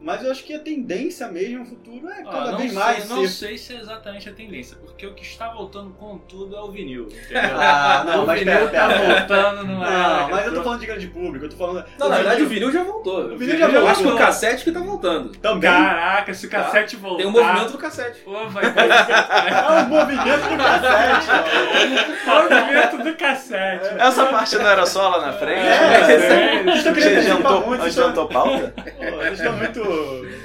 mas 0.00 0.24
eu 0.24 0.30
acho 0.30 0.44
que 0.44 0.54
a 0.54 0.58
tendência 0.58 1.28
mesmo 1.28 1.58
no 1.58 1.66
futuro 1.66 2.08
é 2.08 2.22
cada 2.22 2.52
não 2.52 2.58
vez 2.58 2.72
sei, 2.72 2.80
mais 2.80 3.08
não 3.08 3.20
ser... 3.22 3.28
sei 3.28 3.58
se 3.58 3.74
é 3.74 3.80
exatamente 3.80 4.28
a 4.28 4.32
tendência, 4.32 4.76
porque 4.78 5.06
o 5.06 5.14
que 5.14 5.22
está 5.22 5.48
voltando 5.50 5.90
com 5.90 6.16
tudo 6.18 6.56
é 6.56 6.60
o 6.60 6.70
vinil. 6.70 7.04
Entendeu? 7.06 7.40
Ah, 7.60 8.04
não, 8.04 8.24
o 8.24 8.26
mas 8.26 8.40
vinil 8.40 8.68
pera, 8.68 8.70
tá 8.70 8.88
pera. 8.88 9.14
voltando 9.14 9.66
no 9.66 9.78
Não, 9.78 10.28
mas 10.30 10.46
eu 10.46 10.54
tô 10.54 10.62
falando 10.62 10.80
de 10.80 10.86
grande 10.86 11.06
público, 11.08 11.44
eu 11.44 11.50
tô 11.50 11.56
falando... 11.56 11.84
Não, 11.98 12.08
na 12.08 12.16
verdade 12.16 12.42
o 12.42 12.48
vinil 12.48 12.72
já 12.72 12.82
voltou. 12.82 13.26
O 13.26 13.36
vinil 13.36 13.58
já 13.58 13.68
Eu 13.68 13.86
acho 13.86 13.98
que 13.98 14.04
voltou. 14.04 14.22
o 14.22 14.26
cassete 14.26 14.64
que 14.64 14.72
tá 14.72 14.80
voltando. 14.80 15.30
Também 15.36 15.70
Caraca, 15.70 16.32
se 16.32 16.46
o 16.46 16.50
cassete 16.50 16.96
voltar. 16.96 17.18
Tem 17.18 17.26
o 17.26 17.30
movimento 17.30 17.72
do 17.72 17.78
cassete. 17.78 18.20
Pô, 18.20 18.48
vai 18.48 18.72
ter. 18.72 18.80
é 18.80 19.82
o 19.82 19.88
movimento 19.88 20.48
do 20.48 20.56
cassete, 20.56 21.28
ó. 22.26 22.42
movimento 22.42 23.04
do 23.04 23.16
cassete. 23.16 23.94
Essa 23.98 24.26
parte 24.26 24.56
não 24.56 24.66
era 24.66 24.86
só 24.86 25.08
lá 25.08 25.26
na 25.26 25.32
frente? 25.34 25.60
É, 25.60 26.04
sério. 26.04 26.64
Vocês 26.64 26.78
estão 26.78 26.94
querendo 26.94 27.18
adiantou, 27.84 28.28
pauta? 28.28 28.74
Pô, 28.74 29.16
Vocês 29.16 29.32
estão 29.38 29.52
muito... 29.56 29.89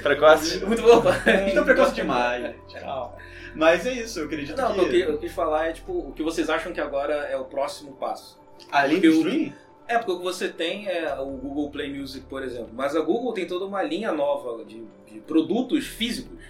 Precoce? 0.02 0.64
Muito 0.64 0.82
bom. 0.82 1.00
Vocês 1.00 1.48
estão 1.48 1.64
precoce 1.64 1.94
demais. 1.94 2.54
Calma. 2.72 3.14
Mas 3.54 3.86
é 3.86 3.92
isso, 3.92 4.20
eu 4.20 4.26
acredito 4.26 4.56
Não, 4.60 4.74
que... 4.74 4.80
o 4.80 4.88
que 4.90 5.00
eu 5.00 5.18
quis 5.18 5.32
falar 5.32 5.68
é 5.68 5.72
tipo, 5.72 5.92
o 5.92 6.12
que 6.12 6.22
vocês 6.22 6.50
acham 6.50 6.72
que 6.72 6.80
agora 6.80 7.14
é 7.14 7.36
o 7.36 7.44
próximo 7.44 7.92
passo. 7.92 8.38
Além 8.70 9.00
do 9.00 9.08
o- 9.08 9.12
streaming? 9.12 9.52
É, 9.88 9.96
porque 9.98 10.12
o 10.12 10.18
que 10.18 10.24
você 10.24 10.48
tem 10.48 10.88
é 10.88 11.14
o 11.18 11.26
Google 11.26 11.70
Play 11.70 11.92
Music, 11.96 12.26
por 12.26 12.42
exemplo. 12.42 12.70
Mas 12.74 12.94
a 12.96 13.00
Google 13.00 13.32
tem 13.32 13.46
toda 13.46 13.64
uma 13.64 13.82
linha 13.82 14.12
nova 14.12 14.64
de, 14.64 14.84
de 15.06 15.20
produtos 15.20 15.86
físicos. 15.86 16.44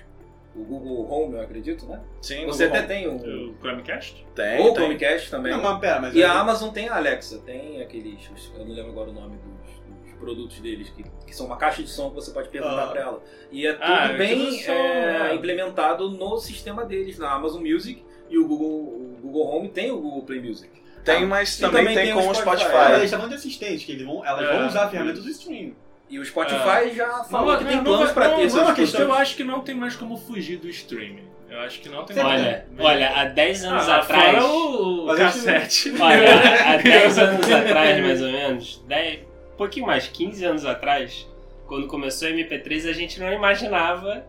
O 0.55 0.65
Google 0.65 1.07
Home, 1.13 1.35
eu 1.35 1.43
acredito, 1.43 1.85
né? 1.87 2.01
Sim, 2.23 2.47
Você 2.47 2.65
Google 2.67 2.79
até 2.83 2.95
tem 2.95 3.07
o, 3.07 3.51
O 3.51 3.55
Chromecast? 3.61 4.27
Tem, 4.35 4.59
o 4.59 4.65
tem. 4.65 4.75
Chromecast 4.75 5.31
também. 5.31 5.53
Não, 5.53 5.63
mas 5.63 5.79
pera, 5.79 6.01
mas... 6.01 6.15
E 6.15 6.21
eu- 6.21 6.29
a 6.31 6.41
Amazon 6.41 6.71
tem 6.71 6.89
a 6.89 6.97
Alexa, 6.97 7.39
tem 7.45 7.83
aqueles. 7.83 8.19
Eu 8.59 8.65
não 8.65 8.75
lembro 8.75 8.93
agora 8.93 9.11
o 9.11 9.13
nome 9.13 9.37
dos 9.37 9.71
produtos 10.17 10.59
deles, 10.61 10.89
que, 10.91 11.05
que 11.27 11.35
são 11.35 11.47
uma 11.47 11.57
caixa 11.57 11.83
de 11.83 11.89
som 11.91 12.09
que 12.11 12.17
você 12.17 12.31
pode 12.31 12.49
perguntar 12.49 12.85
Ah. 12.85 12.87
pra 12.89 13.01
ela. 13.01 13.23
E 13.53 13.67
é 13.67 13.73
tudo 13.73 13.85
Ah, 13.85 14.09
bem 14.09 14.65
é, 14.67 15.35
implementado 15.35 16.11
no 16.11 16.37
sistema 16.39 16.85
deles, 16.85 17.19
na 17.19 17.31
Amazon 17.33 17.63
Music 17.63 18.05
e 18.29 18.39
o 18.39 18.47
Google, 18.47 18.69
o 18.69 19.19
Google 19.23 19.47
Home 19.57 19.69
tem 19.69 19.91
o 19.91 19.99
Google 20.01 20.23
Play 20.23 20.41
Music. 20.41 20.71
Tem, 21.05 21.25
mas 21.25 21.57
E 21.57 21.61
também, 21.61 21.83
também 21.85 21.95
tem 21.97 22.05
tem 22.07 22.15
com 22.15 22.29
o 22.29 22.35
Spotify. 22.35 22.65
Ah, 22.65 22.69
Spotify. 22.69 22.93
eles 22.93 23.05
estão 23.05 23.19
falando 23.21 23.31
de 23.33 23.37
assistente, 23.39 23.87
que 23.87 23.93
eles 23.93 24.05
vão, 24.05 24.27
elas 24.27 24.49
É. 24.49 24.53
vão 24.59 24.67
usar 24.67 24.85
a 24.85 24.89
ferramenta 24.89 25.21
do 25.21 25.29
streaming. 25.31 25.77
E 26.11 26.19
o 26.19 26.25
Spotify 26.25 26.91
já 26.95 27.25
falou 27.25 27.57
que 27.59 27.65
tem 27.65 27.77
não, 27.77 27.85
planos 27.85 28.07
não, 28.09 28.15
pra 28.15 28.29
não, 28.29 28.37
ter 28.37 28.41
não, 28.43 28.47
essas 28.47 28.69
é 28.71 28.75
questão- 28.75 29.01
Eu 29.03 29.13
acho 29.15 29.37
que 29.37 29.45
não 29.45 29.61
tem 29.61 29.75
mais 29.75 29.95
como 29.97 30.17
fugir 30.17 30.57
do 30.59 30.69
streaming. 30.69 31.25
Eu 31.49 31.61
acho 31.61 31.81
que 31.81 31.89
não 31.89 32.05
tem 32.05 32.17
mais. 32.17 32.43
Olha, 32.43 32.67
olha, 32.79 33.11
há 33.11 33.25
10 33.27 33.65
anos 33.65 33.89
Ah, 33.89 33.97
atrás. 33.99 34.25
Fora 34.37 34.47
o, 34.47 35.03
o 35.05 35.07
Mas 35.07 35.19
gente- 35.19 35.45
cassete. 35.45 35.95
Olha, 36.01 36.73
há 36.73 36.77
10 36.77 37.19
anos 37.19 37.51
atrás, 37.53 38.01
mais 38.05 38.23
ou 38.23 38.29
menos, 38.33 38.85
10, 38.87 39.19
um 39.57 39.59
pouquinho 39.59 39.87
mais, 39.87 40.07
15 40.07 40.45
anos 40.45 40.67
atrás, 40.67 41.27
quando 41.67 41.87
começou 41.87 42.29
o 42.29 42.31
MP3, 42.31 42.91
a 42.91 42.93
gente 42.93 43.19
não 43.19 43.33
imaginava 43.33 44.23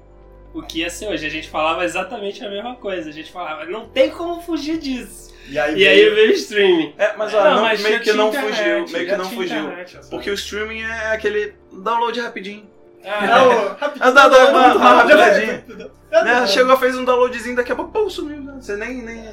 o 0.53 0.61
que 0.61 0.79
ia 0.79 0.89
ser 0.89 1.09
hoje. 1.09 1.25
A 1.25 1.29
gente 1.29 1.49
falava 1.49 1.83
exatamente 1.83 2.43
a 2.45 2.49
mesma 2.49 2.75
coisa. 2.77 3.09
A 3.09 3.13
gente 3.13 3.29
falava, 3.29 3.65
não 3.65 3.89
tem 3.89 4.09
como 4.09 4.41
fugir 4.41 4.77
disso. 4.79 5.35
E 5.49 5.59
aí, 5.59 5.77
E 5.79 5.85
aí 5.87 6.09
veio 6.09 6.29
o 6.31 6.33
streaming. 6.33 6.93
É, 6.97 7.13
mas 7.17 7.33
ó, 7.33 7.43
não- 7.43 7.61
mas 7.61 7.81
meio 7.83 7.99
que 7.99 8.13
não 8.13 8.29
internet, 8.29 8.55
fugiu, 8.55 8.87
meio 8.97 9.09
que 9.09 9.15
não 9.17 9.25
fugiu. 9.29 9.59
internet, 9.63 9.91
sabe? 9.91 10.09
Porque 10.09 10.29
o 10.29 10.33
streaming 10.33 10.81
é 10.81 11.11
aquele 11.11 11.53
download 11.73 12.19
rapidinho. 12.21 12.65
É 13.03 13.11
o- 13.11 13.73
rapidinho, 13.75 14.05
Ah, 14.17 14.27
uma, 14.27 14.67
muito 14.67 14.77
rapidinho. 14.79 15.91
É, 16.09 16.23
Né? 16.23 16.39
não. 16.39 16.47
Chegou, 16.47 16.77
fez 16.77 16.97
um 16.97 17.03
downloadzinho, 17.03 17.55
daqui 17.57 17.71
a 17.71 17.75
pouco, 17.75 17.91
pum, 17.91 18.09
sumiu. 18.09 18.41
né? 18.41 18.57
Você 18.61 18.77
nem, 18.77 19.01
nem. 19.01 19.23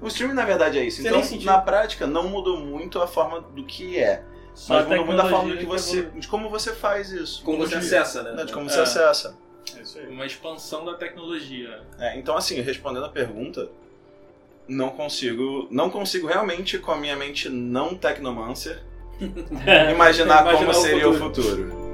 O 0.00 0.08
streaming, 0.08 0.34
na 0.34 0.44
verdade, 0.44 0.78
é 0.78 0.84
isso. 0.84 1.00
Você 1.02 1.08
então, 1.08 1.22
na 1.42 1.58
prática, 1.58 2.06
não 2.06 2.28
mudou 2.28 2.58
muito 2.58 3.00
a 3.00 3.06
forma 3.06 3.40
do 3.40 3.64
que 3.64 3.98
é. 3.98 4.22
Só 4.58 4.74
Mas 4.74 4.88
mudou 4.88 5.04
muito 5.06 5.20
a 5.20 5.28
forma 5.30 5.56
que 5.56 5.64
você. 5.64 6.02
de 6.02 6.26
como 6.26 6.50
você 6.50 6.74
faz 6.74 7.12
isso. 7.12 7.44
Como 7.44 7.58
você 7.58 7.76
acessa, 7.76 8.24
né? 8.24 8.44
De 8.44 8.52
como 8.52 8.66
É. 8.66 8.68
você 8.68 8.80
acessa. 8.80 9.36
É 9.76 9.82
isso 9.82 9.98
aí. 10.00 10.06
Uma 10.08 10.26
expansão 10.26 10.84
da 10.84 10.94
tecnologia. 10.94 11.80
É, 11.98 12.18
então, 12.18 12.36
assim, 12.36 12.60
respondendo 12.60 13.04
a 13.06 13.08
pergunta, 13.08 13.68
não 14.66 14.90
consigo. 14.90 15.68
Não 15.70 15.88
consigo 15.90 16.26
realmente, 16.26 16.76
com 16.78 16.90
a 16.90 16.96
minha 16.96 17.14
mente 17.14 17.48
não 17.48 17.94
tecnomancer, 17.94 18.82
imaginar, 19.20 19.92
Imaginar 19.94 20.44
como 20.52 20.70
o 20.70 20.74
seria 20.74 21.08
o 21.08 21.14
futuro. 21.14 21.87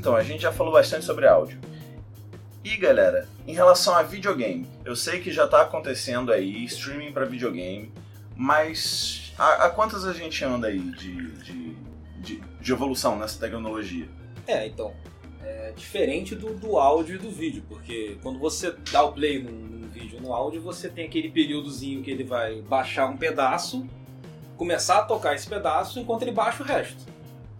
Então, 0.00 0.16
a 0.16 0.22
gente 0.22 0.40
já 0.40 0.50
falou 0.50 0.72
bastante 0.72 1.04
sobre 1.04 1.26
áudio. 1.26 1.60
E 2.64 2.74
galera, 2.78 3.28
em 3.46 3.52
relação 3.52 3.94
a 3.94 4.02
videogame, 4.02 4.66
eu 4.82 4.96
sei 4.96 5.20
que 5.20 5.30
já 5.30 5.46
tá 5.46 5.60
acontecendo 5.60 6.32
aí 6.32 6.64
streaming 6.64 7.12
para 7.12 7.26
videogame, 7.26 7.92
mas 8.34 9.34
a, 9.38 9.66
a 9.66 9.70
quantas 9.70 10.06
a 10.06 10.14
gente 10.14 10.42
anda 10.42 10.68
aí 10.68 10.78
de, 10.78 11.32
de, 11.32 11.76
de, 12.16 12.42
de 12.62 12.72
evolução 12.72 13.18
nessa 13.18 13.38
tecnologia? 13.38 14.08
É, 14.46 14.66
então. 14.66 14.94
É 15.42 15.74
diferente 15.76 16.34
do, 16.34 16.54
do 16.54 16.78
áudio 16.78 17.16
e 17.16 17.18
do 17.18 17.30
vídeo, 17.30 17.62
porque 17.68 18.16
quando 18.22 18.38
você 18.38 18.74
dá 18.90 19.02
o 19.02 19.12
play 19.12 19.42
num, 19.42 19.52
num 19.52 19.88
vídeo 19.88 20.18
no 20.18 20.32
áudio, 20.32 20.62
você 20.62 20.88
tem 20.88 21.04
aquele 21.04 21.30
períodozinho 21.30 22.02
que 22.02 22.10
ele 22.10 22.24
vai 22.24 22.62
baixar 22.62 23.06
um 23.06 23.18
pedaço 23.18 23.86
começar 24.56 24.98
a 24.98 25.02
tocar 25.02 25.34
esse 25.34 25.48
pedaço 25.48 25.98
enquanto 25.98 26.20
ele 26.20 26.32
baixa 26.32 26.62
o 26.62 26.66
resto. 26.66 27.09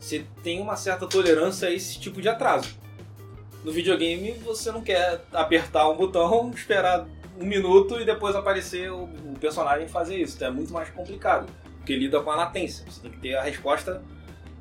Você 0.01 0.25
tem 0.43 0.61
uma 0.61 0.77
certa 0.77 1.07
tolerância 1.07 1.69
a 1.69 1.71
esse 1.71 2.01
tipo 2.01 2.23
de 2.23 2.29
atraso. 2.29 2.75
No 3.63 3.71
videogame, 3.71 4.33
você 4.43 4.73
não 4.73 4.81
quer 4.81 5.23
apertar 5.33 5.89
um 5.91 5.97
botão, 5.97 6.51
esperar 6.57 7.07
um 7.39 7.45
minuto 7.45 8.01
e 8.01 8.05
depois 8.05 8.35
aparecer 8.35 8.91
o, 8.91 9.09
personagem 9.39 9.89
fazer 9.89 10.17
isso. 10.17 10.37
Então 10.37 10.49
é 10.49 10.51
muito 10.51 10.73
mais 10.73 10.91
complicado, 10.91 11.51
porque 11.79 11.97
lida 11.97 12.21
com 12.21 12.31
a 12.31 12.37
latência. 12.37 12.85
Você 12.87 13.01
tem 13.01 13.11
que 13.11 13.19
ter 13.19 13.35
a 13.35 13.43
resposta 13.43 14.03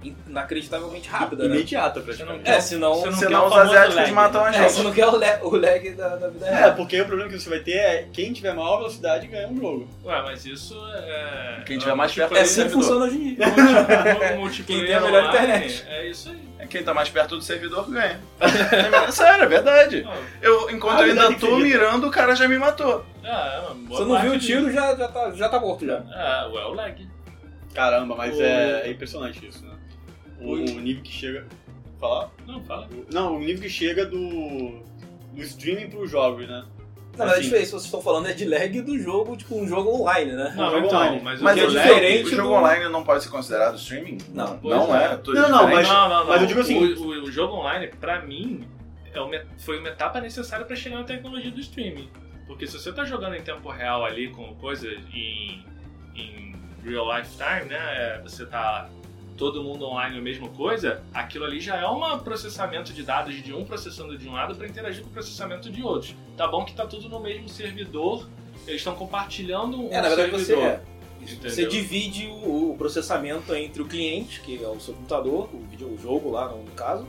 inacreditavelmente 0.02 1.10
rápida, 1.10 1.48
né? 1.48 1.56
Imediata, 1.56 2.00
praticamente. 2.00 2.50
É, 2.50 2.60
senão... 2.62 2.96
Você 2.96 3.10
não 3.10 3.18
Senão 3.18 3.48
os 3.48 3.54
asiáticos 3.58 3.96
lag. 3.96 4.12
matam 4.14 4.44
a 4.46 4.50
É, 4.50 4.54
gente. 4.54 4.72
você 4.72 4.84
não 4.84 4.92
quer 4.94 5.06
o, 5.08 5.16
lag, 5.18 5.40
o 5.46 5.56
lag 5.58 5.90
da, 5.92 6.16
da 6.16 6.28
vida 6.30 6.46
É, 6.48 6.56
real. 6.56 6.76
porque 6.76 7.02
o 7.02 7.06
problema 7.06 7.30
que 7.30 7.40
você 7.40 7.50
vai 7.50 7.60
ter 7.60 7.74
é 7.78 8.08
quem 8.14 8.32
tiver 8.32 8.54
maior 8.54 8.78
velocidade 8.78 9.28
ganha 9.28 9.48
um 9.50 9.58
jogo. 9.58 9.88
Ué, 10.06 10.22
mas 10.22 10.46
isso 10.46 10.74
é. 10.96 11.64
Quem 11.66 11.78
tiver 11.78 11.96
mais 11.96 12.14
perto 12.14 12.32
É 12.34 12.40
do 12.40 12.42
assim 12.42 12.48
que 12.48 12.56
servidor. 12.70 12.82
funciona 12.82 13.06
hoje 13.06 13.16
em 13.18 13.36
dia. 13.36 13.46
Quem 14.66 14.86
tem 14.86 14.96
a 14.96 15.02
melhor 15.02 15.24
online, 15.26 15.46
internet. 15.48 15.86
É 15.90 16.08
isso 16.10 16.30
aí. 16.30 16.68
Quem 16.68 16.84
tá 16.84 16.94
mais 16.94 17.10
perto 17.10 17.36
do 17.36 17.42
servidor 17.42 17.90
ganha. 17.90 18.20
É 18.40 19.12
sério, 19.12 19.44
é 19.44 19.48
verdade. 19.48 20.08
Eu, 20.42 20.70
enquanto 20.70 21.00
Ah, 21.00 21.08
eu 21.08 21.10
ainda 21.10 21.24
tô 21.28 21.32
infinita. 21.48 21.58
mirando, 21.58 22.08
o 22.08 22.12
cara 22.12 22.36
já 22.36 22.48
me 22.48 22.58
matou. 22.60 23.04
Ah, 23.24 23.54
é 23.56 23.60
uma 23.62 23.74
boa 23.88 24.00
Você 24.00 24.06
não 24.14 24.22
viu 24.22 24.34
o 24.34 24.40
tiro, 24.40 24.72
já, 24.72 24.96
já, 24.96 25.08
tá, 25.08 25.32
já 25.32 25.50
tá 25.50 25.60
morto 25.60 25.86
já. 25.86 26.04
Ah, 26.14 26.50
ué, 26.54 26.64
o 26.66 26.74
lag. 26.74 27.08
Caramba, 27.74 28.16
mas 28.16 28.38
O- 28.38 28.42
é, 28.42 28.82
é 28.88 28.92
impressionante 28.92 29.46
isso, 29.48 29.66
né? 29.66 29.74
O, 30.42 30.52
O- 30.54 30.58
nível 30.58 31.04
que 31.04 31.12
chega. 31.12 31.46
Falar? 32.00 32.30
Não, 32.48 32.64
fala. 32.64 32.88
O- 32.92 33.14
Não, 33.14 33.36
o 33.36 33.40
nível 33.40 33.62
que 33.64 33.70
chega 33.70 34.06
do. 34.06 34.82
do 35.34 35.42
streaming 35.44 35.90
pros 35.90 36.10
jogos, 36.10 36.48
né? 36.48 36.66
Na 37.18 37.26
verdade, 37.26 37.48
Assim. 37.48 37.56
isso 37.56 37.66
que 37.66 37.72
vocês 37.72 37.84
estão 37.84 38.02
falando 38.02 38.28
é 38.30 38.34
de 38.34 38.46
lag 38.46 38.82
do 38.82 38.98
jogo, 38.98 39.36
tipo 39.36 39.54
um 39.60 39.68
jogo 39.68 39.90
online, 39.90 40.32
né? 40.32 40.54
Não, 40.56 40.72
jogo 40.72 40.88
então, 40.88 41.00
online. 41.00 41.22
mas, 41.22 41.42
Mas 41.42 41.58
o 41.58 41.60
é 41.60 41.64
é 41.64 41.68
diferente 41.68 42.26
O 42.28 42.30
jogo 42.30 42.48
do- 42.50 42.54
online 42.56 42.88
não 42.90 43.04
pode 43.04 43.24
ser 43.24 43.30
considerado 43.30 43.76
streaming? 43.76 44.20
Não. 44.34 44.58
Não 44.64 44.96
é. 44.96 45.06
é? 45.16 45.20
Não, 45.34 45.50
não, 45.50 45.68
mas- 45.70 45.88
não, 45.88 46.10
não, 46.10 46.28
mas 46.28 46.42
eu 46.42 46.48
digo 46.48 46.62
assim- 46.62 46.78
O, 46.78 47.02
o- 47.02 47.24
o 47.24 47.32
jogo 47.32 47.56
online, 47.56 47.88
pra 48.00 48.22
mim, 48.22 48.66
é 49.14 49.20
uma- 49.20 49.44
foi 49.58 49.80
uma 49.80 49.90
etapa 49.90 50.22
necessária 50.22 50.66
pra 50.66 50.76
chegar 50.78 50.98
na 51.00 51.04
tecnologia 51.04 51.52
do 51.52 51.60
streaming. 51.60 52.10
Porque 52.48 52.66
se 52.66 52.80
você 52.80 52.94
tá 52.94 53.04
jogando 53.04 53.36
em 53.36 53.42
tempo 53.42 53.70
real 53.70 54.06
ali 54.06 54.30
com 54.30 54.56
coisas 54.56 54.98
em, 55.14 55.66
em 56.16 56.56
real 56.86 57.06
life 57.18 57.32
time, 57.36 57.70
né? 57.70 57.78
é, 57.78 58.22
Você 58.24 58.46
tá 58.46 58.90
todo 59.40 59.64
mundo 59.64 59.86
online 59.86 60.18
a 60.18 60.22
mesma 60.22 60.50
coisa, 60.50 61.02
aquilo 61.14 61.46
ali 61.46 61.62
já 61.62 61.78
é 61.78 61.88
um 61.88 62.20
processamento 62.20 62.92
de 62.92 63.02
dados 63.04 63.42
de 63.42 63.54
um 63.54 63.64
processando 63.64 64.18
de 64.18 64.28
um 64.28 64.34
lado 64.34 64.54
para 64.54 64.68
interagir 64.68 65.02
com 65.02 65.10
o 65.10 65.14
processamento 65.14 65.72
de 65.72 65.82
outros. 65.82 66.14
Tá 66.36 66.46
bom 66.46 66.66
que 66.66 66.74
tá 66.74 66.86
tudo 66.86 67.08
no 67.08 67.22
mesmo 67.22 67.48
servidor, 67.48 68.28
eles 68.68 68.82
estão 68.82 68.94
compartilhando 68.96 69.80
um 69.82 69.88
É, 69.92 70.02
na 70.02 70.10
verdade 70.10 70.30
você 70.32 70.46
servidor. 70.54 70.70
é. 70.70 71.00
Entendeu? 71.22 71.50
Você 71.50 71.66
divide 71.68 72.28
o, 72.28 72.72
o 72.72 72.76
processamento 72.78 73.54
entre 73.56 73.82
o 73.82 73.86
cliente, 73.86 74.40
que 74.42 74.62
é 74.64 74.68
o 74.68 74.80
seu 74.80 74.94
computador, 74.94 75.50
o, 75.54 75.98
jogo 75.98 76.32
lá 76.32 76.50
no 76.50 76.64
caso, 76.72 77.08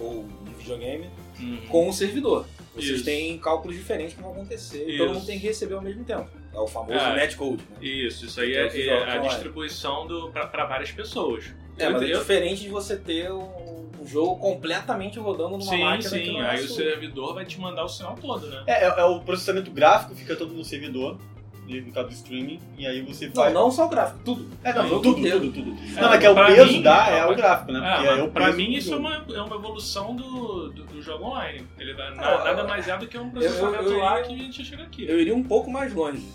ou 0.00 0.20
um 0.24 0.52
videogame, 0.58 1.08
Uhum. 1.40 1.60
com 1.68 1.88
o 1.88 1.92
servidor. 1.92 2.46
Vocês 2.74 2.96
Isso. 2.96 3.04
têm 3.04 3.38
cálculos 3.38 3.76
diferentes 3.76 4.14
que 4.14 4.20
vão 4.20 4.32
acontecer 4.32 4.88
e 4.88 4.98
todo 4.98 5.14
mundo 5.14 5.24
tem 5.24 5.38
que 5.38 5.46
receber 5.46 5.74
ao 5.74 5.80
mesmo 5.82 6.04
tempo. 6.04 6.28
É 6.52 6.58
o 6.58 6.66
famoso 6.66 6.98
É. 6.98 7.14
netcode, 7.14 7.62
né? 7.70 7.76
Isso, 7.80 8.26
isso 8.26 8.40
aí 8.40 8.50
Então, 8.50 8.62
é, 8.62 8.66
é 8.66 8.84
jogos 8.84 9.08
a 9.14 9.18
distribuição 9.28 10.06
pra 10.32 10.64
várias 10.66 10.90
pessoas. 10.90 11.44
É, 11.78 11.88
mas 11.90 12.02
é 12.02 12.06
diferente 12.06 12.62
de 12.62 12.68
você 12.68 12.96
ter 12.96 13.30
um, 13.32 13.68
jogo 14.06 14.36
completamente 14.36 15.18
rodando 15.18 15.50
numa 15.50 15.62
Sim, 15.62 15.84
máquina 15.84 16.08
sim. 16.10 16.32
não 16.32 16.42
é 16.42 16.50
Aí 16.50 16.64
o 16.64 16.68
servidor 16.68 17.34
vai 17.34 17.44
te 17.44 17.60
mandar 17.60 17.84
o 17.84 17.88
sinal 17.88 18.16
todo, 18.20 18.46
né? 18.46 18.62
É, 18.66 18.84
é, 18.86 18.86
é 18.86 19.04
o 19.04 19.20
processamento 19.20 19.70
gráfico, 19.70 20.14
fica 20.14 20.34
todo 20.34 20.54
no 20.54 20.64
servidor, 20.64 21.18
no 21.66 21.92
caso 21.92 22.08
do 22.08 22.14
streaming, 22.14 22.58
e 22.78 22.86
aí 22.86 23.02
você 23.02 23.26
Não, 23.26 23.34
faz. 23.34 23.52
não 23.52 23.70
só 23.70 23.84
o 23.84 23.88
gráfico, 23.90 24.20
tudo. 24.24 24.48
É, 24.64 24.72
não, 24.72 24.88
tudo, 24.88 25.14
tudo, 25.16 25.52
tudo. 25.52 25.76
É, 25.94 26.00
Não, 26.00 26.08
mas 26.08 26.18
que 26.20 26.24
é 26.26 26.30
o 26.30 26.34
peso 26.34 26.72
mim, 26.72 26.82
dá, 26.82 27.10
é 27.10 27.18
é, 27.18 27.26
o 27.26 27.36
gráfico, 27.36 27.72
né? 27.72 27.92
Porque 27.94 28.08
é 28.08 28.22
o 28.22 28.30
pra 28.30 28.52
mim 28.52 28.72
isso 28.72 28.94
é 28.94 28.96
uma, 28.96 29.14
é 29.16 29.42
uma 29.42 29.56
evolução 29.56 30.16
do, 30.16 30.70
do, 30.70 30.84
do 30.84 31.02
jogo 31.02 31.24
online. 31.26 31.66
Ele 31.78 31.92
dá, 31.92 32.08
Ah, 32.16 32.44
nada, 32.44 32.64
mais 32.64 32.88
é 32.88 32.96
do 32.96 33.06
que 33.06 33.18
um 33.18 33.28
processamento 33.28 33.84
eu- 33.84 33.92
eu- 33.92 33.98
lá 33.98 34.22
que 34.22 34.32
a 34.32 34.36
gente 34.38 34.64
chega 34.64 34.84
aqui. 34.84 35.06
Eu 35.06 35.20
iria 35.20 35.34
um 35.36 35.44
pouco 35.44 35.70
mais 35.70 35.92
longe. 35.92 36.26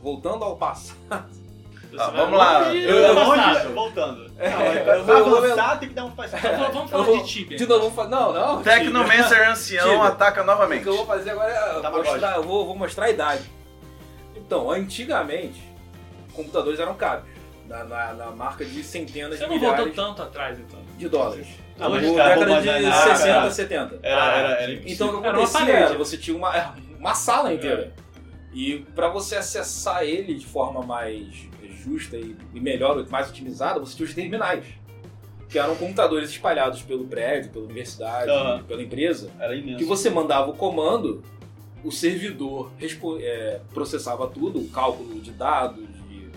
Voltando 0.00 0.44
ao 0.44 0.56
passado. 0.56 1.28
Você 1.90 2.00
Ah, 2.02 2.10
vamos 2.10 2.38
lá. 2.38 2.74
Eu, 2.74 2.96
eu 2.96 3.18
avançado. 3.18 3.74
voltando. 3.74 4.30
É, 4.38 4.50
não, 4.50 4.60
é, 4.60 4.98
eu 4.98 5.04
vou- 5.04 5.16
eu 5.16 5.36
avançar 5.38 5.78
tem 5.80 5.88
que 5.88 5.94
dar 5.94 6.04
um 6.04 6.10
passo. 6.10 6.36
Então, 6.36 6.72
Vamos 6.72 6.90
falar 6.90 7.04
vou- 7.04 7.22
de 7.22 7.28
Tibia. 7.28 7.56
De 7.58 7.66
novo, 7.66 7.80
vamos 7.80 7.94
fazer. 7.94 8.10
Não, 8.10 8.32
não. 8.32 8.62
Tecnomancer 8.62 9.48
ancião 9.48 9.88
Tibia. 9.88 10.04
ataca 10.08 10.42
O 10.42 10.44
novamente. 10.46 10.82
que 10.82 10.88
eu 10.88 10.96
vou 10.96 11.06
fazer 11.06 11.30
agora 11.30 11.50
é 11.52 11.90
mostrar, 11.90 12.36
eu 12.36 12.42
vou, 12.42 12.66
vou 12.66 12.76
mostrar 12.76 13.06
a 13.06 13.10
idade. 13.10 13.42
Então, 14.36 14.70
antigamente, 14.70 15.60
computadores 16.32 16.78
eram 16.78 16.94
caros. 16.94 17.24
Na, 17.68 17.82
na- 17.82 18.12
na 18.14 18.26
marca 18.30 18.64
de 18.64 18.80
centenas 18.84 19.38
Você 19.40 19.44
de 19.44 19.50
não 19.50 19.58
voltou 19.58 19.90
tanto 19.90 20.22
atrás, 20.22 20.56
então. 20.56 20.78
de 20.96 21.08
dólares. 21.08 21.48
Não, 21.76 21.90
mas 21.90 22.02
Na 22.02 22.14
tá 22.22 22.28
década 22.28 22.60
de 22.60 22.66
na 22.66 22.72
época 22.76 23.16
60, 23.16 23.28
era- 23.28 23.50
70. 23.50 23.98
Era, 24.04 24.24
era, 24.36 24.48
era 24.62 24.72
Então 24.86 25.08
o 25.08 25.20
que 25.20 25.26
Era 25.26 25.36
acontecia 25.36 25.60
parede. 25.66 25.82
era, 25.82 25.94
você 25.98 26.16
tinha 26.16 26.36
uma, 26.36 26.74
uma 26.98 27.14
sala 27.14 27.52
inteira. 27.52 27.92
E 28.54 28.78
para 28.94 29.08
você 29.08 29.34
acessar 29.36 30.04
ele 30.04 30.34
de 30.36 30.46
forma 30.46 30.80
mais 30.82 31.26
justa 31.86 32.16
e 32.16 32.36
e 32.52 32.60
melhor, 32.60 33.06
mais 33.08 33.28
otimizada, 33.30 33.78
você 33.80 33.96
tinha 33.96 34.06
os 34.08 34.14
terminais. 34.14 34.64
Que 35.48 35.58
eram 35.58 35.76
computadores 35.76 36.28
espalhados 36.30 36.82
pelo 36.82 37.04
prédio, 37.04 37.50
pela 37.50 37.64
universidade, 37.66 38.30
Aham. 38.30 38.64
pela 38.64 38.82
empresa. 38.82 39.30
era 39.38 39.54
imenso. 39.54 39.78
que 39.78 39.84
você 39.84 40.10
mandava 40.10 40.50
o 40.50 40.54
comando, 40.54 41.22
o 41.84 41.92
servidor 41.92 42.72
é, 43.20 43.60
processava 43.72 44.26
tudo, 44.26 44.58
o 44.58 44.68
cálculo 44.68 45.20
de 45.20 45.30
dados, 45.30 45.86
de- 46.08 46.28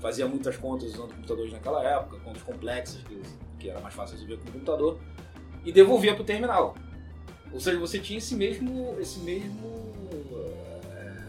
fazia 0.00 0.26
muitas 0.26 0.56
contas 0.56 0.94
usando 0.94 1.14
computadores 1.14 1.52
naquela 1.52 1.82
época, 1.84 2.16
contas 2.24 2.42
complexas, 2.42 3.02
que, 3.02 3.20
que 3.58 3.68
era 3.68 3.80
mais 3.80 3.94
fácil 3.94 4.14
resolver 4.16 4.38
com 4.42 4.48
o 4.48 4.52
computador, 4.52 4.98
e 5.64 5.70
devolvia 5.72 6.14
para 6.14 6.22
o 6.22 6.24
terminal. 6.24 6.74
Ou 7.52 7.60
seja, 7.60 7.78
você 7.78 7.98
tinha 7.98 8.18
esse 8.18 8.34
mesmo, 8.34 8.96
esse 8.98 9.18
mesmo 9.20 9.93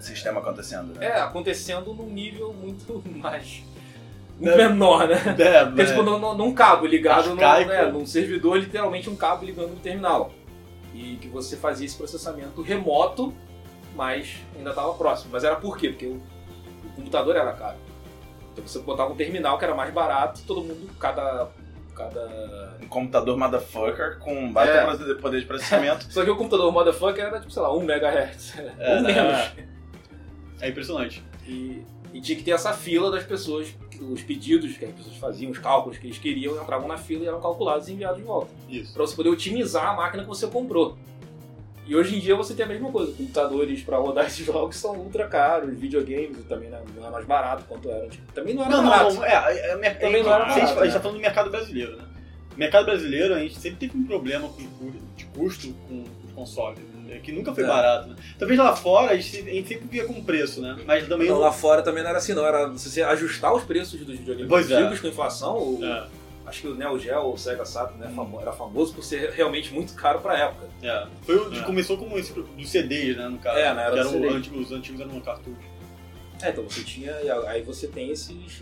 Sistema 0.05 0.39
acontecendo, 0.39 0.97
né? 0.97 1.05
é, 1.05 1.19
acontecendo 1.21 1.93
num 1.93 2.07
nível 2.07 2.53
muito 2.53 3.01
mais 3.17 3.63
muito 4.39 4.57
menor, 4.57 5.07
né? 5.07 5.15
É, 5.37 5.63
Porque, 5.65 5.81
mas- 5.81 5.89
tipo, 5.89 6.03
num, 6.03 6.19
num- 6.19 6.33
num 6.35 6.53
cabo 6.53 6.85
ligado 6.85 7.27
no, 7.27 7.33
Arcaico. 7.43 7.71
é, 7.71 7.89
num 7.91 8.05
servidor, 8.05 8.57
literalmente 8.57 9.09
um 9.09 9.15
cabo 9.15 9.45
ligando 9.45 9.69
no 9.69 9.77
terminal. 9.77 10.31
E 10.93 11.15
que 11.21 11.27
você 11.29 11.55
fazia 11.57 11.85
esse 11.85 11.95
processamento 11.97 12.61
remoto, 12.61 13.33
mas 13.95 14.35
ainda 14.57 14.71
estava 14.71 14.93
próximo. 14.93 15.29
Mas 15.31 15.43
era 15.45 15.55
por 15.55 15.77
quê? 15.77 15.89
Porque 15.89 16.05
o, 16.05 16.15
o 16.85 16.89
computador 16.97 17.35
era 17.35 17.51
caro. 17.53 17.77
Então 18.51 18.65
você 18.67 18.79
botava 18.79 19.11
um 19.11 19.15
terminal 19.15 19.57
que 19.57 19.63
era 19.65 19.73
mais 19.75 19.93
barato, 19.93 20.41
todo 20.45 20.61
mundo, 20.61 20.89
cada. 20.99 21.49
cada... 21.95 22.77
Um 22.81 22.87
computador 22.87 23.37
motherfucker 23.37 24.19
com 24.19 24.51
baita 24.51 24.73
É. 24.73 25.13
poder 25.15 25.39
de 25.39 25.45
processamento. 25.45 26.05
Só 26.11 26.23
que 26.25 26.29
o 26.29 26.35
computador 26.35 26.71
motherfucker 26.73 27.23
era 27.25 27.39
tipo, 27.39 27.51
sei 27.51 27.61
lá, 27.61 27.73
1 27.73 27.81
MHz. 27.83 28.53
É, 28.79 28.95
ou 28.95 29.01
né? 29.03 29.13
menos. 29.13 29.39
É 29.57 29.74
impressionante. 30.69 31.23
E, 31.47 31.81
e 32.13 32.21
tinha 32.21 32.37
que 32.37 32.43
ter 32.43 32.51
essa 32.51 32.73
fila 32.73 33.11
das 33.11 33.23
pessoas, 33.23 33.67
os 34.01 34.21
pedidos 34.21 34.77
que 34.77 34.85
as 34.85 34.91
pessoas 34.93 35.15
faziam, 35.17 35.51
os 35.51 35.57
cálculos 35.59 35.97
que 35.97 36.07
eles 36.07 36.17
queriam, 36.17 36.61
entravam 36.61 36.87
na 36.87 36.97
fila 36.97 37.23
e 37.23 37.27
eram 37.27 37.41
calculados 37.41 37.87
e 37.87 37.93
enviados 37.93 38.17
de 38.17 38.23
volta. 38.23 38.51
Isso. 38.69 38.93
Para 38.93 39.05
você 39.05 39.15
poder 39.15 39.29
otimizar 39.29 39.87
a 39.89 39.93
máquina 39.93 40.23
que 40.23 40.29
você 40.29 40.47
comprou. 40.47 40.97
E 41.87 41.95
hoje 41.95 42.15
em 42.15 42.19
dia 42.19 42.35
você 42.35 42.55
tem 42.55 42.65
a 42.65 42.67
mesma 42.67 42.91
coisa. 42.91 43.11
Computadores 43.13 43.83
para 43.83 43.97
rodar 43.97 44.25
esses 44.27 44.43
jogos 44.45 44.75
são 44.75 44.95
ultra 44.97 45.27
caros, 45.27 45.77
videogames 45.77 46.43
também 46.49 46.69
não 46.69 46.83
não 46.95 47.07
é 47.07 47.11
mais 47.11 47.25
barato 47.25 47.63
quanto 47.67 47.89
era. 47.89 48.05
antes. 48.05 48.19
Também 48.33 48.55
não 48.55 48.63
era 48.63 48.71
Não, 48.71 48.81
não, 48.83 48.89
barato. 48.89 49.13
não. 49.15 49.23
É, 49.23 49.33
é, 49.33 49.69
é, 49.71 49.75
mer- 49.77 49.99
Também 49.99 50.21
é, 50.21 50.23
não 50.23 50.33
era 50.33 50.45
a 50.45 50.49
gente- 50.49 50.61
barato, 50.61 50.79
A 50.79 50.83
gente 50.83 50.93
tá 50.93 50.97
né? 50.97 51.01
falando 51.03 51.17
do 51.17 51.21
mercado 51.21 51.49
brasileiro, 51.51 51.95
né? 51.97 52.03
O 52.55 52.57
mercado 52.57 52.85
brasileiro, 52.85 53.35
a 53.35 53.39
gente 53.39 53.59
sempre 53.59 53.87
teve 53.87 53.97
um 53.97 54.05
problema 54.05 54.47
com 54.49 54.63
de 55.15 55.25
custo 55.25 55.73
com 55.87 56.03
os 56.25 56.31
consoles, 56.33 56.79
né? 56.79 56.94
Que 57.23 57.31
nunca 57.31 57.53
foi 57.53 57.63
É. 57.63 57.67
barato, 57.67 58.09
né? 58.09 58.15
Talvez 58.37 58.59
lá 58.59 58.75
fora 58.75 59.11
a 59.11 59.15
gente, 59.17 59.49
a 59.49 59.53
gente 59.53 59.67
sempre 59.67 59.87
via 59.87 60.05
com 60.05 60.23
preço, 60.23 60.61
né? 60.61 60.77
Mas 60.85 61.07
também 61.07 61.27
Não, 61.29 61.37
lá 61.39 61.51
fora 61.51 61.81
também 61.81 62.01
não 62.03 62.09
era 62.09 62.19
assim, 62.19 62.33
não. 62.33 62.45
Era 62.45 62.75
se 62.77 62.89
você 62.89 63.01
ajustar 63.01 63.53
os 63.53 63.63
preços 63.63 63.99
dos 64.05 64.17
videogames 64.17 64.49
Pois 64.49 64.69
é. 64.71 64.75
antigos 64.75 64.99
com 64.99 65.07
inflação, 65.07 65.57
o- 65.57 65.79
É, 65.83 66.07
acho 66.45 66.61
que 66.61 66.67
o 66.67 66.75
Neo 66.75 66.97
Geo 66.99 67.21
ou 67.21 67.33
o 67.33 67.37
Sega 67.37 67.65
Saturn 67.65 67.99
né, 67.99 68.11
famo- 68.15 68.39
era 68.41 68.51
famoso 68.51 68.93
por 68.93 69.03
ser 69.03 69.31
realmente 69.31 69.73
muito 69.73 69.93
caro 69.93 70.19
pra 70.19 70.37
época. 70.37 70.67
é. 70.83 71.07
Foi 71.23 71.35
o, 71.35 71.53
É. 71.55 71.61
começou 71.63 71.97
como 71.97 72.17
esse 72.17 72.33
dos 72.33 72.69
CDs, 72.69 73.15
né? 73.17 73.27
No 73.27 73.37
caso. 73.39 73.57
É, 73.57 73.73
na 73.73 73.81
era 73.83 73.91
que 73.91 73.95
do 73.95 73.99
eram 74.01 74.11
CD. 74.11 74.27
antigos, 74.29 74.65
os 74.67 74.71
antigos 74.71 75.01
eram 75.01 75.19
cartuchos. 75.21 75.65
É, 76.41 76.49
então 76.49 76.63
você 76.65 76.83
tinha. 76.83 77.15
Aí 77.47 77.61
você 77.61 77.87
tem 77.87 78.11
esses. 78.11 78.61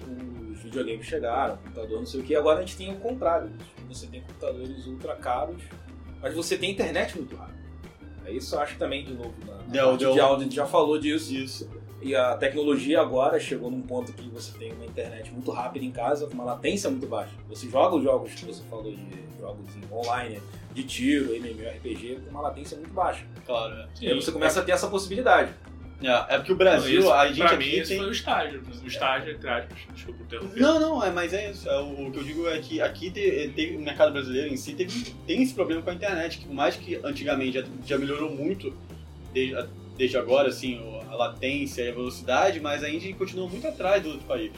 Os 0.53 0.61
videogames 0.61 1.05
chegaram, 1.05 1.57
computador, 1.57 1.99
não 1.99 2.05
sei 2.05 2.19
o 2.19 2.23
que. 2.23 2.35
Agora 2.35 2.59
a 2.59 2.61
gente 2.61 2.77
tem 2.77 2.91
o 2.93 2.97
contrário. 2.97 3.49
Você 3.89 4.05
tem 4.07 4.21
computadores 4.21 4.85
ultra 4.85 5.15
caros, 5.15 5.61
mas 6.21 6.33
você 6.33 6.55
tem 6.57 6.71
internet 6.71 7.17
muito 7.17 7.35
rápida. 7.35 7.62
É 8.25 8.31
isso 8.31 8.55
eu 8.55 8.59
acho 8.59 8.77
também, 8.77 9.03
de 9.03 9.13
novo, 9.13 9.33
na, 9.45 9.55
na 9.55 9.63
de 9.67 9.79
áudio 9.79 10.23
a 10.23 10.39
gente 10.39 10.55
já 10.55 10.65
falou 10.65 10.97
disso. 10.99 11.33
Isso. 11.33 11.69
E 12.01 12.13
a 12.15 12.35
tecnologia 12.35 12.99
agora 12.99 13.39
chegou 13.39 13.71
num 13.71 13.81
ponto 13.81 14.11
que 14.11 14.27
você 14.29 14.51
tem 14.57 14.73
uma 14.73 14.85
internet 14.85 15.31
muito 15.31 15.49
rápida 15.51 15.85
em 15.85 15.91
casa, 15.91 16.27
com 16.27 16.33
uma 16.33 16.43
latência 16.43 16.89
muito 16.89 17.07
baixa. 17.07 17.31
Você 17.47 17.69
joga 17.69 17.95
os 17.95 18.03
jogos 18.03 18.33
que 18.33 18.45
você 18.45 18.61
falou 18.69 18.91
de 18.91 19.23
jogos 19.39 19.65
online, 19.89 20.41
de 20.73 20.83
tiro, 20.83 21.33
MMORPG, 21.33 22.19
com 22.25 22.29
uma 22.29 22.41
latência 22.41 22.77
muito 22.77 22.93
baixa. 22.93 23.25
Claro, 23.45 23.73
é. 23.73 23.87
E 24.01 24.07
aí 24.09 24.15
você 24.15 24.31
começa 24.33 24.59
a 24.59 24.63
ter 24.63 24.73
essa 24.73 24.87
possibilidade. 24.87 25.53
É, 26.03 26.35
é 26.35 26.37
porque 26.37 26.51
o 26.51 26.55
Brasil, 26.55 26.99
Isso, 26.99 27.13
a 27.13 27.27
gente 27.27 27.37
pra 27.37 27.51
aqui 27.51 27.57
mim, 27.57 27.83
tem... 27.83 27.97
foi 27.97 28.07
o 28.07 28.11
estágio. 28.11 28.63
O 28.83 28.87
estágio, 28.87 29.33
entre 29.33 29.49
aspas, 29.49 29.77
desculpa 29.93 30.23
interromper. 30.23 30.59
Não, 30.59 30.79
não, 30.79 31.03
é, 31.03 31.09
mas 31.11 31.33
é 31.33 31.51
isso. 31.51 31.69
É, 31.69 31.79
o, 31.79 32.07
o 32.07 32.11
que 32.11 32.17
eu 32.19 32.23
digo 32.23 32.47
é 32.47 32.59
que 32.59 32.81
aqui 32.81 33.09
te- 33.11 33.51
tem- 33.55 33.75
o 33.77 33.81
mercado 33.81 34.11
brasileiro 34.11 34.53
em 34.53 34.57
si 34.57 34.73
teve, 34.73 35.13
tem 35.25 35.41
esse 35.41 35.53
problema 35.53 35.81
com 35.81 35.89
a 35.89 35.93
internet, 35.93 36.39
que 36.39 36.45
por 36.45 36.53
mais 36.53 36.75
que 36.75 36.99
antigamente 37.03 37.53
já, 37.59 37.63
já 37.85 37.97
melhorou 37.97 38.29
muito 38.29 38.75
desde, 39.33 39.55
desde 39.97 40.17
agora, 40.17 40.49
assim, 40.49 40.79
a 41.09 41.15
latência 41.15 41.83
e 41.83 41.89
a 41.89 41.93
velocidade, 41.93 42.59
mas 42.59 42.83
ainda 42.83 42.97
a 42.97 43.01
gente 43.01 43.13
continua 43.13 43.47
muito 43.47 43.67
atrás 43.67 44.01
do 44.03 44.09
outro 44.09 44.25
país. 44.25 44.51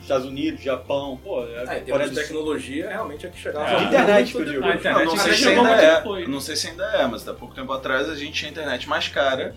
Estados 0.00 0.26
Unidos, 0.26 0.62
Japão, 0.62 1.18
pô, 1.22 1.42
é, 1.44 1.78
em 1.80 1.90
Coreia 1.90 2.08
de 2.08 2.14
Sul. 2.14 2.22
tecnologia, 2.22 2.88
realmente 2.88 3.26
é 3.26 3.28
que 3.30 3.38
chegava. 3.40 3.68
É. 3.68 3.76
De 3.78 3.84
internet, 3.86 4.32
que 4.32 4.38
eu 4.38 4.44
digo. 4.44 4.64
A 4.64 4.74
internet 4.76 5.04
não, 5.06 5.16
sei 5.16 5.32
se 5.32 5.38
chegou 5.38 5.64
ainda 5.64 5.68
muito 5.70 5.84
é. 5.84 5.96
depois. 5.96 6.28
Não 6.28 6.40
sei 6.40 6.56
se 6.56 6.68
ainda 6.68 6.84
é, 6.84 7.06
mas 7.06 7.26
há 7.26 7.34
pouco 7.34 7.54
tempo 7.54 7.72
atrás 7.72 8.08
a 8.08 8.14
gente 8.14 8.32
tinha 8.32 8.50
internet 8.50 8.88
mais 8.88 9.08
cara 9.08 9.56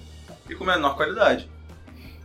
e 0.50 0.56
com 0.56 0.64
menor 0.64 0.96
qualidade. 0.96 1.50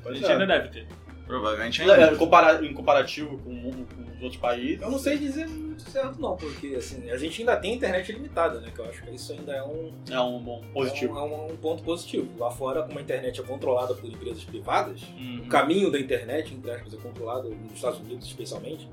A 0.04 0.12
gente 0.12 0.24
é. 0.26 0.32
ainda 0.32 0.46
deve 0.46 0.68
ter. 0.68 0.86
Provavelmente 1.26 1.80
É, 1.80 1.84
ainda. 1.90 2.12
em 2.12 2.16
compara- 2.18 2.64
em 2.64 2.74
comparativo 2.74 3.38
com, 3.38 3.72
com 3.72 4.02
os 4.16 4.22
outros 4.22 4.36
países. 4.36 4.82
Eu 4.82 4.90
não 4.90 4.98
sei 4.98 5.16
dizer 5.16 5.48
muito 5.48 5.80
certo, 5.90 6.20
não, 6.20 6.36
porque 6.36 6.74
assim, 6.76 7.10
a 7.10 7.16
gente 7.16 7.40
ainda 7.40 7.56
tem 7.56 7.72
internet 7.74 8.12
limitada, 8.12 8.60
né? 8.60 8.70
Que 8.74 8.78
eu 8.80 8.84
acho 8.84 9.02
que 9.02 9.10
isso 9.14 9.32
ainda 9.32 9.52
é 9.52 9.62
um, 9.62 9.92
É 10.10 10.20
um 10.20 10.38
bom 10.38 10.62
positivo. 10.74 11.18
É 11.18 11.22
um, 11.22 11.26
é 11.26 11.36
um- 11.36 11.52
um 11.52 11.56
ponto 11.56 11.82
positivo. 11.82 12.28
Lá 12.38 12.50
fora, 12.50 12.82
como 12.82 12.98
a 12.98 13.02
internet 13.02 13.40
é 13.40 13.42
controlada 13.42 13.94
por 13.94 14.06
empresas 14.10 14.44
privadas, 14.44 15.00
Uhum. 15.18 15.44
o 15.46 15.48
caminho 15.48 15.90
da 15.90 15.98
internet, 15.98 16.52
entre 16.52 16.70
aspas, 16.70 16.92
é 16.92 16.96
controlado 16.98 17.48
nos 17.48 17.72
Estados 17.72 18.00
Unidos 18.00 18.26
especialmente, 18.26 18.86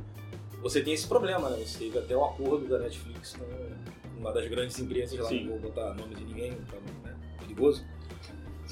você 0.62 0.82
tem 0.82 0.94
esse 0.94 1.08
problema, 1.08 1.50
né? 1.50 1.58
Você 1.58 1.80
teve 1.80 1.98
até 2.00 2.16
o 2.16 2.24
acordo 2.24 2.66
da 2.70 2.80
Netflix 2.80 3.34
com 3.36 4.20
uma 4.22 4.32
das 4.32 4.48
grandes 4.48 4.80
empresas 4.80 5.20
lá, 5.20 5.28
Sim. 5.28 5.44
não 5.44 5.58
vou 5.58 5.60
botar 5.70 5.94
nome 5.96 6.16
de 6.16 6.24
ninguém, 6.24 6.52
não, 6.52 7.02
né? 7.04 7.14
perigoso, 7.40 7.84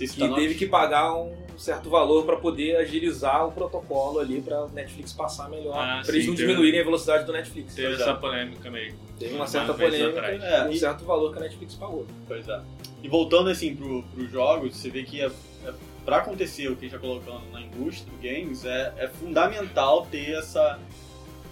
Isso 0.01 0.15
que 0.15 0.27
tá 0.27 0.35
teve 0.35 0.55
que 0.55 0.65
pagar 0.65 1.13
um 1.15 1.33
certo 1.57 1.89
valor 1.89 2.25
para 2.25 2.37
poder 2.37 2.77
agilizar 2.77 3.45
o 3.47 3.51
protocolo 3.51 4.19
ali 4.19 4.41
para 4.41 4.65
Netflix 4.67 5.11
passar 5.11 5.49
melhor, 5.49 5.75
Ah, 5.77 6.01
para 6.05 6.13
eles 6.13 6.23
sim, 6.25 6.29
não 6.31 6.37
teve- 6.37 6.47
diminuírem 6.47 6.79
a 6.79 6.83
velocidade 6.83 7.25
do 7.25 7.33
Netflix. 7.33 7.75
Teve 7.75 7.87
Pois 7.89 7.99
é. 7.99 8.03
essa 8.03 8.13
polêmica 8.13 8.71
meio. 8.71 8.95
Teve 9.19 9.35
uma 9.35 9.45
certa 9.47 9.73
polêmica 9.73 10.09
atrás. 10.19 10.41
É, 10.43 10.61
e 10.63 10.67
um 10.67 10.71
e- 10.71 10.77
certo 10.79 11.03
valor 11.03 11.33
que 11.33 11.39
a 11.39 11.41
Netflix 11.41 11.75
pagou. 11.75 12.05
Pois 12.27 12.47
é. 12.47 12.61
E 13.03 13.09
voltando 13.09 13.49
assim 13.49 13.75
pro, 13.75 14.03
pros 14.03 14.31
jogos, 14.31 14.75
você 14.77 14.89
vê 14.89 15.03
que 15.03 15.21
é, 15.21 15.25
é, 15.65 15.73
pra 16.05 16.17
acontecer 16.17 16.69
o 16.69 16.75
que 16.75 16.85
a 16.85 16.89
gente 16.89 16.91
tá 16.93 16.99
colocando 16.99 17.41
na 17.51 17.61
indústria 17.61 18.09
do 18.09 18.17
games, 18.21 18.63
é, 18.63 18.93
é 18.97 19.07
fundamental 19.09 20.05
ter 20.09 20.31
essa, 20.31 20.79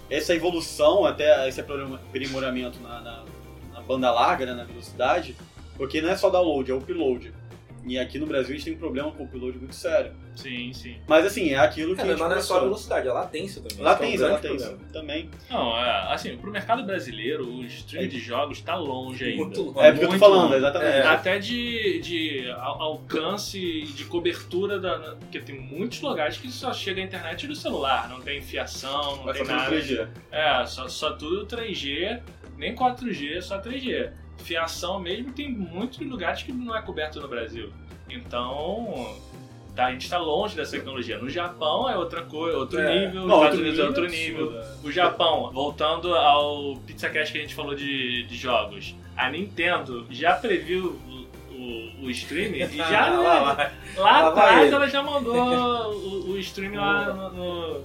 essa 0.08 0.34
evolução, 0.34 1.04
até 1.04 1.46
esse 1.48 1.60
aprim- 1.60 1.94
aprimoramento 1.94 2.80
na, 2.80 3.00
na, 3.02 3.24
na 3.74 3.80
banda 3.82 4.10
larga, 4.10 4.46
né, 4.46 4.54
na 4.54 4.64
velocidade, 4.64 5.36
porque 5.76 6.00
não 6.00 6.08
é 6.08 6.16
só 6.16 6.30
download, 6.30 6.70
é 6.70 6.74
upload. 6.74 7.32
E 7.88 7.98
aqui 7.98 8.18
no 8.18 8.26
Brasil 8.26 8.54
a 8.54 8.56
gente 8.56 8.64
tem 8.66 8.74
um 8.74 8.78
problema 8.78 9.10
com 9.12 9.22
o 9.22 9.26
upload 9.26 9.58
muito 9.58 9.74
sério. 9.74 10.12
Sim, 10.36 10.72
sim. 10.72 10.96
Mas 11.08 11.24
assim, 11.26 11.50
é 11.50 11.58
aquilo 11.58 11.94
que 11.96 12.00
É, 12.00 12.04
a 12.04 12.06
mas 12.08 12.18
não 12.18 12.32
é 12.32 12.40
só 12.40 12.58
a 12.58 12.60
velocidade, 12.60 13.08
é 13.08 13.10
a 13.10 13.14
latência 13.14 13.60
também. 13.62 13.84
Latência, 13.84 14.24
é 14.24 14.28
um 14.28 14.32
latência. 14.32 14.66
problema. 14.68 14.92
Também. 14.92 15.30
Não, 15.50 15.76
é, 15.76 16.12
assim, 16.12 16.36
pro 16.36 16.50
mercado 16.52 16.84
brasileiro, 16.84 17.44
o 17.48 17.64
streaming 17.64 18.08
de 18.08 18.20
jogos 18.20 18.60
tá 18.60 18.76
longe 18.76 19.24
ainda. 19.24 19.42
Muito 19.44 19.62
longe. 19.62 19.78
É 19.80 19.90
porque 19.90 20.04
eu 20.04 20.08
tô 20.08 20.12
Muito 20.12 20.20
falando, 20.20 20.54
exatamente. 20.54 20.96
É. 20.96 21.02
Até 21.06 21.38
de, 21.38 22.00
de 22.00 22.50
al- 22.52 22.82
alcance 22.82 23.58
e 23.58 23.84
de 23.86 24.04
cobertura, 24.04 24.78
da, 24.78 25.16
porque 25.16 25.40
tem 25.40 25.58
muitos 25.60 26.00
lugares 26.00 26.36
que 26.36 26.50
só 26.52 26.72
chega 26.72 27.00
a 27.00 27.04
internet 27.04 27.46
do 27.48 27.56
celular, 27.56 28.08
não 28.08 28.20
tem 28.20 28.40
fiação, 28.40 29.16
não 29.16 29.24
Vai 29.24 29.34
tem 29.34 29.44
nada. 29.44 29.74
3G. 29.74 30.08
É, 30.30 30.66
só, 30.66 30.86
só 30.88 31.12
tudo 31.12 31.46
3G, 31.46 32.20
nem 32.56 32.74
4G, 32.76 33.40
só 33.42 33.58
3G. 33.60 34.10
Fiação 34.38 34.98
mesmo 35.00 35.32
tem 35.32 35.50
muitos 35.50 35.98
lugares 35.98 36.42
que 36.42 36.52
não 36.52 36.74
é 36.76 36.80
coberto 36.82 37.20
no 37.20 37.28
Brasil. 37.28 37.70
Então, 38.08 39.16
tá, 39.76 39.86
a 39.86 39.92
gente 39.92 40.08
tá 40.08 40.18
longe 40.18 40.56
dessa 40.56 40.72
tecnologia. 40.72 41.18
No 41.18 41.28
Japão 41.28 41.88
é 41.88 41.96
outra 41.96 42.22
coisa, 42.22 42.58
outro 42.58 42.78
É. 42.80 43.06
nível, 43.06 43.26
nos 43.26 43.36
Estados 43.36 43.58
Unidos 43.60 43.78
é 43.78 43.84
outro 43.84 44.06
nível. 44.08 44.58
absurdo, 44.58 44.86
O 44.88 44.92
Japão, 44.92 45.50
voltando 45.52 46.14
ao 46.14 46.76
PizzaCast 46.86 47.32
que 47.32 47.38
a 47.38 47.42
gente 47.42 47.54
falou 47.54 47.74
de, 47.74 48.24
de 48.24 48.36
jogos, 48.36 48.94
a 49.16 49.30
Nintendo 49.30 50.06
já 50.10 50.34
previu 50.34 50.98
o, 51.50 52.04
o, 52.06 52.10
streaming 52.10 52.58
e 52.62 52.76
já 52.78 53.06
Ah, 53.08 53.10
lá, 53.10 53.40
lá. 53.40 53.70
lá 53.96 54.20
Lá 54.22 54.30
vai 54.30 54.54
atrás 54.54 54.72
ela 54.72 54.88
já 54.88 55.02
mandou 55.02 55.34
o, 55.92 56.30
o 56.30 56.38
streaming 56.38 56.76
lá 56.76 57.12
no, 57.12 57.30
no, 57.32 57.84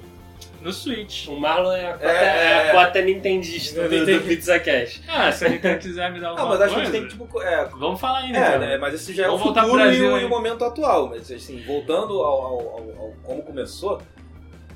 no 0.63 0.71
Switch. 0.73 1.27
O 1.27 1.39
Marlon 1.39 1.71
é 1.73 1.87
a 1.89 1.93
cota, 1.93 2.05
É, 2.05 2.15
é, 2.15 2.53
a 2.53 2.63
é. 2.67 2.71
cota 2.71 3.01
nintendista 3.01 3.81
Eu 3.81 3.89
do, 3.89 4.19
do 4.19 4.25
Pizza 4.25 4.59
Cash. 4.59 5.01
Ah, 5.07 5.31
se 5.31 5.45
a 5.45 5.49
Nintendo 5.49 5.79
quiser 5.79 6.11
me 6.11 6.19
dar 6.19 6.29
Não, 6.29 6.37
alguma 6.37 6.49
mas 6.49 6.61
acho 6.61 6.75
que 6.75 6.81
a 6.81 6.83
gente 6.85 6.91
tem 6.93 7.03
que, 7.03 7.09
tipo, 7.09 7.41
é, 7.41 7.65
vamos 7.77 7.99
falar 7.99 8.19
aí, 8.19 8.29
É, 8.31 8.39
Nintendo. 8.39 8.59
né, 8.59 8.77
mas 8.77 8.93
esse 8.95 9.13
já 9.13 9.23
é 9.25 9.27
o 9.27 9.31
Vamos 9.31 9.43
voltar 9.43 9.61
pro 9.63 9.71
futuro 9.71 9.89
e 9.89 9.97
Brasil, 9.97 10.13
o, 10.13 10.19
e 10.19 10.25
o 10.25 10.29
momento 10.29 10.63
atual. 10.65 11.09
Mas 11.09 11.31
assim, 11.31 11.61
voltando 11.67 12.13
ao, 12.21 12.41
ao- 12.41 12.59
ao- 12.59 12.95
ao 12.99 13.13
como 13.23 13.43
começou, 13.43 14.01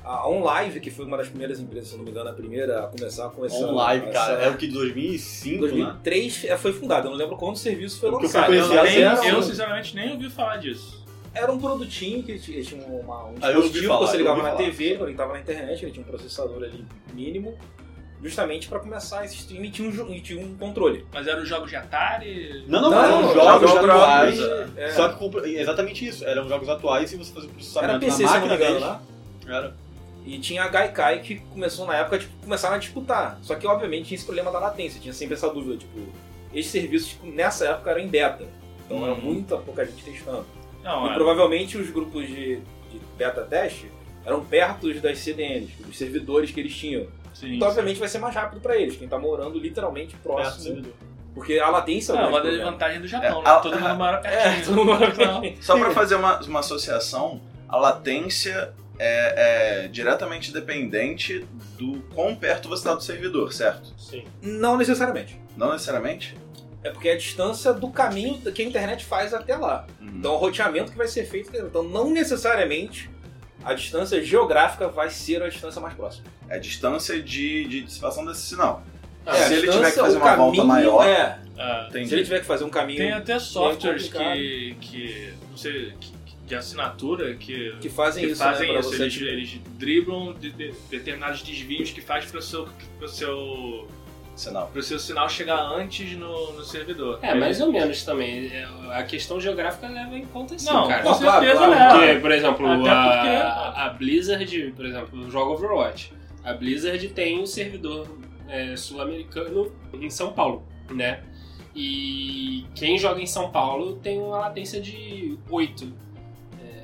a 0.04 0.26
OnLive, 0.26 0.80
que 0.80 0.90
foi 0.90 1.04
uma 1.04 1.18
das 1.18 1.28
primeiras 1.28 1.60
empresas, 1.60 1.90
se 1.90 1.96
não 1.96 2.02
me 2.04 2.10
engano, 2.10 2.30
a 2.30 2.32
primeira 2.32 2.84
a 2.84 2.86
começar 2.86 3.28
com 3.28 3.44
essa... 3.44 3.56
On 3.56 3.74
live, 3.74 4.06
essa- 4.06 4.12
cara. 4.18 4.42
É 4.44 4.48
o 4.48 4.56
que 4.56 4.66
2005, 4.66 5.54
né? 5.66 5.70
2003 5.70 6.44
é, 6.46 6.56
foi 6.56 6.72
fundado, 6.72 7.08
eu 7.08 7.10
não 7.10 7.18
lembro 7.18 7.36
quando 7.36 7.56
o 7.56 7.58
serviço 7.58 8.00
foi 8.00 8.08
O 8.10 8.14
eu 8.14 8.18
lançado. 8.20 8.54
Eu, 8.54 8.68
nem- 8.84 9.02
era, 9.02 9.26
eu, 9.26 9.38
um, 9.38 9.42
sinceramente 9.42 9.94
nem 9.94 10.12
ouvi 10.12 10.30
falar 10.30 10.56
disso. 10.56 10.97
Era 11.38 11.52
um 11.52 11.58
produtinho 11.58 12.22
que 12.22 12.38
tinha, 12.38 12.62
tinha 12.62 12.82
uma, 12.86 13.26
um 13.26 13.34
Ah, 13.40 13.52
dispositivo 13.52 13.92
que 13.98 14.00
você 14.06 14.16
ligava 14.16 14.42
na 14.42 14.50
falar. 14.50 14.56
TV, 14.56 14.84
ele 14.84 14.98
conectava 14.98 15.32
na 15.32 15.40
internet, 15.40 15.82
ele 15.84 15.92
tinha 15.92 16.04
um 16.04 16.08
processador 16.08 16.62
ali 16.62 16.84
mínimo, 17.14 17.56
justamente 18.22 18.68
para 18.68 18.80
começar 18.80 19.24
esse 19.24 19.36
streaming 19.36 19.68
e 19.68 19.70
tinha 19.70 19.88
um, 20.04 20.12
e 20.14 20.20
tinha 20.20 20.44
um 20.44 20.56
controle. 20.56 21.06
Mas 21.12 21.26
eram 21.26 21.42
os 21.42 21.48
jogos 21.48 21.70
de 21.70 21.76
Atari? 21.76 22.64
Não, 22.66 22.80
não, 22.82 22.90
Não, 22.90 23.04
eram 23.04 23.22
não, 23.22 23.34
jogos 23.34 23.70
jogos 23.70 23.88
atuais. 23.90 24.38
é. 24.76 24.90
Só 24.92 25.08
que 25.10 25.48
exatamente 25.56 26.06
isso. 26.06 26.24
Eram 26.24 26.48
jogos 26.48 26.68
atuais 26.68 27.12
e 27.12 27.16
você 27.16 27.32
fazia 27.32 27.48
o 27.48 27.52
processamento 27.52 27.90
Era 27.92 27.98
PC, 28.00 28.22
na 28.24 28.28
se 28.28 28.34
eu 28.34 28.40
não 28.40 28.48
máquina 28.48 28.56
me 28.68 28.72
engano, 28.76 28.86
deles. 28.86 29.46
né? 29.46 29.54
Era. 29.56 29.76
E 30.26 30.38
tinha 30.38 30.64
a 30.64 30.68
Gaikai 30.68 31.20
que 31.20 31.36
começou 31.36 31.86
na 31.86 31.96
época, 31.96 32.18
tipo, 32.18 32.32
começaram 32.42 32.74
a 32.74 32.78
disputar. 32.78 33.38
Só 33.40 33.54
que, 33.54 33.66
obviamente, 33.66 34.08
tinha 34.08 34.16
esse 34.16 34.24
problema 34.26 34.50
da 34.50 34.58
latência. 34.58 35.00
Tinha 35.00 35.14
sempre 35.14 35.34
essa 35.34 35.48
dúvida, 35.48 35.78
tipo, 35.78 35.98
esses 36.52 36.70
serviços, 36.70 37.10
tipo, 37.10 37.26
nessa 37.26 37.66
época, 37.68 37.90
eram 37.92 38.00
em 38.00 38.08
beta. 38.08 38.44
Então, 38.84 39.02
era 39.04 39.14
Uhum. 39.14 39.20
muita 39.20 39.56
pouca 39.56 39.84
gente 39.86 40.02
testando. 40.04 40.44
Não, 40.82 41.02
E 41.02 41.06
era. 41.06 41.14
provavelmente 41.14 41.76
os 41.76 41.90
grupos 41.90 42.26
de, 42.26 42.56
de 42.56 43.00
beta 43.16 43.42
teste 43.42 43.90
eram 44.24 44.44
perto 44.44 44.92
das 45.00 45.18
CDNs, 45.18 45.72
dos 45.82 45.96
servidores 45.96 46.50
que 46.50 46.60
eles 46.60 46.74
tinham. 46.74 47.06
Sim, 47.34 47.54
Então, 47.56 47.68
obviamente, 47.68 47.98
vai 48.00 48.08
ser 48.08 48.18
mais 48.18 48.34
rápido 48.34 48.60
pra 48.60 48.76
eles, 48.76 48.96
quem 48.96 49.08
tá 49.08 49.18
morando 49.18 49.58
literalmente 49.58 50.14
Perto 50.16 50.22
do 50.22 50.32
próximo. 50.34 50.62
servidor. 50.64 50.92
Porque 51.34 51.58
a 51.58 51.68
latência 51.70 52.12
é 52.14 52.16
É, 52.16 52.26
uma 52.26 52.40
das 52.42 52.58
vantagens 52.60 53.00
do 53.02 53.06
Japão, 53.06 53.40
É, 53.40 53.44
né? 53.44 53.50
a- 53.50 53.58
Todo 53.60 53.78
mundo 53.80 53.94
mora 53.94 54.20
É, 54.26 54.60
todo 54.62 54.74
mundo 54.76 54.86
mora 54.86 55.06
Então, 55.06 55.40
pertinho. 55.40 55.62
Só 55.62 55.78
pra 55.78 55.90
fazer 55.92 56.16
uma, 56.16 56.40
uma 56.40 56.60
associação, 56.60 57.40
a 57.68 57.76
latência 57.76 58.72
é, 58.98 59.84
é 59.84 59.88
diretamente 59.88 60.52
dependente 60.52 61.46
do 61.78 62.00
quão 62.12 62.34
perto 62.34 62.68
você 62.68 62.80
está 62.80 62.94
do 62.94 63.02
servidor, 63.02 63.52
certo? 63.52 63.92
Sim. 63.96 64.24
Não 64.42 64.76
necessariamente. 64.76 65.40
Não 65.56 65.70
necessariamente? 65.72 66.36
É 66.82 66.90
porque 66.90 67.08
é 67.08 67.12
a 67.12 67.16
distância 67.16 67.72
do 67.72 67.90
caminho 67.90 68.40
que 68.52 68.62
a 68.62 68.64
internet 68.64 69.04
faz 69.04 69.34
até 69.34 69.56
lá. 69.56 69.86
Uhum. 70.00 70.08
Então, 70.18 70.34
o 70.34 70.36
roteamento 70.36 70.92
que 70.92 70.98
vai 70.98 71.08
ser 71.08 71.24
feito. 71.24 71.54
Então, 71.56 71.82
não 71.82 72.10
necessariamente 72.10 73.10
a 73.64 73.74
distância 73.74 74.22
geográfica 74.22 74.88
vai 74.88 75.10
ser 75.10 75.42
a 75.42 75.48
distância 75.48 75.80
mais 75.80 75.94
próxima. 75.94 76.24
É 76.48 76.54
a 76.54 76.58
distância 76.58 77.20
de, 77.20 77.64
de 77.64 77.82
dissipação 77.82 78.24
desse 78.24 78.42
sinal. 78.42 78.82
É, 79.26 79.32
se 79.34 79.54
ele 79.54 79.70
tiver 79.70 79.90
que 79.90 79.98
fazer 79.98 80.16
uma 80.16 80.36
volta 80.36 80.64
maior, 80.64 81.04
É, 81.06 81.38
é, 81.56 81.86
Entendi. 81.88 82.08
se 82.08 82.14
ele 82.14 82.24
tiver 82.24 82.40
que 82.40 82.46
fazer 82.46 82.64
um 82.64 82.70
caminho 82.70 82.98
tem 82.98 83.12
até 83.12 83.38
softwares 83.38 84.08
que, 84.08 84.76
que, 84.80 85.34
não 85.50 85.56
sei, 85.56 85.92
que- 86.00 86.16
de 86.46 86.54
assinatura 86.54 87.34
que, 87.34 87.76
que 87.78 87.90
fazem 87.90 88.24
que 88.24 88.30
isso, 88.32 88.42
fazem 88.42 88.72
né, 88.72 88.78
isso. 88.80 88.88
você, 88.90 89.02
Eles, 89.02 89.12
tipo, 89.12 89.24
eles 89.26 89.60
driblam 89.76 90.32
de- 90.32 90.50
de- 90.50 90.72
determinados 90.88 91.42
desvios 91.42 91.90
que 91.90 92.00
faz 92.00 92.24
para 92.24 92.38
o 92.38 92.42
seu, 92.42 92.66
pro 92.98 93.06
seu, 93.06 93.86
Sinal. 94.38 94.68
pro 94.72 94.82
seu 94.82 94.98
sinal 94.98 95.28
chegar 95.28 95.58
antes 95.60 96.16
no, 96.16 96.52
no 96.52 96.62
servidor. 96.64 97.18
É, 97.22 97.34
mais 97.34 97.60
ou 97.60 97.72
menos 97.72 98.04
também. 98.04 98.46
É, 98.46 98.66
A 98.92 99.02
questão 99.02 99.40
geográfica 99.40 99.88
leva 99.88 100.16
em 100.16 100.24
conta 100.26 100.56
sim, 100.58 100.66
Não, 100.66 100.86
cara. 100.86 101.02
com 101.02 101.14
certeza 101.14 101.56
claro. 101.56 101.70
leva. 101.72 101.98
Porque, 101.98 102.14
por 102.20 102.30
exemplo, 102.32 102.66
Até 102.70 102.90
a, 102.90 103.02
porque- 103.12 103.80
a- 103.80 103.94
Blizzard, 103.98 104.72
por 104.76 104.86
exemplo, 104.86 105.30
joga 105.30 105.50
Overwatch. 105.52 106.12
A 106.44 106.52
Blizzard 106.54 107.08
tem 107.08 107.40
um 107.40 107.46
servidor 107.46 108.06
é, 108.48 108.76
sul-americano 108.76 109.72
em 109.92 110.08
São 110.08 110.32
Paulo, 110.32 110.62
né? 110.90 111.20
E 111.74 112.64
quem 112.74 112.96
joga 112.98 113.20
em 113.20 113.26
São 113.26 113.50
Paulo 113.50 113.96
tem 113.96 114.18
uma 114.20 114.38
latência 114.38 114.80
de 114.80 115.36
8. 115.50 115.92
É, 116.64 116.82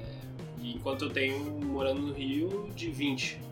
enquanto 0.62 1.06
eu 1.06 1.10
tenho, 1.10 1.38
morando 1.64 2.00
no 2.02 2.12
Rio, 2.12 2.68
de 2.74 2.90
20, 2.90 3.30
sabe? 3.30 3.43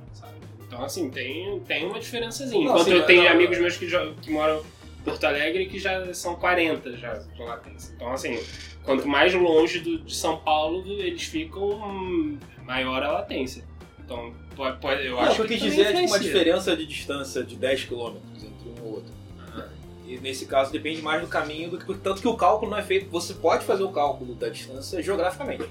Então, 0.72 0.84
assim, 0.86 1.10
tem, 1.10 1.60
tem 1.60 1.84
uma 1.86 2.00
diferençazinha. 2.00 2.64
Não, 2.64 2.72
Enquanto 2.72 2.84
sim, 2.86 2.92
eu 2.94 3.04
tenho 3.04 3.24
não- 3.24 3.30
amigos 3.30 3.58
meus 3.58 3.76
que, 3.76 3.86
jogam- 3.86 4.14
que 4.14 4.30
moram 4.30 4.60
em 4.98 5.02
Porto 5.04 5.24
Alegre 5.24 5.66
que 5.66 5.78
já 5.78 6.14
são 6.14 6.34
40 6.36 6.96
já 6.96 7.12
de 7.12 7.42
latência. 7.42 7.92
Então, 7.94 8.10
assim, 8.10 8.40
quanto 8.82 9.06
mais 9.06 9.34
longe 9.34 9.80
do, 9.80 9.98
de 9.98 10.14
São 10.14 10.38
Paulo 10.38 10.82
eles 10.88 11.24
ficam, 11.24 12.38
maior 12.64 13.02
a 13.02 13.12
latência. 13.12 13.64
Então, 14.02 14.32
pode, 14.56 14.78
pode- 14.80 15.04
eu 15.04 15.12
Não, 15.16 15.20
acho 15.20 15.32
o 15.32 15.34
que 15.36 15.42
eu 15.42 15.46
que 15.46 15.54
quis 15.58 15.62
dizer 15.62 15.82
é 15.88 15.92
tipo, 15.92 16.06
uma 16.06 16.18
diferença 16.18 16.74
de 16.74 16.86
distância 16.86 17.44
de 17.44 17.54
10 17.56 17.84
km 17.84 18.16
entre 18.36 18.70
um 18.80 18.82
ou 18.86 18.92
outro. 18.94 19.12
E 20.06 20.16
nesse 20.20 20.46
caso 20.46 20.72
depende 20.72 21.02
mais 21.02 21.20
do 21.20 21.26
caminho 21.28 21.68
do 21.70 21.78
que. 21.78 21.94
Tanto 21.98 22.22
que 22.22 22.28
o 22.28 22.34
cálculo 22.34 22.70
não 22.70 22.78
é 22.78 22.82
feito. 22.82 23.10
Você 23.10 23.34
pode 23.34 23.64
fazer 23.64 23.82
o 23.82 23.90
cálculo 23.92 24.34
da 24.34 24.48
distância 24.48 25.02
geograficamente. 25.02 25.64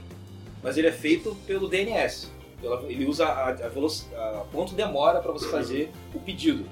mas 0.64 0.78
ele 0.78 0.88
é 0.88 0.92
feito 0.92 1.36
pelo 1.48 1.68
DNS. 1.68 2.32
Pela- 2.62 2.84
Ele 2.84 3.06
usa 3.06 3.26
a, 3.26 3.50
a, 3.50 3.52
a 3.54 4.46
quanto 4.52 4.74
demora 4.76 5.20
para 5.20 5.32
você 5.32 5.50
fazer 5.50 5.92
o 6.14 6.20
pedido. 6.20 6.66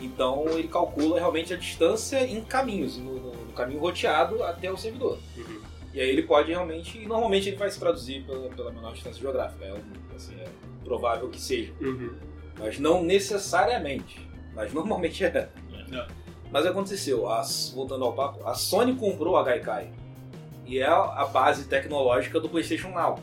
Então 0.00 0.44
ele 0.50 0.68
calcula 0.68 1.18
realmente 1.18 1.52
a 1.52 1.56
distância 1.56 2.24
em 2.26 2.40
caminhos, 2.42 2.96
no, 2.98 3.14
no- 3.18 3.32
no 3.46 3.52
caminho 3.52 3.80
roteado 3.80 4.42
até 4.44 4.70
o 4.70 4.76
servidor. 4.76 5.18
Uhum. 5.36 5.60
E 5.94 6.00
aí 6.00 6.08
ele 6.10 6.22
pode 6.22 6.50
realmente, 6.50 6.98
e 6.98 7.06
normalmente 7.06 7.48
ele 7.48 7.56
vai 7.56 7.70
se 7.70 7.78
traduzir 7.78 8.22
pela, 8.24 8.48
pela 8.50 8.70
menor 8.70 8.92
distância 8.92 9.20
geográfica. 9.20 9.64
É, 9.64 9.74
assim, 10.14 10.34
é 10.38 10.44
provável 10.84 11.28
que 11.30 11.40
seja. 11.40 11.72
Uhum. 11.80 12.14
Mas 12.58 12.78
não 12.78 13.02
necessariamente. 13.02 14.28
Mas 14.54 14.72
normalmente 14.72 15.24
é. 15.24 15.48
É. 15.92 16.06
Mas 16.50 16.64
aconteceu, 16.66 17.28
a- 17.28 17.42
voltando 17.74 18.04
ao 18.04 18.12
papo, 18.12 18.46
a 18.46 18.54
Sony 18.54 18.94
comprou 18.94 19.36
a 19.36 19.42
Gaikai. 19.42 19.90
E 20.66 20.78
é 20.78 20.86
a 20.86 21.24
base 21.32 21.64
tecnológica 21.64 22.38
do 22.40 22.48
PlayStation 22.48 22.88
Now. 22.90 23.18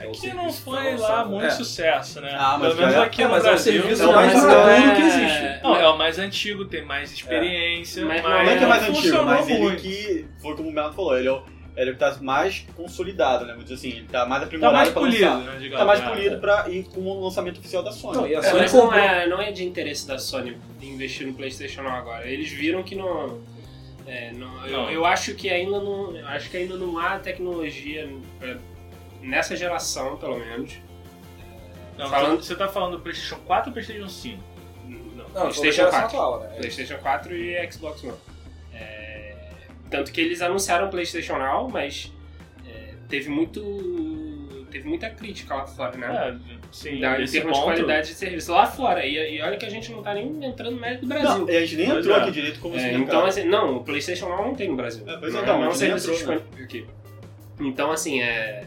É 0.00 0.06
o 0.06 0.12
que 0.12 0.32
não 0.32 0.52
foi 0.52 0.96
lá 0.96 1.24
muito 1.24 1.46
É. 1.46 1.50
sucesso, 1.50 2.20
né? 2.20 2.34
Ah, 2.38 2.56
mas 2.58 2.68
Pelo 2.74 2.80
menos 2.80 2.94
é- 2.94 2.98
aqui 3.04 3.22
é, 3.22 3.24
no 3.24 3.30
mas 3.32 3.44
é 3.44 3.46
o 3.48 3.50
Brasil. 3.50 3.72
serviço 3.72 4.02
não, 4.04 4.12
mais 4.12 4.32
mas 4.32 4.42
maduro 4.44 4.60
não 4.60 4.70
é- 4.70 4.94
que 4.94 5.02
existe. 5.02 5.62
Não, 5.62 5.76
é 5.76 5.88
o 5.88 5.98
mais 5.98 6.18
antigo, 6.18 6.64
tem 6.66 6.84
mais 6.84 7.12
experiência, 7.12 8.04
Mas 8.04 8.22
mas, 8.22 8.30
não 8.32 8.44
Não 8.44 8.50
é 8.52 8.58
que 8.58 8.64
é 8.64 8.66
mais 8.66 8.82
antigo, 8.88 9.22
mas 9.24 9.48
ele 9.48 9.58
muito. 9.58 9.82
que, 9.82 10.26
foi 10.40 10.56
como 10.56 10.68
o 10.68 10.72
Bernardo 10.72 10.94
falou, 10.94 11.18
ele 11.18 11.26
é 11.28 11.32
o, 11.32 11.42
ele 11.76 11.90
é 11.90 11.92
o 11.92 11.94
que 11.94 12.00
tá 12.00 12.16
mais 12.20 12.64
consolidado, 12.76 13.44
né? 13.44 13.52
Vamos 13.52 13.64
dizer 13.68 13.74
assim, 13.74 13.98
ele 13.98 14.06
tá 14.08 14.24
mais 14.26 14.42
aprimorado 14.44 14.72
Tá 14.74 14.78
mais 14.82 14.90
pra 14.92 15.00
polido, 15.02 15.24
lançar. 15.24 15.38
né? 15.52 15.58
digamos, 15.58 15.78
Tá 15.78 15.84
mais 15.84 16.00
né? 16.00 16.08
polido 16.08 16.38
pra 16.38 16.68
ir 16.68 16.84
com 16.84 17.00
o 17.00 17.24
lançamento 17.24 17.58
oficial 17.58 17.82
da 17.82 17.92
Sony. 17.92 18.16
Não, 18.16 18.26
e 18.28 18.34
a 18.36 18.38
É, 18.38 18.42
Sony 18.42 18.60
mas 18.62 18.72
não 18.72 18.92
é, 18.94 19.26
não 19.26 19.42
é 19.42 19.50
de 19.52 19.64
interesse 19.64 20.06
da 20.06 20.18
Sony 20.18 20.56
investir 20.80 21.26
no 21.26 21.34
PlayStation 21.34 21.82
Now 21.82 21.92
agora. 21.92 22.26
Eles 22.28 22.50
viram 22.50 22.82
que 22.82 22.94
não. 22.94 23.40
é, 24.06 24.32
não- 24.32 24.66
eu, 24.66 24.72
Não. 24.72 24.90
eu 24.90 25.04
acho 25.04 25.34
que 25.34 25.50
ainda 25.50 25.78
não. 25.80 26.16
eu 26.16 26.26
Acho 26.28 26.48
que 26.50 26.56
ainda 26.56 26.76
não 26.76 26.98
há 26.98 27.18
tecnologia 27.18 28.08
é, 28.42 28.56
nessa 29.22 29.56
geração, 29.56 30.16
pelo 30.16 30.38
menos. 30.38 30.74
Não, 31.96 32.08
Falando- 32.08 32.42
Você 32.42 32.54
tá 32.54 32.68
falando 32.68 32.92
do 32.96 33.00
PlayStation 33.00 33.36
4 33.44 33.70
ou 33.70 33.72
PlayStation 33.72 34.08
5? 34.08 34.42
Não, 34.86 34.96
Não, 35.24 35.32
PlayStation 35.32 35.72
geração 35.72 36.00
4. 36.00 36.16
atual, 36.18 36.40
né? 36.40 36.48
PlayStation 36.56 36.98
4 36.98 37.34
e 37.36 37.72
Xbox 37.72 38.04
One. 38.04 38.14
É, 38.72 39.34
tanto 39.90 40.12
que 40.12 40.20
eles 40.20 40.40
anunciaram 40.40 40.86
o 40.86 40.90
PlayStation 40.90 41.36
Now, 41.38 41.68
mas 41.68 42.12
é, 42.66 42.94
teve 43.08 43.28
muito. 43.28 44.66
Teve 44.70 44.86
muita 44.86 45.08
crítica 45.08 45.54
lá 45.54 45.66
fora, 45.66 45.96
né? 45.96 46.38
É, 46.46 46.56
sim, 46.70 47.00
Da- 47.00 47.20
em 47.20 47.24
termos 47.26 47.56
de 47.56 47.64
qualidade 47.64 48.08
de 48.08 48.14
serviço. 48.14 48.52
Lá 48.52 48.66
fora. 48.66 49.04
E, 49.04 49.36
e 49.36 49.40
olha 49.42 49.56
que 49.56 49.64
a 49.64 49.70
gente 49.70 49.90
não 49.90 50.02
tá 50.02 50.12
nem 50.12 50.44
entrando 50.44 50.74
no 50.74 50.80
mérito 50.80 51.02
do 51.02 51.08
Brasil. 51.08 51.38
Não, 51.38 51.48
e 51.50 51.56
a 51.56 51.60
gente 51.62 51.76
nem 51.76 51.86
Pois 51.86 51.98
entrou 52.00 52.16
é. 52.16 52.20
aqui 52.20 52.30
direito 52.30 52.60
como 52.60 52.74
É, 52.76 52.78
assim, 52.78 53.02
então, 53.02 53.24
assim, 53.24 53.44
não, 53.44 53.78
o 53.78 53.84
PlayStation 53.84 54.28
Now 54.28 54.44
não 54.46 54.54
tem 54.54 54.68
no 54.68 54.76
Brasil. 54.76 55.04
É, 55.08 55.16
pois 55.16 55.32
não, 55.32 55.40
não, 55.40 55.46
não 55.58 55.64
é 55.64 55.68
um 55.68 55.72
gente 55.72 55.88
nem 55.88 55.98
serviço 55.98 56.22
entrou, 56.32 56.36
né? 56.58 56.62
aqui. 56.64 56.86
Então, 57.60 57.90
assim, 57.90 58.20
é. 58.20 58.66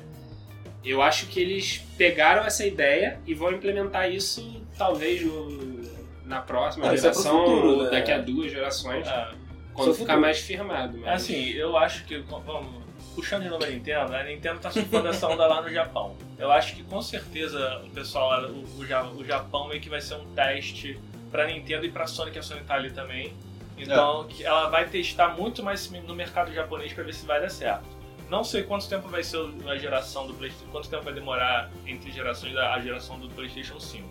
Eu 0.84 1.02
acho 1.02 1.28
que 1.28 1.40
eles 1.40 1.78
pegaram 1.98 2.44
essa 2.44 2.66
ideia 2.66 3.20
e 3.28 3.34
vão 3.34 3.52
implementar 3.52 4.10
isso, 4.12 4.62
talvez, 4.78 5.22
no, 5.22 5.82
na 6.26 6.42
próxima 6.42 6.90
Ah, 6.90 6.94
é 6.94 6.98
geração, 6.98 7.46
futuro, 7.46 7.68
ou 7.78 7.84
né? 7.84 7.90
daqui 7.92 8.12
a 8.12 8.18
duas 8.18 8.52
gerações, 8.52 9.08
É, 9.08 9.28
quando 9.74 9.92
é 9.92 9.94
ficar 9.94 10.06
futuro. 10.06 10.22
mais 10.22 10.40
firmado. 10.40 10.98
Mas... 10.98 11.22
Assim, 11.24 11.50
eu 11.52 11.78
acho 11.78 12.04
que, 12.06 12.18
vamos, 12.20 12.82
puxando 13.14 13.44
de 13.44 13.50
novo 13.50 13.64
a 13.64 13.68
Nintendo, 13.68 14.16
a 14.16 14.24
Nintendo 14.24 14.60
tá 14.60 14.72
surfando 14.72 15.08
essa 15.10 15.28
onda 15.28 15.46
lá 15.46 15.62
no 15.62 15.70
Japão. 15.72 16.16
Eu 16.40 16.52
acho 16.52 16.76
que 16.76 16.84
com 16.84 17.02
certeza 17.02 17.82
o 17.86 17.90
pessoal 17.92 18.46
o, 18.50 18.64
o, 18.64 19.18
o 19.20 19.24
Japão 19.26 19.68
meio 19.68 19.80
que 19.82 19.90
vai 19.90 20.02
ser 20.02 20.16
um 20.16 20.26
teste 20.34 21.00
pra 21.30 21.46
Nintendo 21.46 21.86
e 21.86 21.92
pra 21.92 22.08
Sony, 22.08 22.32
que 22.32 22.40
a 22.40 22.44
Sony 22.44 22.62
tá 22.62 22.74
ali 22.74 22.90
também. 22.90 23.34
Então, 23.78 24.26
que 24.28 24.44
ela 24.44 24.70
vai 24.70 24.88
testar 24.88 25.30
muito 25.30 25.64
mais 25.64 25.90
no 25.90 26.14
mercado 26.16 26.54
japonês 26.54 26.94
pra 26.94 27.04
ver 27.04 27.14
se 27.14 27.26
vai 27.26 27.40
dar 27.42 27.50
certo. 27.50 27.84
Não 28.32 28.46
sei 28.46 28.64
quanto 28.64 28.88
tempo 28.88 29.10
vai 29.10 29.22
ser 29.24 29.40
a 29.68 29.76
geração 29.78 30.26
do 30.26 30.34
PlayStation, 30.34 30.72
quanto 30.72 30.90
tempo 30.90 31.04
vai 31.04 31.14
demorar 31.14 31.70
entre 31.86 32.10
gerações 32.12 32.54
da 32.54 32.80
geração 32.80 33.20
do 33.20 33.28
PlayStation 33.30 33.78
5. 33.78 34.08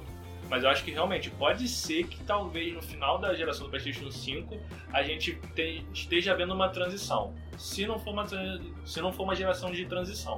Mas 0.51 0.63
eu 0.63 0.69
acho 0.69 0.85
que 0.85 0.91
realmente 0.91 1.31
pode 1.31 1.67
ser 1.69 2.07
que 2.07 2.23
talvez 2.25 2.75
no 2.75 2.83
final 2.83 3.17
da 3.19 3.33
geração 3.35 3.65
do 3.65 3.71
PlayStation 3.71 4.11
5 4.11 4.59
a 4.93 5.03
gente 5.03 5.37
te- 5.55 5.83
esteja 5.95 6.35
vendo 6.35 6.53
uma 6.53 6.69
transição. 6.69 7.33
Se 7.57 7.87
não 7.87 7.99
for 7.99 8.11
uma, 8.13 8.27
se 8.85 9.01
não 9.01 9.11
for 9.11 9.23
uma 9.23 9.35
geração 9.35 9.71
de 9.71 9.87
transição. 9.87 10.37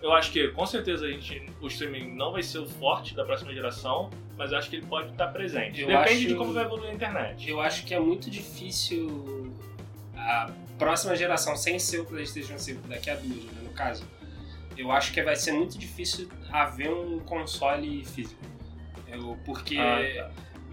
Eu 0.00 0.12
acho 0.12 0.30
que 0.30 0.48
com 0.48 0.64
certeza 0.66 1.04
a 1.06 1.10
gente, 1.10 1.44
o 1.60 1.66
streaming 1.66 2.14
não 2.14 2.30
vai 2.30 2.42
ser 2.44 2.58
o 2.58 2.66
forte 2.68 3.14
da 3.16 3.24
próxima 3.24 3.52
geração, 3.52 4.10
mas 4.38 4.52
eu 4.52 4.58
acho 4.58 4.70
que 4.70 4.76
ele 4.76 4.86
pode 4.86 5.10
estar 5.10 5.26
presente. 5.28 5.80
Eu 5.80 5.88
Depende 5.88 6.10
acho- 6.18 6.28
de 6.28 6.34
como 6.36 6.52
vai 6.52 6.64
evoluir 6.64 6.90
a 6.90 6.94
internet. 6.94 7.48
Eu 7.50 7.60
acho 7.60 7.84
que 7.84 7.94
é 7.94 7.98
muito 8.00 8.30
difícil 8.30 9.52
a 10.16 10.50
próxima 10.82 11.14
geração, 11.16 11.56
sem 11.56 11.78
ser 11.78 12.00
o 12.00 12.04
PlayStation 12.04 12.58
5, 12.58 12.88
daqui 12.88 13.10
a 13.10 13.14
duas, 13.14 13.44
né, 13.44 13.62
no 13.62 13.70
caso. 13.70 14.04
Eu 14.76 14.90
acho 14.90 15.12
que 15.12 15.22
vai 15.22 15.36
ser 15.36 15.52
muito 15.52 15.78
difícil 15.78 16.28
haver 16.50 16.90
um 16.90 17.18
console 17.20 18.04
físico. 18.04 18.40
Eu, 19.08 19.36
porque. 19.44 19.76
Ah, 19.76 19.98
tá. 19.98 20.30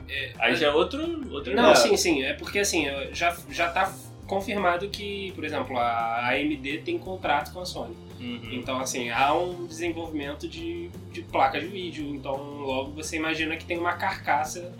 é, 0.09 0.31
Aí 0.39 0.55
já 0.55 0.67
é 0.67 0.71
outro. 0.71 1.01
outro 1.31 1.53
Não, 1.55 1.71
É. 1.71 1.75
sim, 1.75 1.95
sim. 1.97 2.23
É 2.23 2.33
porque 2.33 2.59
assim, 2.59 2.85
já, 3.11 3.35
já 3.49 3.69
tá 3.69 3.93
confirmado 4.25 4.89
que, 4.89 5.31
por 5.33 5.43
exemplo, 5.43 5.77
a 5.77 6.29
AMD 6.29 6.79
tem 6.85 6.97
contrato 6.97 7.51
com 7.51 7.59
a 7.59 7.65
Sony. 7.65 7.95
Uhum. 8.19 8.49
Então, 8.51 8.79
assim, 8.79 9.09
há 9.09 9.33
um 9.33 9.65
desenvolvimento 9.65 10.47
de, 10.47 10.89
de 11.11 11.21
placa 11.21 11.59
de 11.59 11.67
vídeo. 11.67 12.05
Então, 12.15 12.35
logo 12.61 12.91
você 12.91 13.15
imagina 13.17 13.55
que 13.57 13.65
tem 13.65 13.77
uma 13.77 13.93
carcaça 13.93 14.73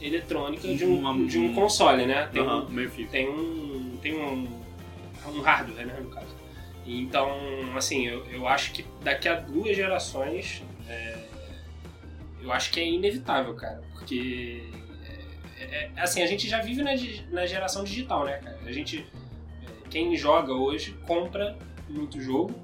eletrônica 0.00 0.68
de 0.68 0.84
um, 0.84 0.98
Uma- 1.00 1.26
de 1.26 1.38
um 1.38 1.54
console, 1.54 2.06
né? 2.06 2.28
Tem, 2.32 2.42
Aham, 2.42 2.66
um, 2.70 3.06
tem 3.10 3.28
um. 3.28 3.98
Tem 4.02 4.14
um. 4.14 4.46
Um 5.26 5.40
hardware, 5.40 5.86
né, 5.86 5.98
no 6.00 6.10
caso. 6.10 6.34
Então, 6.86 7.30
assim, 7.76 8.06
eu, 8.06 8.24
eu 8.26 8.48
acho 8.48 8.72
que 8.72 8.84
daqui 9.02 9.28
a 9.28 9.34
duas 9.34 9.76
gerações. 9.76 10.62
é, 10.88 11.18
eu 12.40 12.52
acho 12.52 12.70
que 12.70 12.80
é 12.80 12.88
inevitável, 12.88 13.54
cara. 13.54 13.82
Porque. 13.92 14.62
é, 15.58 15.90
é, 15.96 16.00
assim, 16.00 16.22
a 16.22 16.26
gente 16.26 16.48
já 16.48 16.60
vive 16.60 16.82
na, 16.82 16.92
na 17.30 17.46
geração 17.46 17.84
digital, 17.84 18.24
né, 18.24 18.38
cara? 18.38 18.58
A 18.64 18.72
gente. 18.72 19.06
é, 19.62 19.88
Quem 19.90 20.16
joga 20.16 20.52
hoje 20.54 20.96
compra 21.06 21.58
muito 21.88 22.20
jogo 22.20 22.54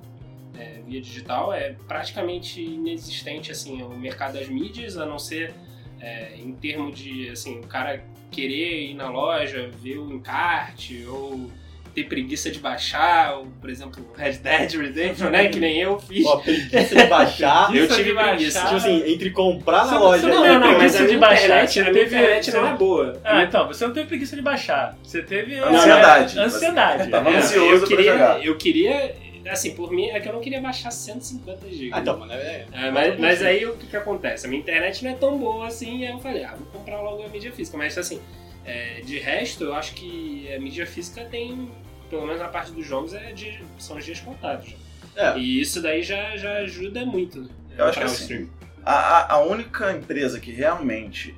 é, 0.58 0.80
via 0.86 1.00
digital. 1.00 1.52
É 1.52 1.74
praticamente 1.86 2.62
inexistente, 2.62 3.50
assim, 3.52 3.82
o 3.82 3.90
mercado 3.90 4.34
das 4.34 4.48
mídias, 4.48 4.96
a 4.96 5.04
não 5.04 5.18
ser 5.18 5.54
é, 6.00 6.36
em 6.36 6.52
termos 6.54 6.98
de, 6.98 7.28
assim, 7.30 7.60
o 7.60 7.66
cara 7.66 8.04
querer 8.30 8.90
ir 8.90 8.94
na 8.94 9.08
loja, 9.08 9.68
ver 9.68 9.98
o 9.98 10.12
encarte, 10.12 11.04
ou 11.06 11.50
ter 11.94 12.04
preguiça 12.04 12.50
de 12.50 12.58
baixar, 12.58 13.34
ou, 13.38 13.46
por 13.60 13.70
exemplo, 13.70 14.04
Red 14.16 14.32
Dead 14.38 14.72
Redemption, 14.72 15.30
né? 15.30 15.48
Que 15.48 15.60
nem 15.60 15.78
eu 15.80 15.98
fiz. 16.00 16.26
Ó, 16.26 16.38
preguiça 16.38 16.94
de 16.96 17.04
baixar. 17.06 17.70
eu 17.76 17.88
tive 17.88 18.12
preguiça. 18.14 18.60
Tipo 18.62 18.74
assim, 18.74 19.02
entre 19.12 19.30
comprar 19.30 19.86
na 19.86 19.98
loja 19.98 20.26
Não, 20.26 20.44
e- 20.44 20.48
não, 20.48 20.60
não, 20.60 20.78
mas 20.78 20.92
preguiça 20.96 21.06
de 21.06 21.16
baixar, 21.18 21.44
internet, 21.44 21.72
você 21.72 21.80
a 21.80 21.84
teve- 21.84 22.00
internet 22.16 22.52
não 22.52 22.66
é 22.66 22.72
boa. 22.74 23.20
Ah, 23.24 23.42
então, 23.44 23.66
você 23.68 23.86
não 23.86 23.94
teve 23.94 24.06
preguiça 24.08 24.34
de 24.36 24.42
baixar. 24.42 24.96
Você 25.02 25.22
teve. 25.22 25.58
Ansiedade. 25.58 26.38
ansiedade. 26.38 27.10
Tava 27.10 27.30
É, 27.30 27.36
ansioso 27.36 27.70
eu 27.72 27.78
pra 27.78 27.86
queria, 27.88 28.12
jogar. 28.12 28.44
Eu 28.44 28.56
queria, 28.56 29.14
assim, 29.48 29.74
por 29.74 29.90
mim, 29.92 30.08
é 30.10 30.18
que 30.20 30.28
eu 30.28 30.32
não 30.32 30.40
queria 30.40 30.60
baixar 30.60 30.90
150 30.90 31.68
GB. 31.68 31.90
Ah, 31.92 32.00
então, 32.00 32.18
mano, 32.18 32.32
é... 32.32 32.66
É, 32.72 32.90
mas, 32.90 33.18
mas 33.20 33.42
aí 33.42 33.64
o 33.66 33.76
que, 33.76 33.86
que 33.86 33.96
acontece? 33.96 34.46
A 34.46 34.48
minha 34.48 34.60
internet 34.60 35.04
não 35.04 35.10
é 35.12 35.14
tão 35.14 35.38
boa 35.38 35.66
assim, 35.68 36.04
aí 36.04 36.12
eu 36.12 36.18
falei, 36.18 36.44
ah, 36.44 36.54
vou 36.56 36.66
comprar 36.80 37.00
logo 37.00 37.22
a 37.22 37.28
mídia 37.28 37.52
física. 37.52 37.76
Mas 37.78 37.96
assim, 37.96 38.20
é, 38.64 39.00
de 39.02 39.18
resto, 39.18 39.64
eu 39.64 39.74
acho 39.74 39.94
que 39.94 40.52
a 40.52 40.58
mídia 40.58 40.86
física 40.86 41.24
tem, 41.24 41.70
pelo 42.08 42.26
menos 42.26 42.40
na 42.40 42.48
parte 42.48 42.72
dos 42.72 42.86
jogos, 42.86 43.12
é 43.14 43.32
de, 43.32 43.62
são 43.78 43.96
os 43.96 44.04
dias 44.04 44.20
contados. 44.20 44.74
É. 45.16 45.38
E 45.38 45.60
isso 45.60 45.80
daí 45.80 46.02
já, 46.02 46.36
já 46.36 46.58
ajuda 46.58 47.04
muito. 47.04 47.42
né, 47.42 47.48
Eu 47.76 47.84
acho 47.86 47.98
que 47.98 48.04
assim, 48.04 48.22
stream. 48.22 48.50
A, 48.84 49.34
a, 49.34 49.38
única 49.42 49.92
empresa 49.92 50.38
que 50.38 50.50
realmente 50.50 51.34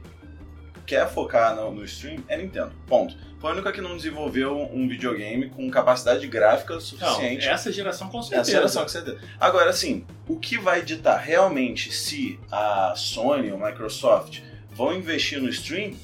quer 0.85 1.09
focar 1.09 1.55
no, 1.55 1.73
no 1.73 1.85
stream 1.85 2.23
é 2.29 2.37
Nintendo. 2.37 2.73
Ponto. 2.87 3.17
Foi 3.39 3.51
a 3.51 3.53
única 3.53 3.71
que 3.71 3.81
não 3.81 3.97
desenvolveu 3.97 4.57
um 4.73 4.89
videogame 4.89 5.51
com 5.51 5.71
capacidade 5.71 6.27
gráfica 6.27 6.75
Não, 6.75 6.81
suficiente. 6.81 7.47
essa 7.47 7.71
geração 7.71 8.09
com 8.09 8.23
certeza. 8.23 8.41
Essa 8.41 8.51
geração, 8.51 8.83
com 8.83 8.89
certeza. 8.89 9.21
Agora, 9.39 9.71
assim, 9.71 10.07
o 10.27 10.39
que 10.39 10.59
vai 10.59 10.83
ditar 10.83 11.19
realmente 11.19 11.93
se 11.93 12.41
a 12.51 12.95
Sony 12.97 13.53
ou 13.53 13.59
Microsoft 13.59 14.41
vão 14.73 14.95
investir 14.95 15.41
no 15.41 15.49
stream 15.51 15.95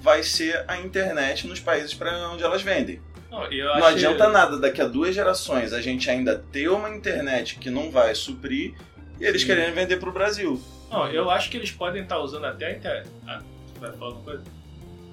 vai 0.00 0.22
ser 0.22 0.64
a 0.66 0.78
internet 0.78 1.46
nos 1.46 1.60
países 1.60 1.94
para 1.94 2.30
onde 2.30 2.42
elas 2.42 2.62
vendem. 2.62 3.00
Não, 3.30 3.44
eu 3.52 3.66
Não 3.78 3.86
adianta 3.86 4.28
nada 4.28 4.58
daqui 4.58 4.80
a 4.80 4.86
duas 4.88 5.14
gerações 5.14 5.72
a 5.72 5.80
gente 5.80 6.10
ainda 6.10 6.36
ter 6.50 6.68
uma 6.68 6.90
internet 6.90 7.56
que 7.58 7.70
não 7.70 7.90
vai 7.90 8.14
suprir 8.14 8.74
e 9.20 9.24
eles 9.24 9.42
Sim. 9.42 9.46
querendo 9.48 9.74
vender 9.74 9.98
pro 9.98 10.10
Brasil. 10.10 10.60
Não, 10.90 11.06
eu 11.08 11.30
acho 11.30 11.48
que 11.50 11.56
eles 11.56 11.70
podem 11.70 12.02
estar 12.02 12.18
usando 12.18 12.46
até 12.46 12.66
a 12.66 12.72
internet. 12.76 13.08
Ah, 13.28 13.40
você 13.72 13.78
vai 13.78 13.92
falar 13.92 14.06
alguma 14.06 14.24
coisa? 14.24 14.42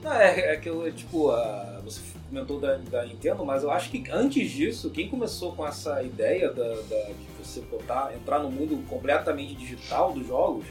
Não, 0.01 0.13
é, 0.13 0.53
é 0.53 0.57
que 0.57 0.67
eu, 0.69 0.91
tipo, 0.91 1.29
a- 1.29 1.79
você 1.83 2.01
comentou 2.27 2.59
da, 2.59 2.75
da 2.77 3.05
Nintendo, 3.05 3.45
mas 3.45 3.61
eu 3.63 3.69
acho 3.69 3.89
que 3.91 4.03
antes 4.11 4.49
disso, 4.51 4.89
quem 4.89 5.07
começou 5.09 5.53
com 5.55 5.65
essa 5.67 6.01
ideia 6.01 6.49
da, 6.51 6.63
da- 6.63 7.09
de 7.09 7.27
você 7.43 7.61
botar, 7.61 8.11
entrar 8.15 8.39
no 8.39 8.49
mundo 8.49 8.83
completamente 8.87 9.53
digital 9.55 10.11
dos 10.13 10.27
jogos 10.27 10.65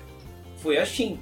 foi 0.59 0.79
a 0.79 0.85
Steam. 0.87 1.19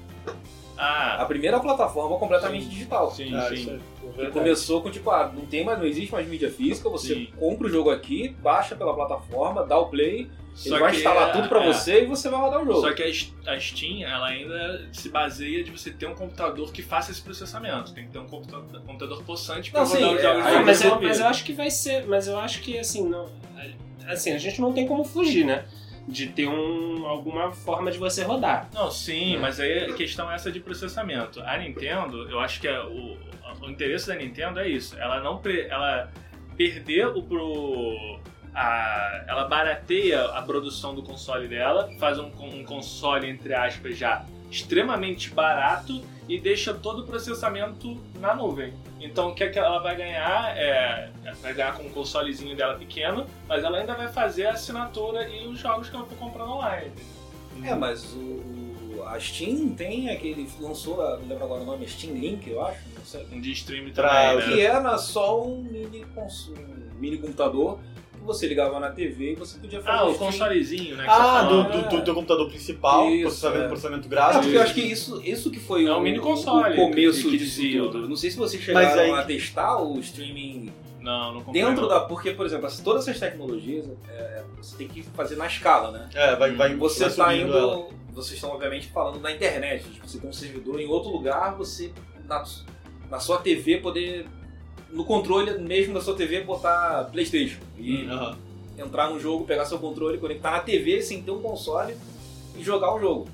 A 0.76 1.22
Ah, 1.22 1.24
primeira 1.26 1.60
plataforma 1.60 2.18
completamente 2.18 2.66
digital. 2.66 3.10
sim, 3.10 3.34
Ah, 3.34 3.48
sim. 3.48 3.80
é 4.18 4.24
E 4.24 4.26
começou 4.30 4.82
com 4.82 4.90
tipo, 4.90 5.08
ah, 5.10 5.30
não 5.32 5.46
tem 5.46 5.64
mais, 5.64 5.78
não 5.78 5.86
existe 5.86 6.10
mais 6.12 6.26
mídia 6.26 6.50
física, 6.50 6.88
você 6.88 7.14
Sim. 7.14 7.28
compra 7.38 7.66
o 7.66 7.70
jogo 7.70 7.90
aqui, 7.90 8.30
baixa 8.42 8.74
pela 8.74 8.92
plataforma, 8.94 9.64
dá 9.64 9.78
o 9.78 9.86
play 9.86 10.28
Ele 10.64 10.78
vai 10.78 10.94
instalar 10.94 11.32
tudo 11.32 11.48
pra 11.48 11.62
é, 11.64 11.72
você 11.72 12.02
e 12.02 12.06
você 12.06 12.28
vai 12.28 12.40
rodar 12.40 12.62
o 12.62 12.66
jogo. 12.66 12.80
Só 12.80 12.92
que 12.92 13.02
a, 13.02 13.52
a 13.52 13.60
Steam, 13.60 14.02
ela 14.08 14.26
ainda 14.26 14.88
se 14.92 15.08
baseia 15.08 15.62
de 15.64 15.70
você 15.70 15.90
ter 15.90 16.06
um 16.06 16.14
computador 16.14 16.72
que 16.72 16.82
faça 16.82 17.10
esse 17.12 17.20
processamento. 17.22 17.92
Tem 17.92 18.06
que 18.06 18.10
ter 18.12 18.18
um 18.18 18.26
computador, 18.26 18.80
computador 18.82 19.22
possante 19.24 19.70
pra 19.70 19.80
Não, 19.82 19.86
rodar 19.88 20.08
sim, 20.10 20.14
os 20.14 20.18
é, 20.20 20.22
jogos 20.22 20.42
de 20.44 20.48
Ah, 20.50 20.62
mas, 20.62 20.84
eu, 20.84 21.00
mas 21.00 21.20
eu 21.20 21.26
acho 21.26 21.44
que 21.44 21.52
vai 21.52 21.70
ser. 21.70 22.06
Mas 22.06 22.26
eu 22.28 22.38
acho 22.38 22.60
que 22.62 22.78
assim, 22.78 23.08
não. 23.08 23.28
Assim, 24.06 24.32
a 24.32 24.38
gente 24.38 24.60
não 24.60 24.72
tem 24.72 24.86
como 24.86 25.02
fugir, 25.02 25.44
né? 25.46 25.64
De 26.06 26.28
ter 26.28 26.46
um, 26.46 27.06
alguma 27.06 27.52
forma 27.52 27.90
de 27.90 27.98
você 27.98 28.22
rodar. 28.22 28.68
Não, 28.74 28.90
sim, 28.90 29.38
mas 29.38 29.58
aí 29.58 29.90
a 29.90 29.94
questão 29.94 30.30
é 30.30 30.34
essa 30.34 30.52
de 30.52 30.60
processamento. 30.60 31.40
A 31.40 31.56
Nintendo, 31.56 32.28
eu 32.28 32.38
acho 32.40 32.60
que 32.60 32.68
é 32.68 32.78
o, 32.80 33.16
o 33.62 33.70
interesse 33.70 34.06
da 34.06 34.14
Nintendo 34.14 34.60
é 34.60 34.68
isso. 34.68 34.96
Ela 34.98 35.20
não 35.20 35.40
ela 35.68 36.10
perder 36.56 37.08
o 37.08 37.22
pro 37.22 38.20
a, 38.54 39.24
ela 39.26 39.48
barateia 39.48 40.24
a 40.26 40.42
produção 40.42 40.94
do 40.94 41.02
console 41.02 41.48
dela, 41.48 41.90
faz 41.98 42.18
um, 42.18 42.30
um 42.40 42.64
console 42.64 43.28
entre 43.28 43.52
aspas 43.52 43.96
já 43.96 44.24
extremamente 44.54 45.30
barato 45.30 46.00
e 46.28 46.38
deixa 46.40 46.72
todo 46.72 47.02
o 47.02 47.06
processamento 47.06 48.00
na 48.20 48.34
nuvem. 48.34 48.72
Então 49.00 49.28
o 49.30 49.34
que, 49.34 49.44
é 49.44 49.48
que 49.50 49.58
ela 49.58 49.78
vai 49.80 49.96
ganhar 49.96 50.56
é 50.56 51.10
vai 51.42 51.52
ganhar 51.52 51.74
com 51.76 51.82
um 51.82 51.90
consolezinho 51.90 52.56
dela 52.56 52.76
pequeno, 52.78 53.26
mas 53.48 53.62
ela 53.64 53.78
ainda 53.78 53.94
vai 53.94 54.08
fazer 54.08 54.46
a 54.46 54.52
assinatura 54.52 55.28
e 55.28 55.46
os 55.46 55.58
jogos 55.58 55.90
que 55.90 55.96
ela 55.96 56.06
for 56.06 56.16
comprando 56.16 56.52
online. 56.52 56.92
É, 57.62 57.74
mas 57.74 58.12
o, 58.14 58.18
o- 58.18 59.02
a 59.06 59.18
Steam 59.20 59.70
tem 59.74 60.08
aquele. 60.10 60.48
lançou, 60.60 60.96
não 60.96 61.28
lembro 61.28 61.44
agora 61.44 61.62
o 61.62 61.66
nome, 61.66 61.86
Steam 61.88 62.14
Link, 62.14 62.48
eu 62.48 62.64
acho, 62.64 62.80
não 62.96 63.04
sei. 63.04 63.26
Um 63.32 63.40
de 63.40 63.52
stream 63.52 63.90
Pra- 63.90 64.08
também, 64.08 64.36
né? 64.48 64.54
Que 64.54 64.60
era 64.62 64.96
só 64.96 65.42
um 65.44 65.62
mini, 65.62 66.04
cons- 66.14 66.48
um 66.56 66.98
mini 66.98 67.18
computador 67.18 67.78
que 68.24 68.26
você 68.26 68.46
ligava 68.48 68.80
na 68.80 68.90
TV 68.90 69.32
e 69.32 69.34
você 69.34 69.58
podia 69.58 69.80
fazer 69.80 69.98
Ah, 69.98 70.04
o 70.06 70.10
stream. 70.12 70.30
consolezinho, 70.32 70.96
né? 70.96 71.04
Ah, 71.06 71.44
você 71.44 71.78
do, 71.78 71.82
do, 71.82 71.96
do 71.98 72.04
teu 72.04 72.14
computador 72.14 72.48
principal, 72.48 73.08
Isso, 73.10 73.22
processamento, 73.22 73.64
é. 73.64 73.68
processamento 73.68 74.06
É, 74.06 74.10
gráfico. 74.10 74.42
porque 74.42 74.56
eu 74.56 74.62
acho 74.62 74.74
que 74.74 74.80
isso, 74.80 75.20
isso 75.22 75.50
que 75.50 75.60
foi 75.60 75.84
É 75.86 75.92
um 75.92 75.98
o, 75.98 76.00
mini 76.00 76.18
console 76.18 76.72
o 76.74 76.88
começo 76.88 77.22
que- 77.22 77.30
que 77.30 77.38
disso 77.38 77.60
diziam, 77.60 77.86
tudo. 77.86 78.02
né? 78.02 78.08
Não 78.08 78.16
sei 78.16 78.30
se 78.30 78.36
vocês 78.36 78.62
chegaram 78.62 79.00
aí- 79.00 79.10
a 79.12 79.22
testar 79.24 79.76
o 79.82 79.98
streaming 80.00 80.72
Não, 81.00 81.34
não 81.34 81.42
comprei. 81.42 81.62
dentro 81.62 81.82
não. 81.82 81.88
da. 81.88 82.00
Porque, 82.00 82.30
por 82.32 82.46
exemplo, 82.46 82.68
todas 82.82 83.06
essas 83.06 83.20
tecnologias 83.20 83.86
é, 84.08 84.42
você 84.56 84.76
tem 84.76 84.88
que 84.88 85.02
fazer 85.02 85.36
na 85.36 85.46
escala, 85.46 85.90
né? 85.90 86.08
É, 86.14 86.34
vai, 86.36 86.52
vai 86.52 86.74
Você 86.76 87.00
vai 87.00 87.08
está 87.10 87.34
indo. 87.36 87.56
ela. 87.56 87.86
Vocês 88.12 88.34
estão, 88.34 88.50
obviamente, 88.50 88.86
falando 88.88 89.20
na 89.20 89.32
internet. 89.32 89.84
Tipo, 89.90 90.08
você 90.08 90.18
tem 90.18 90.30
um 90.30 90.32
servidor 90.32 90.80
em 90.80 90.86
outro 90.86 91.10
lugar, 91.10 91.54
você. 91.56 91.92
Na, 92.26 92.42
na 93.10 93.18
sua 93.20 93.38
TV 93.38 93.78
poder. 93.78 94.26
No 94.94 95.04
controle 95.04 95.58
mesmo 95.58 95.92
da 95.92 96.00
sua 96.00 96.14
TV 96.14 96.42
botar 96.42 97.04
Playstation. 97.10 97.60
E 97.76 98.06
Aham. 98.06 98.36
entrar 98.78 99.10
no 99.10 99.18
jogo, 99.18 99.44
pegar 99.44 99.64
seu 99.64 99.78
controle, 99.78 100.18
conectar 100.18 100.52
na 100.52 100.60
TV 100.60 101.02
sem 101.02 101.20
ter 101.22 101.30
um 101.32 101.42
console 101.42 101.96
e 102.56 102.62
jogar 102.62 102.94
o 102.94 103.00
jogo. 103.00 103.28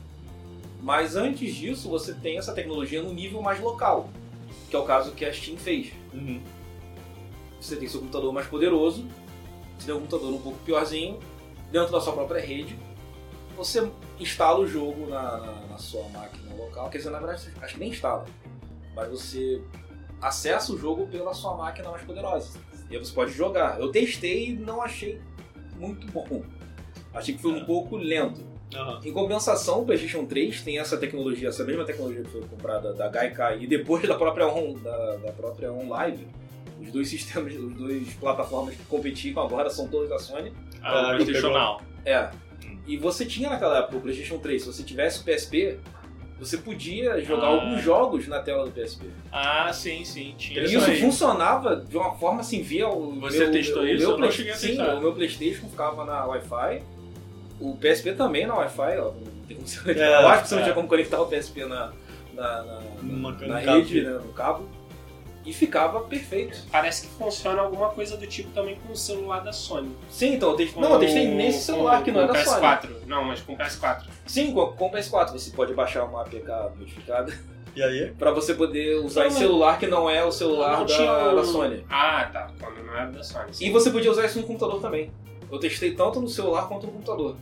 Mas 0.83 1.15
antes 1.17 1.55
disso, 1.55 1.89
você 1.91 2.15
tem 2.15 2.39
essa 2.39 2.53
tecnologia 2.55 3.03
no 3.03 3.13
nível 3.13 3.43
mais 3.43 3.61
local, 3.61 4.09
que 4.71 4.75
é 4.75 4.79
o 4.79 4.85
caso 4.85 5.13
que 5.13 5.25
a 5.25 5.33
Steam 5.33 5.59
fez. 5.59 5.93
Uhum. 6.15 6.41
Você 7.61 7.77
tem 7.77 7.87
seu 7.87 8.01
computador 8.01 8.33
mais 8.33 8.47
poderoso, 8.47 9.07
você 9.79 9.87
tem 9.87 9.95
um 9.95 9.99
computador 9.99 10.33
um 10.33 10.41
pouco 10.41 10.59
piorzinho, 10.65 11.19
dentro 11.71 11.93
da 11.93 12.01
sua 12.01 12.15
própria 12.15 12.41
rede, 12.41 12.75
você 13.55 13.87
instala 14.19 14.61
o 14.61 14.67
jogo 14.67 15.07
na, 15.11 15.37
na- 15.37 15.67
na 15.73 15.77
sua 15.79 16.09
máquina 16.09 16.55
local, 16.55 16.89
quer 16.89 16.97
dizer, 16.99 17.11
na 17.11 17.19
verdade, 17.19 17.51
acho 17.61 17.75
que 17.75 17.81
nem 17.81 17.91
instala, 17.91 18.25
mas 18.97 19.11
você 19.11 19.61
acessa 20.21 20.73
o 20.73 20.79
jogo 20.79 21.07
pela 21.07 21.33
sua 21.35 21.57
máquina 21.57 21.91
mais 21.91 22.03
poderosa. 22.03 22.59
E 22.91 22.97
aí 22.97 22.99
você 23.05 23.13
pode 23.13 23.33
jogar. 23.33 23.81
Eu 23.81 23.91
testei 23.91 24.49
e 24.51 24.53
não 24.57 24.83
achei 24.83 25.21
muito 25.79 26.07
bom. 26.09 26.43
Achei 27.15 27.35
que 27.35 27.41
foi 27.43 27.53
um 27.53 27.65
pouco 27.65 27.97
lento. 27.97 28.45
Aham. 28.75 29.01
Em 29.05 29.13
compensação, 29.13 29.83
o 29.83 29.85
PlayStation 29.85 30.25
3 30.27 30.63
tem 30.63 30.79
essa 30.79 30.97
tecnologia, 30.97 31.49
essa 31.49 31.65
mesma 31.65 31.85
tecnologia 31.85 32.23
que 32.23 32.31
foi 32.31 32.43
comprada 32.43 32.93
da 32.93 33.09
Gaikai 33.09 33.61
e 33.63 33.67
depois 33.67 34.07
da 34.07 34.15
própria 34.15 34.47
On, 34.47 34.75
da, 34.75 35.17
da 35.17 35.33
própria 35.33 35.73
On 35.73 35.89
Live. 35.89 36.27
Os 36.81 36.91
dois 36.93 37.09
sistemas, 37.09 37.55
os 37.55 37.75
dois 37.75 38.15
plataformas 38.15 38.75
que 38.75 38.83
competiam 38.85 39.43
agora 39.43 39.69
são 39.69 39.89
todas 39.89 40.09
da 40.09 40.19
Sony. 40.19 40.53
Ah, 40.81 40.93
o 40.93 40.97
Ah, 41.07 41.15
PlayStation. 41.17 41.51
Now. 41.51 41.81
É. 42.05 42.31
E 42.87 42.97
você 42.97 43.27
tinha 43.27 43.51
naquela 43.51 43.79
época 43.79 43.97
o 43.99 44.01
PlayStation 44.01 44.39
3, 44.39 44.63
se 44.63 44.67
você 44.73 44.83
tivesse 44.83 45.21
o 45.21 45.25
PSP, 45.25 45.79
você 46.41 46.57
podia 46.57 47.21
jogar 47.23 47.45
Ah. 47.47 47.51
alguns 47.51 47.83
jogos 47.83 48.27
na 48.27 48.41
tela 48.41 48.65
do 48.65 48.71
PSP. 48.73 49.07
Ah, 49.31 49.71
sim, 49.73 50.05
sim. 50.05 50.35
Tinha 50.37 50.63
E 50.63 50.65
isso 50.75 50.85
aí. 50.91 51.01
funcionava 51.01 51.77
de 51.77 51.97
uma 51.97 52.13
forma 52.15 52.41
assim, 52.41 52.63
via 52.63 52.89
o 52.89 53.21
Você 53.21 53.39
meu, 53.41 53.53
testou 53.53 53.83
o 53.83 53.87
isso? 53.89 54.09
Meu 54.09 54.17
Play- 54.17 54.33
Sim, 54.33 54.45
testar. 54.69 54.95
o 54.97 55.01
meu 55.01 55.13
Playstation 55.13 55.69
ficava 55.69 56.05
na 56.05 56.25
Wi-Fi, 56.27 56.83
o 57.61 57.77
PSP 57.77 58.13
também 58.15 58.47
na 58.47 58.55
Wi-Fi, 58.57 58.99
ó, 58.99 59.05
não 59.13 59.45
tem 59.47 59.57
como 59.57 59.69
você 59.69 59.81
conectar. 59.81 60.05
É, 60.05 60.23
Eu 60.23 60.29
acho 60.29 60.43
que 60.43 60.49
você 60.49 60.55
não 60.55 60.61
é. 60.63 60.65
tinha 60.65 60.75
como 60.75 60.89
conectar 60.89 61.21
o 61.21 61.27
PSP 61.27 61.65
na, 61.67 61.93
na, 62.35 62.63
na, 62.63 62.81
na, 63.03 63.47
na 63.49 63.59
rede, 63.59 64.01
né, 64.03 64.11
no 64.13 64.33
cabo, 64.33 64.67
e 65.45 65.53
ficava 65.53 66.01
perfeito. 66.01 66.59
Parece 66.71 67.07
que 67.07 67.13
funciona 67.15 67.63
alguma 67.63 67.89
coisa 67.91 68.17
do 68.17 68.27
tipo 68.27 68.51
também 68.51 68.77
com 68.77 68.93
o 68.93 68.97
celular 68.97 69.41
da 69.41 69.53
Sony. 69.53 69.95
Sim, 70.09 70.35
então 70.35 70.51
eu 70.51 70.57
testei, 70.57 70.83
não, 70.83 70.93
eu 70.95 70.99
testei 70.99 71.29
nesse 71.29 71.65
celular 71.65 71.99
com- 71.99 72.05
que 72.05 72.13
não 72.13 72.21
é 72.23 72.27
com 72.27 72.33
da 72.35 72.45
Sony. 72.45 72.61
PS4. 72.61 72.89
Não, 73.07 73.25
mas 73.25 73.41
com 73.41 73.57
PS4. 73.57 74.05
Sim, 74.27 74.53
com, 74.53 74.67
com 74.73 74.87
o 74.87 74.91
PS4 74.93 75.33
você 75.33 75.51
pode 75.51 75.73
baixar 75.75 76.05
uma 76.05 76.23
APK 76.23 76.47
modificada 76.79 77.33
E 77.75 77.83
aí? 77.83 78.13
pra 78.19 78.33
você 78.33 78.53
poder 78.55 78.97
usar 78.97 79.23
em 79.23 79.25
mas- 79.31 79.35
celular 79.35 79.79
que 79.79 79.87
não 79.87 80.11
é 80.11 80.25
o 80.25 80.33
celular 80.33 80.81
da, 80.81 80.85
tinha 80.87 81.13
um- 81.31 81.37
da 81.37 81.45
Sony. 81.45 81.85
Ah, 81.89 82.29
tá. 82.33 82.51
Quando 82.61 82.85
não 82.85 82.95
era 82.95 83.11
da 83.11 83.23
Sony. 83.23 83.55
sim. 83.55 83.67
E 83.67 83.71
você 83.71 83.91
podia 83.91 84.11
usar 84.11 84.27
isso 84.27 84.41
no 84.41 84.47
computador 84.47 84.81
também. 84.81 85.11
Eu 85.51 85.59
testei 85.59 85.95
tanto 85.95 86.21
no 86.21 86.29
celular 86.29 86.69
quanto 86.69 86.87
no 86.87 86.93
computador. 86.93 87.37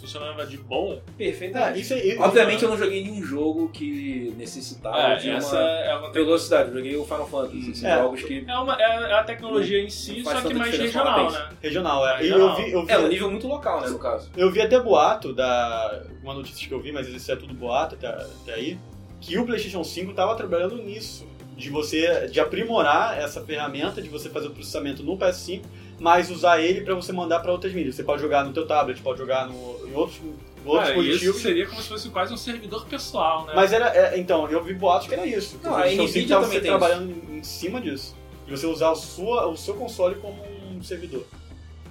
Funcionava 0.00 0.46
de 0.46 0.56
boa. 0.58 1.02
Perfeitamente. 1.16 1.78
Ah, 1.78 1.80
isso 1.80 1.94
aí. 1.94 2.16
Obviamente 2.18 2.62
eu 2.62 2.70
não 2.70 2.76
joguei 2.78 3.02
nenhum 3.02 3.22
jogo 3.22 3.68
que 3.70 4.32
necessitava 4.36 4.96
É, 4.98 5.16
de 5.16 5.30
essa 5.30 5.56
uma 5.56 5.62
é 5.68 5.94
uma 5.98 6.12
velocidade. 6.12 6.68
Eu 6.70 6.76
joguei 6.76 6.96
o 6.96 7.04
Final 7.04 7.26
Fantasy, 7.26 7.70
assim, 7.70 7.86
É. 7.86 7.96
jogos 7.98 8.22
que. 8.22 8.44
É, 8.46 8.58
uma, 8.58 8.74
é 8.80 9.12
a 9.14 9.24
tecnologia 9.24 9.80
em 9.82 9.90
si, 9.90 10.22
só 10.22 10.40
que 10.40 10.54
mais 10.54 10.76
regional, 10.76 11.30
né? 11.30 11.48
Regional, 11.62 12.08
é. 12.08 12.16
Regional. 12.18 12.48
eu 12.48 12.56
vi, 12.64 12.72
eu 12.72 12.84
vi, 12.86 12.92
É, 12.92 12.98
um 12.98 13.08
nível 13.08 13.30
muito 13.30 13.46
local, 13.48 13.80
né, 13.80 13.88
no 13.88 13.98
caso. 13.98 14.30
eu 14.36 14.50
vi 14.50 14.60
até 14.60 14.78
boato 14.78 15.32
da. 15.32 16.02
Uma 16.22 16.34
notícia 16.34 16.66
que 16.68 16.74
eu 16.74 16.80
vi, 16.80 16.92
mas 16.92 17.08
isso 17.08 17.30
é 17.30 17.36
tudo 17.36 17.54
boato 17.54 17.94
até, 17.94 18.08
até 18.08 18.54
aí. 18.54 18.78
Que 19.20 19.38
o 19.38 19.46
PlayStation 19.46 19.82
5 19.82 20.12
tava 20.12 20.34
trabalhando 20.34 20.76
nisso. 20.76 21.26
De 21.56 21.70
você. 21.70 22.28
De 22.28 22.38
aprimorar 22.38 23.18
essa 23.18 23.40
ferramenta, 23.40 24.02
de 24.02 24.08
você 24.10 24.28
fazer 24.28 24.48
o 24.48 24.50
processamento 24.50 25.02
no 25.02 25.16
PS5, 25.16 25.62
mas 25.98 26.30
usar 26.30 26.60
ele 26.60 26.82
pra 26.82 26.94
você 26.94 27.12
mandar 27.12 27.40
pra 27.40 27.50
outras 27.50 27.72
mídias. 27.72 27.94
Você 27.94 28.02
pode 28.04 28.20
jogar 28.20 28.44
no 28.44 28.52
teu 28.52 28.66
tablet, 28.66 29.00
pode 29.00 29.18
jogar 29.18 29.46
no, 29.48 29.85
outros, 29.96 30.18
outros 30.64 30.88
Cara, 30.88 30.98
isso 30.98 31.02
dispositivos. 31.02 31.42
seria 31.42 31.66
como 31.66 31.80
se 31.82 31.88
fosse 31.88 32.08
quase 32.10 32.32
um 32.34 32.36
servidor 32.36 32.86
pessoal, 32.86 33.46
né? 33.46 33.52
Mas 33.54 33.72
era. 33.72 33.88
é, 33.96 34.18
então, 34.18 34.48
eu 34.50 34.62
vi 34.62 34.74
boatos 34.74 35.08
que 35.08 35.14
era 35.14 35.26
isso. 35.26 35.58
que 35.58 35.64
Não, 35.64 35.74
a 35.74 35.82
PlayStation 35.82 36.06
5 36.12 36.18
Nvidia 36.18 36.36
também 36.40 36.60
tem 36.60 36.70
trabalhando 36.70 37.10
em, 37.10 37.38
em 37.38 37.42
cima 37.42 37.80
disso. 37.80 38.16
De 38.46 38.50
você 38.52 38.66
usar 38.66 38.90
o, 38.90 38.96
sua, 38.96 39.46
o 39.48 39.56
seu 39.56 39.74
console 39.74 40.14
como 40.16 40.40
um 40.70 40.82
servidor. 40.82 41.24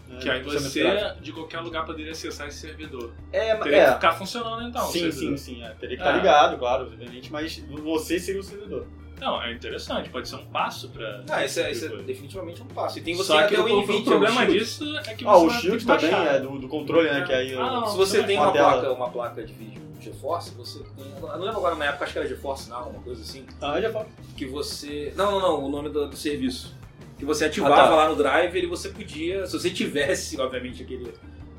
né, 0.07 0.19
que 0.21 0.29
aí 0.29 0.41
você, 0.41 0.83
de 1.21 1.31
qualquer 1.33 1.59
lugar, 1.59 1.85
poderia 1.85 2.11
acessar 2.13 2.47
esse 2.47 2.59
servidor. 2.59 3.11
É, 3.33 3.55
Teria 3.55 3.63
que 3.63 3.75
é. 3.75 3.93
ficar 3.93 4.13
funcionando 4.13 4.67
então. 4.67 4.87
o 4.87 4.91
sim, 4.91 4.99
sim, 4.99 5.11
servidor. 5.11 5.37
sim. 5.37 5.63
é. 5.63 5.69
Teria 5.71 5.97
que 5.97 6.01
estar 6.03 6.13
Ah. 6.13 6.17
ligado, 6.17 6.57
claro, 6.57 6.85
obviamente, 6.85 7.31
mas 7.31 7.61
você 7.83 8.19
seria 8.19 8.39
o 8.39 8.43
servidor. 8.43 8.87
Não, 9.19 9.41
é 9.41 9.53
interessante, 9.53 10.09
pode 10.09 10.27
ser 10.27 10.35
um 10.35 10.45
passo 10.45 10.89
pra. 10.89 11.23
Ah, 11.29 11.43
esse 11.45 11.61
é, 11.61 11.71
esse 11.71 11.85
é 11.85 11.89
definitivamente 12.03 12.61
um 12.61 12.67
passo. 12.67 12.99
E 12.99 13.01
tem 13.01 13.15
você 13.15 13.27
Só 13.27 13.39
até 13.39 13.55
que 13.55 13.61
o, 13.61 13.65
o 13.65 13.79
o 13.79 13.81
Nvidia, 13.83 14.03
problema 14.03 14.43
o 14.43 14.47
disso 14.47 14.97
é 14.97 15.13
que 15.13 15.25
Ah, 15.25 15.37
o 15.37 15.49
Shield 15.49 15.85
também 15.85 16.11
é 16.13 16.39
do, 16.39 16.59
do 16.59 16.67
controle, 16.67 17.09
né? 17.09 17.23
Que 17.25 17.33
aí. 17.33 17.53
Ah, 17.55 17.71
não, 17.71 17.87
Se 17.87 17.97
você 17.97 18.23
tem 18.23 18.37
uma 18.37 18.51
placa, 18.51 18.91
uma 18.91 19.09
placa 19.09 19.43
de 19.43 19.53
vídeo 19.53 19.81
GeForce, 20.01 20.51
você 20.51 20.79
tem. 20.95 21.05
Eu 21.21 21.21
não 21.21 21.39
lembro 21.45 21.57
agora 21.57 21.75
na 21.75 21.85
época, 21.85 22.03
acho 22.03 22.13
que 22.13 22.19
era 22.19 22.27
GeForce 22.27 22.69
Now, 22.69 22.89
uma 22.89 23.01
coisa 23.01 23.21
assim. 23.21 23.45
Ah, 23.61 23.79
já 23.81 23.91
falo. 23.91 24.05
Que 24.37 24.45
você. 24.45 25.13
Não, 25.15 25.31
não, 25.31 25.39
não, 25.41 25.63
o 25.65 25.69
nome 25.69 25.89
do, 25.89 26.07
do 26.09 26.15
serviço. 26.15 26.75
Que 27.17 27.23
você 27.25 27.45
ativava 27.45 27.73
Ah, 27.73 27.87
tá. 27.87 27.95
lá 27.95 28.09
no 28.09 28.15
driver 28.15 28.61
e 28.63 28.67
você 28.67 28.89
podia. 28.89 29.45
Se 29.47 29.53
você 29.57 29.69
tivesse, 29.69 30.39
obviamente, 30.41 30.83
aquele 30.83 31.13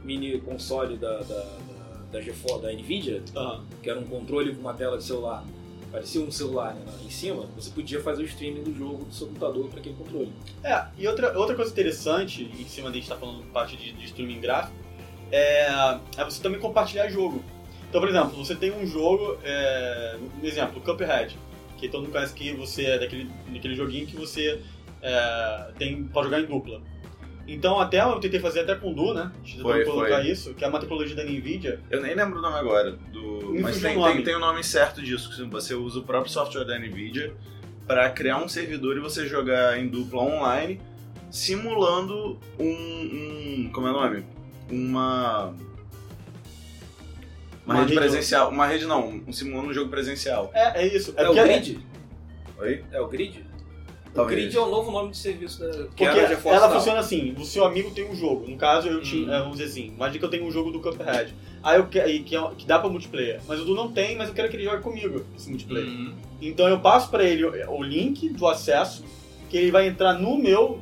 mini 0.04 0.38
console 0.40 0.96
da, 0.96 1.18
da, 1.20 1.22
da, 1.40 1.46
da 2.12 2.20
GeForce, 2.20 2.62
da 2.62 2.72
Nvidia, 2.72 3.22
Aham. 3.34 3.64
que 3.82 3.88
era 3.90 3.98
um 3.98 4.04
controle 4.04 4.54
com 4.54 4.60
uma 4.60 4.74
tela 4.74 4.98
de 4.98 5.04
celular, 5.04 5.42
parecia 5.96 6.20
um 6.20 6.30
celular 6.30 6.74
né, 6.74 6.82
em 7.02 7.08
cima, 7.08 7.46
você 7.56 7.70
podia 7.70 8.02
fazer 8.02 8.22
o 8.22 8.26
streaming 8.26 8.62
do 8.64 8.74
jogo 8.74 9.06
do 9.06 9.14
seu 9.14 9.28
computador 9.28 9.66
para 9.70 9.80
aquele 9.80 9.94
controle. 9.94 10.30
É, 10.62 10.84
e 10.98 11.08
outra, 11.08 11.38
outra 11.38 11.56
coisa 11.56 11.72
interessante, 11.72 12.44
em 12.44 12.68
cima 12.68 12.90
de 12.90 12.98
a 12.98 13.00
gente 13.00 13.08
tá 13.08 13.16
falando 13.16 13.42
parte 13.50 13.78
de, 13.78 13.92
de 13.92 14.04
streaming 14.04 14.38
gráfico, 14.38 14.76
é, 15.32 15.98
é 16.18 16.24
você 16.24 16.42
também 16.42 16.60
compartilhar 16.60 17.08
jogo. 17.08 17.42
Então, 17.88 17.98
por 17.98 18.10
exemplo, 18.10 18.36
você 18.36 18.54
tem 18.54 18.72
um 18.72 18.86
jogo, 18.86 19.38
é, 19.42 20.18
um 20.42 20.46
exemplo, 20.46 20.82
Cuphead, 20.82 21.38
que 21.78 21.88
todo 21.88 22.02
mundo 22.02 22.12
conhece 22.12 22.34
que 22.34 22.52
você 22.52 22.84
é 22.84 22.98
daquele, 22.98 23.30
daquele 23.48 23.74
joguinho 23.74 24.06
que 24.06 24.16
você 24.16 24.60
é, 25.00 25.70
tem, 25.78 26.04
pode 26.04 26.26
jogar 26.26 26.42
em 26.42 26.44
dupla. 26.44 26.82
Então, 27.48 27.78
até 27.78 28.00
eu 28.02 28.18
tentei 28.18 28.40
fazer 28.40 28.60
até 28.60 28.74
com 28.74 28.90
o 28.90 28.94
Du, 28.94 29.14
né? 29.14 29.30
A 29.34 29.46
gente 29.46 29.62
Foi, 29.62 29.78
tentou 29.78 29.94
colocar 29.94 30.16
foi. 30.22 30.30
isso, 30.30 30.52
que 30.54 30.64
é 30.64 30.68
uma 30.68 30.80
tecnologia 30.80 31.14
da 31.14 31.22
NVIDIA. 31.24 31.80
Eu 31.90 32.02
nem 32.02 32.14
lembro 32.14 32.38
o 32.40 32.42
nome 32.42 32.56
agora, 32.58 32.92
do... 33.12 33.50
Me 33.52 33.60
mas 33.60 33.80
tem, 33.80 33.96
o 33.96 34.00
nome. 34.00 34.14
tem, 34.14 34.24
tem 34.24 34.34
o 34.34 34.40
nome 34.40 34.64
certo 34.64 35.00
disso, 35.00 35.30
que 35.30 35.44
você 35.44 35.74
usa 35.74 36.00
o 36.00 36.02
próprio 36.02 36.32
software 36.32 36.64
da 36.64 36.76
NVIDIA 36.78 37.32
para 37.86 38.10
criar 38.10 38.38
um 38.38 38.48
servidor 38.48 38.96
e 38.96 39.00
você 39.00 39.26
jogar 39.26 39.78
em 39.78 39.86
dupla 39.86 40.22
online, 40.22 40.80
simulando 41.30 42.38
um, 42.58 42.64
um- 43.66 43.70
como 43.72 43.86
é 43.86 43.90
o 43.90 43.92
nome? 43.92 44.24
uma. 44.70 45.54
Uma, 47.64 47.74
Uma 47.74 47.74
rede 47.82 47.94
rede- 47.94 48.00
presencial. 48.00 48.50
Uma 48.50 48.66
rede 48.66 48.86
não, 48.86 49.22
um 49.26 49.32
simulando 49.32 49.68
um 49.70 49.72
jogo 49.72 49.90
presencial. 49.90 50.50
É, 50.54 50.82
é 50.82 50.86
isso. 50.86 51.14
É, 51.16 51.22
É 51.24 51.28
o 51.28 51.34
porque- 51.34 51.42
Grid? 51.48 51.78
Oi? 52.58 52.84
É 52.92 53.00
o 53.00 53.06
Grid? 53.08 53.45
O 54.16 54.20
Talvez. 54.20 54.40
Grid 54.40 54.56
é 54.56 54.60
o 54.60 54.70
novo 54.70 54.90
nome 54.90 55.10
de 55.10 55.18
serviço 55.18 55.60
da 55.60 55.68
que 55.70 55.78
Porque 55.88 56.04
era 56.04 56.26
GeForce 56.28 56.48
ela 56.56 56.68
Now. 56.68 56.76
funciona 56.78 57.00
assim, 57.00 57.34
o 57.38 57.44
seu 57.44 57.64
amigo 57.64 57.90
tem 57.90 58.08
um 58.10 58.14
jogo. 58.16 58.48
No 58.48 58.56
caso, 58.56 58.88
eu 58.88 59.02
tinha, 59.02 59.30
é, 59.30 59.38
vamos 59.40 59.58
dizer 59.58 59.64
assim, 59.70 59.88
imagina 59.94 60.18
que 60.18 60.24
eu 60.24 60.30
tenho 60.30 60.46
um 60.46 60.50
jogo 60.50 60.70
do 60.70 60.80
Cuphead. 60.80 61.34
Aí 61.62 61.78
eu 61.78 61.86
que, 61.86 61.98
é- 61.98 62.50
que 62.56 62.64
dá 62.66 62.78
pra 62.78 62.88
multiplayer. 62.88 63.40
Mas 63.46 63.60
o 63.60 63.64
Du 63.64 63.74
não 63.74 63.92
tem, 63.92 64.16
mas 64.16 64.28
eu 64.28 64.34
quero 64.34 64.48
que 64.48 64.56
ele 64.56 64.64
jogue 64.64 64.82
comigo, 64.82 65.24
esse 65.36 65.48
multiplayer. 65.50 65.86
Uhum. 65.88 66.14
Então 66.40 66.66
eu 66.68 66.78
passo 66.80 67.10
pra 67.10 67.24
ele 67.24 67.44
o, 67.44 67.70
o 67.72 67.82
link 67.82 68.28
do 68.30 68.46
acesso, 68.46 69.04
que 69.50 69.56
ele 69.56 69.70
vai 69.70 69.86
entrar 69.86 70.14
no 70.14 70.38
meu, 70.38 70.80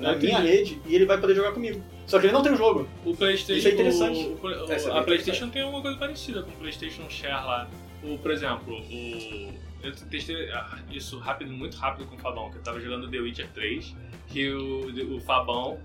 na 0.00 0.14
minha 0.16 0.38
rede, 0.38 0.80
e 0.86 0.94
ele 0.94 1.06
vai 1.06 1.18
poder 1.18 1.34
jogar 1.34 1.52
comigo. 1.52 1.80
Só 2.06 2.18
que 2.18 2.26
ele 2.26 2.32
não 2.32 2.42
tem 2.42 2.52
o 2.52 2.56
jogo. 2.56 2.88
O 3.06 3.14
PlayStation. 3.16 3.58
Isso 3.58 3.68
é 3.68 3.70
interessante. 3.72 4.18
o- 4.20 4.46
o- 4.46 4.66
o- 4.66 4.72
É, 4.72 4.98
a 4.98 5.02
PlayStation 5.02 5.48
tem 5.48 5.62
uma 5.64 5.80
coisa 5.80 5.96
parecida 5.96 6.42
com 6.42 6.50
o 6.50 6.54
PlayStation 6.54 7.08
Share 7.08 7.46
lá. 7.46 7.68
O, 8.02 8.18
por 8.18 8.30
exemplo, 8.32 8.74
o, 8.74 9.48
eu 9.82 9.92
testei 9.92 10.50
ah, 10.52 10.78
isso 10.90 11.18
rápido, 11.18 11.52
muito 11.52 11.76
rápido 11.76 12.06
com 12.06 12.16
o 12.16 12.18
Fabão, 12.18 12.50
que 12.50 12.58
eu 12.58 12.62
tava 12.62 12.80
jogando 12.80 13.10
The 13.10 13.18
Witcher 13.18 13.48
3, 13.52 13.96
que 14.28 14.50
o, 14.50 15.16
o 15.16 15.20
Fabão 15.20 15.78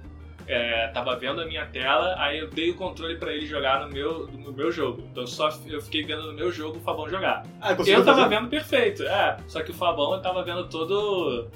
é, 0.48 0.88
tava 0.90 1.16
vendo 1.16 1.42
a 1.42 1.46
minha 1.46 1.66
tela, 1.66 2.16
aí 2.20 2.40
eu 2.40 2.50
dei 2.50 2.70
o 2.70 2.76
controle 2.76 3.18
pra 3.18 3.34
ele 3.34 3.46
jogar 3.46 3.86
no 3.86 3.92
meu, 3.92 4.28
no 4.28 4.54
meu 4.54 4.72
jogo. 4.72 5.04
Então 5.12 5.26
só 5.26 5.50
eu 5.66 5.82
fiquei 5.82 6.04
vendo 6.04 6.28
no 6.28 6.34
meu 6.34 6.52
jogo 6.52 6.78
o 6.78 6.82
Fabão 6.82 7.10
jogar. 7.10 7.44
Ah, 7.60 7.72
eu 7.72 8.06
tava 8.06 8.24
fazer? 8.24 8.30
vendo 8.30 8.50
perfeito, 8.50 9.04
é. 9.04 9.38
Só 9.48 9.64
que 9.64 9.72
o 9.72 9.74
Fabão 9.74 10.14
eu 10.14 10.22
tava 10.22 10.44
vendo 10.44 10.68
todo 10.70 11.50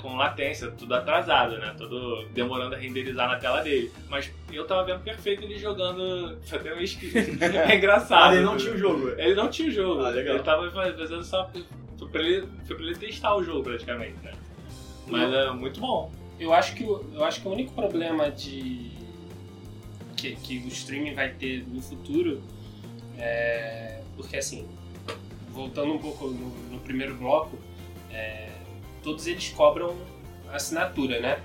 com 0.00 0.16
latência, 0.16 0.70
tudo 0.72 0.94
atrasado, 0.94 1.56
né? 1.58 1.74
Todo 1.78 2.26
demorando 2.30 2.74
a 2.74 2.78
renderizar 2.78 3.28
na 3.28 3.36
tela 3.36 3.62
dele. 3.62 3.90
Mas 4.08 4.30
eu 4.52 4.66
tava 4.66 4.84
vendo 4.84 5.00
perfeito 5.02 5.44
ele 5.44 5.58
jogando. 5.58 6.36
Foi 6.42 6.58
até 6.58 6.70
meio 6.70 6.82
esquisito. 6.84 7.38
É 7.42 7.76
engraçado. 7.76 8.32
Ah, 8.32 8.34
ele 8.34 8.44
não 8.44 8.56
tinha 8.56 8.74
o 8.74 8.78
jogo. 8.78 9.08
Ele 9.10 9.34
não 9.34 9.48
tinha 9.48 9.68
o 9.68 9.70
jogo. 9.72 10.02
Ah, 10.04 10.10
legal. 10.10 10.34
Ele 10.34 10.42
tava 10.44 10.70
fazendo 10.70 11.22
só. 11.24 11.48
Foi 11.98 12.08
pra 12.08 12.22
ele, 12.22 12.48
foi 12.66 12.76
pra 12.76 12.84
ele 12.86 12.96
testar 12.96 13.36
o 13.36 13.44
jogo 13.44 13.62
praticamente, 13.62 14.16
né? 14.24 14.32
Mas 15.06 15.32
é 15.32 15.50
muito 15.52 15.78
bom. 15.80 16.10
Eu 16.38 16.52
acho 16.52 16.74
que, 16.74 16.82
o- 16.84 17.04
eu 17.14 17.22
acho 17.24 17.40
que 17.42 17.46
o 17.48 17.52
único 17.52 17.72
problema 17.74 18.30
de 18.30 18.90
que, 20.16 20.34
que 20.36 20.58
o 20.58 20.68
streaming 20.68 21.14
vai 21.14 21.28
ter 21.30 21.64
no 21.68 21.80
futuro 21.82 22.42
é 23.18 24.00
porque 24.16 24.36
assim, 24.36 24.66
voltando 25.50 25.92
um 25.92 25.98
pouco 25.98 26.26
no, 26.28 26.48
no 26.70 26.78
primeiro 26.80 27.14
bloco, 27.16 27.58
é, 28.10 28.49
todos 29.02 29.26
eles 29.26 29.48
cobram 29.50 29.96
assinatura, 30.52 31.20
né? 31.20 31.40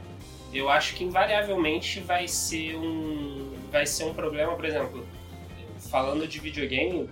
Eu 0.53 0.69
acho 0.69 0.95
que 0.95 1.03
invariavelmente 1.03 1.99
vai 1.99 2.27
ser 2.27 2.75
um 2.77 3.53
vai 3.71 3.85
ser 3.85 4.05
um 4.05 4.13
problema, 4.13 4.55
por 4.55 4.63
exemplo, 4.63 5.05
falando 5.89 6.25
de 6.27 6.39
videogame, 6.39 7.09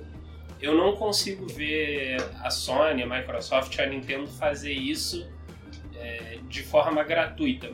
eu 0.61 0.73
não 0.75 0.95
consigo 0.95 1.45
ver 1.47 2.17
a 2.41 2.49
Sony, 2.49 3.03
a 3.03 3.05
Microsoft, 3.05 3.77
a 3.79 3.85
Nintendo 3.85 4.27
fazer 4.27 4.71
isso 4.71 5.27
é, 5.95 6.37
de 6.47 6.63
forma 6.63 7.03
gratuita. 7.03 7.69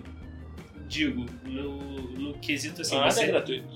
Digo, 0.87 1.25
no, 1.43 1.77
no 2.17 2.33
quesito 2.39 2.81
assim. 2.81 2.95
Nada 2.97 3.11
você- 3.11 3.23
é 3.25 3.27
gratuito. 3.27 3.67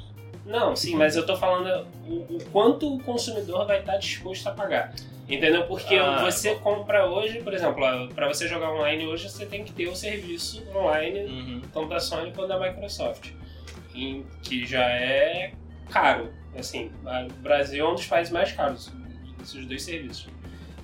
Não, 0.46 0.76
sim, 0.76 0.96
mas 0.96 1.16
eu 1.16 1.26
tô 1.26 1.38
falando 1.38 1.88
o, 2.08 2.36
o 2.36 2.44
quanto 2.52 2.94
o 2.94 3.00
consumidor 3.04 3.66
vai 3.68 3.80
estar 3.80 3.98
disposto 3.98 4.48
a 4.48 4.52
pagar. 4.52 4.94
Entendeu? 5.28 5.66
Porque 5.68 5.96
Ah, 5.96 6.22
você 6.24 6.56
compra 6.56 7.06
hoje, 7.06 7.42
por 7.42 7.54
exemplo, 7.54 7.82
para 8.14 8.28
você 8.28 8.48
jogar 8.48 8.72
online 8.74 9.08
hoje, 9.08 9.30
você 9.30 9.46
tem 9.46 9.64
que 9.64 9.72
ter 9.72 9.88
o 9.88 9.96
serviço 9.96 10.62
online 10.76 11.20
Uhum. 11.26 11.62
tanto 11.74 11.88
da 11.90 12.00
Sony 12.00 12.32
quanto 12.34 12.50
da 12.50 12.60
Microsoft, 12.60 13.32
em- 13.96 14.26
que 14.42 14.66
já 14.66 14.84
é 14.90 15.54
caro. 15.90 16.34
Assim, 16.58 16.92
o 17.30 17.34
Brasil 17.42 17.86
é 17.86 17.90
um 17.90 17.96
dos 17.96 18.06
países 18.06 18.34
mais 18.34 18.52
caros 18.52 18.92
desses 19.40 19.66
dois 19.66 19.82
serviços. 19.84 20.28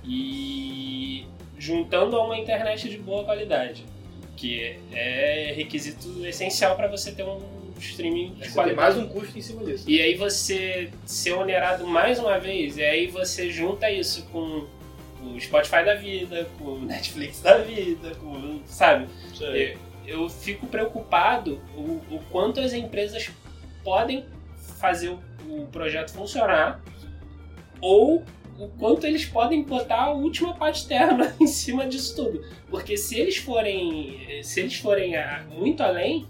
E 0.04 1.26
juntando 1.58 2.16
a 2.16 2.24
uma 2.24 2.36
internet 2.38 2.88
de 2.88 2.96
boa 2.98 3.24
qualidade, 3.24 3.84
que 4.36 4.78
é 4.92 5.52
requisito 5.54 6.24
essencial 6.26 6.74
para 6.76 6.88
você 6.88 7.12
ter 7.12 7.22
um 7.24 7.38
streaming 7.80 8.34
de 8.34 8.38
Você 8.38 8.44
tem 8.44 8.52
qualidade. 8.52 8.96
mais 8.96 8.98
um 8.98 9.08
custo 9.08 9.38
em 9.38 9.42
cima 9.42 9.64
disso. 9.64 9.84
E 9.88 10.00
aí 10.00 10.14
você 10.14 10.90
ser 11.04 11.32
onerado 11.32 11.86
mais 11.86 12.18
uma 12.18 12.38
vez, 12.38 12.76
e 12.76 12.82
aí 12.82 13.06
você 13.06 13.50
junta 13.50 13.90
isso 13.90 14.26
com 14.26 14.66
o 15.22 15.38
Spotify 15.38 15.84
da 15.84 15.94
vida, 15.94 16.48
com 16.58 16.64
o 16.64 16.80
Netflix 16.80 17.40
da 17.40 17.58
vida, 17.58 18.14
com, 18.16 18.60
sabe? 18.66 19.06
Eu, 19.40 19.76
eu 20.06 20.28
fico 20.28 20.66
preocupado 20.66 21.60
o, 21.76 22.00
o 22.14 22.20
quanto 22.30 22.60
as 22.60 22.72
empresas 22.72 23.30
podem 23.84 24.24
fazer 24.78 25.10
o, 25.10 25.20
o 25.48 25.66
projeto 25.66 26.12
funcionar 26.12 26.82
ou 27.80 28.24
o 28.58 28.68
quanto 28.68 29.06
eles 29.06 29.24
podem 29.24 29.62
botar 29.62 30.02
a 30.04 30.10
última 30.10 30.54
parte 30.54 30.86
terra 30.86 31.34
em 31.40 31.46
cima 31.46 31.86
disso 31.86 32.14
tudo. 32.14 32.44
Porque 32.68 32.96
se 32.96 33.18
eles 33.18 33.38
forem, 33.38 34.42
se 34.42 34.60
eles 34.60 34.76
forem 34.76 35.14
muito 35.50 35.82
além, 35.82 36.26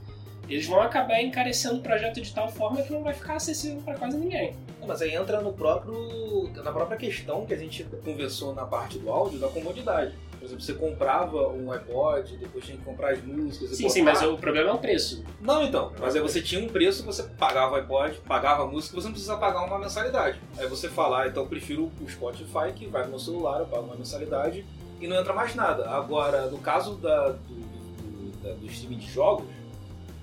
eles 0.54 0.66
vão 0.66 0.80
acabar 0.80 1.20
encarecendo 1.22 1.76
o 1.76 1.80
projeto 1.80 2.20
de 2.20 2.32
tal 2.34 2.48
forma 2.48 2.82
que 2.82 2.92
não 2.92 3.02
vai 3.02 3.14
ficar 3.14 3.34
acessível 3.36 3.80
para 3.82 3.94
quase 3.96 4.16
ninguém. 4.16 4.54
Mas 4.86 5.00
aí 5.02 5.14
entra 5.14 5.40
no 5.40 5.52
próprio, 5.52 6.50
na 6.64 6.72
própria 6.72 6.96
questão 6.96 7.46
que 7.46 7.54
a 7.54 7.56
gente 7.56 7.84
conversou 8.04 8.54
na 8.54 8.64
parte 8.64 8.98
do 8.98 9.10
áudio, 9.10 9.38
da 9.38 9.48
comodidade. 9.48 10.14
Por 10.38 10.46
exemplo, 10.46 10.62
você 10.64 10.72
comprava 10.72 11.48
um 11.48 11.70
iPod, 11.70 12.34
depois 12.38 12.64
tinha 12.64 12.78
que 12.78 12.82
comprar 12.82 13.12
as 13.12 13.22
músicas. 13.22 13.72
e 13.72 13.76
Sim, 13.76 13.88
sim, 13.90 14.02
mas 14.02 14.22
o 14.22 14.38
problema 14.38 14.70
é 14.70 14.72
o 14.72 14.78
preço. 14.78 15.22
Não, 15.38 15.62
então. 15.62 15.92
Mas 16.00 16.16
aí 16.16 16.22
você 16.22 16.40
tinha 16.40 16.64
um 16.64 16.68
preço, 16.68 17.04
você 17.04 17.22
pagava 17.24 17.74
o 17.74 17.76
iPod, 17.76 18.18
pagava 18.26 18.62
a 18.62 18.66
música, 18.66 18.94
você 18.94 19.06
não 19.06 19.12
precisa 19.12 19.36
pagar 19.36 19.62
uma 19.66 19.78
mensalidade. 19.78 20.40
Aí 20.56 20.66
você 20.66 20.88
fala, 20.88 21.24
ah, 21.24 21.28
então 21.28 21.42
eu 21.42 21.48
prefiro 21.48 21.92
o 22.00 22.08
Spotify, 22.08 22.72
que 22.74 22.86
vai 22.86 23.02
no 23.04 23.10
meu 23.10 23.18
celular, 23.18 23.60
eu 23.60 23.66
pago 23.66 23.82
uma 23.84 23.96
mensalidade 23.96 24.64
e 24.98 25.06
não 25.06 25.20
entra 25.20 25.34
mais 25.34 25.54
nada. 25.54 25.90
Agora, 25.90 26.46
no 26.46 26.56
caso 26.56 26.94
da, 26.94 27.28
do, 27.28 27.36
do, 27.38 28.36
da- 28.42 28.54
do 28.54 28.64
streaming 28.66 28.96
de 28.96 29.10
jogos, 29.12 29.44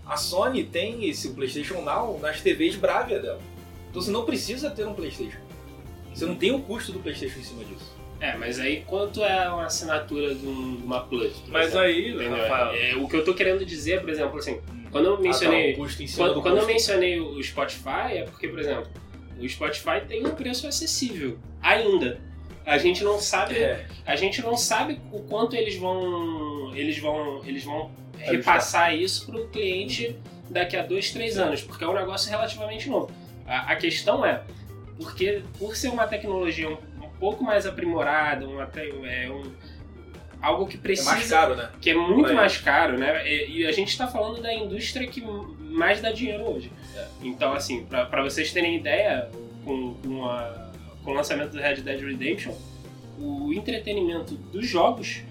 a 0.08 0.16
Sony 0.18 0.64
tem 0.64 1.08
esse 1.10 1.32
PlayStation 1.34 1.82
Now 1.82 2.20
nas 2.20 2.42
TVs 2.42 2.76
Bravia 2.76 3.20
dela. 3.20 3.40
Então 3.90 4.02
você 4.02 4.12
não 4.12 4.26
precisa 4.26 4.70
ter 4.70 4.86
um 4.88 4.94
PlayStation. 4.94 5.40
Você 6.14 6.26
não 6.26 6.36
tem 6.36 6.52
o 6.52 6.60
custo 6.62 6.92
do 6.92 7.00
PlayStation 7.00 7.40
em 7.40 7.44
cima 7.44 7.64
disso. 7.66 7.96
É, 8.20 8.36
mas 8.36 8.60
aí 8.60 8.84
quanto 8.88 9.24
é 9.24 9.48
uma 9.50 9.66
assinatura 9.66 10.34
de, 10.34 10.48
um- 10.48 10.78
de 10.78 10.84
uma 10.84 11.02
Plus? 11.02 11.34
Mas 11.48 11.68
exemplo? 11.68 11.82
aí? 11.82 12.28
Rafael. 12.28 12.76
É, 12.76 12.96
o 12.96 13.08
que 13.08 13.16
eu 13.16 13.24
tô 13.24 13.34
querendo 13.36 13.64
dizer, 13.66 14.02
por 14.02 14.10
exemplo, 14.10 14.40
assim, 14.40 14.60
quando 14.92 15.06
eu 15.06 15.20
mencionei. 15.20 15.72
Ah, 15.72 15.76
tá, 15.76 15.82
o 15.82 15.84
custo 15.84 16.02
em 16.04 16.08
cima 16.08 16.26
Quando, 16.26 16.34
do 16.36 16.42
quando 16.42 16.58
eu 16.58 16.66
mencionei 16.66 17.20
o 17.20 17.42
Spotify, 17.44 18.18
é 18.18 18.24
porque, 18.24 18.48
por 18.48 18.60
exemplo, 18.60 18.88
o 19.40 19.48
Spotify 19.48 20.02
tem 20.08 20.26
um 20.26 20.32
preço 20.32 20.68
acessível. 20.68 21.38
Ainda. 21.62 22.20
A 22.66 22.78
gente 22.80 23.04
não 23.04 23.20
sabe. 23.20 23.56
É. 23.60 23.86
A 24.06 24.16
gente 24.16 24.42
não 24.42 24.58
sabe 24.58 25.00
o 25.12 25.20
quanto 25.20 25.56
eles 25.56 25.78
vão. 25.78 26.76
Eles 26.76 26.98
vão. 26.98 27.42
Eles 27.46 27.64
vão 27.64 27.92
repassar 28.18 28.96
isso 28.96 29.26
para 29.26 29.38
o 29.42 29.48
cliente 29.50 30.16
daqui 30.50 30.76
a 30.78 30.84
dois, 30.84 31.12
três 31.12 31.38
anos, 31.38 31.62
porque 31.62 31.84
é 31.84 31.88
um 31.88 31.94
negócio 31.94 32.30
relativamente 32.30 32.90
novo. 32.90 33.12
A, 33.46 33.72
a 33.74 33.76
questão 33.76 34.26
é, 34.26 34.42
porque 34.98 35.42
por 35.60 35.76
ser 35.76 35.90
uma 35.90 36.08
tecnologia 36.08 36.70
um, 36.70 36.78
um 37.04 37.10
pouco 37.20 37.44
mais 37.44 37.66
aprimorada, 37.66 38.48
uma, 38.48 38.70
é 39.06 39.30
um, 39.30 39.52
algo 40.42 40.68
que 40.68 40.78
É 40.78 40.80
precisa 40.80 41.12
mais 41.12 41.30
caro, 41.30 41.56
né? 41.56 41.70
que 41.82 41.90
é 41.90 41.96
muito 41.96 42.30
É. 42.30 42.34
mais 42.34 42.58
caro, 42.58 42.98
né? 42.98 43.28
E, 43.30 43.60
e 43.60 43.66
a 43.68 43.72
gente 43.72 43.90
está 43.90 44.08
falando 44.08 44.42
da 44.42 44.54
indústria 44.54 45.08
que 45.08 45.22
mais 45.62 46.02
dá 46.02 46.12
dinheiro 46.12 46.44
hoje. 46.50 46.72
Então, 47.22 47.54
assim, 47.54 47.86
para 47.86 48.22
vocês 48.24 48.52
terem 48.52 48.76
ideia, 48.78 49.30
com, 49.66 49.94
com, 49.96 50.26
a- 50.26 50.72
com 51.04 51.12
o 51.12 51.14
lançamento 51.14 51.52
do 51.52 51.60
Red 51.60 51.76
Dead 51.82 52.02
Redemption, 52.02 52.54
o 53.20 53.52
entretenimento 53.54 54.36
dos 54.36 54.68
jogos, 54.68 55.22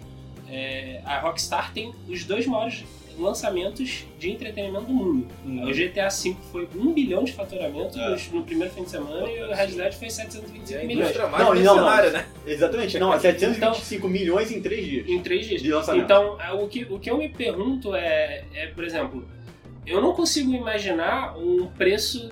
é, 0.49 1.01
a 1.05 1.21
Rockstar 1.21 1.73
tem 1.73 1.93
os 2.09 2.25
dois 2.25 2.47
maiores 2.47 2.85
lançamentos 3.19 4.05
de 4.19 4.31
entretenimento 4.31 4.85
do 4.87 4.93
mundo. 4.93 5.27
O 5.45 5.73
GTA 5.73 6.09
V 6.09 6.37
foi 6.53 6.69
1 6.75 6.93
bilhão 6.93 7.25
de 7.25 7.33
faturamento 7.33 7.99
É. 7.99 8.17
no, 8.31 8.45
primeiro 8.45 8.73
fim 8.75 8.85
de 8.85 8.91
semana 8.91 9.27
e 9.27 9.43
o 9.43 9.55
Red 9.55 9.69
Dead 9.69 9.93
foi 9.95 10.11
725 10.11 10.79
É 10.79 10.85
milhões. 10.85 11.17
mais 11.17 11.39
Não, 11.43 11.55
não, 11.55 11.77
não. 11.77 12.11
né? 12.13 12.27
Exatamente, 12.47 12.99
não, 12.99 13.15
é 13.15 13.19
725 13.19 14.07
milhões 14.09 14.53
em 14.53 14.61
3 14.61 14.85
dias. 14.85 15.09
Em 15.09 15.23
três 15.23 15.47
dias. 15.47 15.63
De 15.63 15.73
lançamento. 15.73 16.05
Então, 16.05 16.39
é, 16.41 16.53
o 16.53 16.69
que, 16.69 16.85
o 16.91 16.99
que 16.99 17.11
eu 17.11 17.17
me 17.17 17.29
pergunto 17.31 17.95
é, 17.95 18.45
é, 18.53 18.67
por 18.67 18.85
exemplo, 18.85 19.27
eu 19.87 20.01
não 20.03 20.13
consigo 20.13 20.53
imaginar 20.53 21.39
um 21.39 21.69
preço 21.69 22.29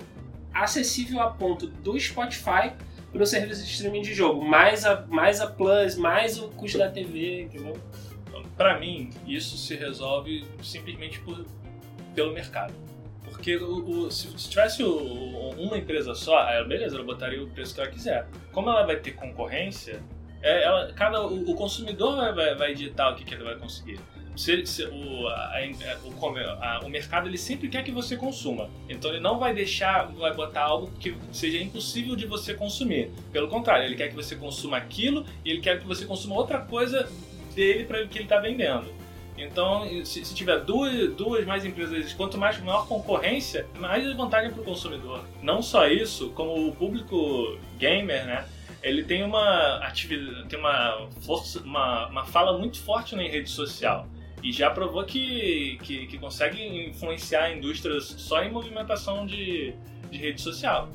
acessível 0.53 1.19
a 1.19 1.31
ponto 1.31 1.67
do 1.67 1.99
Spotify 1.99 2.71
para 3.11 3.23
um 3.23 3.25
serviço 3.25 3.63
de 3.63 3.71
streaming 3.71 4.01
de 4.01 4.13
jogo, 4.13 4.43
mais 4.45 4.85
a, 4.85 5.05
mais 5.07 5.41
a 5.41 5.47
Plus, 5.47 5.95
mais 5.95 6.37
o 6.39 6.49
custo 6.49 6.77
da 6.77 6.89
TV, 6.89 7.43
entendeu? 7.43 7.75
Pra 8.57 8.79
mim, 8.79 9.09
isso 9.27 9.57
se 9.57 9.75
resolve 9.75 10.45
simplesmente 10.61 11.19
por, 11.19 11.45
pelo 12.13 12.33
mercado. 12.33 12.73
Porque 13.23 13.57
o, 13.57 14.05
o- 14.05 14.11
se, 14.11 14.27
se 14.39 14.49
tivesse 14.49 14.83
o- 14.83 15.49
uma 15.57 15.77
empresa 15.77 16.13
só, 16.15 16.39
beleza, 16.63 16.95
ela 16.95 17.03
botaria 17.05 17.41
o 17.43 17.47
preço 17.49 17.73
que 17.75 17.81
ela 17.81 17.89
quiser. 17.89 18.27
Como 18.53 18.69
ela 18.69 18.83
vai 18.85 18.95
ter 18.97 19.11
concorrência, 19.11 20.01
é, 20.41 20.63
ela, 20.63 20.93
cada, 20.93 21.25
o, 21.25 21.51
consumidor 21.55 22.15
vai, 22.15 22.33
vai, 22.33 22.55
vai 22.55 22.73
o 23.11 23.15
que, 23.15 23.25
que 23.25 23.33
ele 23.33 23.43
vai 23.43 23.55
conseguir. 23.57 23.99
se- 24.37 24.65
se- 24.65 24.85
o, 24.85 25.27
a- 25.27 25.51
o, 26.05 26.11
o 26.85 26.89
mercado 26.89 27.27
ele 27.27 27.37
sempre 27.37 27.67
quer 27.67 27.83
que 27.83 27.91
você 27.91 28.15
consuma. 28.15 28.69
Então 28.87 29.11
ele 29.11 29.19
não 29.19 29.37
vai 29.39 29.53
deixar, 29.53 30.05
vai 30.13 30.33
botar 30.33 30.63
algo 30.63 30.91
que 30.99 31.15
seja 31.33 31.57
impossível 31.57 32.15
de 32.15 32.25
você 32.25 32.53
consumir. 32.53 33.11
Pelo 33.33 33.47
contrário, 33.49 33.85
ele 33.85 33.95
quer 33.95 34.09
que 34.09 34.15
você 34.15 34.35
consuma 34.35 34.77
aquilo 34.77 35.25
e 35.43 35.51
ele 35.51 35.59
quer 35.61 35.79
que 35.79 35.85
você 35.87 36.05
consuma 36.05 36.35
outra 36.35 36.59
coisa 36.59 37.09
dele 37.55 37.85
para 37.85 38.05
que 38.05 38.17
ele 38.17 38.25
está 38.25 38.39
vendendo. 38.39 38.93
Então, 39.37 39.85
se, 40.05 40.23
se 40.23 40.33
tiver 40.33 40.59
duas, 40.61 41.13
duas 41.13 41.45
mais 41.45 41.65
empresas, 41.65 42.13
quanto 42.13 42.37
mais 42.37 42.59
maior 42.61 42.87
concorrência, 42.87 43.67
mais 43.77 44.11
vantagem 44.15 44.51
para 44.51 44.61
o 44.61 44.63
consumidor. 44.63 45.25
Não 45.41 45.61
só 45.61 45.87
isso, 45.87 46.29
como 46.29 46.67
o 46.67 46.71
público 46.73 47.57
gamer, 47.77 48.25
né? 48.25 48.45
Ele 48.81 49.03
tem 49.03 49.23
uma 49.23 49.77
atividade, 49.77 50.47
tem 50.47 50.59
uma 50.59 51.09
força, 51.21 51.59
uma, 51.61 52.07
uma 52.07 52.25
fala 52.25 52.57
muito 52.57 52.79
forte 52.79 53.15
na 53.15 53.23
rede 53.23 53.49
social. 53.49 54.07
E 54.43 54.51
já 54.51 54.69
provou 54.69 55.03
que, 55.03 55.79
que, 55.81 56.05
que 56.05 56.17
consegue 56.19 56.61
influenciar 56.87 57.45
a 57.45 57.51
indústria 57.51 57.99
só 57.99 58.43
em 58.43 58.51
movimentação 58.51 59.25
de, 59.25 59.73
de 60.11 60.17
rede 60.17 60.39
social. 60.39 60.87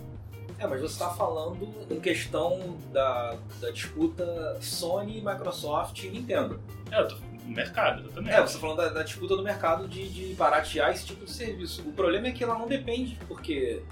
É, 0.60 0.66
mas 0.66 0.80
você 0.82 0.92
está 0.92 1.08
falando 1.08 1.66
em 1.90 1.98
questão 1.98 2.76
da, 2.92 3.34
da 3.60 3.70
disputa 3.70 4.58
Sony, 4.60 5.22
Microsoft 5.24 6.04
e 6.04 6.10
Nintendo. 6.10 6.60
É, 6.92 7.00
eu 7.00 7.08
tô 7.08 7.14
no 7.46 7.54
mercado, 7.56 8.02
exatamente. 8.02 8.34
É, 8.34 8.40
você 8.42 8.46
está 8.48 8.60
falando 8.60 8.76
da, 8.76 8.88
da 8.90 9.02
disputa 9.02 9.36
do 9.36 9.42
mercado 9.42 9.88
de, 9.88 10.06
de 10.10 10.34
baratear 10.34 10.90
esse 10.90 11.06
tipo 11.06 11.24
de 11.24 11.30
serviço. 11.30 11.80
O 11.88 11.92
problema 11.92 12.28
é 12.28 12.32
que 12.32 12.44
ela 12.44 12.58
não 12.58 12.68
depende, 12.68 13.18
porque 13.26 13.82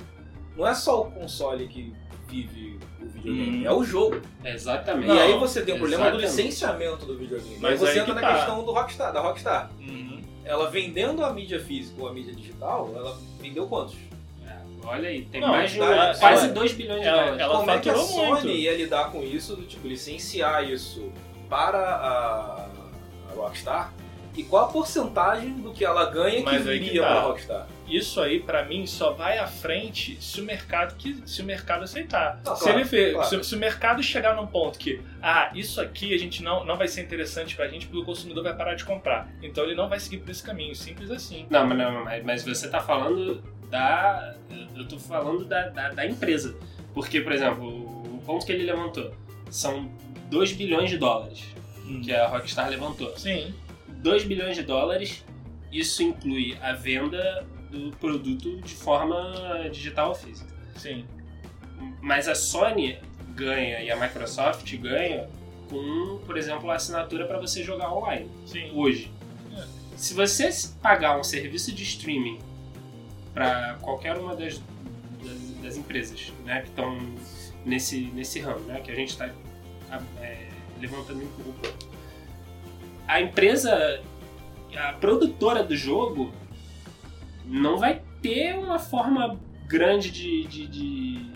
não 0.54 0.66
é 0.66 0.74
só 0.74 1.00
o 1.00 1.10
console 1.10 1.66
que 1.68 1.94
vive 2.28 2.78
o 3.00 3.06
videogame, 3.06 3.62
Hum. 3.62 3.66
é 3.66 3.72
o 3.72 3.82
jogo. 3.82 4.20
Exatamente. 4.44 5.08
e 5.10 5.18
aí 5.18 5.38
você 5.38 5.62
tem 5.62 5.74
o 5.74 5.78
problema 5.78 6.10
do 6.10 6.18
exatamente. 6.18 6.36
licenciamento 6.36 7.06
do 7.06 7.16
videogame. 7.16 7.56
Mas 7.60 7.72
aí 7.72 7.78
você 7.78 7.92
aí 7.92 7.98
entra 8.00 8.14
que 8.14 8.20
na 8.20 8.28
tá. 8.28 8.34
questão 8.34 8.62
do 8.62 8.72
Rockstar, 8.72 9.12
da 9.12 9.20
Rockstar. 9.22 9.70
Uhum. 9.80 10.20
Ela 10.44 10.68
vendendo 10.70 11.24
a 11.24 11.32
mídia 11.32 11.58
física 11.58 12.02
ou 12.02 12.08
a 12.08 12.12
mídia 12.12 12.34
digital, 12.34 12.92
ela 12.94 13.18
vendeu 13.40 13.66
quantos? 13.66 13.96
Olha 14.88 15.08
aí, 15.08 15.22
tem 15.26 15.40
Não, 15.40 15.48
mais 15.48 15.70
de 15.70 15.78
quase 15.78 16.44
ela- 16.46 16.48
2 16.54 16.72
bilhões 16.72 17.00
de 17.02 17.06
ela- 17.06 17.18
dólares. 17.22 17.40
ela 17.40 17.56
Como 17.58 17.70
é 17.70 17.78
que 17.78 17.90
a 17.90 17.94
faturou 17.94 18.08
Sony 18.14 18.30
muito. 18.30 18.48
ia 18.48 18.76
lidar 18.76 19.12
com 19.12 19.22
isso, 19.22 19.54
do 19.54 19.62
tipo, 19.66 19.86
licenciar 19.86 20.64
isso 20.68 21.12
para 21.48 21.78
a, 21.78 22.66
a 23.30 23.34
Rockstar? 23.34 23.92
E 24.36 24.44
qual 24.44 24.66
a 24.66 24.68
porcentagem 24.68 25.54
do 25.54 25.72
que 25.72 25.84
ela 25.84 26.08
ganha 26.10 26.42
Mas 26.44 26.62
que 26.62 26.68
aí 26.70 26.78
que 26.78 26.84
viria 26.84 27.02
tá. 27.02 27.08
para 27.08 27.16
a 27.18 27.22
Rockstar? 27.22 27.66
Isso 27.88 28.20
aí, 28.20 28.38
pra 28.38 28.64
mim, 28.64 28.86
só 28.86 29.10
vai 29.12 29.36
à 29.38 29.46
frente 29.48 30.16
se 30.22 30.40
o 30.40 30.44
mercado, 30.44 30.94
que, 30.96 31.20
se 31.26 31.42
o 31.42 31.44
mercado 31.44 31.82
aceitar. 31.82 32.40
Não, 32.44 32.54
se, 32.54 32.62
claro, 32.64 32.78
ele 32.78 32.84
vê- 32.88 33.12
claro. 33.14 33.28
se, 33.28 33.42
se 33.48 33.54
o 33.54 33.58
mercado 33.58 34.00
chegar 34.02 34.36
num 34.36 34.46
ponto 34.46 34.78
que, 34.78 35.00
ah, 35.20 35.50
isso 35.54 35.80
aqui 35.80 36.14
a 36.14 36.18
gente 36.18 36.40
não, 36.42 36.64
não 36.64 36.76
vai 36.76 36.86
ser 36.86 37.00
interessante 37.02 37.56
pra 37.56 37.66
gente 37.66 37.86
porque 37.86 38.00
o 38.02 38.04
consumidor 38.04 38.44
vai 38.44 38.54
parar 38.54 38.74
de 38.74 38.84
comprar. 38.84 39.28
Então 39.42 39.64
ele 39.64 39.74
não 39.74 39.88
vai 39.88 39.98
seguir 39.98 40.18
por 40.18 40.30
esse 40.30 40.42
caminho, 40.42 40.74
simples 40.74 41.10
assim. 41.10 41.46
Não, 41.50 41.66
mas, 41.66 41.78
não, 41.78 42.04
mas, 42.04 42.24
mas 42.24 42.42
você 42.44 42.68
tá 42.68 42.78
falando 42.80 43.42
da. 43.70 44.36
Eu 44.76 44.86
tô 44.86 44.98
falando 44.98 45.44
da, 45.44 45.68
da, 45.68 45.90
da 45.90 46.06
empresa. 46.06 46.56
Porque, 46.94 47.20
por 47.20 47.32
exemplo, 47.32 47.66
o 47.66 48.22
ponto 48.24 48.44
que 48.44 48.52
ele 48.52 48.64
levantou 48.64 49.12
são 49.50 49.90
2 50.30 50.52
bilhões 50.52 50.90
de 50.90 50.98
dólares 50.98 51.44
que 52.02 52.12
a 52.12 52.26
Rockstar 52.28 52.68
levantou. 52.68 53.16
Sim. 53.16 53.54
2 53.88 54.24
bilhões 54.24 54.56
de 54.56 54.62
dólares, 54.62 55.24
isso 55.72 56.02
inclui 56.02 56.56
a 56.60 56.72
venda 56.72 57.46
do 57.70 57.90
produto 57.96 58.60
de 58.60 58.74
forma 58.74 59.68
digital 59.70 60.10
ou 60.10 60.14
física. 60.14 60.50
Sim. 60.76 61.04
Mas 62.00 62.28
a 62.28 62.34
Sony 62.34 62.98
ganha 63.34 63.80
e 63.80 63.90
a 63.90 63.96
Microsoft 63.96 64.74
ganha 64.76 65.28
com, 65.68 66.20
por 66.26 66.36
exemplo, 66.36 66.70
a 66.70 66.74
assinatura 66.74 67.26
para 67.26 67.38
você 67.38 67.62
jogar 67.62 67.92
online 67.92 68.28
Sim. 68.46 68.70
hoje. 68.74 69.10
É. 69.56 69.64
Se 69.96 70.14
você 70.14 70.50
pagar 70.80 71.18
um 71.18 71.24
serviço 71.24 71.72
de 71.72 71.82
streaming 71.82 72.38
para 73.38 73.74
qualquer 73.80 74.16
uma 74.16 74.34
das, 74.34 74.60
das, 75.24 75.38
das 75.62 75.76
empresas 75.76 76.32
né, 76.44 76.60
que 76.62 76.70
estão 76.70 76.98
nesse, 77.64 78.06
nesse 78.06 78.40
ramo, 78.40 78.64
né, 78.64 78.80
que 78.80 78.90
a 78.90 78.94
gente 78.96 79.10
está 79.10 79.30
levantando 80.80 81.22
em 81.22 81.28
grupo, 81.36 81.68
a 83.06 83.20
empresa, 83.20 84.02
a 84.76 84.92
produtora 84.94 85.62
do 85.62 85.76
jogo, 85.76 86.32
não 87.44 87.78
vai 87.78 88.02
ter 88.20 88.58
uma 88.58 88.80
forma 88.80 89.38
grande 89.68 90.10
de, 90.10 90.42
de, 90.48 90.66
de, 90.66 91.30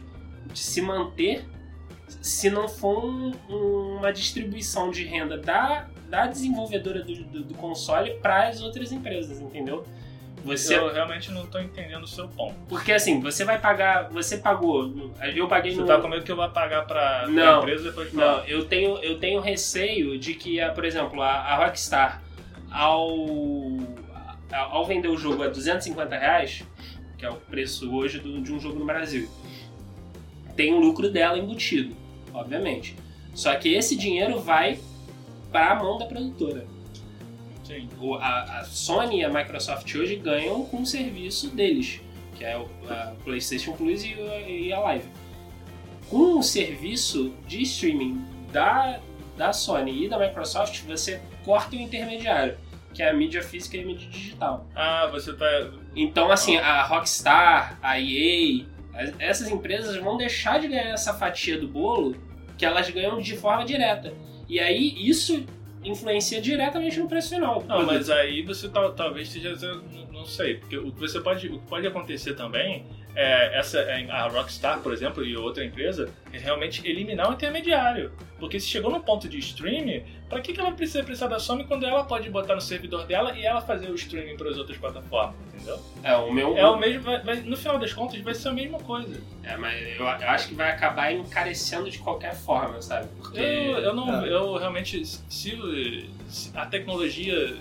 de 0.52 0.58
se 0.58 0.82
manter 0.82 1.44
se 2.20 2.50
não 2.50 2.68
for 2.68 3.04
um- 3.04 3.96
uma 3.98 4.12
distribuição 4.12 4.90
de 4.90 5.04
renda 5.04 5.38
da, 5.38 5.88
da 6.10 6.26
desenvolvedora 6.26 7.04
do, 7.04 7.24
do, 7.24 7.44
do 7.44 7.54
console 7.54 8.14
para 8.14 8.48
as 8.48 8.60
outras 8.60 8.90
empresas, 8.90 9.40
entendeu? 9.40 9.84
Você, 10.44 10.76
Eu 10.76 10.92
realmente 10.92 11.30
não 11.30 11.46
tô 11.46 11.58
entendendo 11.60 12.02
o 12.02 12.06
seu 12.06 12.26
ponto. 12.28 12.54
porque 12.68 12.92
assim, 12.92 13.20
você 13.20 13.44
vai 13.44 13.58
pagar, 13.60 14.08
você 14.10 14.38
pagou, 14.38 15.12
eu 15.34 15.46
paguei 15.46 15.72
Você 15.72 15.80
no 15.80 15.86
tá 15.86 16.00
com 16.00 16.08
medo 16.08 16.24
que 16.24 16.32
eu 16.32 16.36
vou 16.36 16.48
pagar 16.50 16.84
pra, 16.86 17.20
pra 17.20 17.28
Não. 17.28 17.60
empresa 17.60 17.84
depois 17.84 18.12
não, 18.12 18.44
eu 18.44 18.64
tenho, 18.64 18.98
eu 18.98 19.18
tenho 19.20 19.40
receio 19.40 20.18
de 20.18 20.34
que, 20.34 20.60
a- 20.60 20.70
por 20.72 20.84
exemplo, 20.84 21.22
a, 21.22 21.30
a 21.30 21.56
Rockstar, 21.64 22.20
ao, 22.70 23.16
ao 24.50 24.84
vender 24.84 25.08
o 25.08 25.16
jogo 25.16 25.42
a 25.42 25.48
250 25.48 26.16
reais, 26.18 26.64
que 27.16 27.24
é 27.24 27.30
o 27.30 27.34
preço 27.36 27.94
hoje 27.94 28.18
do- 28.18 28.40
de 28.42 28.52
um 28.52 28.58
jogo 28.58 28.78
no 28.78 28.84
Brasil, 28.84 29.28
tem 30.56 30.74
o 30.74 30.78
lucro 30.80 31.10
dela 31.10 31.38
embutido, 31.38 31.94
obviamente. 32.34 32.96
Só 33.34 33.54
que 33.54 33.72
esse 33.72 33.96
dinheiro 33.96 34.40
vai 34.40 34.78
para 35.50 35.70
a 35.70 35.74
mão 35.76 35.98
da 35.98 36.06
produtora. 36.06 36.66
Sim. 37.64 37.88
O- 38.00 38.14
a, 38.16 38.60
a 38.60 38.64
Sony 38.64 39.20
e 39.20 39.24
a 39.24 39.28
Microsoft 39.28 39.94
hoje 39.94 40.16
ganham 40.16 40.64
com 40.64 40.82
o 40.82 40.86
serviço 40.86 41.48
deles, 41.48 42.00
que 42.36 42.44
é 42.44 42.56
o 42.58 42.68
a 42.90 43.14
PlayStation 43.24 43.72
Plus 43.72 44.04
e, 44.04 44.14
e 44.48 44.72
a 44.72 44.80
Live. 44.80 45.04
Com 46.08 46.38
o 46.38 46.42
serviço 46.42 47.32
de 47.46 47.62
streaming 47.62 48.20
da, 48.52 49.00
da 49.36 49.52
Sony 49.52 50.04
e 50.04 50.08
da 50.08 50.18
Microsoft, 50.18 50.82
você 50.82 51.20
corta 51.44 51.74
o 51.74 51.78
intermediário, 51.78 52.58
que 52.92 53.02
é 53.02 53.08
a 53.08 53.14
mídia 53.14 53.42
física 53.42 53.76
e 53.76 53.80
a 53.82 53.86
mídia 53.86 54.08
digital. 54.10 54.66
Ah, 54.74 55.08
você 55.10 55.32
tá. 55.32 55.46
Então, 55.96 56.30
assim, 56.30 56.56
a 56.58 56.82
Rockstar, 56.82 57.78
a 57.82 57.98
EA, 57.98 58.66
as- 58.94 59.14
essas 59.18 59.48
empresas 59.50 59.96
vão 59.96 60.16
deixar 60.18 60.60
de 60.60 60.68
ganhar 60.68 60.90
essa 60.90 61.14
fatia 61.14 61.58
do 61.58 61.66
bolo 61.68 62.14
que 62.58 62.66
elas 62.66 62.90
ganham 62.90 63.18
de 63.20 63.34
forma 63.36 63.64
direta. 63.64 64.12
E 64.48 64.60
aí, 64.60 64.94
isso 65.08 65.46
influencia 65.84 66.40
diretamente 66.40 66.98
no 66.98 67.08
preço 67.08 67.30
final. 67.30 67.64
Não, 67.66 67.84
mas 67.84 68.08
aí 68.10 68.42
você 68.42 68.68
tal- 68.68 68.92
talvez 68.92 69.28
esteja 69.34 69.56
não 70.12 70.24
sei, 70.24 70.54
porque 70.58 70.76
o 70.76 70.92
que 70.92 71.00
você 71.00 71.20
pode, 71.20 71.48
o 71.48 71.58
que 71.58 71.66
pode 71.66 71.86
acontecer 71.86 72.34
também 72.34 72.84
é 73.14 73.58
essa 73.58 73.78
é, 73.80 74.10
a 74.10 74.26
Rockstar, 74.28 74.80
por 74.80 74.92
exemplo, 74.92 75.24
e 75.24 75.36
outra 75.36 75.64
empresa, 75.64 76.10
é 76.32 76.38
realmente 76.38 76.86
eliminar 76.88 77.30
o 77.30 77.34
intermediário. 77.34 78.12
Porque 78.40 78.58
se 78.58 78.66
chegou 78.66 78.90
no 78.90 79.00
ponto 79.00 79.28
de 79.28 79.38
streaming, 79.38 80.02
pra 80.28 80.40
que, 80.40 80.52
que 80.52 80.60
ela 80.60 80.72
precisa 80.72 81.04
precisar 81.04 81.28
da 81.28 81.38
Sony 81.38 81.64
quando 81.64 81.86
ela 81.86 82.02
pode 82.04 82.28
botar 82.28 82.54
no 82.56 82.60
servidor 82.60 83.06
dela 83.06 83.36
e 83.36 83.44
ela 83.46 83.60
fazer 83.60 83.88
o 83.90 83.94
streaming 83.94 84.36
para 84.36 84.50
as 84.50 84.56
outras 84.56 84.76
plataformas, 84.78 85.34
entendeu? 85.54 85.78
É, 86.02 86.16
o 86.16 86.32
meu. 86.32 86.56
É 86.56 86.66
o 86.66 86.76
mesmo, 86.76 87.02
vai- 87.02 87.22
vai- 87.22 87.36
no 87.42 87.56
final 87.56 87.78
das 87.78 87.92
contas 87.92 88.20
vai 88.20 88.34
ser 88.34 88.48
a 88.48 88.52
mesma 88.52 88.78
coisa. 88.80 89.20
É, 89.44 89.56
mas 89.56 89.80
eu, 89.96 90.04
eu 90.04 90.06
acho 90.06 90.48
que 90.48 90.54
vai 90.54 90.70
acabar 90.70 91.12
encarecendo 91.12 91.88
de 91.88 91.98
qualquer 91.98 92.34
forma, 92.34 92.82
sabe? 92.82 93.06
Porque. 93.18 93.38
Eu, 93.38 93.78
eu 93.78 93.94
não, 93.94 94.24
É. 94.24 94.28
eu 94.32 94.56
realmente, 94.56 95.04
se, 95.06 95.20
se 95.28 96.50
a 96.54 96.66
tecnologia, 96.66 97.54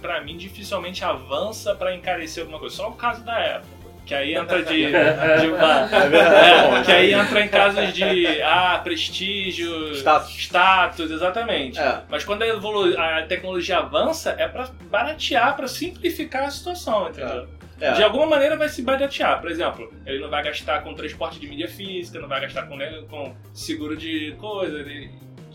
pra 0.00 0.20
mim, 0.20 0.36
dificilmente 0.36 1.04
avança 1.04 1.74
pra 1.74 1.92
encarecer 1.94 2.42
alguma 2.42 2.60
coisa. 2.60 2.76
Só 2.76 2.88
o 2.90 2.92
caso 2.94 3.24
da 3.24 3.56
Apple. 3.56 3.77
Que 4.08 4.14
aí 4.14 4.34
entra 4.34 4.62
de, 4.62 4.86
de 4.88 5.48
uma, 5.48 5.82
é, 5.82 6.82
que 6.82 6.90
aí 6.92 7.12
entra 7.12 7.40
em 7.44 7.48
casos 7.48 7.92
de 7.92 8.42
ah, 8.42 8.80
prestígio, 8.82 9.92
Status. 9.94 10.34
status, 10.38 11.10
exatamente. 11.10 11.78
É. 11.78 12.00
Mas 12.08 12.24
quando 12.24 12.40
a, 12.42 12.48
evolu- 12.48 12.98
a 12.98 13.22
tecnologia 13.24 13.76
avança, 13.80 14.34
é 14.38 14.48
pra 14.48 14.66
baratear, 14.90 15.54
pra 15.54 15.68
simplificar 15.68 16.44
a 16.44 16.50
situação, 16.50 17.10
entendeu? 17.10 17.46
É. 17.78 17.92
De 17.92 18.02
alguma 18.02 18.26
maneira 18.26 18.56
vai 18.56 18.70
se 18.70 18.80
baratear. 18.80 19.40
Por 19.42 19.50
exemplo, 19.50 19.92
ele 20.06 20.20
não 20.20 20.30
vai 20.30 20.42
gastar 20.42 20.82
com 20.82 20.94
transporte 20.94 21.38
de 21.38 21.46
mídia 21.46 21.68
física, 21.68 22.18
não 22.18 22.28
vai 22.28 22.40
gastar 22.40 22.62
com, 22.66 22.76
né, 22.76 23.02
com 23.10 23.36
seguro 23.52 23.94
de 23.94 24.34
coisa, 24.38 24.82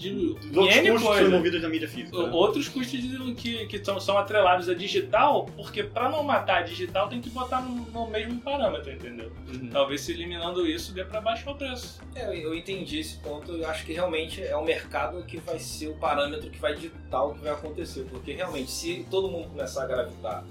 de, 0.09 0.33
de 0.35 0.49
Os 0.51 0.57
outros 0.57 0.75
N 0.77 0.91
custos 0.91 1.07
coisa. 1.09 1.27
envolvidos 1.27 1.61
na 1.61 1.69
mídia 1.69 1.87
física. 1.87 2.17
né? 2.17 2.29
Outros 2.31 2.67
custos 2.69 3.01
de- 3.01 3.33
que, 3.35 3.65
que 3.67 3.83
são, 3.83 3.99
são 3.99 4.17
atrelados 4.17 4.67
a 4.69 4.73
digital, 4.73 5.45
porque 5.55 5.83
para 5.83 6.09
não 6.09 6.23
matar 6.23 6.57
a 6.59 6.61
digital 6.61 7.07
tem 7.09 7.19
que 7.21 7.29
botar 7.29 7.61
no, 7.61 7.75
no 7.91 8.07
mesmo 8.07 8.39
parâmetro, 8.41 8.91
entendeu? 8.91 9.31
Uhum. 9.47 9.69
Talvez 9.71 10.01
se 10.01 10.11
eliminando 10.11 10.67
isso 10.67 10.93
dê 10.93 11.03
para 11.03 11.21
baixar 11.21 11.51
o 11.51 11.55
preço. 11.55 12.01
É, 12.15 12.37
eu- 12.37 12.53
entendi 12.53 12.99
esse 12.99 13.17
ponto. 13.17 13.51
Eu 13.51 13.67
acho 13.69 13.85
que 13.85 13.93
realmente 13.93 14.41
é 14.41 14.55
o 14.55 14.63
mercado 14.63 15.23
que 15.25 15.37
vai 15.37 15.57
ser 15.59 15.87
o 15.87 15.95
parâmetro 15.95 16.49
que 16.49 16.59
vai 16.59 16.75
ditar 16.75 17.23
o 17.23 17.33
que 17.33 17.41
vai 17.41 17.51
acontecer. 17.53 18.05
Porque 18.09 18.33
realmente, 18.33 18.69
se 18.69 19.05
todo 19.09 19.27
mundo 19.29 19.47
começar 19.49 19.83
a 19.83 19.87
gravitar 19.87 20.43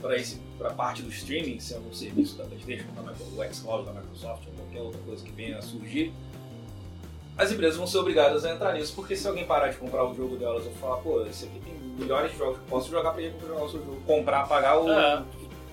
para 0.00 0.16
esse 0.16 0.38
para 0.56 0.70
parte 0.70 1.00
do 1.02 1.08
streaming, 1.08 1.58
sendo 1.58 1.88
um 1.88 1.92
serviço 1.92 2.36
da 2.36 2.44
PlayStation, 2.44 2.84
da 2.94 3.02
o 3.12 3.54
xCloud 3.54 3.86
da 3.86 3.92
Microsoft 3.94 4.42
ou 4.46 4.52
qualquer 4.54 4.80
outra 4.82 5.00
coisa 5.02 5.24
que 5.24 5.30
venha 5.32 5.56
a 5.58 5.62
surgir, 5.62 6.12
as 7.42 7.50
empresas 7.52 7.76
vão 7.76 7.86
ser 7.86 7.98
obrigadas 7.98 8.44
a 8.44 8.52
entrar 8.52 8.72
nisso, 8.74 8.92
porque 8.94 9.16
se 9.16 9.26
alguém 9.26 9.44
parar 9.46 9.68
de 9.68 9.76
comprar 9.76 10.04
o 10.04 10.14
jogo 10.14 10.36
delas 10.36 10.64
ou 10.66 10.72
falar, 10.72 10.96
pô, 10.98 11.24
esse 11.26 11.46
aqui 11.46 11.58
tem 11.60 11.72
milhões 11.74 12.30
de 12.32 12.38
jogos 12.38 12.56
que 12.58 12.62
eu 12.64 12.68
posso 12.68 12.90
jogar 12.90 13.12
pra 13.12 13.22
ele 13.22 13.34
jogar 13.40 13.62
o 13.64 13.68
seu 13.70 13.80
jogo, 13.80 14.00
comprar, 14.06 14.46
pagar 14.48 14.78
o, 14.80 14.90
É. 14.90 15.22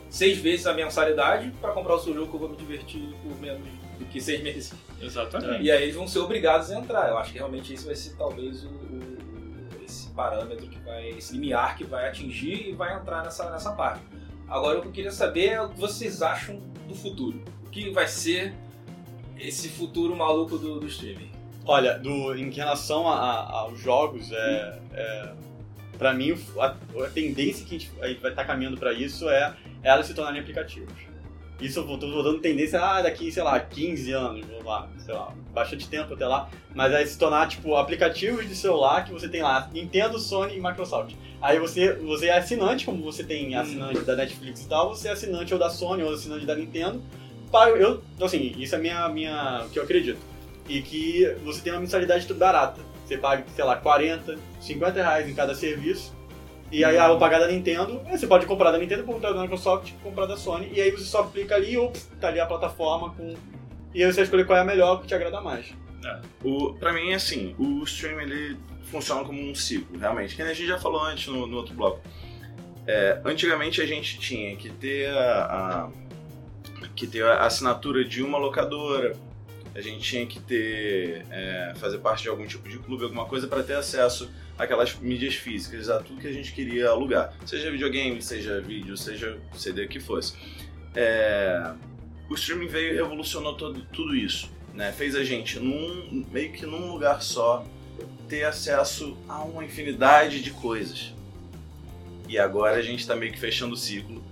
seis 0.09 0.37
vezes 0.37 0.65
a 0.67 0.73
mensalidade 0.73 1.51
pra 1.61 1.71
comprar 1.71 1.95
o 1.95 1.99
seu 1.99 2.13
jogo 2.13 2.27
que 2.27 2.35
eu 2.35 2.39
vou 2.39 2.49
me 2.49 2.55
divertir 2.57 3.13
por 3.23 3.39
menos 3.41 3.61
do 3.99 4.05
que 4.05 4.21
seis 4.21 4.41
meses. 4.43 4.73
Exatamente. 5.01 5.63
E 5.63 5.71
aí 5.71 5.83
eles 5.83 5.95
vão 5.95 6.07
ser 6.07 6.19
obrigados 6.19 6.71
a 6.71 6.79
entrar. 6.79 7.09
Eu 7.09 7.17
acho 7.17 7.31
que 7.31 7.37
realmente 7.37 7.73
esse 7.73 7.85
vai 7.85 7.95
ser 7.95 8.15
talvez 8.15 8.63
o, 8.63 8.67
o- 8.69 9.17
esse 9.85 10.09
parâmetro 10.11 10.67
que 10.67 10.79
vai, 10.79 11.09
esse 11.09 11.33
limiar 11.33 11.75
que 11.77 11.83
vai 11.83 12.07
atingir 12.07 12.69
e 12.69 12.71
vai 12.73 12.95
entrar 12.95 13.23
nessa, 13.23 13.49
nessa 13.49 13.71
parte. 13.73 14.01
Agora 14.47 14.77
o 14.79 14.81
que 14.81 14.87
eu 14.87 14.91
queria 14.91 15.11
saber 15.11 15.47
é 15.49 15.61
o 15.61 15.69
que 15.69 15.79
vocês 15.79 16.21
acham 16.21 16.61
do 16.87 16.95
futuro. 16.95 17.41
O 17.65 17.69
que 17.69 17.89
vai 17.89 18.07
ser 18.07 18.53
esse 19.37 19.67
futuro 19.69 20.15
maluco 20.15 20.57
do, 20.57 20.79
do 20.79 20.87
streaming? 20.87 21.31
Olha, 21.67 21.97
do, 21.99 22.33
em 22.35 22.49
relação 22.49 23.07
a- 23.07 23.19
a- 23.19 23.51
aos 23.59 23.79
jogos, 23.79 24.31
é, 24.31 24.79
é, 24.93 25.29
pra 25.97 26.13
mim 26.13 26.33
a, 26.59 26.65
a 26.67 27.09
tendência 27.13 27.65
que 27.65 27.75
a 27.75 27.79
gente, 27.79 27.91
a 28.01 28.07
gente 28.07 28.21
vai 28.21 28.31
estar 28.31 28.45
caminhando 28.45 28.77
pra 28.77 28.93
isso 28.93 29.29
é 29.29 29.53
elas 29.83 30.05
se 30.07 30.13
tornarem 30.13 30.39
aplicativos. 30.39 30.93
Isso 31.59 31.79
eu 31.79 31.97
tô, 31.97 31.97
dando 32.23 32.39
tendência, 32.39 32.79
ah, 32.79 33.01
daqui, 33.01 33.31
sei 33.31 33.41
lá, 33.41 33.59
15 33.59 34.11
anos, 34.11 34.45
vou 34.45 34.63
lá, 34.63 34.87
sei 34.99 35.13
lá, 35.13 35.33
bastante 35.53 35.87
tempo 35.89 36.13
até 36.13 36.25
lá, 36.27 36.49
mas 36.75 36.93
aí 36.93 37.05
se 37.07 37.17
tornar, 37.17 37.47
tipo, 37.47 37.75
aplicativos 37.75 38.47
de 38.47 38.55
celular 38.55 39.03
que 39.03 39.11
você 39.11 39.27
tem 39.27 39.41
lá, 39.41 39.67
Nintendo, 39.73 40.19
Sony 40.19 40.55
e 40.57 40.61
Microsoft. 40.61 41.15
Aí 41.41 41.57
você, 41.59 41.93
você 41.93 42.27
é 42.27 42.37
assinante, 42.37 42.85
como 42.85 43.01
você 43.03 43.23
tem 43.23 43.55
assinante 43.55 44.01
da 44.01 44.15
Netflix 44.15 44.61
e 44.63 44.69
tal, 44.69 44.89
você 44.95 45.07
é 45.07 45.11
assinante 45.13 45.51
ou 45.51 45.59
da 45.59 45.69
Sony 45.69 46.03
ou 46.03 46.13
assinante 46.13 46.45
da 46.45 46.55
Nintendo, 46.55 47.01
paga, 47.51 47.71
eu, 47.75 48.03
assim, 48.21 48.53
isso 48.57 48.75
é 48.75 48.77
minha, 48.77 49.09
minha, 49.09 49.63
o 49.65 49.69
que 49.69 49.79
eu 49.79 49.83
acredito. 49.83 50.19
E 50.67 50.81
que 50.81 51.25
você 51.43 51.61
tem 51.61 51.71
uma 51.73 51.79
mensalidade 51.81 52.31
barata. 52.33 52.81
Você 53.05 53.17
paga, 53.17 53.45
sei 53.55 53.63
lá, 53.63 53.75
40, 53.77 54.37
50 54.59 54.93
reais 55.01 55.29
em 55.29 55.33
cada 55.33 55.55
serviço. 55.55 56.15
E 56.69 56.83
aí, 56.83 56.97
ah, 56.97 57.07
vou 57.07 57.17
pagar 57.17 57.39
da 57.39 57.47
Nintendo. 57.47 58.01
Você 58.11 58.27
pode 58.27 58.45
comprar 58.45 58.71
da 58.71 58.77
Nintendo, 58.77 59.03
comprar 59.03 59.31
da 59.31 59.41
Microsoft, 59.41 59.93
comprar 60.03 60.25
da 60.25 60.35
Sony. 60.35 60.69
E 60.73 60.81
aí 60.81 60.91
você 60.91 61.05
só 61.05 61.23
clica 61.23 61.55
ali 61.55 61.77
e 61.77 61.91
tá 62.19 62.27
ali 62.27 62.39
a 62.41 62.45
plataforma 62.45 63.11
com. 63.15 63.33
E 63.93 64.03
aí 64.03 64.11
você 64.11 64.17
vai 64.17 64.23
escolher 64.25 64.45
qual 64.45 64.57
é 64.57 64.61
a 64.61 64.65
melhor 64.65 64.99
que 65.01 65.07
te 65.07 65.15
agrada 65.15 65.39
mais. 65.39 65.73
O, 66.43 66.73
pra 66.73 66.91
mim, 66.91 67.13
assim, 67.13 67.55
o 67.57 67.81
stream 67.85 68.19
ele 68.19 68.57
funciona 68.91 69.23
como 69.23 69.41
um 69.41 69.55
ciclo, 69.55 69.97
realmente. 69.97 70.35
Que 70.35 70.41
a 70.41 70.53
gente 70.53 70.67
já 70.67 70.77
falou 70.77 71.01
antes 71.01 71.27
no, 71.27 71.47
no 71.47 71.55
outro 71.57 71.73
bloco. 71.73 72.01
É, 72.85 73.19
antigamente 73.25 73.81
a 73.81 73.85
gente 73.85 74.19
tinha 74.19 74.55
que 74.57 74.69
ter 74.69 75.09
a, 75.09 75.45
a- 75.45 76.87
que 76.95 77.07
ter 77.07 77.23
a 77.25 77.45
assinatura 77.45 78.03
de 78.03 78.21
uma 78.21 78.37
locadora. 78.37 79.15
A 79.77 79.81
gente 79.81 80.01
tinha 80.01 80.25
que 80.25 80.39
ter 80.39 81.25
é, 81.29 81.73
fazer 81.77 81.99
parte 81.99 82.23
de 82.23 82.29
algum 82.29 82.45
tipo 82.45 82.67
de 82.67 82.79
clube, 82.79 83.03
alguma 83.03 83.25
coisa 83.25 83.47
para 83.47 83.61
ter 83.61 83.75
acesso 83.75 84.29
àquelas 84.57 84.95
mídias 84.95 85.35
físicas, 85.35 85.87
a 85.87 85.99
tudo 85.99 86.19
que 86.19 86.27
a 86.27 86.33
gente 86.33 86.51
queria 86.51 86.89
alugar, 86.89 87.33
seja 87.45 87.69
videogame, 87.69 88.21
seja 88.21 88.59
vídeo, 88.59 88.97
seja 88.97 89.37
CD 89.53 89.87
que 89.87 89.99
fosse. 89.99 90.33
É, 90.95 91.73
o 92.29 92.33
streaming 92.33 92.67
veio 92.67 92.93
e 92.93 92.95
revolucionou 92.95 93.55
todo, 93.55 93.85
tudo 93.93 94.15
isso 94.15 94.57
né? 94.77 94.91
Fez 94.91 95.15
a 95.15 95.23
gente 95.23 95.59
num 95.59 96.23
meio 96.31 96.53
que 96.53 96.65
num 96.65 96.91
lugar 96.91 97.21
só 97.21 97.65
ter 98.29 98.43
acesso 98.43 99.17
a 99.27 99.43
uma 99.43 99.65
infinidade 99.65 100.41
de 100.41 100.51
coisas. 100.51 101.13
E 102.29 102.37
agora 102.37 102.77
a 102.77 102.81
gente 102.81 102.99
está 102.99 103.15
meio 103.15 103.31
que 103.31 103.39
fechando 103.39 103.73
o 103.73 103.77
ciclo, 103.77 104.23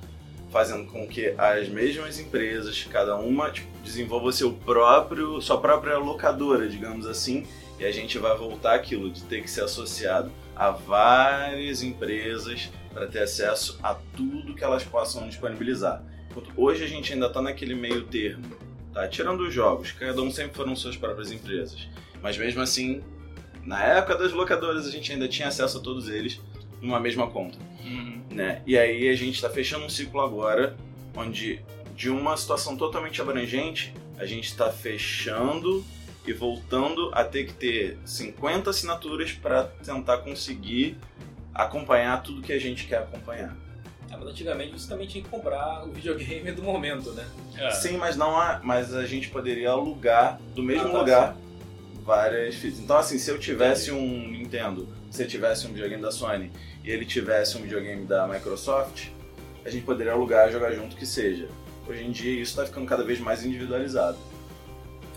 fazendo 0.51 0.85
com 0.85 1.07
que 1.07 1.33
as 1.35 1.67
mesmas 1.67 2.19
empresas, 2.19 2.83
cada 2.83 3.15
uma 3.17 3.49
tipo, 3.49 3.67
desenvolva 3.85 4.31
seu 4.33 4.51
próprio, 4.51 5.39
sua 5.41 5.61
própria 5.61 5.97
locadora, 5.97 6.67
digamos 6.67 7.05
assim, 7.07 7.45
e 7.79 7.85
a 7.85 7.91
gente 7.91 8.17
vai 8.17 8.35
voltar 8.35 8.73
aquilo 8.75 9.09
de 9.09 9.23
ter 9.23 9.41
que 9.41 9.49
ser 9.49 9.63
associado 9.63 10.29
a 10.55 10.71
várias 10.71 11.83
empresas 11.83 12.69
para 12.93 13.07
ter 13.07 13.19
acesso 13.19 13.77
a 13.83 13.93
tudo 13.93 14.55
que 14.55 14.63
elas 14.63 14.83
possam 14.83 15.27
disponibilizar. 15.29 16.03
Hoje 16.57 16.83
a 16.83 16.87
gente 16.87 17.13
ainda 17.13 17.27
está 17.27 17.41
naquele 17.41 17.75
meio 17.75 18.03
termo, 18.03 18.45
tá? 18.93 19.07
Tirando 19.07 19.41
os 19.41 19.53
jogos, 19.53 19.91
cada 19.91 20.21
um 20.21 20.31
sempre 20.31 20.55
foram 20.55 20.75
suas 20.75 20.97
próprias 20.97 21.31
empresas. 21.31 21.87
Mas 22.21 22.37
mesmo 22.37 22.61
assim, 22.61 23.01
na 23.63 23.81
época 23.83 24.17
das 24.17 24.31
locadoras 24.33 24.85
a 24.87 24.91
gente 24.91 25.11
ainda 25.11 25.27
tinha 25.27 25.47
acesso 25.47 25.77
a 25.77 25.81
todos 25.81 26.09
eles 26.09 26.41
numa 26.81 26.99
mesma 26.99 27.27
conta, 27.27 27.57
Uhum. 27.83 28.21
né? 28.31 28.61
E 28.65 28.77
aí 28.77 29.07
a 29.09 29.15
gente 29.15 29.35
está 29.35 29.49
fechando 29.49 29.85
um 29.85 29.89
ciclo 29.89 30.21
agora, 30.21 30.75
onde 31.15 31.61
de 31.95 32.09
uma 32.09 32.35
situação 32.35 32.75
totalmente 32.75 33.21
abrangente, 33.21 33.93
a 34.17 34.25
gente 34.25 34.45
está 34.45 34.69
fechando 34.71 35.83
e 36.27 36.33
voltando 36.33 37.09
a 37.13 37.23
ter 37.23 37.45
que 37.45 37.53
ter 37.53 37.97
50 38.03 38.69
assinaturas 38.69 39.31
para 39.31 39.63
tentar 39.63 40.17
conseguir 40.19 40.97
acompanhar 41.53 42.21
tudo 42.21 42.41
que 42.41 42.51
a 42.51 42.59
gente 42.59 42.85
quer 42.85 42.97
acompanhar. 42.97 43.55
Ah, 44.11 44.17
mas 44.17 44.27
antigamente 44.27 44.73
você 44.73 44.87
também 44.87 45.07
tinha 45.07 45.23
que 45.23 45.29
comprar 45.29 45.85
o 45.85 45.91
videogame 45.91 46.51
do 46.51 46.61
momento, 46.61 47.11
né? 47.11 47.25
É. 47.57 47.71
Sim, 47.71 47.97
mas 47.97 48.15
não 48.15 48.37
há, 48.37 48.59
mas 48.63 48.93
a 48.93 49.05
gente 49.05 49.29
poderia 49.29 49.71
alugar 49.71 50.39
do 50.53 50.61
mesmo 50.61 50.87
Ah, 50.87 50.91
tá, 50.91 50.97
lugar 50.99 51.37
várias 52.03 52.55
fitas. 52.55 52.79
Então 52.79 52.97
assim, 52.97 53.17
se 53.17 53.29
eu 53.29 53.39
tivesse 53.39 53.91
um 53.91 54.27
Nintendo, 54.29 54.87
se 55.09 55.23
eu 55.23 55.27
tivesse 55.27 55.65
um 55.65 55.69
videogame 55.69 56.01
da 56.01 56.11
Sony 56.11 56.51
e 56.83 56.91
ele 56.91 57.05
tivesse 57.05 57.57
um 57.57 57.61
videogame 57.61 58.05
da 58.05 58.27
Microsoft, 58.27 59.07
a 59.63 59.69
gente 59.69 59.85
poderia 59.85 60.13
alugar 60.13 60.49
e 60.49 60.51
jogar 60.51 60.71
junto 60.71 60.95
que 60.95 61.05
seja. 61.05 61.47
Hoje 61.87 62.03
em 62.03 62.11
dia 62.11 62.31
isso 62.41 62.51
está 62.51 62.65
ficando 62.65 62.85
cada 62.87 63.03
vez 63.03 63.19
mais 63.19 63.45
individualizado. 63.45 64.17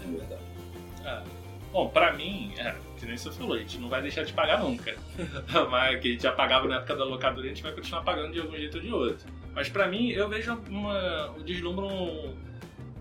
É 0.05 0.11
verdade. 0.11 1.29
Bom, 1.73 1.89
pra 1.89 2.13
mim, 2.15 2.53
é, 2.57 2.75
que 2.99 3.05
nem 3.05 3.17
você 3.17 3.31
falou, 3.31 3.55
a 3.55 3.59
gente 3.59 3.79
não 3.79 3.89
vai 3.91 4.01
deixar 4.01 4.23
de 4.25 4.33
pagar 4.33 4.61
nunca. 4.61 4.97
Mas 5.71 6.01
que 6.01 6.09
a 6.09 6.13
gente 6.13 6.23
já 6.23 6.33
pagava 6.33 6.67
na 6.67 6.77
época 6.77 6.97
da 6.97 7.05
locadora, 7.05 7.47
a 7.47 7.49
gente 7.49 7.63
vai 7.63 7.73
continuar 7.73 8.03
pagando 8.03 8.33
de 8.33 8.41
algum 8.41 8.57
jeito 8.57 8.79
ou 8.79 8.83
de 8.83 8.93
outro. 8.93 9.27
Mas 9.55 9.69
pra 9.69 9.87
mim, 9.87 10.09
eu 10.11 10.29
vejo 10.29 10.59
uma, 10.69 11.31
um 11.33 11.43
deslumbro 11.43 11.87
um, 11.87 12.35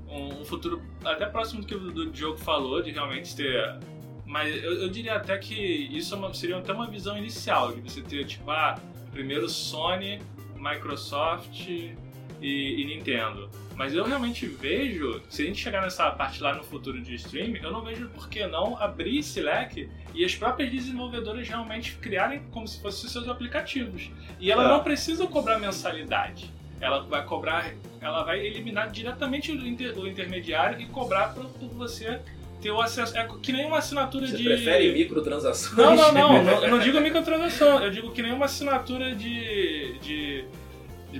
um 0.10 0.46
futuro 0.46 0.82
até 1.06 1.26
próximo 1.26 1.62
do 1.62 1.68
que 1.68 1.76
o 1.76 2.12
Diogo 2.12 2.38
falou, 2.38 2.82
de 2.82 2.92
realmente 2.92 3.36
ter. 3.36 3.78
Mas 4.26 4.54
eu, 4.62 4.82
eu 4.82 4.90
diria 4.90 5.16
até 5.16 5.38
que 5.38 5.56
isso 5.56 6.14
é 6.14 6.18
uma- 6.18 6.34
seria 6.34 6.58
até 6.58 6.74
uma 6.74 6.88
visão 6.88 7.18
inicial, 7.18 7.72
de 7.74 7.80
você 7.80 8.02
ter, 8.02 8.26
tipo, 8.26 8.52
ah, 8.52 8.78
primeiro 9.12 9.48
Sony, 9.48 10.20
Microsoft 10.58 11.70
e, 12.42 12.82
e 12.82 12.86
Nintendo. 12.86 13.50
Mas 13.76 13.94
eu 13.94 14.04
realmente 14.04 14.46
vejo, 14.48 15.22
se 15.30 15.44
a 15.44 15.46
gente 15.46 15.60
chegar 15.62 15.82
nessa 15.84 16.10
parte 16.12 16.42
lá 16.42 16.56
no 16.56 16.64
futuro 16.64 17.00
de 17.02 17.14
streaming, 17.16 17.60
eu 17.62 17.72
não 17.72 17.84
vejo 17.84 18.10
por 18.10 18.28
que 18.28 18.46
não 18.48 18.76
abrir 18.82 19.20
esse 19.20 19.40
leque 19.40 19.88
e 20.16 20.26
as 20.26 20.34
próprias 20.36 20.72
desenvolvedoras 20.72 21.48
realmente 21.48 21.94
criarem 22.02 22.42
como 22.52 22.68
se 22.68 22.82
fossem 22.82 23.08
seus 23.10 23.28
aplicativos. 23.30 24.10
E 24.40 24.52
ela 24.52 24.66
É. 24.66 24.68
não 24.68 24.84
precisa 24.84 25.28
cobrar 25.28 25.60
mensalidade. 25.60 26.52
Ela 26.82 27.02
vai 27.04 27.24
cobrar, 27.26 27.72
ela 28.02 28.24
vai 28.24 28.46
eliminar 28.46 28.90
diretamente 28.92 29.52
o, 29.52 29.68
inter- 29.68 29.98
o 29.98 30.08
intermediário 30.08 30.80
e 30.82 30.86
cobrar 30.88 31.34
por, 31.34 31.46
por 31.46 31.70
você 31.70 32.20
ter 32.62 32.72
o 32.72 32.80
acesso. 32.82 33.16
É 33.18 33.28
que 33.42 33.52
nem 33.52 33.66
uma 33.66 33.78
assinatura 33.80 34.26
Você 34.28 34.38
de. 34.38 34.44
prefere 34.44 34.92
microtransações? 34.94 35.76
Não, 35.78 35.96
não, 35.96 36.12
não, 36.14 36.44
não. 36.44 36.64
Eu 36.64 36.70
não 36.72 36.80
digo 36.82 37.00
microtransação. 37.00 37.84
Eu 37.84 37.90
digo 37.92 38.12
que 38.12 38.22
nem 38.24 38.32
uma 38.32 38.46
assinatura 38.46 39.16
de, 39.16 39.98
de, 40.00 40.46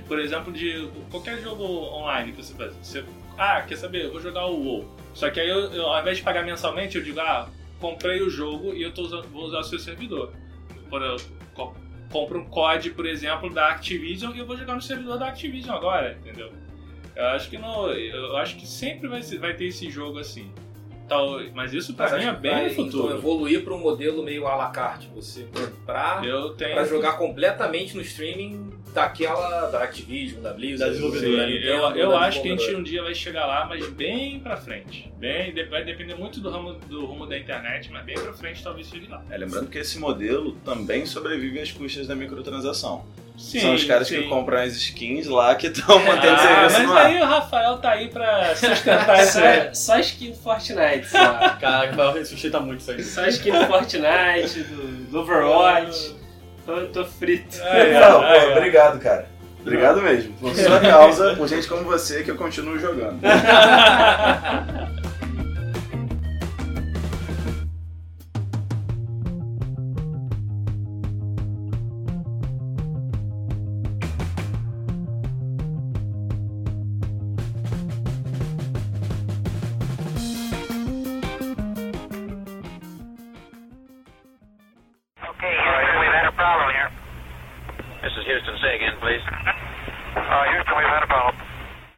por 0.06 0.18
exemplo, 0.18 0.52
de 0.52 0.88
qualquer 1.10 1.40
jogo 1.40 1.64
online 1.64 2.32
que 2.32 2.42
você 2.42 2.54
faz. 2.54 2.74
Você, 2.76 3.04
ah, 3.36 3.62
quer 3.62 3.76
saber? 3.76 4.04
Eu 4.04 4.12
vou 4.12 4.20
jogar 4.20 4.46
o 4.46 4.62
WoW. 4.62 4.96
Só 5.14 5.30
que 5.30 5.40
aí, 5.40 5.48
eu, 5.48 5.72
eu, 5.72 5.86
ao 5.86 6.00
invés 6.00 6.18
de 6.18 6.22
pagar 6.22 6.44
mensalmente, 6.44 6.96
eu 6.96 7.02
digo, 7.02 7.20
ah, 7.20 7.48
comprei 7.80 8.20
o 8.22 8.28
jogo 8.30 8.74
e 8.74 8.82
eu 8.82 8.92
tô 8.92 9.02
usando, 9.02 9.28
vou 9.28 9.44
usar 9.44 9.60
o 9.60 9.64
seu 9.64 9.78
servidor. 9.78 10.32
Por 10.90 11.02
eu 11.02 11.16
co- 11.54 11.74
compro 12.10 12.38
um 12.40 12.44
COD, 12.44 12.90
por 12.90 13.06
exemplo, 13.06 13.50
da 13.50 13.68
Activision 13.68 14.34
e 14.34 14.38
eu 14.38 14.46
vou 14.46 14.56
jogar 14.56 14.74
no 14.74 14.82
servidor 14.82 15.18
da 15.18 15.28
Activision 15.28 15.74
agora, 15.74 16.18
entendeu? 16.20 16.52
Eu 17.16 17.26
acho 17.28 17.50
que 17.50 17.58
no, 17.58 17.88
eu 17.92 18.36
acho 18.36 18.56
que 18.56 18.66
sempre 18.66 19.08
vai, 19.08 19.20
vai 19.22 19.54
ter 19.54 19.66
esse 19.66 19.90
jogo 19.90 20.18
assim. 20.18 20.52
Tal, 21.08 21.40
mas 21.54 21.72
isso 21.72 21.94
pra 21.94 22.10
Mas 22.10 22.22
mim 22.22 22.28
é 22.30 22.32
bem 22.34 22.50
vai, 22.52 22.64
no 22.68 22.74
futuro. 22.74 23.06
Então, 23.06 23.16
evoluir 23.18 23.64
para 23.64 23.74
um 23.74 23.78
modelo 23.78 24.22
meio 24.22 24.46
à 24.46 24.54
la 24.56 24.70
carte. 24.70 25.08
Você 25.14 25.46
comprar 25.54 26.24
Eu 26.24 26.50
tenho. 26.50 26.74
para 26.74 26.84
jogar 26.84 27.12
completamente 27.14 27.96
no 27.96 28.02
streaming 28.02 28.70
daquela 28.92 29.66
da 29.70 29.82
Activision, 29.84 30.42
da 30.42 30.52
Blizzard, 30.52 30.78
Da 30.80 30.88
desenvolvedora. 30.88 31.36
da 31.42 31.46
Sim, 31.48 31.54
Nintendo, 31.54 31.72
eu, 31.72 31.96
eu 31.96 32.08
da 32.10 32.18
acho 32.20 32.42
que 32.42 32.48
a 32.48 32.50
gente 32.56 32.74
um 32.74 32.82
dia 32.82 33.02
vai 33.02 33.14
chegar 33.14 33.46
lá, 33.46 33.66
mas 33.66 33.86
bem 33.88 34.40
pra 34.40 34.56
frente. 34.56 35.12
Bem, 35.18 35.52
vai 35.68 35.84
depender 35.84 36.14
muito 36.14 36.40
do 36.40 36.50
ramo, 36.50 36.74
do 36.74 37.04
rumo 37.06 37.26
da 37.26 37.38
internet, 37.38 37.90
mas 37.92 38.04
bem 38.04 38.14
pra 38.18 38.32
frente 38.32 38.62
talvez 38.62 38.88
chegue 38.88 39.06
lá. 39.08 39.22
É, 39.30 39.36
lembrando 39.36 39.68
que 39.68 39.78
esse 39.78 39.98
modelo 39.98 40.52
também 40.64 41.06
sobrevive 41.06 41.60
às 41.60 41.70
custas 41.72 42.06
da 42.06 42.14
microtransação. 42.14 43.04
Sim, 43.38 43.60
São 43.60 43.74
os 43.74 43.84
caras 43.84 44.08
sim. 44.08 44.16
que 44.22 44.28
compram 44.28 44.58
as 44.60 44.74
skins 44.74 45.26
lá 45.28 45.54
que 45.54 45.68
estão 45.68 45.96
mantendo 46.00 46.32
o 46.32 46.36
Ah, 46.36 46.38
serviço 46.68 46.78
mas 46.80 46.86
no 46.88 46.92
ar. 46.96 47.06
aí 47.06 47.20
o 47.20 47.24
Rafael 47.24 47.78
tá 47.78 47.90
aí 47.92 48.08
pra 48.08 48.54
sustentar 48.56 49.18
isso 49.22 49.38
aí. 49.38 49.74
Só, 49.74 49.98
skin 50.00 50.30
do 50.32 50.36
Fortnite, 50.36 51.06
só. 51.08 51.38
Caraca, 51.60 51.94
vai 52.12 52.24
sustenta 52.24 52.58
muito 52.58 52.80
isso 52.80 52.90
aí. 52.90 53.02
Só 53.04 53.24
skin 53.28 53.52
do 53.52 53.66
Fortnite, 53.66 54.60
do, 54.64 54.86
do 55.10 55.20
Overwatch. 55.20 56.16
Tô, 56.66 56.80
tô 56.88 57.04
frito. 57.04 57.56
Aí, 57.62 57.94
ó, 57.94 58.00
Não, 58.00 58.20
pô, 58.20 58.26
aí, 58.26 58.48
ó. 58.48 58.56
obrigado, 58.56 58.98
cara. 59.00 59.26
Obrigado 59.60 60.02
mesmo. 60.02 60.32
Por 60.34 60.54
sua 60.54 60.80
causa, 60.80 61.34
por 61.36 61.46
gente 61.48 61.66
como 61.68 61.84
você, 61.84 62.22
que 62.24 62.30
eu 62.30 62.36
continuo 62.36 62.78
jogando. 62.78 63.20